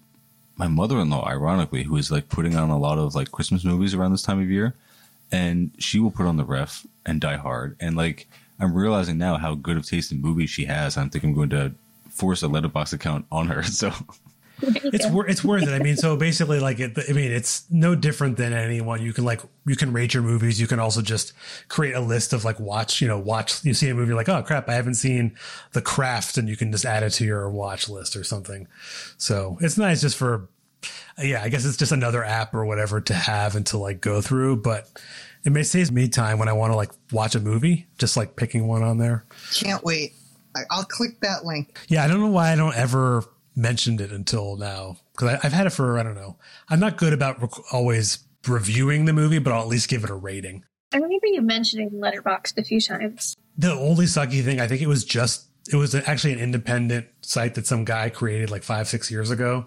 my 0.57 0.69
mother-in-law, 0.69 1.27
ironically, 1.29 1.83
who 1.83 1.97
is 1.97 2.11
like 2.13 2.29
putting 2.29 2.55
on 2.55 2.71
a 2.71 2.79
lot 2.79 2.99
of 2.99 3.15
like 3.15 3.33
Christmas 3.33 3.65
movies 3.65 3.95
around 3.95 4.13
this 4.13 4.23
time 4.23 4.41
of 4.41 4.51
year, 4.51 4.75
and 5.33 5.73
she 5.79 5.99
will 5.99 6.11
put 6.11 6.27
on 6.27 6.37
the 6.37 6.45
Ref 6.45 6.87
and 7.05 7.21
Die 7.21 7.37
Hard, 7.37 7.77
and 7.81 7.97
like 7.97 8.29
I'm 8.59 8.75
realizing 8.75 9.19
now 9.19 9.37
how 9.37 9.55
good 9.55 9.77
of 9.77 9.87
taste 9.87 10.13
in 10.13 10.21
movies 10.21 10.51
she 10.51 10.65
has. 10.67 10.97
I 10.97 11.03
am 11.03 11.11
think 11.11 11.25
I'm 11.25 11.35
going 11.35 11.51
to 11.51 11.73
force 12.09 12.43
a 12.43 12.47
letterboxd 12.47 12.93
account 12.95 13.27
on 13.31 13.49
her. 13.49 13.63
So 13.75 13.93
it's 14.63 15.07
wor- 15.09 15.27
it's 15.27 15.43
worth 15.43 15.65
it. 15.65 15.73
I 15.73 15.79
mean, 15.79 15.97
so 15.97 16.17
basically, 16.17 16.61
like, 16.61 16.79
it, 16.81 16.97
I 17.09 17.13
mean, 17.13 17.33
it's 17.33 17.65
no 17.71 17.95
different 17.95 18.37
than 18.37 18.53
anyone. 18.53 19.03
You 19.03 19.13
can 19.13 19.25
like, 19.25 19.41
you 19.67 19.77
can 19.77 19.93
rate 19.93 20.15
your 20.15 20.23
movies. 20.23 20.61
You 20.61 20.67
can 20.67 20.79
also 20.79 21.03
just 21.03 21.33
create 21.69 21.95
a 21.95 22.01
list 22.01 22.33
of 22.33 22.45
like 22.45 22.61
watch, 22.61 23.01
you 23.01 23.09
know, 23.09 23.19
watch. 23.19 23.65
You 23.65 23.75
see 23.75 23.89
a 23.89 23.95
movie 23.95 24.15
like, 24.15 24.29
oh 24.29 24.43
crap, 24.43 24.69
I 24.69 24.75
haven't 24.75 24.95
seen 24.95 25.37
The 25.73 25.83
Craft, 25.83 26.39
and 26.39 26.49
you 26.49 26.57
can 26.57 26.71
just 26.71 26.85
add 26.85 27.03
it 27.03 27.11
to 27.11 27.25
your 27.25 27.51
watch 27.51 27.89
list 27.89 28.17
or 28.17 28.25
something. 28.25 28.69
So 29.19 29.59
it's 29.61 29.77
nice 29.77 30.01
just 30.01 30.17
for, 30.17 30.49
yeah, 31.19 31.43
I 31.43 31.49
guess 31.49 31.65
it's 31.65 31.77
just 31.77 31.93
another 31.93 32.25
app 32.25 32.55
or 32.55 32.65
whatever 32.65 33.01
to 33.01 33.15
have 33.15 33.57
and 33.57 33.67
to 33.67 33.79
like 33.79 34.01
go 34.01 34.21
through, 34.21 34.59
but. 34.59 34.89
It 35.47 35.53
may 35.53 35.63
save 35.63 35.93
me 35.93 36.09
time 36.09 36.39
when 36.39 36.49
I 36.49 36.55
want 36.55 36.73
to 36.73 36.75
like 36.75 36.91
watch 37.13 37.35
a 37.35 37.39
movie, 37.39 37.87
just 37.99 38.17
like 38.17 38.35
picking 38.35 38.67
one 38.67 38.83
on 38.83 38.97
there. 38.97 39.27
Can't 39.53 39.85
wait. 39.85 40.15
I'll 40.71 40.85
click 40.85 41.21
that 41.21 41.45
link. 41.45 41.79
Yeah, 41.89 42.03
I 42.03 42.09
don't 42.09 42.21
know 42.21 42.29
why 42.29 42.53
I 42.53 42.57
don't 42.57 42.75
ever 42.75 43.25
mentioned 43.57 44.01
it 44.01 44.11
until 44.11 44.57
now 44.57 44.97
because 45.13 45.39
I've 45.43 45.53
had 45.53 45.67
it 45.67 45.71
for 45.71 45.99
I 45.99 46.03
don't 46.03 46.15
know. 46.15 46.37
I'm 46.69 46.81
not 46.81 46.97
good 46.97 47.13
about 47.13 47.41
rec- 47.41 47.73
always 47.73 48.19
reviewing 48.47 49.05
the 49.05 49.13
movie, 49.13 49.39
but 49.39 49.53
I'll 49.53 49.63
at 49.63 49.69
least 49.69 49.89
give 49.89 50.05
it 50.05 50.11
a 50.11 50.15
rating. 50.15 50.65
I 50.93 50.99
remember 50.99 51.27
you 51.27 51.43
mentioning 51.43 51.91
Letterboxd 51.91 52.59
a 52.59 52.63
few 52.63 52.81
times. 52.81 53.37
The 53.57 53.73
only 53.73 54.07
sucky 54.07 54.45
thing, 54.45 54.61
I 54.61 54.69
think 54.69 54.81
it 54.81 54.87
was 54.87 55.05
just 55.05 55.49
it 55.73 55.77
was 55.77 55.95
actually 55.95 56.35
an 56.35 56.41
independent 56.41 57.07
site 57.23 57.55
that 57.55 57.67
some 57.67 57.85
guy 57.85 58.11
created 58.11 58.51
like 58.51 58.63
five 58.63 58.87
six 58.87 59.11
years 59.11 59.31
ago 59.31 59.67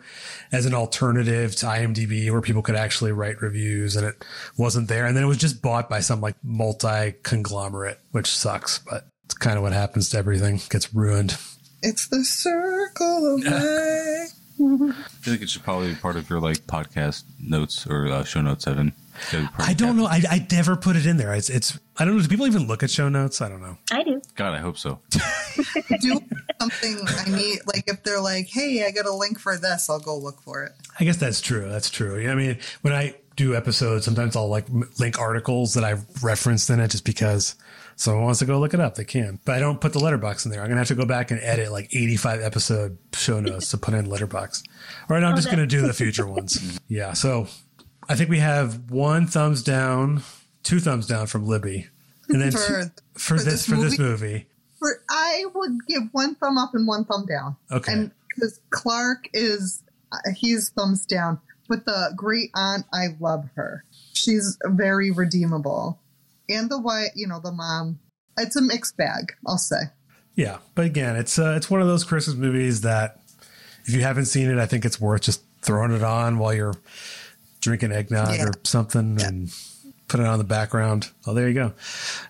as 0.51 0.65
an 0.65 0.75
alternative 0.75 1.55
to 1.55 1.65
IMDb 1.65 2.29
where 2.31 2.41
people 2.41 2.61
could 2.61 2.75
actually 2.75 3.11
write 3.11 3.41
reviews, 3.41 3.95
and 3.95 4.05
it 4.05 4.23
wasn't 4.57 4.87
there. 4.87 5.05
And 5.05 5.17
then 5.17 5.23
it 5.23 5.27
was 5.27 5.37
just 5.37 5.61
bought 5.61 5.89
by 5.89 6.01
some 6.01 6.21
like 6.21 6.35
multi 6.43 7.13
conglomerate, 7.23 7.99
which 8.11 8.27
sucks, 8.27 8.79
but 8.79 9.07
it's 9.25 9.33
kind 9.33 9.57
of 9.57 9.63
what 9.63 9.73
happens 9.73 10.09
to 10.09 10.17
everything 10.17 10.61
gets 10.69 10.93
ruined. 10.93 11.37
It's 11.81 12.07
the 12.07 12.23
circle 12.23 13.35
of 13.35 13.43
life. 13.45 14.33
I 14.59 14.91
feel 15.21 15.33
like 15.35 15.41
it 15.43 15.49
should 15.49 15.63
probably 15.63 15.89
be 15.89 15.95
part 15.95 16.15
of 16.15 16.27
your 16.29 16.39
like 16.39 16.65
podcast 16.65 17.23
notes 17.39 17.85
or 17.85 18.07
uh, 18.07 18.23
show 18.23 18.41
notes, 18.41 18.65
Evan. 18.65 18.91
Gotta 19.31 19.43
be 19.43 19.47
part 19.49 19.69
I 19.69 19.73
don't 19.73 19.97
know. 19.97 20.05
I, 20.07 20.21
I 20.29 20.47
never 20.51 20.75
put 20.75 20.95
it 20.95 21.05
in 21.05 21.17
there. 21.17 21.33
It's 21.35 21.49
it's 21.49 21.77
I 21.97 22.05
don't 22.05 22.15
know. 22.15 22.21
Do 22.23 22.27
people 22.27 22.47
even 22.47 22.65
look 22.67 22.81
at 22.81 22.89
show 22.89 23.07
notes? 23.07 23.39
I 23.39 23.49
don't 23.49 23.61
know. 23.61 23.77
I 23.91 24.03
do. 24.03 24.19
God, 24.35 24.55
I 24.55 24.59
hope 24.59 24.77
so. 24.77 24.99
Do 25.09 26.19
something 26.59 26.99
I 27.07 27.29
need. 27.29 27.59
Like 27.67 27.83
if 27.87 28.03
they're 28.03 28.21
like, 28.21 28.47
"Hey, 28.47 28.85
I 28.85 28.91
got 28.91 29.05
a 29.05 29.13
link 29.13 29.39
for 29.39 29.57
this," 29.57 29.89
I'll 29.89 29.99
go 29.99 30.17
look 30.17 30.41
for 30.41 30.63
it. 30.63 30.73
I 30.99 31.03
guess 31.03 31.17
that's 31.17 31.41
true. 31.41 31.69
That's 31.69 31.89
true. 31.89 32.19
Yeah, 32.19 32.31
I 32.31 32.35
mean, 32.35 32.57
when 32.81 32.93
I 32.93 33.15
do 33.37 33.55
episodes, 33.55 34.03
sometimes 34.03 34.35
I'll 34.35 34.49
like 34.49 34.65
link 34.99 35.17
articles 35.19 35.73
that 35.75 35.85
I've 35.85 36.03
referenced 36.21 36.69
in 36.69 36.81
it 36.81 36.89
just 36.89 37.05
because 37.05 37.55
someone 37.95 38.23
wants 38.25 38.39
to 38.39 38.45
go 38.45 38.59
look 38.59 38.73
it 38.73 38.79
up. 38.81 38.95
They 38.95 39.05
can, 39.05 39.39
but 39.45 39.55
I 39.55 39.59
don't 39.59 39.79
put 39.79 39.93
the 39.93 39.99
letterboxd 39.99 40.45
in 40.45 40.51
there. 40.51 40.61
I'm 40.61 40.67
gonna 40.67 40.79
have 40.81 40.87
to 40.89 40.95
go 40.95 41.05
back 41.05 41.31
and 41.31 41.39
edit 41.41 41.71
like 41.71 41.85
85 41.95 42.41
episode 42.41 42.97
show 43.13 43.39
notes 43.39 43.69
to 43.71 43.77
put 43.77 43.93
in 43.93 44.07
letterboxd. 44.07 44.63
Or 45.09 45.19
no, 45.21 45.27
I'm 45.27 45.35
just 45.37 45.49
gonna 45.49 45.65
do 45.67 45.81
the 45.81 45.93
future 46.03 46.27
ones. 46.27 46.79
Yeah. 46.89 47.13
So 47.13 47.47
I 48.09 48.15
think 48.15 48.29
we 48.29 48.39
have 48.39 48.89
one 48.91 49.27
thumbs 49.27 49.63
down, 49.63 50.23
two 50.63 50.79
thumbs 50.79 51.07
down 51.07 51.27
from 51.27 51.45
Libby, 51.45 51.87
and 52.29 52.41
then 52.41 52.51
For- 52.51 52.57
two- 52.57 52.89
for, 53.13 53.19
for 53.19 53.33
this, 53.35 53.45
this 53.45 53.65
for 53.67 53.75
this 53.75 53.97
movie? 53.99 54.03
movie. 54.33 54.47
For 54.79 55.01
I 55.09 55.45
would 55.55 55.77
give 55.87 56.03
one 56.11 56.35
thumb 56.35 56.57
up 56.57 56.71
and 56.73 56.87
one 56.87 57.05
thumb 57.05 57.25
down. 57.25 57.55
Okay. 57.71 57.91
And 57.93 58.11
because 58.29 58.59
Clark 58.69 59.27
is, 59.33 59.81
uh, 60.11 60.17
he's 60.35 60.69
thumbs 60.69 61.03
down. 61.05 61.39
But 61.67 61.85
the 61.85 62.13
great 62.15 62.49
aunt, 62.55 62.85
I 62.93 63.07
love 63.19 63.49
her. 63.55 63.83
She's 64.13 64.57
very 64.65 65.11
redeemable. 65.11 65.99
And 66.49 66.69
the 66.69 66.79
white, 66.79 67.09
you 67.15 67.27
know, 67.27 67.39
the 67.39 67.51
mom. 67.51 67.99
It's 68.37 68.55
a 68.55 68.61
mixed 68.61 68.95
bag, 68.97 69.33
I'll 69.45 69.57
say. 69.57 69.81
Yeah, 70.35 70.59
but 70.75 70.85
again, 70.85 71.15
it's 71.15 71.39
uh, 71.39 71.55
it's 71.57 71.69
one 71.69 71.81
of 71.81 71.87
those 71.87 72.03
Christmas 72.03 72.35
movies 72.35 72.81
that 72.81 73.19
if 73.85 73.93
you 73.93 74.01
haven't 74.01 74.25
seen 74.25 74.49
it, 74.49 74.59
I 74.59 74.65
think 74.67 74.85
it's 74.85 75.01
worth 75.01 75.23
just 75.23 75.41
throwing 75.61 75.91
it 75.91 76.03
on 76.03 76.37
while 76.37 76.53
you're 76.53 76.75
drinking 77.61 77.91
eggnog 77.91 78.35
Yeah. 78.35 78.45
or 78.45 78.51
something 78.63 79.19
and 79.21 79.51
put 80.07 80.19
it 80.19 80.25
on 80.27 80.37
the 80.37 80.43
background. 80.45 81.09
Oh, 81.25 81.33
there 81.33 81.47
you 81.47 81.53
go. 81.55 81.73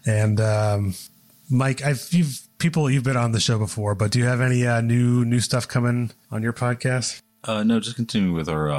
And 0.05 0.39
um, 0.39 0.93
Mike, 1.49 1.83
I've 1.83 2.07
you've 2.11 2.41
people 2.57 2.89
you've 2.89 3.03
been 3.03 3.17
on 3.17 3.33
the 3.33 3.39
show 3.41 3.59
before, 3.59 3.93
but 3.93 4.11
do 4.11 4.19
you 4.19 4.25
have 4.25 4.39
any 4.41 4.65
uh, 4.65 4.81
new 4.81 5.25
new 5.25 5.41
stuff 5.41 5.67
coming 5.67 6.11
on 6.31 6.41
your 6.41 6.53
podcast? 6.53 7.21
Uh, 7.43 7.63
no, 7.63 7.79
just 7.79 7.97
continuing 7.97 8.33
with 8.33 8.49
our 8.49 8.71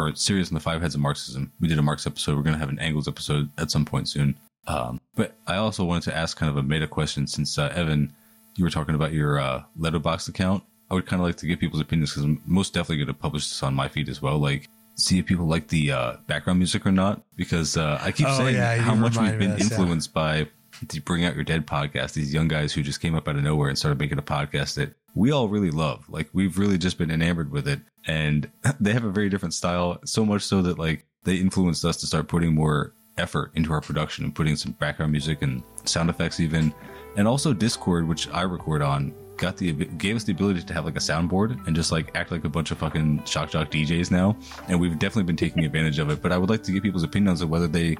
our 0.00 0.14
series 0.14 0.48
on 0.50 0.54
the 0.54 0.60
five 0.60 0.80
heads 0.80 0.94
of 0.94 1.00
Marxism. 1.00 1.52
We 1.60 1.68
did 1.68 1.78
a 1.78 1.82
Marx 1.82 2.06
episode. 2.06 2.36
We're 2.36 2.42
going 2.42 2.54
to 2.54 2.60
have 2.60 2.68
an 2.68 2.78
Engels 2.78 3.08
episode 3.08 3.50
at 3.58 3.70
some 3.70 3.84
point 3.84 4.08
soon. 4.08 4.36
Um, 4.66 5.00
but 5.14 5.34
I 5.46 5.56
also 5.56 5.84
wanted 5.84 6.04
to 6.10 6.16
ask 6.16 6.36
kind 6.36 6.50
of 6.50 6.56
a 6.56 6.62
meta 6.62 6.86
question 6.86 7.26
since 7.26 7.58
uh, 7.58 7.72
Evan, 7.74 8.12
you 8.56 8.64
were 8.64 8.70
talking 8.70 8.94
about 8.94 9.12
your 9.12 9.38
uh, 9.38 9.62
Letterboxd 9.78 10.28
account. 10.28 10.62
I 10.90 10.94
would 10.94 11.06
kind 11.06 11.20
of 11.20 11.26
like 11.26 11.36
to 11.36 11.46
get 11.46 11.60
people's 11.60 11.80
opinions 11.80 12.10
because 12.10 12.24
I'm 12.24 12.42
most 12.46 12.74
definitely 12.74 12.96
going 12.98 13.06
to 13.08 13.14
publish 13.14 13.48
this 13.48 13.62
on 13.62 13.74
my 13.74 13.88
feed 13.88 14.08
as 14.08 14.20
well. 14.20 14.38
Like, 14.38 14.68
see 14.96 15.18
if 15.18 15.26
people 15.26 15.46
like 15.46 15.68
the 15.68 15.92
uh, 15.92 16.16
background 16.26 16.58
music 16.58 16.84
or 16.84 16.92
not. 16.92 17.22
Because 17.36 17.76
uh, 17.76 17.98
I 18.02 18.12
keep 18.12 18.26
Oh, 18.28 18.36
saying 18.36 18.56
yeah, 18.56 18.76
how 18.76 18.94
much 18.94 19.16
we've 19.16 19.38
been 19.38 19.52
this, 19.52 19.70
yeah. 19.70 19.78
influenced 19.78 20.12
by 20.12 20.48
the 20.88 21.00
Bring 21.00 21.24
Out 21.24 21.34
Your 21.34 21.44
Dead 21.44 21.66
podcast. 21.66 22.14
These 22.14 22.32
young 22.32 22.48
guys 22.48 22.72
who 22.72 22.82
just 22.82 23.00
came 23.00 23.14
up 23.14 23.28
out 23.28 23.36
of 23.36 23.42
nowhere 23.42 23.68
and 23.68 23.78
started 23.78 23.98
making 23.98 24.18
a 24.18 24.22
podcast 24.22 24.74
that 24.74 24.94
we 25.14 25.30
all 25.30 25.48
really 25.48 25.70
love. 25.70 26.08
Like, 26.08 26.28
we've 26.32 26.58
really 26.58 26.78
just 26.78 26.98
been 26.98 27.10
enamored 27.10 27.50
with 27.50 27.68
it. 27.68 27.80
And 28.06 28.50
they 28.80 28.92
have 28.92 29.04
a 29.04 29.10
very 29.10 29.28
different 29.28 29.54
style, 29.54 29.98
so 30.04 30.24
much 30.24 30.42
so 30.42 30.62
that, 30.62 30.78
like, 30.78 31.06
they 31.24 31.36
influenced 31.36 31.84
us 31.84 31.98
to 31.98 32.06
start 32.06 32.28
putting 32.28 32.54
more 32.54 32.94
effort 33.18 33.50
into 33.54 33.72
our 33.72 33.80
production 33.80 34.24
and 34.24 34.34
putting 34.34 34.56
some 34.56 34.72
background 34.72 35.12
music 35.12 35.42
and 35.42 35.62
sound 35.84 36.08
effects 36.08 36.40
even 36.40 36.72
and 37.16 37.28
also 37.28 37.52
discord 37.52 38.06
which 38.08 38.28
i 38.30 38.42
record 38.42 38.80
on 38.80 39.12
got 39.36 39.56
the 39.56 39.72
gave 39.72 40.16
us 40.16 40.24
the 40.24 40.32
ability 40.32 40.62
to 40.62 40.72
have 40.72 40.84
like 40.84 40.96
a 40.96 41.00
soundboard 41.00 41.66
and 41.66 41.76
just 41.76 41.92
like 41.92 42.14
act 42.14 42.30
like 42.30 42.44
a 42.44 42.48
bunch 42.48 42.70
of 42.70 42.78
fucking 42.78 43.22
shock 43.24 43.50
jock 43.50 43.70
djs 43.70 44.10
now 44.10 44.36
and 44.68 44.80
we've 44.80 44.98
definitely 44.98 45.24
been 45.24 45.36
taking 45.36 45.64
advantage 45.64 45.98
of 45.98 46.10
it 46.10 46.22
but 46.22 46.32
i 46.32 46.38
would 46.38 46.48
like 46.48 46.62
to 46.62 46.72
get 46.72 46.82
people's 46.82 47.02
opinions 47.02 47.42
of 47.42 47.50
whether 47.50 47.68
they 47.68 47.96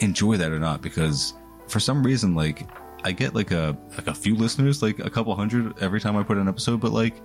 enjoy 0.00 0.36
that 0.36 0.50
or 0.50 0.58
not 0.58 0.82
because 0.82 1.34
for 1.72 1.80
some 1.80 2.02
reason 2.02 2.34
like 2.34 2.68
i 3.04 3.10
get 3.10 3.34
like 3.34 3.50
a 3.50 3.76
like 3.96 4.06
a 4.06 4.14
few 4.14 4.34
listeners 4.36 4.82
like 4.82 4.98
a 5.00 5.10
couple 5.10 5.34
hundred 5.34 5.76
every 5.82 6.00
time 6.00 6.16
i 6.16 6.22
put 6.22 6.36
an 6.36 6.48
episode 6.48 6.80
but 6.80 6.92
like 6.92 7.20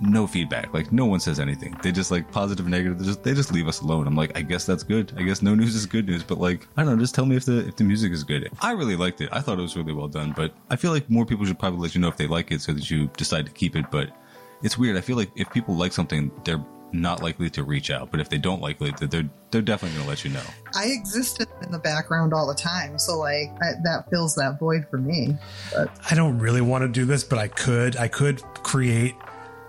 no 0.00 0.26
feedback. 0.26 0.72
Like 0.72 0.92
no 0.92 1.06
one 1.06 1.20
says 1.20 1.38
anything. 1.38 1.76
They 1.82 1.92
just 1.92 2.10
like 2.10 2.30
positive, 2.32 2.66
negative. 2.66 2.98
They 2.98 3.04
just 3.04 3.22
they 3.22 3.34
just 3.34 3.52
leave 3.52 3.68
us 3.68 3.80
alone. 3.80 4.06
I'm 4.06 4.16
like, 4.16 4.36
I 4.36 4.42
guess 4.42 4.64
that's 4.64 4.82
good. 4.82 5.12
I 5.16 5.22
guess 5.22 5.42
no 5.42 5.54
news 5.54 5.74
is 5.74 5.86
good 5.86 6.06
news. 6.06 6.22
But 6.22 6.38
like, 6.38 6.66
I 6.76 6.82
don't 6.82 6.96
know. 6.96 7.02
Just 7.02 7.14
tell 7.14 7.26
me 7.26 7.36
if 7.36 7.44
the 7.44 7.68
if 7.68 7.76
the 7.76 7.84
music 7.84 8.12
is 8.12 8.24
good. 8.24 8.48
I 8.60 8.72
really 8.72 8.96
liked 8.96 9.20
it. 9.20 9.28
I 9.32 9.40
thought 9.40 9.58
it 9.58 9.62
was 9.62 9.76
really 9.76 9.92
well 9.92 10.08
done. 10.08 10.32
But 10.34 10.54
I 10.70 10.76
feel 10.76 10.92
like 10.92 11.08
more 11.10 11.26
people 11.26 11.44
should 11.44 11.58
probably 11.58 11.80
let 11.80 11.94
you 11.94 12.00
know 12.00 12.08
if 12.08 12.16
they 12.16 12.26
like 12.26 12.50
it, 12.50 12.60
so 12.60 12.72
that 12.72 12.90
you 12.90 13.08
decide 13.16 13.46
to 13.46 13.52
keep 13.52 13.76
it. 13.76 13.90
But 13.90 14.10
it's 14.62 14.78
weird. 14.78 14.96
I 14.96 15.00
feel 15.00 15.16
like 15.16 15.30
if 15.36 15.50
people 15.50 15.76
like 15.76 15.92
something, 15.92 16.30
they're 16.44 16.64
not 16.92 17.22
likely 17.22 17.50
to 17.50 17.62
reach 17.62 17.90
out. 17.90 18.10
But 18.10 18.20
if 18.20 18.28
they 18.28 18.38
don't 18.38 18.60
likely 18.60 18.90
it, 18.90 19.10
they're 19.10 19.28
they're 19.50 19.62
definitely 19.62 19.96
going 19.96 20.04
to 20.04 20.08
let 20.08 20.24
you 20.24 20.30
know. 20.30 20.42
I 20.74 20.86
existed 20.86 21.48
in 21.62 21.72
the 21.72 21.78
background 21.78 22.32
all 22.32 22.46
the 22.46 22.54
time, 22.54 22.98
so 22.98 23.18
like 23.18 23.50
I, 23.62 23.72
that 23.84 24.08
fills 24.10 24.34
that 24.36 24.58
void 24.58 24.86
for 24.90 24.98
me. 24.98 25.36
But 25.74 25.90
I 26.10 26.14
don't 26.14 26.38
really 26.38 26.60
want 26.60 26.82
to 26.82 26.88
do 26.88 27.04
this, 27.04 27.24
but 27.24 27.38
I 27.38 27.48
could. 27.48 27.96
I 27.96 28.08
could 28.08 28.42
create 28.54 29.14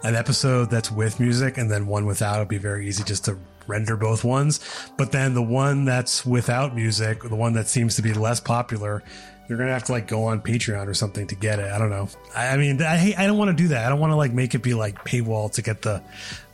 an 0.03 0.15
episode 0.15 0.69
that's 0.69 0.91
with 0.91 1.19
music 1.19 1.57
and 1.57 1.69
then 1.69 1.87
one 1.87 2.05
without. 2.05 2.37
It'd 2.37 2.47
be 2.47 2.57
very 2.57 2.87
easy 2.87 3.03
just 3.03 3.25
to 3.25 3.37
render 3.67 3.95
both 3.95 4.23
ones. 4.23 4.59
But 4.97 5.11
then 5.11 5.33
the 5.33 5.41
one 5.41 5.85
that's 5.85 6.25
without 6.25 6.75
music, 6.75 7.21
the 7.23 7.35
one 7.35 7.53
that 7.53 7.67
seems 7.67 7.95
to 7.95 8.01
be 8.01 8.13
less 8.13 8.39
popular, 8.39 9.03
you're 9.51 9.57
gonna 9.57 9.73
have 9.73 9.83
to 9.83 9.91
like 9.91 10.07
go 10.07 10.23
on 10.23 10.39
Patreon 10.39 10.87
or 10.87 10.93
something 10.93 11.27
to 11.27 11.35
get 11.35 11.59
it. 11.59 11.69
I 11.69 11.77
don't 11.77 11.89
know. 11.89 12.07
I, 12.33 12.47
I 12.47 12.57
mean, 12.57 12.81
I 12.81 12.95
hate, 12.95 13.19
I 13.19 13.27
don't 13.27 13.37
want 13.37 13.49
to 13.49 13.63
do 13.63 13.67
that. 13.67 13.85
I 13.85 13.89
don't 13.89 13.99
want 13.99 14.11
to 14.11 14.15
like 14.15 14.31
make 14.31 14.55
it 14.55 14.59
be 14.59 14.73
like 14.73 15.03
paywall 15.03 15.51
to 15.51 15.61
get 15.61 15.81
the 15.81 16.01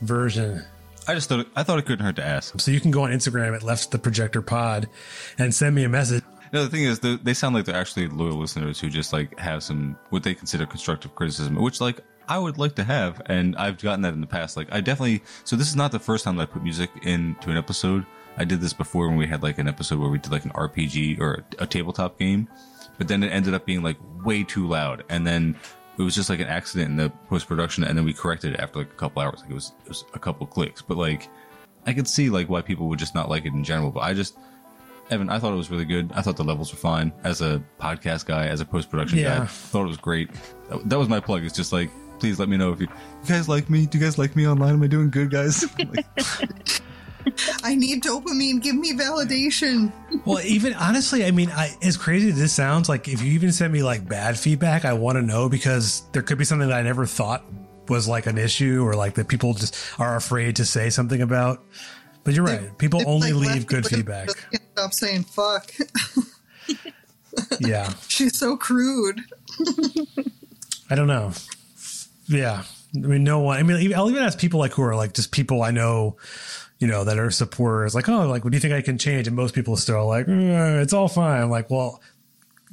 version. 0.00 0.64
I 1.06 1.14
just 1.14 1.28
thought 1.28 1.46
I 1.54 1.62
thought 1.62 1.78
it 1.78 1.86
couldn't 1.86 2.04
hurt 2.04 2.16
to 2.16 2.26
ask. 2.26 2.60
So 2.60 2.72
you 2.72 2.80
can 2.80 2.90
go 2.90 3.04
on 3.04 3.12
Instagram 3.12 3.54
at 3.54 3.62
Left 3.62 3.92
the 3.92 4.00
Projector 4.00 4.42
Pod 4.42 4.88
and 5.38 5.54
send 5.54 5.76
me 5.76 5.84
a 5.84 5.88
message. 5.88 6.24
No, 6.52 6.64
the 6.64 6.70
thing 6.70 6.82
is, 6.82 6.98
they 6.98 7.14
they 7.18 7.34
sound 7.34 7.54
like 7.54 7.66
they're 7.66 7.76
actually 7.76 8.08
loyal 8.08 8.36
listeners 8.36 8.80
who 8.80 8.90
just 8.90 9.12
like 9.12 9.38
have 9.38 9.62
some 9.62 9.96
what 10.10 10.24
they 10.24 10.34
consider 10.34 10.66
constructive 10.66 11.14
criticism, 11.14 11.54
which 11.54 11.80
like 11.80 12.00
I 12.26 12.36
would 12.36 12.58
like 12.58 12.74
to 12.74 12.84
have, 12.84 13.22
and 13.26 13.54
I've 13.54 13.78
gotten 13.78 14.02
that 14.02 14.12
in 14.12 14.20
the 14.20 14.26
past. 14.26 14.56
Like 14.56 14.66
I 14.72 14.80
definitely. 14.80 15.22
So 15.44 15.54
this 15.54 15.68
is 15.68 15.76
not 15.76 15.92
the 15.92 16.00
first 16.00 16.24
time 16.24 16.34
that 16.34 16.42
I 16.42 16.46
put 16.46 16.64
music 16.64 16.90
into 17.04 17.50
an 17.50 17.56
episode. 17.56 18.04
I 18.36 18.44
did 18.44 18.60
this 18.60 18.72
before 18.72 19.08
when 19.08 19.16
we 19.16 19.26
had 19.28 19.42
like 19.42 19.58
an 19.58 19.68
episode 19.68 20.00
where 20.00 20.08
we 20.10 20.18
did 20.18 20.32
like 20.32 20.44
an 20.44 20.52
RPG 20.52 21.20
or 21.20 21.44
a 21.58 21.66
tabletop 21.66 22.18
game, 22.18 22.48
but 22.98 23.08
then 23.08 23.22
it 23.22 23.28
ended 23.28 23.54
up 23.54 23.64
being 23.64 23.82
like 23.82 23.96
way 24.24 24.42
too 24.44 24.66
loud, 24.68 25.04
and 25.08 25.26
then 25.26 25.56
it 25.98 26.02
was 26.02 26.14
just 26.14 26.28
like 26.30 26.40
an 26.40 26.46
accident 26.48 26.90
in 26.90 26.96
the 26.96 27.10
post 27.28 27.48
production, 27.48 27.84
and 27.84 27.96
then 27.96 28.04
we 28.04 28.12
corrected 28.12 28.54
it 28.54 28.60
after 28.60 28.80
like 28.80 28.90
a 28.90 28.96
couple 28.96 29.22
hours. 29.22 29.40
Like 29.40 29.50
it 29.50 29.54
was 29.54 29.72
it 29.84 29.88
was 29.88 30.04
a 30.14 30.18
couple 30.18 30.46
clicks, 30.46 30.82
but 30.82 30.96
like 30.96 31.28
I 31.86 31.92
could 31.92 32.06
see 32.08 32.28
like 32.30 32.48
why 32.48 32.60
people 32.62 32.88
would 32.88 32.98
just 32.98 33.14
not 33.14 33.28
like 33.30 33.44
it 33.46 33.52
in 33.52 33.64
general. 33.64 33.90
But 33.90 34.00
I 34.00 34.12
just 34.14 34.36
Evan, 35.10 35.30
I 35.30 35.38
thought 35.38 35.54
it 35.54 35.56
was 35.56 35.70
really 35.70 35.86
good. 35.86 36.12
I 36.14 36.20
thought 36.20 36.36
the 36.36 36.44
levels 36.44 36.70
were 36.72 36.78
fine. 36.78 37.12
As 37.24 37.40
a 37.40 37.62
podcast 37.80 38.26
guy, 38.26 38.46
as 38.46 38.60
a 38.60 38.64
post 38.66 38.90
production 38.90 39.18
Yeah. 39.18 39.38
guy, 39.38 39.46
thought 39.46 39.84
it 39.84 39.88
was 39.88 39.96
great. 39.96 40.28
That, 40.68 40.86
that 40.88 40.98
was 40.98 41.08
my 41.08 41.18
plug. 41.18 41.44
It's 41.44 41.56
just 41.56 41.72
like, 41.72 41.90
please 42.18 42.38
let 42.38 42.50
me 42.50 42.58
know 42.58 42.72
if 42.72 42.80
you, 42.80 42.88
you 43.22 43.28
guys 43.28 43.48
like 43.48 43.70
me. 43.70 43.86
Do 43.86 43.96
you 43.96 44.04
guys 44.04 44.18
like 44.18 44.36
me 44.36 44.46
online? 44.46 44.74
Am 44.74 44.82
I 44.82 44.86
doing 44.86 45.08
good, 45.10 45.30
guys? 45.30 45.64
Like, 45.78 46.04
I 47.62 47.74
need 47.74 48.02
dopamine. 48.02 48.62
Give 48.62 48.74
me 48.74 48.92
validation. 48.92 49.92
well, 50.24 50.40
even 50.44 50.74
honestly, 50.74 51.24
I 51.24 51.30
mean, 51.30 51.50
I, 51.50 51.76
as 51.82 51.96
crazy 51.96 52.30
as 52.30 52.38
this 52.38 52.52
sounds, 52.52 52.88
like 52.88 53.08
if 53.08 53.22
you 53.22 53.32
even 53.32 53.52
send 53.52 53.72
me 53.72 53.82
like 53.82 54.08
bad 54.08 54.38
feedback, 54.38 54.84
I 54.84 54.92
want 54.94 55.16
to 55.16 55.22
know 55.22 55.48
because 55.48 56.02
there 56.12 56.22
could 56.22 56.38
be 56.38 56.44
something 56.44 56.68
that 56.68 56.76
I 56.76 56.82
never 56.82 57.06
thought 57.06 57.44
was 57.88 58.06
like 58.08 58.26
an 58.26 58.38
issue 58.38 58.84
or 58.84 58.94
like 58.94 59.14
that 59.14 59.28
people 59.28 59.54
just 59.54 59.76
are 59.98 60.16
afraid 60.16 60.56
to 60.56 60.64
say 60.64 60.90
something 60.90 61.22
about. 61.22 61.64
But 62.24 62.34
you're 62.34 62.44
right. 62.44 62.76
People 62.78 63.00
It's 63.00 63.08
only 63.08 63.32
like 63.32 63.54
leave 63.54 63.66
good 63.66 63.86
feedback. 63.86 64.30
Stop 64.72 64.92
saying 64.92 65.24
fuck. 65.24 65.72
Yeah. 67.60 67.92
She's 68.08 68.38
so 68.38 68.56
crude. 68.56 69.20
I 70.90 70.94
don't 70.94 71.06
know. 71.06 71.32
Yeah. 72.26 72.64
I 72.94 72.98
mean, 72.98 73.24
no 73.24 73.40
one, 73.40 73.58
I 73.58 73.62
mean, 73.62 73.94
I'll 73.94 74.10
even 74.10 74.22
ask 74.22 74.38
people 74.38 74.60
like 74.60 74.72
who 74.72 74.82
are 74.82 74.96
like 74.96 75.12
just 75.12 75.30
people 75.30 75.62
I 75.62 75.70
know, 75.70 76.16
you 76.78 76.86
know, 76.86 77.04
that 77.04 77.18
are 77.18 77.30
supporters, 77.30 77.94
like, 77.94 78.08
oh, 78.08 78.28
like, 78.28 78.44
what 78.44 78.50
do 78.50 78.56
you 78.56 78.60
think 78.60 78.74
I 78.74 78.82
can 78.82 78.98
change? 78.98 79.26
And 79.26 79.34
most 79.34 79.54
people 79.54 79.74
are 79.74 79.78
still 79.78 80.06
like, 80.06 80.26
"Mm, 80.26 80.82
it's 80.82 80.92
all 80.92 81.08
fine. 81.08 81.42
I'm 81.42 81.50
like, 81.50 81.70
well, 81.70 82.00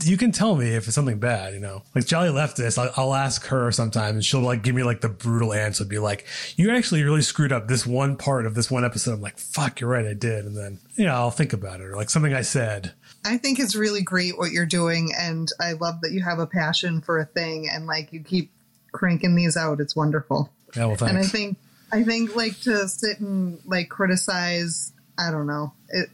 you 0.03 0.17
can 0.17 0.31
tell 0.31 0.55
me 0.55 0.69
if 0.75 0.87
it's 0.87 0.95
something 0.95 1.19
bad, 1.19 1.53
you 1.53 1.59
know, 1.59 1.81
like 1.93 2.05
Jolly 2.05 2.29
Leftist. 2.29 2.77
I'll, 2.77 2.91
I'll 2.97 3.15
ask 3.15 3.45
her 3.47 3.71
sometimes 3.71 4.15
and 4.15 4.25
she'll 4.25 4.41
like 4.41 4.61
give 4.61 4.75
me 4.75 4.83
like 4.83 5.01
the 5.01 5.09
brutal 5.09 5.53
answer, 5.53 5.85
be 5.85 5.99
like, 5.99 6.25
you 6.57 6.75
actually 6.75 7.03
really 7.03 7.21
screwed 7.21 7.53
up 7.53 7.67
this 7.67 7.85
one 7.85 8.17
part 8.17 8.45
of 8.45 8.55
this 8.55 8.69
one 8.69 8.83
episode. 8.83 9.13
I'm 9.13 9.21
like, 9.21 9.37
fuck, 9.37 9.79
you're 9.79 9.89
right, 9.89 10.05
I 10.05 10.13
did. 10.13 10.45
And 10.45 10.57
then, 10.57 10.79
you 10.95 11.05
know, 11.05 11.13
I'll 11.13 11.31
think 11.31 11.53
about 11.53 11.79
it 11.79 11.85
or 11.85 11.95
like 11.95 12.09
something 12.09 12.33
I 12.33 12.41
said. 12.41 12.93
I 13.25 13.37
think 13.37 13.59
it's 13.59 13.75
really 13.75 14.03
great 14.03 14.37
what 14.37 14.51
you're 14.51 14.67
doing, 14.67 15.11
and 15.17 15.49
I 15.59 15.73
love 15.73 16.01
that 16.01 16.11
you 16.11 16.21
have 16.21 16.37
a 16.37 16.45
passion 16.45 17.01
for 17.01 17.17
a 17.17 17.25
thing, 17.25 17.67
and 17.67 17.87
like 17.87 18.13
you 18.13 18.19
keep 18.19 18.51
cranking 18.91 19.33
these 19.33 19.57
out. 19.57 19.79
It's 19.79 19.95
wonderful. 19.95 20.51
Yeah, 20.75 20.85
well, 20.85 20.95
thanks. 20.95 21.09
And 21.09 21.17
I 21.17 21.23
think 21.23 21.57
I 21.91 22.03
think 22.03 22.35
like 22.35 22.59
to 22.61 22.87
sit 22.87 23.19
and 23.19 23.59
like 23.65 23.89
criticize. 23.89 24.91
I 25.17 25.31
don't 25.31 25.47
know. 25.47 25.73
It 25.89 26.09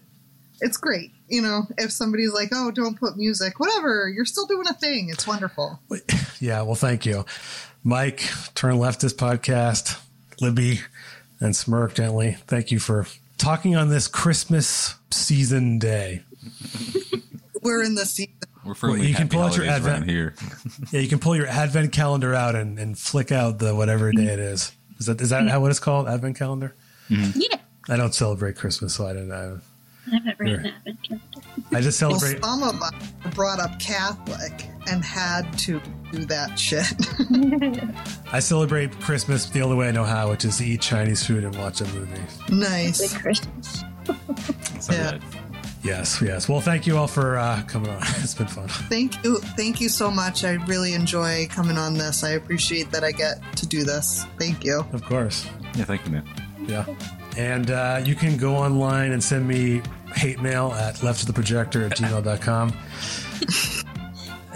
it's 0.60 0.78
great. 0.78 1.12
You 1.28 1.42
know, 1.42 1.64
if 1.78 1.92
somebody's 1.92 2.34
like, 2.34 2.50
"Oh, 2.54 2.72
don't 2.72 3.00
put 3.00 3.18
music," 3.18 3.60
whatever, 3.60 4.10
you're 4.14 4.26
still 4.26 4.46
doing 4.46 4.68
a 4.68 4.74
thing. 4.74 5.10
It's 5.10 5.26
wonderful. 5.28 5.80
Yeah, 6.40 6.64
well, 6.64 6.74
thank 6.74 7.06
you. 7.06 7.24
Mike, 7.84 8.28
Turn 8.56 8.78
Leftist 8.78 9.14
podcast, 9.14 10.00
Libby, 10.42 10.80
and 11.40 11.56
Smirk 11.56 11.94
Gently. 11.94 12.36
Thank 12.48 12.72
you 12.72 12.80
for 12.80 13.06
talking 13.38 13.76
on 13.76 13.90
this 13.90 14.08
Christmas 14.08 14.96
season 15.12 15.78
day. 15.78 16.24
We're 17.62 17.84
in 17.84 17.94
the 17.94 18.08
season. 18.08 18.34
we're 18.66 18.74
firmly 18.74 19.00
Well, 19.02 19.08
you 19.10 19.14
can 19.16 19.30
pull 19.30 19.42
out 19.44 19.56
your 19.56 19.66
holidays 19.68 19.86
around 19.86 19.94
advent- 19.98 20.10
here. 20.10 20.34
Yeah, 20.92 21.00
you 21.02 21.08
can 21.10 21.20
pull 21.20 21.36
your 21.36 21.46
advent 21.48 21.92
calendar 21.92 22.34
out 22.34 22.56
and, 22.56 22.80
and 22.80 22.98
flick 22.98 23.32
out 23.32 23.60
the 23.60 23.76
whatever 23.76 24.12
day 24.12 24.26
it 24.26 24.40
is. 24.40 24.72
Is 25.02 25.08
that 25.08 25.20
is 25.20 25.32
that 25.32 25.48
how 25.50 25.60
what 25.60 25.72
it's 25.72 25.80
called? 25.80 26.08
Advent 26.08 26.38
calendar? 26.38 26.76
Mm-hmm. 27.10 27.40
Yeah, 27.42 27.58
I 27.90 27.98
don't 27.98 28.14
celebrate 28.14 28.56
Christmas, 28.56 28.94
so 28.94 29.08
I 29.08 29.14
don't 29.14 29.30
know. 29.30 29.60
I 30.06 30.12
haven't 30.16 30.40
read 30.40 30.50
Sure. 30.50 30.58
that. 30.62 30.74
adventure. 30.86 31.20
I 31.74 31.82
just 31.82 32.00
Well, 32.00 32.20
celebrate. 32.20 32.44
some 32.44 32.62
of 32.62 32.80
us 32.80 32.94
brought 33.34 33.60
up 33.60 33.80
Catholic 33.80 34.68
and 34.88 35.04
had 35.04 35.58
to 35.60 35.82
do 36.12 36.26
that 36.26 36.60
shit. 36.60 36.86
I 38.32 38.40
celebrate 38.40 38.92
Christmas 39.00 39.48
the 39.50 39.64
only 39.64 39.76
way 39.76 39.88
I 39.88 39.92
know 39.92 40.04
how, 40.04 40.30
which 40.30 40.46
is 40.46 40.58
to 40.60 40.66
eat 40.66 40.82
Chinese 40.82 41.26
food 41.26 41.44
and 41.44 41.56
watch 41.56 41.82
a 41.82 41.86
movie. 41.86 42.22
nice. 42.50 43.12
Big 43.12 43.20
Christmas. 43.22 43.84
It's 44.08 44.88
not 44.88 44.98
Yeah. 44.98 45.12
bad. 45.18 45.24
Yes, 45.84 46.22
yes. 46.22 46.48
Well, 46.48 46.62
thank 46.62 46.86
you 46.86 46.98
all 46.98 47.08
for 47.08 47.38
uh, 47.38 47.64
coming 47.68 47.90
on. 47.90 48.02
It's 48.22 48.36
been 48.36 48.48
fun. 48.48 48.68
Thank 48.68 49.24
you. 49.24 49.38
Thank 49.58 49.82
you 49.82 49.90
so 49.90 50.12
much. 50.12 50.44
I 50.44 50.54
really 50.68 50.94
enjoy 50.94 51.48
coming 51.50 51.78
on 51.78 51.96
this. 51.96 52.24
I 52.24 52.32
appreciate 52.32 52.92
that 52.92 53.04
I 53.04 53.12
get 53.12 53.42
to 53.58 53.66
do 53.68 53.84
this. 53.84 54.26
Thank 54.38 54.64
you. 54.64 54.86
Of 54.94 55.04
course. 55.04 55.48
Yeah, 55.76 55.86
thank 55.86 56.06
you, 56.06 56.12
man. 56.12 56.24
Yeah. 56.68 56.86
And 57.38 57.72
uh, 57.72 58.02
you 58.06 58.16
can 58.16 58.38
go 58.38 58.56
online 58.56 59.12
and 59.12 59.24
send 59.24 59.48
me 59.48 59.82
hate 60.14 60.42
mail 60.42 60.72
at 60.74 60.96
leftoftheprojector 60.96 61.90
at 61.90 61.98
gmail.com. 61.98 62.74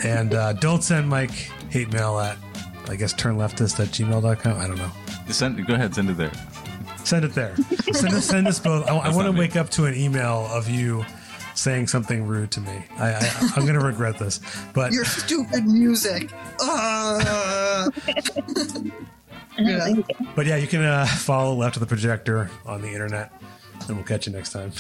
and 0.03 0.34
uh, 0.34 0.53
don't 0.53 0.84
send 0.84 1.09
Mike 1.09 1.32
hate 1.69 1.91
mail 1.91 2.19
at, 2.19 2.38
I 2.88 2.95
guess, 2.95 3.13
turnleftist 3.13 3.80
at 3.80 3.88
gmail.com. 3.89 4.59
I 4.59 4.67
don't 4.67 4.78
know. 4.78 4.91
Send, 5.30 5.65
go 5.65 5.73
ahead, 5.73 5.95
send 5.95 6.09
it 6.09 6.17
there. 6.17 6.32
Send 7.03 7.26
it 7.26 7.34
there. 7.34 7.55
Send 7.93 8.13
us, 8.13 8.26
send 8.26 8.47
us 8.47 8.59
both. 8.59 8.88
I, 8.88 8.95
I 8.95 9.15
want 9.15 9.32
to 9.32 9.38
wake 9.39 9.55
up 9.55 9.69
to 9.71 9.86
an 9.86 9.95
email 9.95 10.47
of 10.51 10.69
you 10.69 11.05
saying 11.56 11.88
something 11.88 12.26
rude 12.28 12.51
to 12.51 12.62
me. 12.62 12.84
I, 12.97 13.14
I 13.14 13.51
I'm 13.56 13.66
gonna 13.66 13.80
regret 13.84 14.20
this. 14.20 14.39
But 14.74 14.91
Your 14.91 15.06
stupid 15.06 15.66
music. 15.66 16.32
Uh, 16.60 17.89
Yeah. 19.58 19.93
but 20.36 20.45
yeah, 20.45 20.58
you 20.58 20.68
can 20.68 20.82
uh, 20.84 21.06
follow 21.06 21.53
Left 21.56 21.78
of 21.78 21.80
the 21.80 21.86
Projector 21.86 22.49
on 22.66 22.82
the 22.82 22.89
internet, 22.89 23.32
and 23.88 23.95
we'll 23.95 24.06
catch 24.06 24.28
you 24.28 24.34
next 24.34 24.51
time. 24.51 24.72